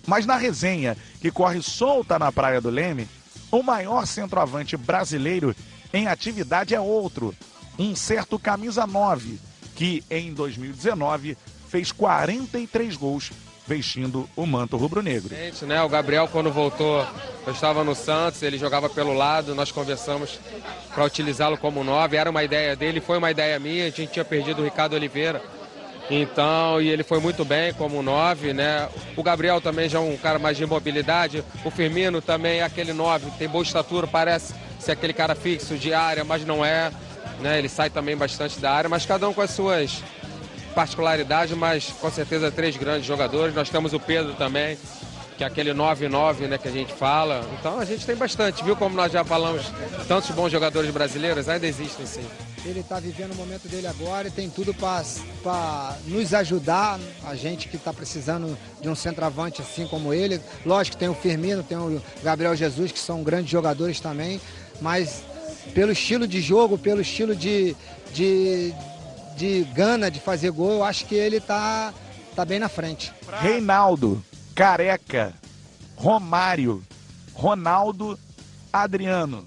Mas 0.06 0.26
na 0.26 0.36
resenha 0.36 0.98
que 1.18 1.30
corre 1.30 1.62
solta 1.62 2.18
na 2.18 2.30
Praia 2.30 2.60
do 2.60 2.68
Leme, 2.68 3.08
o 3.50 3.62
maior 3.62 4.06
centroavante 4.06 4.76
brasileiro 4.76 5.56
em 5.94 6.08
atividade 6.08 6.74
é 6.74 6.80
outro, 6.80 7.34
um 7.78 7.96
certo 7.96 8.38
camisa 8.38 8.86
9, 8.86 9.40
que 9.74 10.04
em 10.10 10.34
2019 10.34 11.38
fez 11.70 11.90
43 11.90 12.96
gols 12.96 13.32
vestindo 13.66 14.28
o 14.36 14.46
manto 14.46 14.76
rubro-negro. 14.76 15.34
Né, 15.62 15.82
o 15.82 15.88
Gabriel, 15.88 16.28
quando 16.28 16.50
voltou, 16.50 17.06
eu 17.46 17.52
estava 17.52 17.82
no 17.82 17.94
Santos, 17.94 18.42
ele 18.42 18.58
jogava 18.58 18.88
pelo 18.88 19.14
lado, 19.14 19.54
nós 19.54 19.72
conversamos 19.72 20.38
para 20.94 21.04
utilizá-lo 21.04 21.56
como 21.56 21.82
nove. 21.82 22.16
Era 22.16 22.30
uma 22.30 22.44
ideia 22.44 22.76
dele, 22.76 23.00
foi 23.00 23.18
uma 23.18 23.30
ideia 23.30 23.58
minha. 23.58 23.86
A 23.86 23.90
gente 23.90 24.12
tinha 24.12 24.24
perdido 24.24 24.60
o 24.60 24.64
Ricardo 24.64 24.94
Oliveira. 24.94 25.42
Então, 26.10 26.82
e 26.82 26.88
ele 26.88 27.02
foi 27.02 27.18
muito 27.18 27.44
bem 27.46 27.72
como 27.72 28.02
nove, 28.02 28.52
né? 28.52 28.88
O 29.16 29.22
Gabriel 29.22 29.60
também 29.60 29.88
já 29.88 29.98
é 29.98 30.02
um 30.02 30.16
cara 30.18 30.38
mais 30.38 30.56
de 30.56 30.66
mobilidade. 30.66 31.42
O 31.64 31.70
Firmino 31.70 32.20
também 32.20 32.58
é 32.58 32.62
aquele 32.62 32.92
nove, 32.92 33.30
tem 33.38 33.48
boa 33.48 33.62
estatura, 33.62 34.06
parece 34.06 34.54
ser 34.78 34.92
aquele 34.92 35.14
cara 35.14 35.34
fixo 35.34 35.76
de 35.76 35.94
área, 35.94 36.22
mas 36.22 36.44
não 36.44 36.62
é. 36.62 36.92
Né? 37.40 37.58
Ele 37.58 37.70
sai 37.70 37.88
também 37.88 38.16
bastante 38.16 38.60
da 38.60 38.70
área, 38.70 38.88
mas 38.88 39.06
cada 39.06 39.26
um 39.26 39.32
com 39.32 39.40
as 39.40 39.50
suas 39.50 40.02
particularidade, 40.74 41.55
mas 41.55 41.88
com 42.01 42.10
certeza 42.10 42.51
três 42.51 42.76
grandes 42.76 43.06
jogadores. 43.06 43.55
Nós 43.55 43.70
temos 43.70 43.92
o 43.92 44.01
Pedro 44.01 44.34
também, 44.34 44.76
que 45.36 45.44
é 45.44 45.46
aquele 45.46 45.72
9-9 45.72 46.46
né, 46.48 46.59
que 46.59 46.68
a 46.68 46.70
gente 46.70 46.92
fala. 46.92 47.44
Então 47.59 47.78
a 47.78 47.84
gente 47.84 48.05
tem 48.05 48.16
bastante, 48.16 48.62
viu 48.62 48.76
como 48.76 48.94
nós 48.94 49.12
já 49.12 49.24
falamos, 49.24 49.72
tantos 50.06 50.30
bons 50.30 50.51
jogadores 50.51 50.90
brasileiros, 50.90 51.48
ainda 51.48 51.66
existem 51.66 52.06
sim. 52.06 52.26
Ele 52.64 52.80
está 52.80 52.98
vivendo 52.98 53.32
o 53.32 53.36
momento 53.36 53.68
dele 53.68 53.86
agora 53.86 54.28
e 54.28 54.30
tem 54.30 54.48
tudo 54.48 54.72
para 54.72 55.96
nos 56.06 56.32
ajudar, 56.32 56.98
a 57.26 57.34
gente 57.34 57.68
que 57.68 57.76
está 57.76 57.92
precisando 57.92 58.56
de 58.80 58.88
um 58.88 58.94
centroavante 58.94 59.60
assim 59.60 59.86
como 59.86 60.14
ele. 60.14 60.40
Lógico 60.64 60.96
que 60.96 61.01
tem 61.01 61.09
o 61.09 61.14
Firmino, 61.14 61.62
tem 61.62 61.76
o 61.76 62.02
Gabriel 62.22 62.56
Jesus, 62.56 62.90
que 62.90 62.98
são 62.98 63.22
grandes 63.22 63.51
jogadores 63.51 64.01
também, 64.01 64.40
mas 64.80 65.24
pelo 65.74 65.92
estilo 65.92 66.26
de 66.26 66.40
jogo, 66.40 66.78
pelo 66.78 67.02
estilo 67.02 67.36
de, 67.36 67.76
de, 68.14 68.72
de 69.36 69.65
gana 69.74 70.11
de 70.11 70.20
fazer 70.20 70.51
gol, 70.51 70.73
eu 70.73 70.85
acho 70.85 71.06
que 71.06 71.15
ele 71.15 71.40
tá, 71.40 71.93
tá 72.35 72.44
bem 72.44 72.59
na 72.59 72.69
frente. 72.69 73.12
Reinaldo, 73.40 74.24
Careca, 74.55 75.35
Romário, 75.97 76.82
Ronaldo, 77.32 78.19
Adriano. 78.73 79.47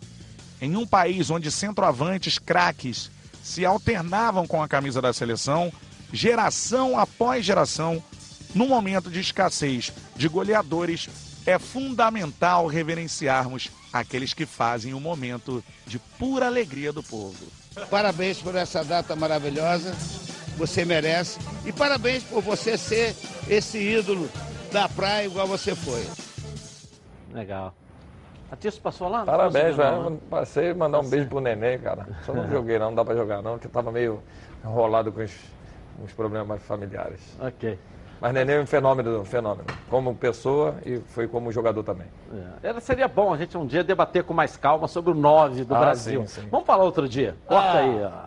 Em 0.62 0.76
um 0.76 0.86
país 0.86 1.30
onde 1.30 1.52
centroavantes 1.52 2.38
craques 2.38 3.12
se 3.44 3.66
alternavam 3.66 4.46
com 4.46 4.62
a 4.62 4.68
camisa 4.68 5.02
da 5.02 5.14
seleção, 5.14 5.72
geração 6.12 7.00
após 7.00 7.46
geração, 7.46 8.04
num 8.54 8.68
momento 8.68 9.10
de 9.10 9.20
escassez 9.20 9.94
de 10.16 10.28
goleadores, 10.28 11.10
é 11.46 11.58
fundamental 11.58 12.68
reverenciarmos 12.68 13.70
aqueles 13.94 14.34
que 14.34 14.46
fazem 14.46 14.94
o 14.94 15.00
momento 15.00 15.64
de 15.86 15.98
pura 15.98 16.48
alegria 16.48 16.92
do 16.92 17.02
povo. 17.02 17.46
Parabéns 17.90 18.42
por 18.42 18.56
essa 18.56 18.84
data 18.84 19.16
maravilhosa, 19.16 19.94
você 20.58 20.84
merece. 20.84 21.40
E 21.66 21.72
parabéns 21.72 22.24
por 22.24 22.42
você 22.42 22.78
ser 22.78 23.16
esse 23.50 23.78
ídolo 23.78 24.30
da 24.72 24.90
praia 24.90 25.26
igual 25.26 25.48
você 25.48 25.76
foi. 25.76 26.06
Legal. 27.34 27.74
Atício 28.52 28.82
passou 28.82 29.10
lá? 29.10 29.26
Parabéns, 29.26 29.76
velho. 29.76 30.18
Passei 30.30 30.74
mandar 30.74 31.00
um 31.00 31.10
beijo 31.10 31.28
pro 31.28 31.42
neném, 31.42 31.78
cara. 31.78 32.08
Só 32.26 32.34
não 32.34 32.50
joguei 32.50 32.80
não, 32.80 32.88
não 32.88 32.96
dá 32.96 33.06
pra 33.06 33.16
jogar 33.16 33.42
não, 33.42 33.54
porque 33.54 33.68
tava 33.68 33.92
meio 33.92 34.22
enrolado 34.64 35.12
com 35.12 35.22
os, 35.22 35.34
os 36.04 36.14
problemas 36.14 36.62
familiares. 36.64 37.20
Ok. 37.40 37.78
Mas 38.20 38.34
Nenê 38.34 38.54
é 38.54 38.62
um 38.62 38.66
fenômeno, 38.66 39.22
um 39.22 39.26
fenômeno. 39.26 39.68
Como 39.90 40.16
pessoa 40.16 40.76
e 40.86 40.98
foi 40.98 41.28
como 41.28 41.52
jogador 41.52 41.84
também. 41.84 42.08
É. 42.64 42.80
Seria 42.80 43.08
bom 43.08 43.34
a 43.34 43.38
gente 43.38 43.58
um 43.58 43.66
dia 43.66 43.84
debater 43.84 44.24
com 44.24 44.34
mais 44.34 44.58
calma 44.58 44.88
sobre 44.88 45.12
o 45.12 45.14
9 45.14 45.64
do 45.64 45.76
ah, 45.76 45.80
Brasil. 45.80 46.22
Sim, 46.28 46.42
sim. 46.42 46.48
Vamos 46.50 46.66
falar 46.66 46.84
outro 46.84 47.08
dia. 47.08 47.36
Corta 47.46 47.70
ah. 47.70 47.80
aí, 47.80 48.04
ó. 48.04 48.27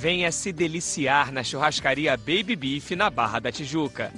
Venha 0.00 0.32
se 0.32 0.50
deliciar 0.50 1.30
na 1.30 1.44
churrascaria 1.44 2.16
Baby 2.16 2.56
Beef 2.56 2.92
na 2.92 3.10
Barra 3.10 3.38
da 3.38 3.52
Tijuca. 3.52 4.10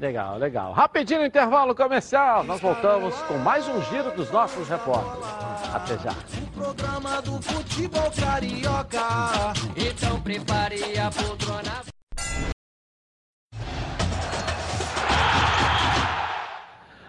Legal, 0.00 0.38
legal. 0.38 0.72
Rapidinho 0.72 1.20
no 1.20 1.26
intervalo 1.26 1.74
comercial, 1.74 2.42
nós 2.42 2.58
voltamos 2.58 3.14
com 3.24 3.36
mais 3.36 3.68
um 3.68 3.82
giro 3.90 4.12
dos 4.12 4.30
nossos 4.30 4.66
repórteres. 4.66 5.26
Até 5.74 5.98
já. 5.98 6.14
Programa 6.54 7.20
do 7.20 7.42
futebol 7.42 8.10
carioca. 8.18 9.52
Então 9.76 10.18
prepare 10.22 10.98
a 11.00 11.10
poltrona. 11.10 11.93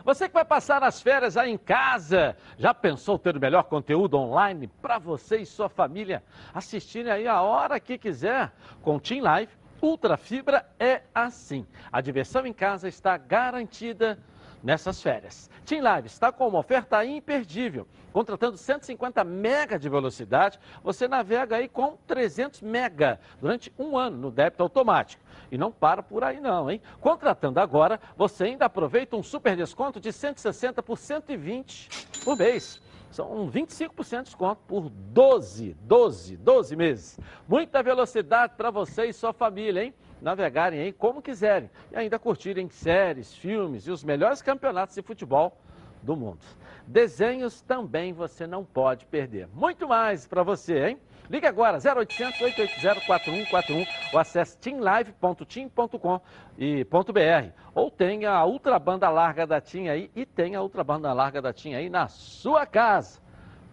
Você 0.06 0.27
que 0.27 0.36
vai 0.36 0.45
passar 0.45 0.84
as 0.84 1.02
férias 1.02 1.36
aí 1.36 1.52
em 1.52 1.57
casa, 1.57 2.38
já 2.60 2.76
pensou 2.76 3.18
ter 3.18 3.36
o 3.36 3.40
melhor 3.40 3.64
conteúdo 3.64 4.19
online 4.19 4.68
para 4.80 4.99
você 4.99 5.38
e 5.38 5.48
sua 5.48 5.68
família 5.68 6.23
assistirem 6.53 7.11
aí 7.11 7.27
a 7.27 7.41
hora 7.41 7.80
que 7.80 7.98
quiser? 7.98 8.53
Com 8.84 8.99
Team 8.99 9.23
Live, 9.23 9.52
Ultra 9.82 10.15
Fibra 10.15 10.64
é 10.80 11.02
assim. 11.14 11.65
A 11.91 12.02
diversão 12.02 12.45
em 12.45 12.53
casa 12.53 12.88
está 12.88 13.18
garantida 13.18 14.19
nessas 14.61 15.02
férias. 15.02 15.49
Team 15.65 15.81
Live 15.81 16.07
está 16.07 16.31
com 16.31 16.47
uma 16.47 16.59
oferta 16.59 17.03
imperdível. 17.03 17.87
Contratando 18.13 18.57
150 18.57 19.23
mega 19.23 19.77
de 19.77 19.89
velocidade, 19.89 20.59
você 20.83 21.07
navega 21.07 21.57
aí 21.57 21.67
com 21.67 21.97
300 22.07 22.61
mega 22.61 23.19
durante 23.41 23.73
um 23.77 23.97
ano 23.97 24.15
no 24.15 24.31
débito 24.31 24.63
automático. 24.63 25.21
E 25.51 25.57
não 25.57 25.71
para 25.71 26.01
por 26.01 26.23
aí 26.23 26.39
não, 26.39 26.71
hein? 26.71 26.81
Contratando 27.01 27.59
agora, 27.59 27.99
você 28.15 28.45
ainda 28.45 28.65
aproveita 28.65 29.17
um 29.17 29.23
super 29.23 29.57
desconto 29.57 29.99
de 29.99 30.13
160 30.13 30.81
por 30.81 30.97
120 30.97 31.89
por 32.23 32.37
mês. 32.37 32.81
São 33.11 33.49
25% 33.49 34.17
de 34.17 34.23
desconto 34.23 34.61
por 34.67 34.89
12, 34.89 35.75
12, 35.81 36.37
12 36.37 36.75
meses. 36.75 37.19
Muita 37.47 37.81
velocidade 37.81 38.53
para 38.57 38.69
você 38.69 39.05
e 39.05 39.13
sua 39.13 39.31
família, 39.33 39.85
hein? 39.85 39.93
Navegarem 40.21 40.79
aí 40.79 40.93
como 40.93 41.21
quiserem 41.21 41.69
e 41.91 41.95
ainda 41.95 42.17
curtirem 42.17 42.69
séries, 42.69 43.33
filmes 43.33 43.85
e 43.87 43.91
os 43.91 44.03
melhores 44.03 44.41
campeonatos 44.41 44.95
de 44.95 45.01
futebol 45.01 45.57
do 46.01 46.15
mundo. 46.15 46.39
Desenhos 46.87 47.61
também 47.61 48.13
você 48.13 48.45
não 48.45 48.63
pode 48.63 49.05
perder. 49.07 49.47
Muito 49.53 49.87
mais 49.87 50.27
para 50.27 50.43
você, 50.43 50.89
hein? 50.89 50.99
Ligue 51.29 51.47
agora 51.47 51.79
0800 51.79 52.39
880 52.39 53.01
4141 53.05 53.85
ou 54.13 54.19
acesse 54.19 54.57
teamlive.team.com 54.59 56.21
e 56.57 56.83
.br 56.83 57.49
ou 57.73 57.89
tenha 57.89 58.31
a 58.31 58.45
ultra 58.45 58.77
banda 58.77 59.09
larga 59.09 59.47
da 59.47 59.59
TIM 59.59 59.87
aí 59.87 60.11
e 60.15 60.25
tenha 60.25 60.59
a 60.59 60.61
ultra 60.61 60.83
banda 60.83 61.11
larga 61.11 61.41
da 61.41 61.51
TIM 61.51 61.73
aí 61.73 61.89
na 61.89 62.07
sua 62.07 62.67
casa. 62.67 63.19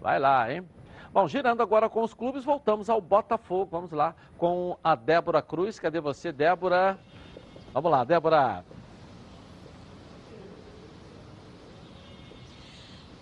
Vai 0.00 0.18
lá, 0.18 0.50
hein? 0.50 0.66
Bom, 1.12 1.28
girando 1.28 1.62
agora 1.62 1.90
com 1.90 2.02
os 2.02 2.14
clubes, 2.14 2.42
voltamos 2.42 2.88
ao 2.88 2.98
Botafogo. 2.98 3.68
Vamos 3.70 3.92
lá 3.92 4.14
com 4.38 4.78
a 4.82 4.94
Débora 4.94 5.42
Cruz. 5.42 5.78
Cadê 5.78 6.00
você, 6.00 6.32
Débora? 6.32 6.98
Vamos 7.74 7.90
lá, 7.90 8.02
Débora. 8.02 8.64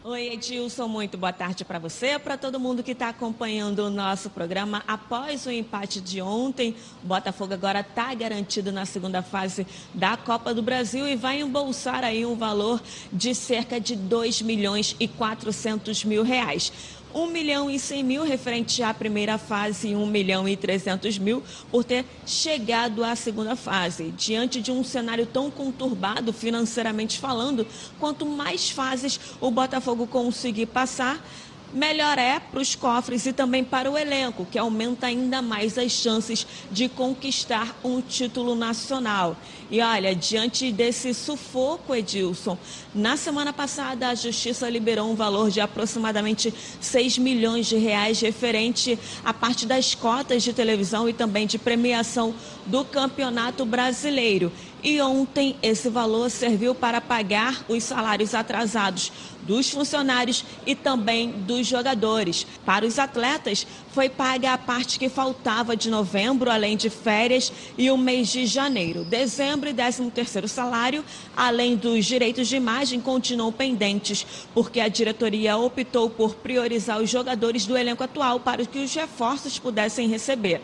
Oi, 0.03 0.29
Edilson, 0.29 0.89
muito 0.89 1.19
boa 1.19 1.33
tarde 1.33 1.63
para 1.63 1.79
você, 1.79 2.19
para 2.19 2.39
todo 2.39 2.59
mundo 2.59 2.83
que 2.83 2.93
está 2.93 3.11
acompanhando 3.11 3.81
o 3.81 3.91
nosso 3.91 4.31
programa. 4.31 4.83
Após 4.89 5.45
o 5.45 5.51
empate 5.51 6.01
de 6.01 6.23
ontem, 6.23 6.75
o 7.05 7.07
Botafogo 7.07 7.53
agora 7.53 7.81
está 7.81 8.15
garantido 8.15 8.73
na 8.73 8.87
segunda 8.87 9.21
fase 9.21 9.67
da 9.93 10.17
Copa 10.17 10.55
do 10.55 10.63
Brasil 10.63 11.07
e 11.07 11.17
vai 11.17 11.41
embolsar 11.41 12.03
aí 12.03 12.25
um 12.25 12.35
valor 12.35 12.81
de 13.13 13.35
cerca 13.35 13.79
de 13.79 13.95
2 13.95 14.41
milhões 14.41 14.97
e 14.99 15.07
400 15.07 16.03
mil 16.05 16.23
reais. 16.23 16.73
1 17.15 17.27
milhão 17.27 17.71
e 17.71 17.79
100 17.79 18.05
mil 18.05 18.23
referente 18.23 18.83
à 18.83 18.93
primeira 18.95 19.39
fase 19.39 19.89
e 19.89 19.97
1 19.97 20.07
milhão 20.07 20.49
e 20.49 20.57
300 20.57 21.19
mil 21.19 21.43
por 21.71 21.85
ter 21.85 22.05
chegado 22.27 23.05
à 23.05 23.17
segunda 23.17 23.57
fase. 23.57 24.13
Diante 24.17 24.61
de 24.61 24.71
um 24.71 24.85
cenário 24.85 25.27
tão 25.27 25.51
conturbado 25.51 26.33
financeiramente 26.33 27.19
falando, 27.19 27.67
quanto 27.99 28.25
mais 28.25 28.71
fases 28.71 29.19
o 29.41 29.51
Botafogo 29.51 30.07
conseguir 30.07 30.67
passar, 30.67 31.25
melhor 31.73 32.19
é 32.19 32.41
para 32.41 32.61
os 32.61 32.75
cofres 32.75 33.27
e 33.27 33.33
também 33.33 33.63
para 33.65 33.91
o 33.91 33.97
elenco, 33.97 34.47
que 34.51 34.59
aumenta 34.59 35.07
ainda 35.07 35.41
mais 35.41 35.79
as 35.79 35.93
chances 35.93 36.47
de 36.71 36.89
conquistar 36.89 37.79
um 37.85 38.01
título 38.01 38.55
nacional. 38.55 39.37
E 39.71 39.81
olha, 39.81 40.15
diante 40.15 40.73
desse 40.73 41.15
sufoco, 41.15 41.95
Edilson, 41.95 42.59
na 42.95 43.17
semana 43.17 43.53
passada 43.53 44.09
a 44.09 44.15
Justiça 44.15 44.69
liberou 44.69 45.11
um 45.11 45.15
valor 45.15 45.49
de 45.51 45.61
aproximadamente 45.61 46.53
6 46.81 47.19
milhões 47.19 47.67
de 47.67 47.77
reais 47.77 48.21
referente 48.21 48.99
à 49.25 49.33
parte 49.33 49.67
das 49.67 49.95
cotas 49.95 50.43
de 50.43 50.53
televisão 50.53 51.09
e 51.09 51.13
também 51.13 51.47
de 51.47 51.57
premiação 51.57 52.35
do 52.67 52.85
Campeonato 52.85 53.65
Brasileiro. 53.65 54.53
E 54.83 55.01
ontem 55.01 55.57
esse 55.63 55.91
valor 55.91 56.31
serviu 56.31 56.75
para 56.75 57.01
pagar 57.01 57.65
os 57.69 57.85
salários 57.85 58.35
atrasados 58.35 59.13
dos 59.43 59.71
funcionários 59.71 60.45
e 60.67 60.75
também 60.75 61.31
dos 61.31 61.67
jogadores. 61.67 62.47
Para 62.65 62.87
os 62.87 62.99
atletas, 62.99 63.67
foi 63.93 64.09
paga 64.09 64.53
a 64.53 64.59
parte 64.59 64.99
que 64.99 65.09
faltava 65.09 65.77
de 65.77 65.91
novembro, 65.91 66.51
além 66.51 66.77
de 66.77 66.89
férias 66.89 67.53
e 67.77 67.91
o 67.91 67.99
mês 67.99 68.29
de 68.29 68.47
janeiro. 68.47 69.05
Dezembro 69.05 69.69
e 69.69 69.75
13 69.75 70.11
terceiro 70.11 70.49
salário, 70.49 71.05
além 71.37 71.77
dos 71.77 72.07
direitos 72.07 72.49
de 72.49 72.57
imagem, 72.57 73.01
continuam 73.01 73.53
pendentes, 73.53 74.27
porque 74.55 74.81
a 74.81 74.89
diretoria 74.89 75.57
optou 75.57 76.09
por 76.09 76.37
priorizar 76.37 77.01
os 77.01 77.11
jogadores 77.11 77.67
do 77.67 77.77
elenco 77.77 78.05
atual 78.05 78.41
para 78.41 78.65
que 78.65 78.79
os 78.79 78.95
reforços 78.95 79.59
pudessem 79.59 80.09
receber. 80.09 80.63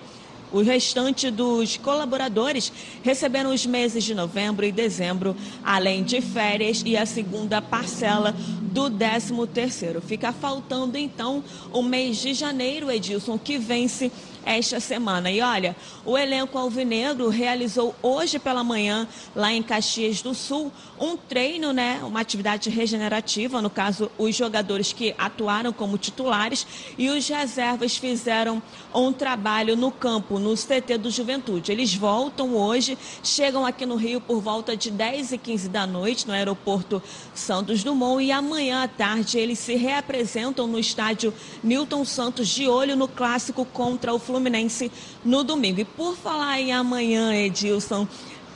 O 0.52 0.62
restante 0.62 1.31
dos 1.31 1.77
colaboradores 1.77 2.73
receberam 3.02 3.52
os 3.52 3.66
meses 3.66 4.05
de 4.05 4.14
novembro 4.14 4.64
e 4.64 4.73
dezembro, 4.73 5.35
além 5.64 6.05
de 6.05 6.20
férias 6.20 6.82
e 6.85 6.97
a 6.97 7.05
segunda 7.05 7.60
parcela 7.60 8.35
do 8.62 8.89
13 8.90 9.35
terceiro. 9.52 10.01
Fica 10.01 10.32
faltando 10.32 10.97
então 10.97 11.43
o 11.73 11.82
mês 11.82 12.18
de 12.18 12.35
janeiro, 12.35 12.90
Edilson, 12.90 13.39
que 13.39 13.59
vence 13.59 14.10
esta 14.47 14.78
semana. 14.78 15.31
E 15.31 15.40
olha, 15.40 15.77
o 16.05 16.16
elenco 16.16 16.56
alvinegro 16.56 17.28
realizou 17.28 17.94
hoje 18.01 18.39
pela 18.39 18.62
manhã, 18.62 19.09
lá 19.35 19.52
em 19.52 19.62
Caxias 19.62 20.23
do 20.23 20.32
Sul, 20.32 20.73
um 20.98 21.16
treino, 21.16 21.73
né, 21.73 22.01
uma 22.02 22.20
atividade 22.20 22.70
regenerativa, 22.70 23.60
no 23.60 23.68
caso, 23.68 24.10
os 24.16 24.35
jogadores 24.35 24.93
que 24.93 25.14
atuaram 25.18 25.73
como 25.73 25.98
titulares 25.98 26.64
e 26.97 27.10
os 27.10 27.28
reservas 27.28 27.97
fizeram 27.97 28.62
um 28.94 29.12
trabalho 29.12 29.77
no 29.77 29.90
campo, 29.90 30.39
no 30.39 30.55
CT 30.55 30.97
do 30.98 31.10
Juventude. 31.10 31.73
Eles 31.73 31.93
voltam 31.94 32.55
hoje, 32.55 32.97
chegam 33.23 33.66
aqui 33.66 33.85
no 33.85 33.97
Rio 33.97 34.20
por 34.20 34.40
volta 34.40 34.77
de 34.77 34.90
10 34.90 35.32
e 35.32 35.39
15 35.39 35.68
da 35.68 35.86
noite, 35.86 36.27
no 36.27 36.32
aeroporto 36.32 37.02
Santos 37.35 37.82
Dumont, 37.82 38.23
e 38.23 38.31
amanhã 38.31 38.85
à 38.85 38.89
tarde 38.89 39.39
eles 39.39 39.59
se 39.59 39.74
reapresentam 39.74 40.68
no 40.68 40.78
estádio 40.78 41.35
Newton 41.64 42.05
Santos, 42.05 42.48
de 42.48 42.68
olho 42.68 42.94
no 42.94 43.09
clássico 43.09 43.64
contra 43.64 44.14
o 44.14 44.18
Fluminense. 44.18 44.35
Fluminense 44.36 44.92
no 45.24 45.42
domingo. 45.42 45.80
E 45.80 45.84
por 45.84 46.14
falar 46.14 46.60
em 46.60 46.70
amanhã, 46.70 47.34
Edilson, 47.34 48.06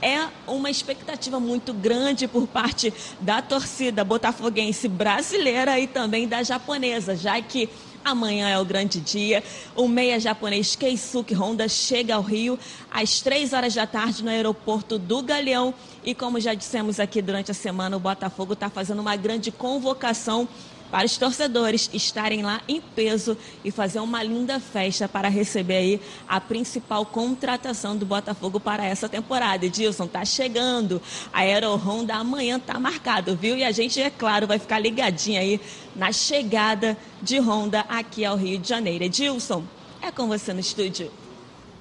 é 0.03 0.29
uma 0.47 0.71
expectativa 0.71 1.41
muito 1.41 1.73
grande 1.73 2.29
por 2.29 2.47
parte 2.47 2.93
da 3.19 3.41
torcida 3.41 4.05
botafoguense 4.05 4.89
brasileira 4.89 5.81
e 5.81 5.87
também 5.87 6.29
da 6.29 6.43
japonesa, 6.43 7.17
já 7.17 7.41
que 7.41 7.69
Amanhã 8.03 8.49
é 8.49 8.59
o 8.59 8.65
grande 8.65 8.99
dia. 8.99 9.45
O 9.77 9.87
meia 9.87 10.19
japonês 10.19 10.75
Keisuke 10.75 11.35
Honda 11.35 11.69
chega 11.69 12.15
ao 12.15 12.23
Rio 12.23 12.59
às 12.91 13.21
três 13.21 13.53
horas 13.53 13.75
da 13.75 13.87
tarde 13.87 14.25
no 14.25 14.31
aeroporto 14.31 14.99
do 14.99 15.23
Galeão. 15.23 15.75
E 16.03 16.15
como 16.15 16.41
já 16.41 16.55
dissemos 16.55 16.99
aqui 16.99 17.21
durante 17.21 17.51
a 17.51 17.55
semana, 17.55 17.99
o 17.99 18.01
Botafogo 18.01 18.55
está 18.55 18.71
fazendo 18.71 19.01
uma 19.01 19.17
grande 19.17 19.53
convocação 19.53 20.49
para 20.91 21.07
os 21.07 21.17
torcedores 21.17 21.89
estarem 21.93 22.43
lá 22.43 22.61
em 22.69 22.81
peso 22.81 23.37
e 23.65 23.71
fazer 23.71 24.01
uma 24.01 24.23
linda 24.23 24.59
festa 24.59 25.09
para 25.09 25.29
receber 25.29 25.77
aí 25.77 26.01
a 26.29 26.41
principal 26.41 27.07
contratação 27.07 27.97
do 27.97 28.05
Botafogo 28.05 28.59
para 28.59 28.85
essa 28.85 29.09
temporada. 29.09 29.65
Edilson, 29.65 30.07
tá 30.07 30.25
chegando. 30.25 31.01
A 31.33 31.41
Aero 31.41 31.75
Honda 31.77 32.17
amanhã 32.17 32.59
tá 32.59 32.79
marcado, 32.79 33.37
viu? 33.37 33.57
E 33.57 33.65
a 33.65 33.71
gente, 33.71 34.01
é 34.01 34.11
claro, 34.11 34.47
vai 34.47 34.59
ficar 34.59 34.79
ligadinho 34.79 35.41
aí 35.41 35.61
na 35.95 36.13
chegada 36.13 36.97
de 37.23 37.39
Honda 37.39 37.85
aqui 37.89 38.25
ao 38.25 38.37
Rio 38.37 38.59
de 38.59 38.69
Janeiro. 38.69 39.05
Edilson, 39.05 39.63
é 40.03 40.11
com 40.11 40.27
você 40.27 40.53
no 40.53 40.61
estúdio. 40.61 41.11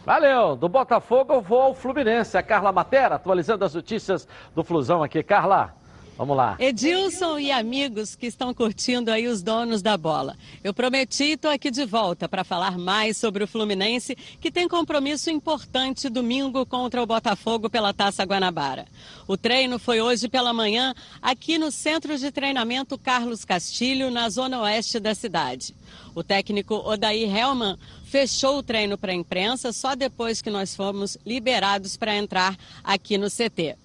Valeu, 0.06 0.56
do 0.56 0.68
Botafogo 0.68 1.34
eu 1.34 1.42
vou 1.42 1.62
ao 1.62 1.74
Fluminense. 1.74 2.38
A 2.38 2.44
Carla 2.44 2.72
Matera 2.72 3.16
atualizando 3.16 3.66
as 3.66 3.74
notícias 3.74 4.28
do 4.56 4.64
Flusão 4.64 5.04
aqui. 5.04 5.22
Carla. 5.22 5.79
Vamos 6.20 6.36
lá. 6.36 6.58
Edilson 6.60 7.40
e 7.40 7.50
amigos 7.50 8.14
que 8.14 8.28
estão 8.28 8.54
curtindo 8.54 9.10
aí 9.10 9.26
os 9.26 9.42
donos 9.42 9.82
da 9.82 9.96
bola. 9.96 10.36
Eu 10.62 10.74
prometi 10.74 11.32
estou 11.32 11.50
aqui 11.50 11.72
de 11.72 11.86
volta 11.86 12.28
para 12.28 12.44
falar 12.44 12.78
mais 12.78 13.16
sobre 13.16 13.42
o 13.42 13.48
Fluminense, 13.48 14.18
que 14.42 14.52
tem 14.52 14.68
compromisso 14.68 15.30
importante 15.30 16.10
domingo 16.10 16.66
contra 16.66 17.02
o 17.02 17.06
Botafogo 17.06 17.70
pela 17.70 17.94
Taça 17.94 18.26
Guanabara. 18.26 18.86
O 19.30 19.38
treino 19.38 19.80
foi 19.80 20.02
hoje 20.02 20.28
pela 20.28 20.52
manhã 20.52 20.94
aqui 21.22 21.58
no 21.58 21.72
Centro 21.72 22.18
de 22.18 22.34
Treinamento 22.34 22.98
Carlos 22.98 23.46
Castilho, 23.46 24.12
na 24.12 24.30
zona 24.30 24.60
oeste 24.60 25.00
da 25.00 25.16
cidade. 25.16 25.74
O 26.14 26.22
técnico 26.22 26.76
Odair 26.76 27.34
Helman 27.34 27.78
fechou 28.04 28.58
o 28.58 28.64
treino 28.64 28.98
para 28.98 29.14
a 29.14 29.16
imprensa 29.16 29.72
só 29.72 29.96
depois 29.96 30.42
que 30.42 30.50
nós 30.50 30.76
fomos 30.76 31.18
liberados 31.26 31.96
para 31.96 32.14
entrar 32.14 32.58
aqui 32.84 33.18
no 33.18 33.30
CT. 33.30 33.78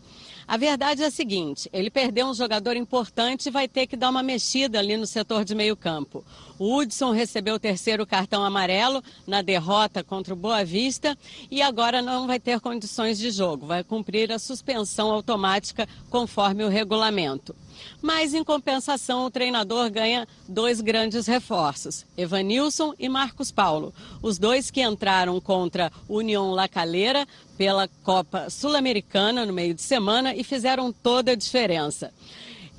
A 0.47 0.57
verdade 0.57 1.03
é 1.03 1.07
a 1.07 1.11
seguinte: 1.11 1.69
ele 1.73 1.91
perdeu 1.91 2.27
um 2.27 2.35
jogador 2.35 2.77
importante 2.77 3.47
e 3.47 3.51
vai 3.51 3.67
ter 3.67 3.87
que 3.87 3.97
dar 3.97 4.11
uma 4.11 4.23
mexida 4.23 4.79
ali 4.79 4.97
no 4.97 5.07
setor 5.07 5.45
de 5.45 5.55
meio 5.55 5.77
campo. 5.77 6.25
O 6.59 6.77
Hudson 6.77 7.11
recebeu 7.11 7.55
o 7.55 7.59
terceiro 7.59 8.07
cartão 8.07 8.45
amarelo 8.45 9.03
na 9.27 9.43
derrota 9.43 10.05
contra 10.05 10.35
o 10.35 10.37
Boa 10.37 10.65
Vista 10.65 11.17
e 11.51 11.63
agora 11.63 12.03
não 12.03 12.27
vai 12.27 12.39
ter 12.39 12.61
condições 12.61 13.19
de 13.19 13.31
jogo, 13.31 13.67
vai 13.67 13.83
cumprir 13.83 14.31
a 14.31 14.39
suspensão 14.39 15.11
automática 15.11 15.89
conforme 16.11 16.63
o 16.65 16.69
regulamento. 16.69 17.55
Mas, 18.01 18.35
em 18.35 18.45
compensação, 18.45 19.25
o 19.25 19.31
treinador 19.31 19.91
ganha 19.91 20.27
dois 20.49 20.81
grandes 20.81 21.27
reforços, 21.27 22.05
Evanilson 22.17 22.95
e 22.99 23.09
Marcos 23.09 23.51
Paulo. 23.51 23.95
Os 24.23 24.39
dois 24.39 24.71
que 24.71 24.83
entraram 24.83 25.41
contra 25.41 25.93
União 26.09 26.53
La 26.53 26.69
Calera 26.69 27.27
pela 27.57 27.89
Copa 28.03 28.51
Sul-Americana 28.51 29.47
no 29.47 29.53
meio 29.53 29.75
de 29.75 29.83
semana 29.83 30.35
e 30.35 30.43
fizeram 30.45 30.93
toda 30.93 31.33
a 31.33 31.37
diferença. 31.37 32.13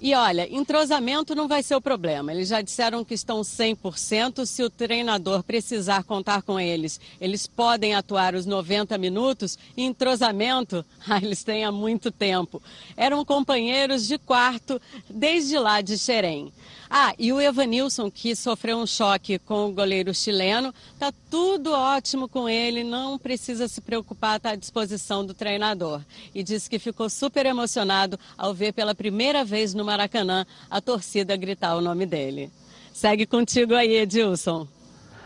E 0.02 0.14
olha, 0.14 0.48
entrosamento 0.54 1.34
não 1.34 1.48
vai 1.48 1.64
ser 1.64 1.76
o 1.76 1.82
problema. 1.82 2.32
Eles 2.32 2.50
já 2.50 2.62
disseram 2.62 3.04
que 3.04 3.14
estão 3.14 3.42
100%. 3.42 4.46
Se 4.46 4.62
o 4.62 4.70
treinador 4.70 5.42
precisar 5.42 6.04
contar 6.04 6.42
com 6.42 6.60
eles, 6.60 7.00
eles 7.20 7.48
podem 7.48 7.96
atuar 7.96 8.36
os 8.36 8.46
90 8.46 8.98
minutos. 8.98 9.58
E 9.76 9.84
entrosamento, 9.84 10.86
ah, 11.08 11.18
eles 11.18 11.44
têm 11.44 11.64
há 11.64 11.72
muito 11.72 12.12
tempo. 12.12 12.62
Eram 12.98 13.24
companheiros 13.24 14.06
de 14.06 14.18
quarto 14.18 14.82
desde 15.10 15.58
lá 15.58 15.82
de 15.82 15.98
Xerém. 15.98 16.52
Ah, 16.90 17.14
e 17.18 17.34
o 17.34 17.42
Evanilson, 17.42 18.12
que 18.12 18.36
sofreu 18.36 18.78
um 18.78 18.86
choque 18.86 19.40
com 19.40 19.68
o 19.68 19.72
goleiro 19.72 20.14
chileno, 20.14 20.74
tá 21.00 21.12
tudo 21.30 21.72
ótimo 21.72 22.30
com 22.30 22.48
ele, 22.48 22.84
não 22.84 23.18
precisa 23.18 23.68
se 23.68 23.82
preocupar, 23.82 24.38
está 24.38 24.52
à 24.52 24.56
disposição 24.56 25.26
do 25.26 25.34
treinador. 25.34 26.02
E 26.34 26.44
disse 26.44 26.70
que 26.70 26.80
ficou 26.80 27.10
super 27.10 27.46
emocionado 27.46 28.20
ao 28.38 28.54
ver 28.54 28.74
pela 28.74 28.94
primeira 28.94 29.44
vez 29.44 29.74
no 29.74 29.84
Maracanã 29.84 30.46
a 30.70 30.80
torcida 30.80 31.36
gritar 31.36 31.76
o 31.76 31.82
nome 31.82 32.06
dele. 32.06 32.52
Segue 32.94 33.26
contigo 33.26 33.76
aí, 33.76 33.96
Edilson. 33.98 34.68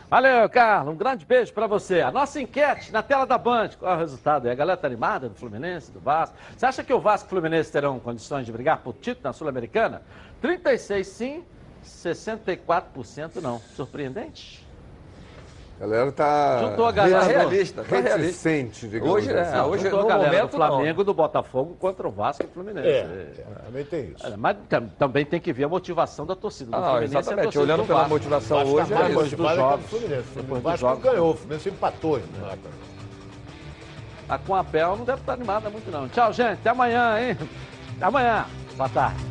Valeu, 0.09 0.49
Carlos. 0.49 0.95
Um 0.95 0.97
grande 0.97 1.23
beijo 1.23 1.53
para 1.53 1.67
você. 1.67 2.01
A 2.01 2.11
nossa 2.11 2.41
enquete 2.41 2.91
na 2.91 3.03
tela 3.03 3.25
da 3.25 3.37
Band. 3.37 3.69
Qual 3.77 3.91
é 3.91 3.95
o 3.95 3.99
resultado? 3.99 4.49
A 4.49 4.55
galera 4.55 4.75
tá 4.75 4.87
animada 4.87 5.29
do 5.29 5.35
Fluminense, 5.35 5.91
do 5.91 5.99
Vasco? 5.99 6.35
Você 6.57 6.65
acha 6.65 6.83
que 6.83 6.91
o 6.91 6.99
Vasco 6.99 7.27
e 7.27 7.27
o 7.27 7.29
Fluminense 7.29 7.71
terão 7.71 7.99
condições 7.99 8.43
de 8.43 8.51
brigar 8.51 8.79
por 8.79 8.95
título 8.95 9.25
na 9.25 9.33
Sul-Americana? 9.33 10.01
36 10.41 11.07
sim, 11.07 11.43
64% 11.85 13.41
não. 13.41 13.59
Surpreendente? 13.75 14.67
A 15.77 15.81
galera 15.83 16.11
tá 16.11 16.59
Juntou 16.61 16.85
a 16.87 16.91
galera 16.91 17.23
realista, 17.23 17.85
tá 17.85 17.95
reticente, 18.01 18.85
digamos 18.89 19.13
Hoje, 19.15 19.31
assim. 19.31 19.55
é, 19.57 19.61
hoje 19.63 19.83
Juntou 19.85 19.99
no 20.01 20.05
a 20.05 20.09
galera 20.09 20.31
momento 20.33 20.51
do 20.51 20.57
Flamengo, 20.57 21.03
do 21.05 21.13
Botafogo 21.13 21.77
contra 21.79 22.05
o 22.05 22.11
Vasco 22.11 22.43
e 22.43 22.45
o 22.47 22.49
Fluminense. 22.49 22.85
É, 22.89 23.31
também 23.65 23.85
tem 23.85 24.05
isso. 24.13 24.27
É, 24.27 24.35
Mas 24.35 24.57
tam- 24.67 24.89
também 24.99 25.25
tem 25.25 25.39
que 25.39 25.53
ver 25.53 25.63
a 25.63 25.69
motivação 25.69 26.25
da 26.25 26.35
torcida 26.35 26.71
do 26.71 26.75
Ah, 26.75 26.81
Fluminense 26.89 27.15
a 27.15 27.19
exatamente. 27.19 27.43
torcida 27.45 27.63
Olhando 27.63 27.81
do 27.83 27.87
pela 27.87 27.99
Vasco. 27.99 28.13
motivação 28.13 28.57
Vasco 28.57 28.73
hoje, 28.75 28.89
tá 28.89 28.95
é 28.95 28.99
mais 28.99 29.09
isso. 29.09 29.29
Depois 29.29 29.47
dos 29.49 29.55
jogos. 29.55 29.85
Fluminense. 29.89 30.27
Depois 30.35 30.59
O 30.59 30.63
Vasco 30.63 30.77
jogos. 30.79 31.03
ganhou, 31.03 31.31
o 31.31 31.35
Fluminense 31.37 31.69
empatou. 31.69 32.17
Né? 32.17 32.57
A 34.27 34.37
com 34.37 34.55
a 34.55 34.63
Pel 34.65 34.97
não 34.97 35.05
deve 35.05 35.21
estar 35.21 35.33
animada 35.33 35.69
muito 35.69 35.89
não. 35.89 36.09
Tchau, 36.09 36.33
gente. 36.33 36.59
Até 36.59 36.69
amanhã, 36.71 37.17
hein? 37.21 37.37
Até 37.95 38.05
amanhã. 38.05 38.45
Boa 38.75 38.89
tarde. 38.89 39.23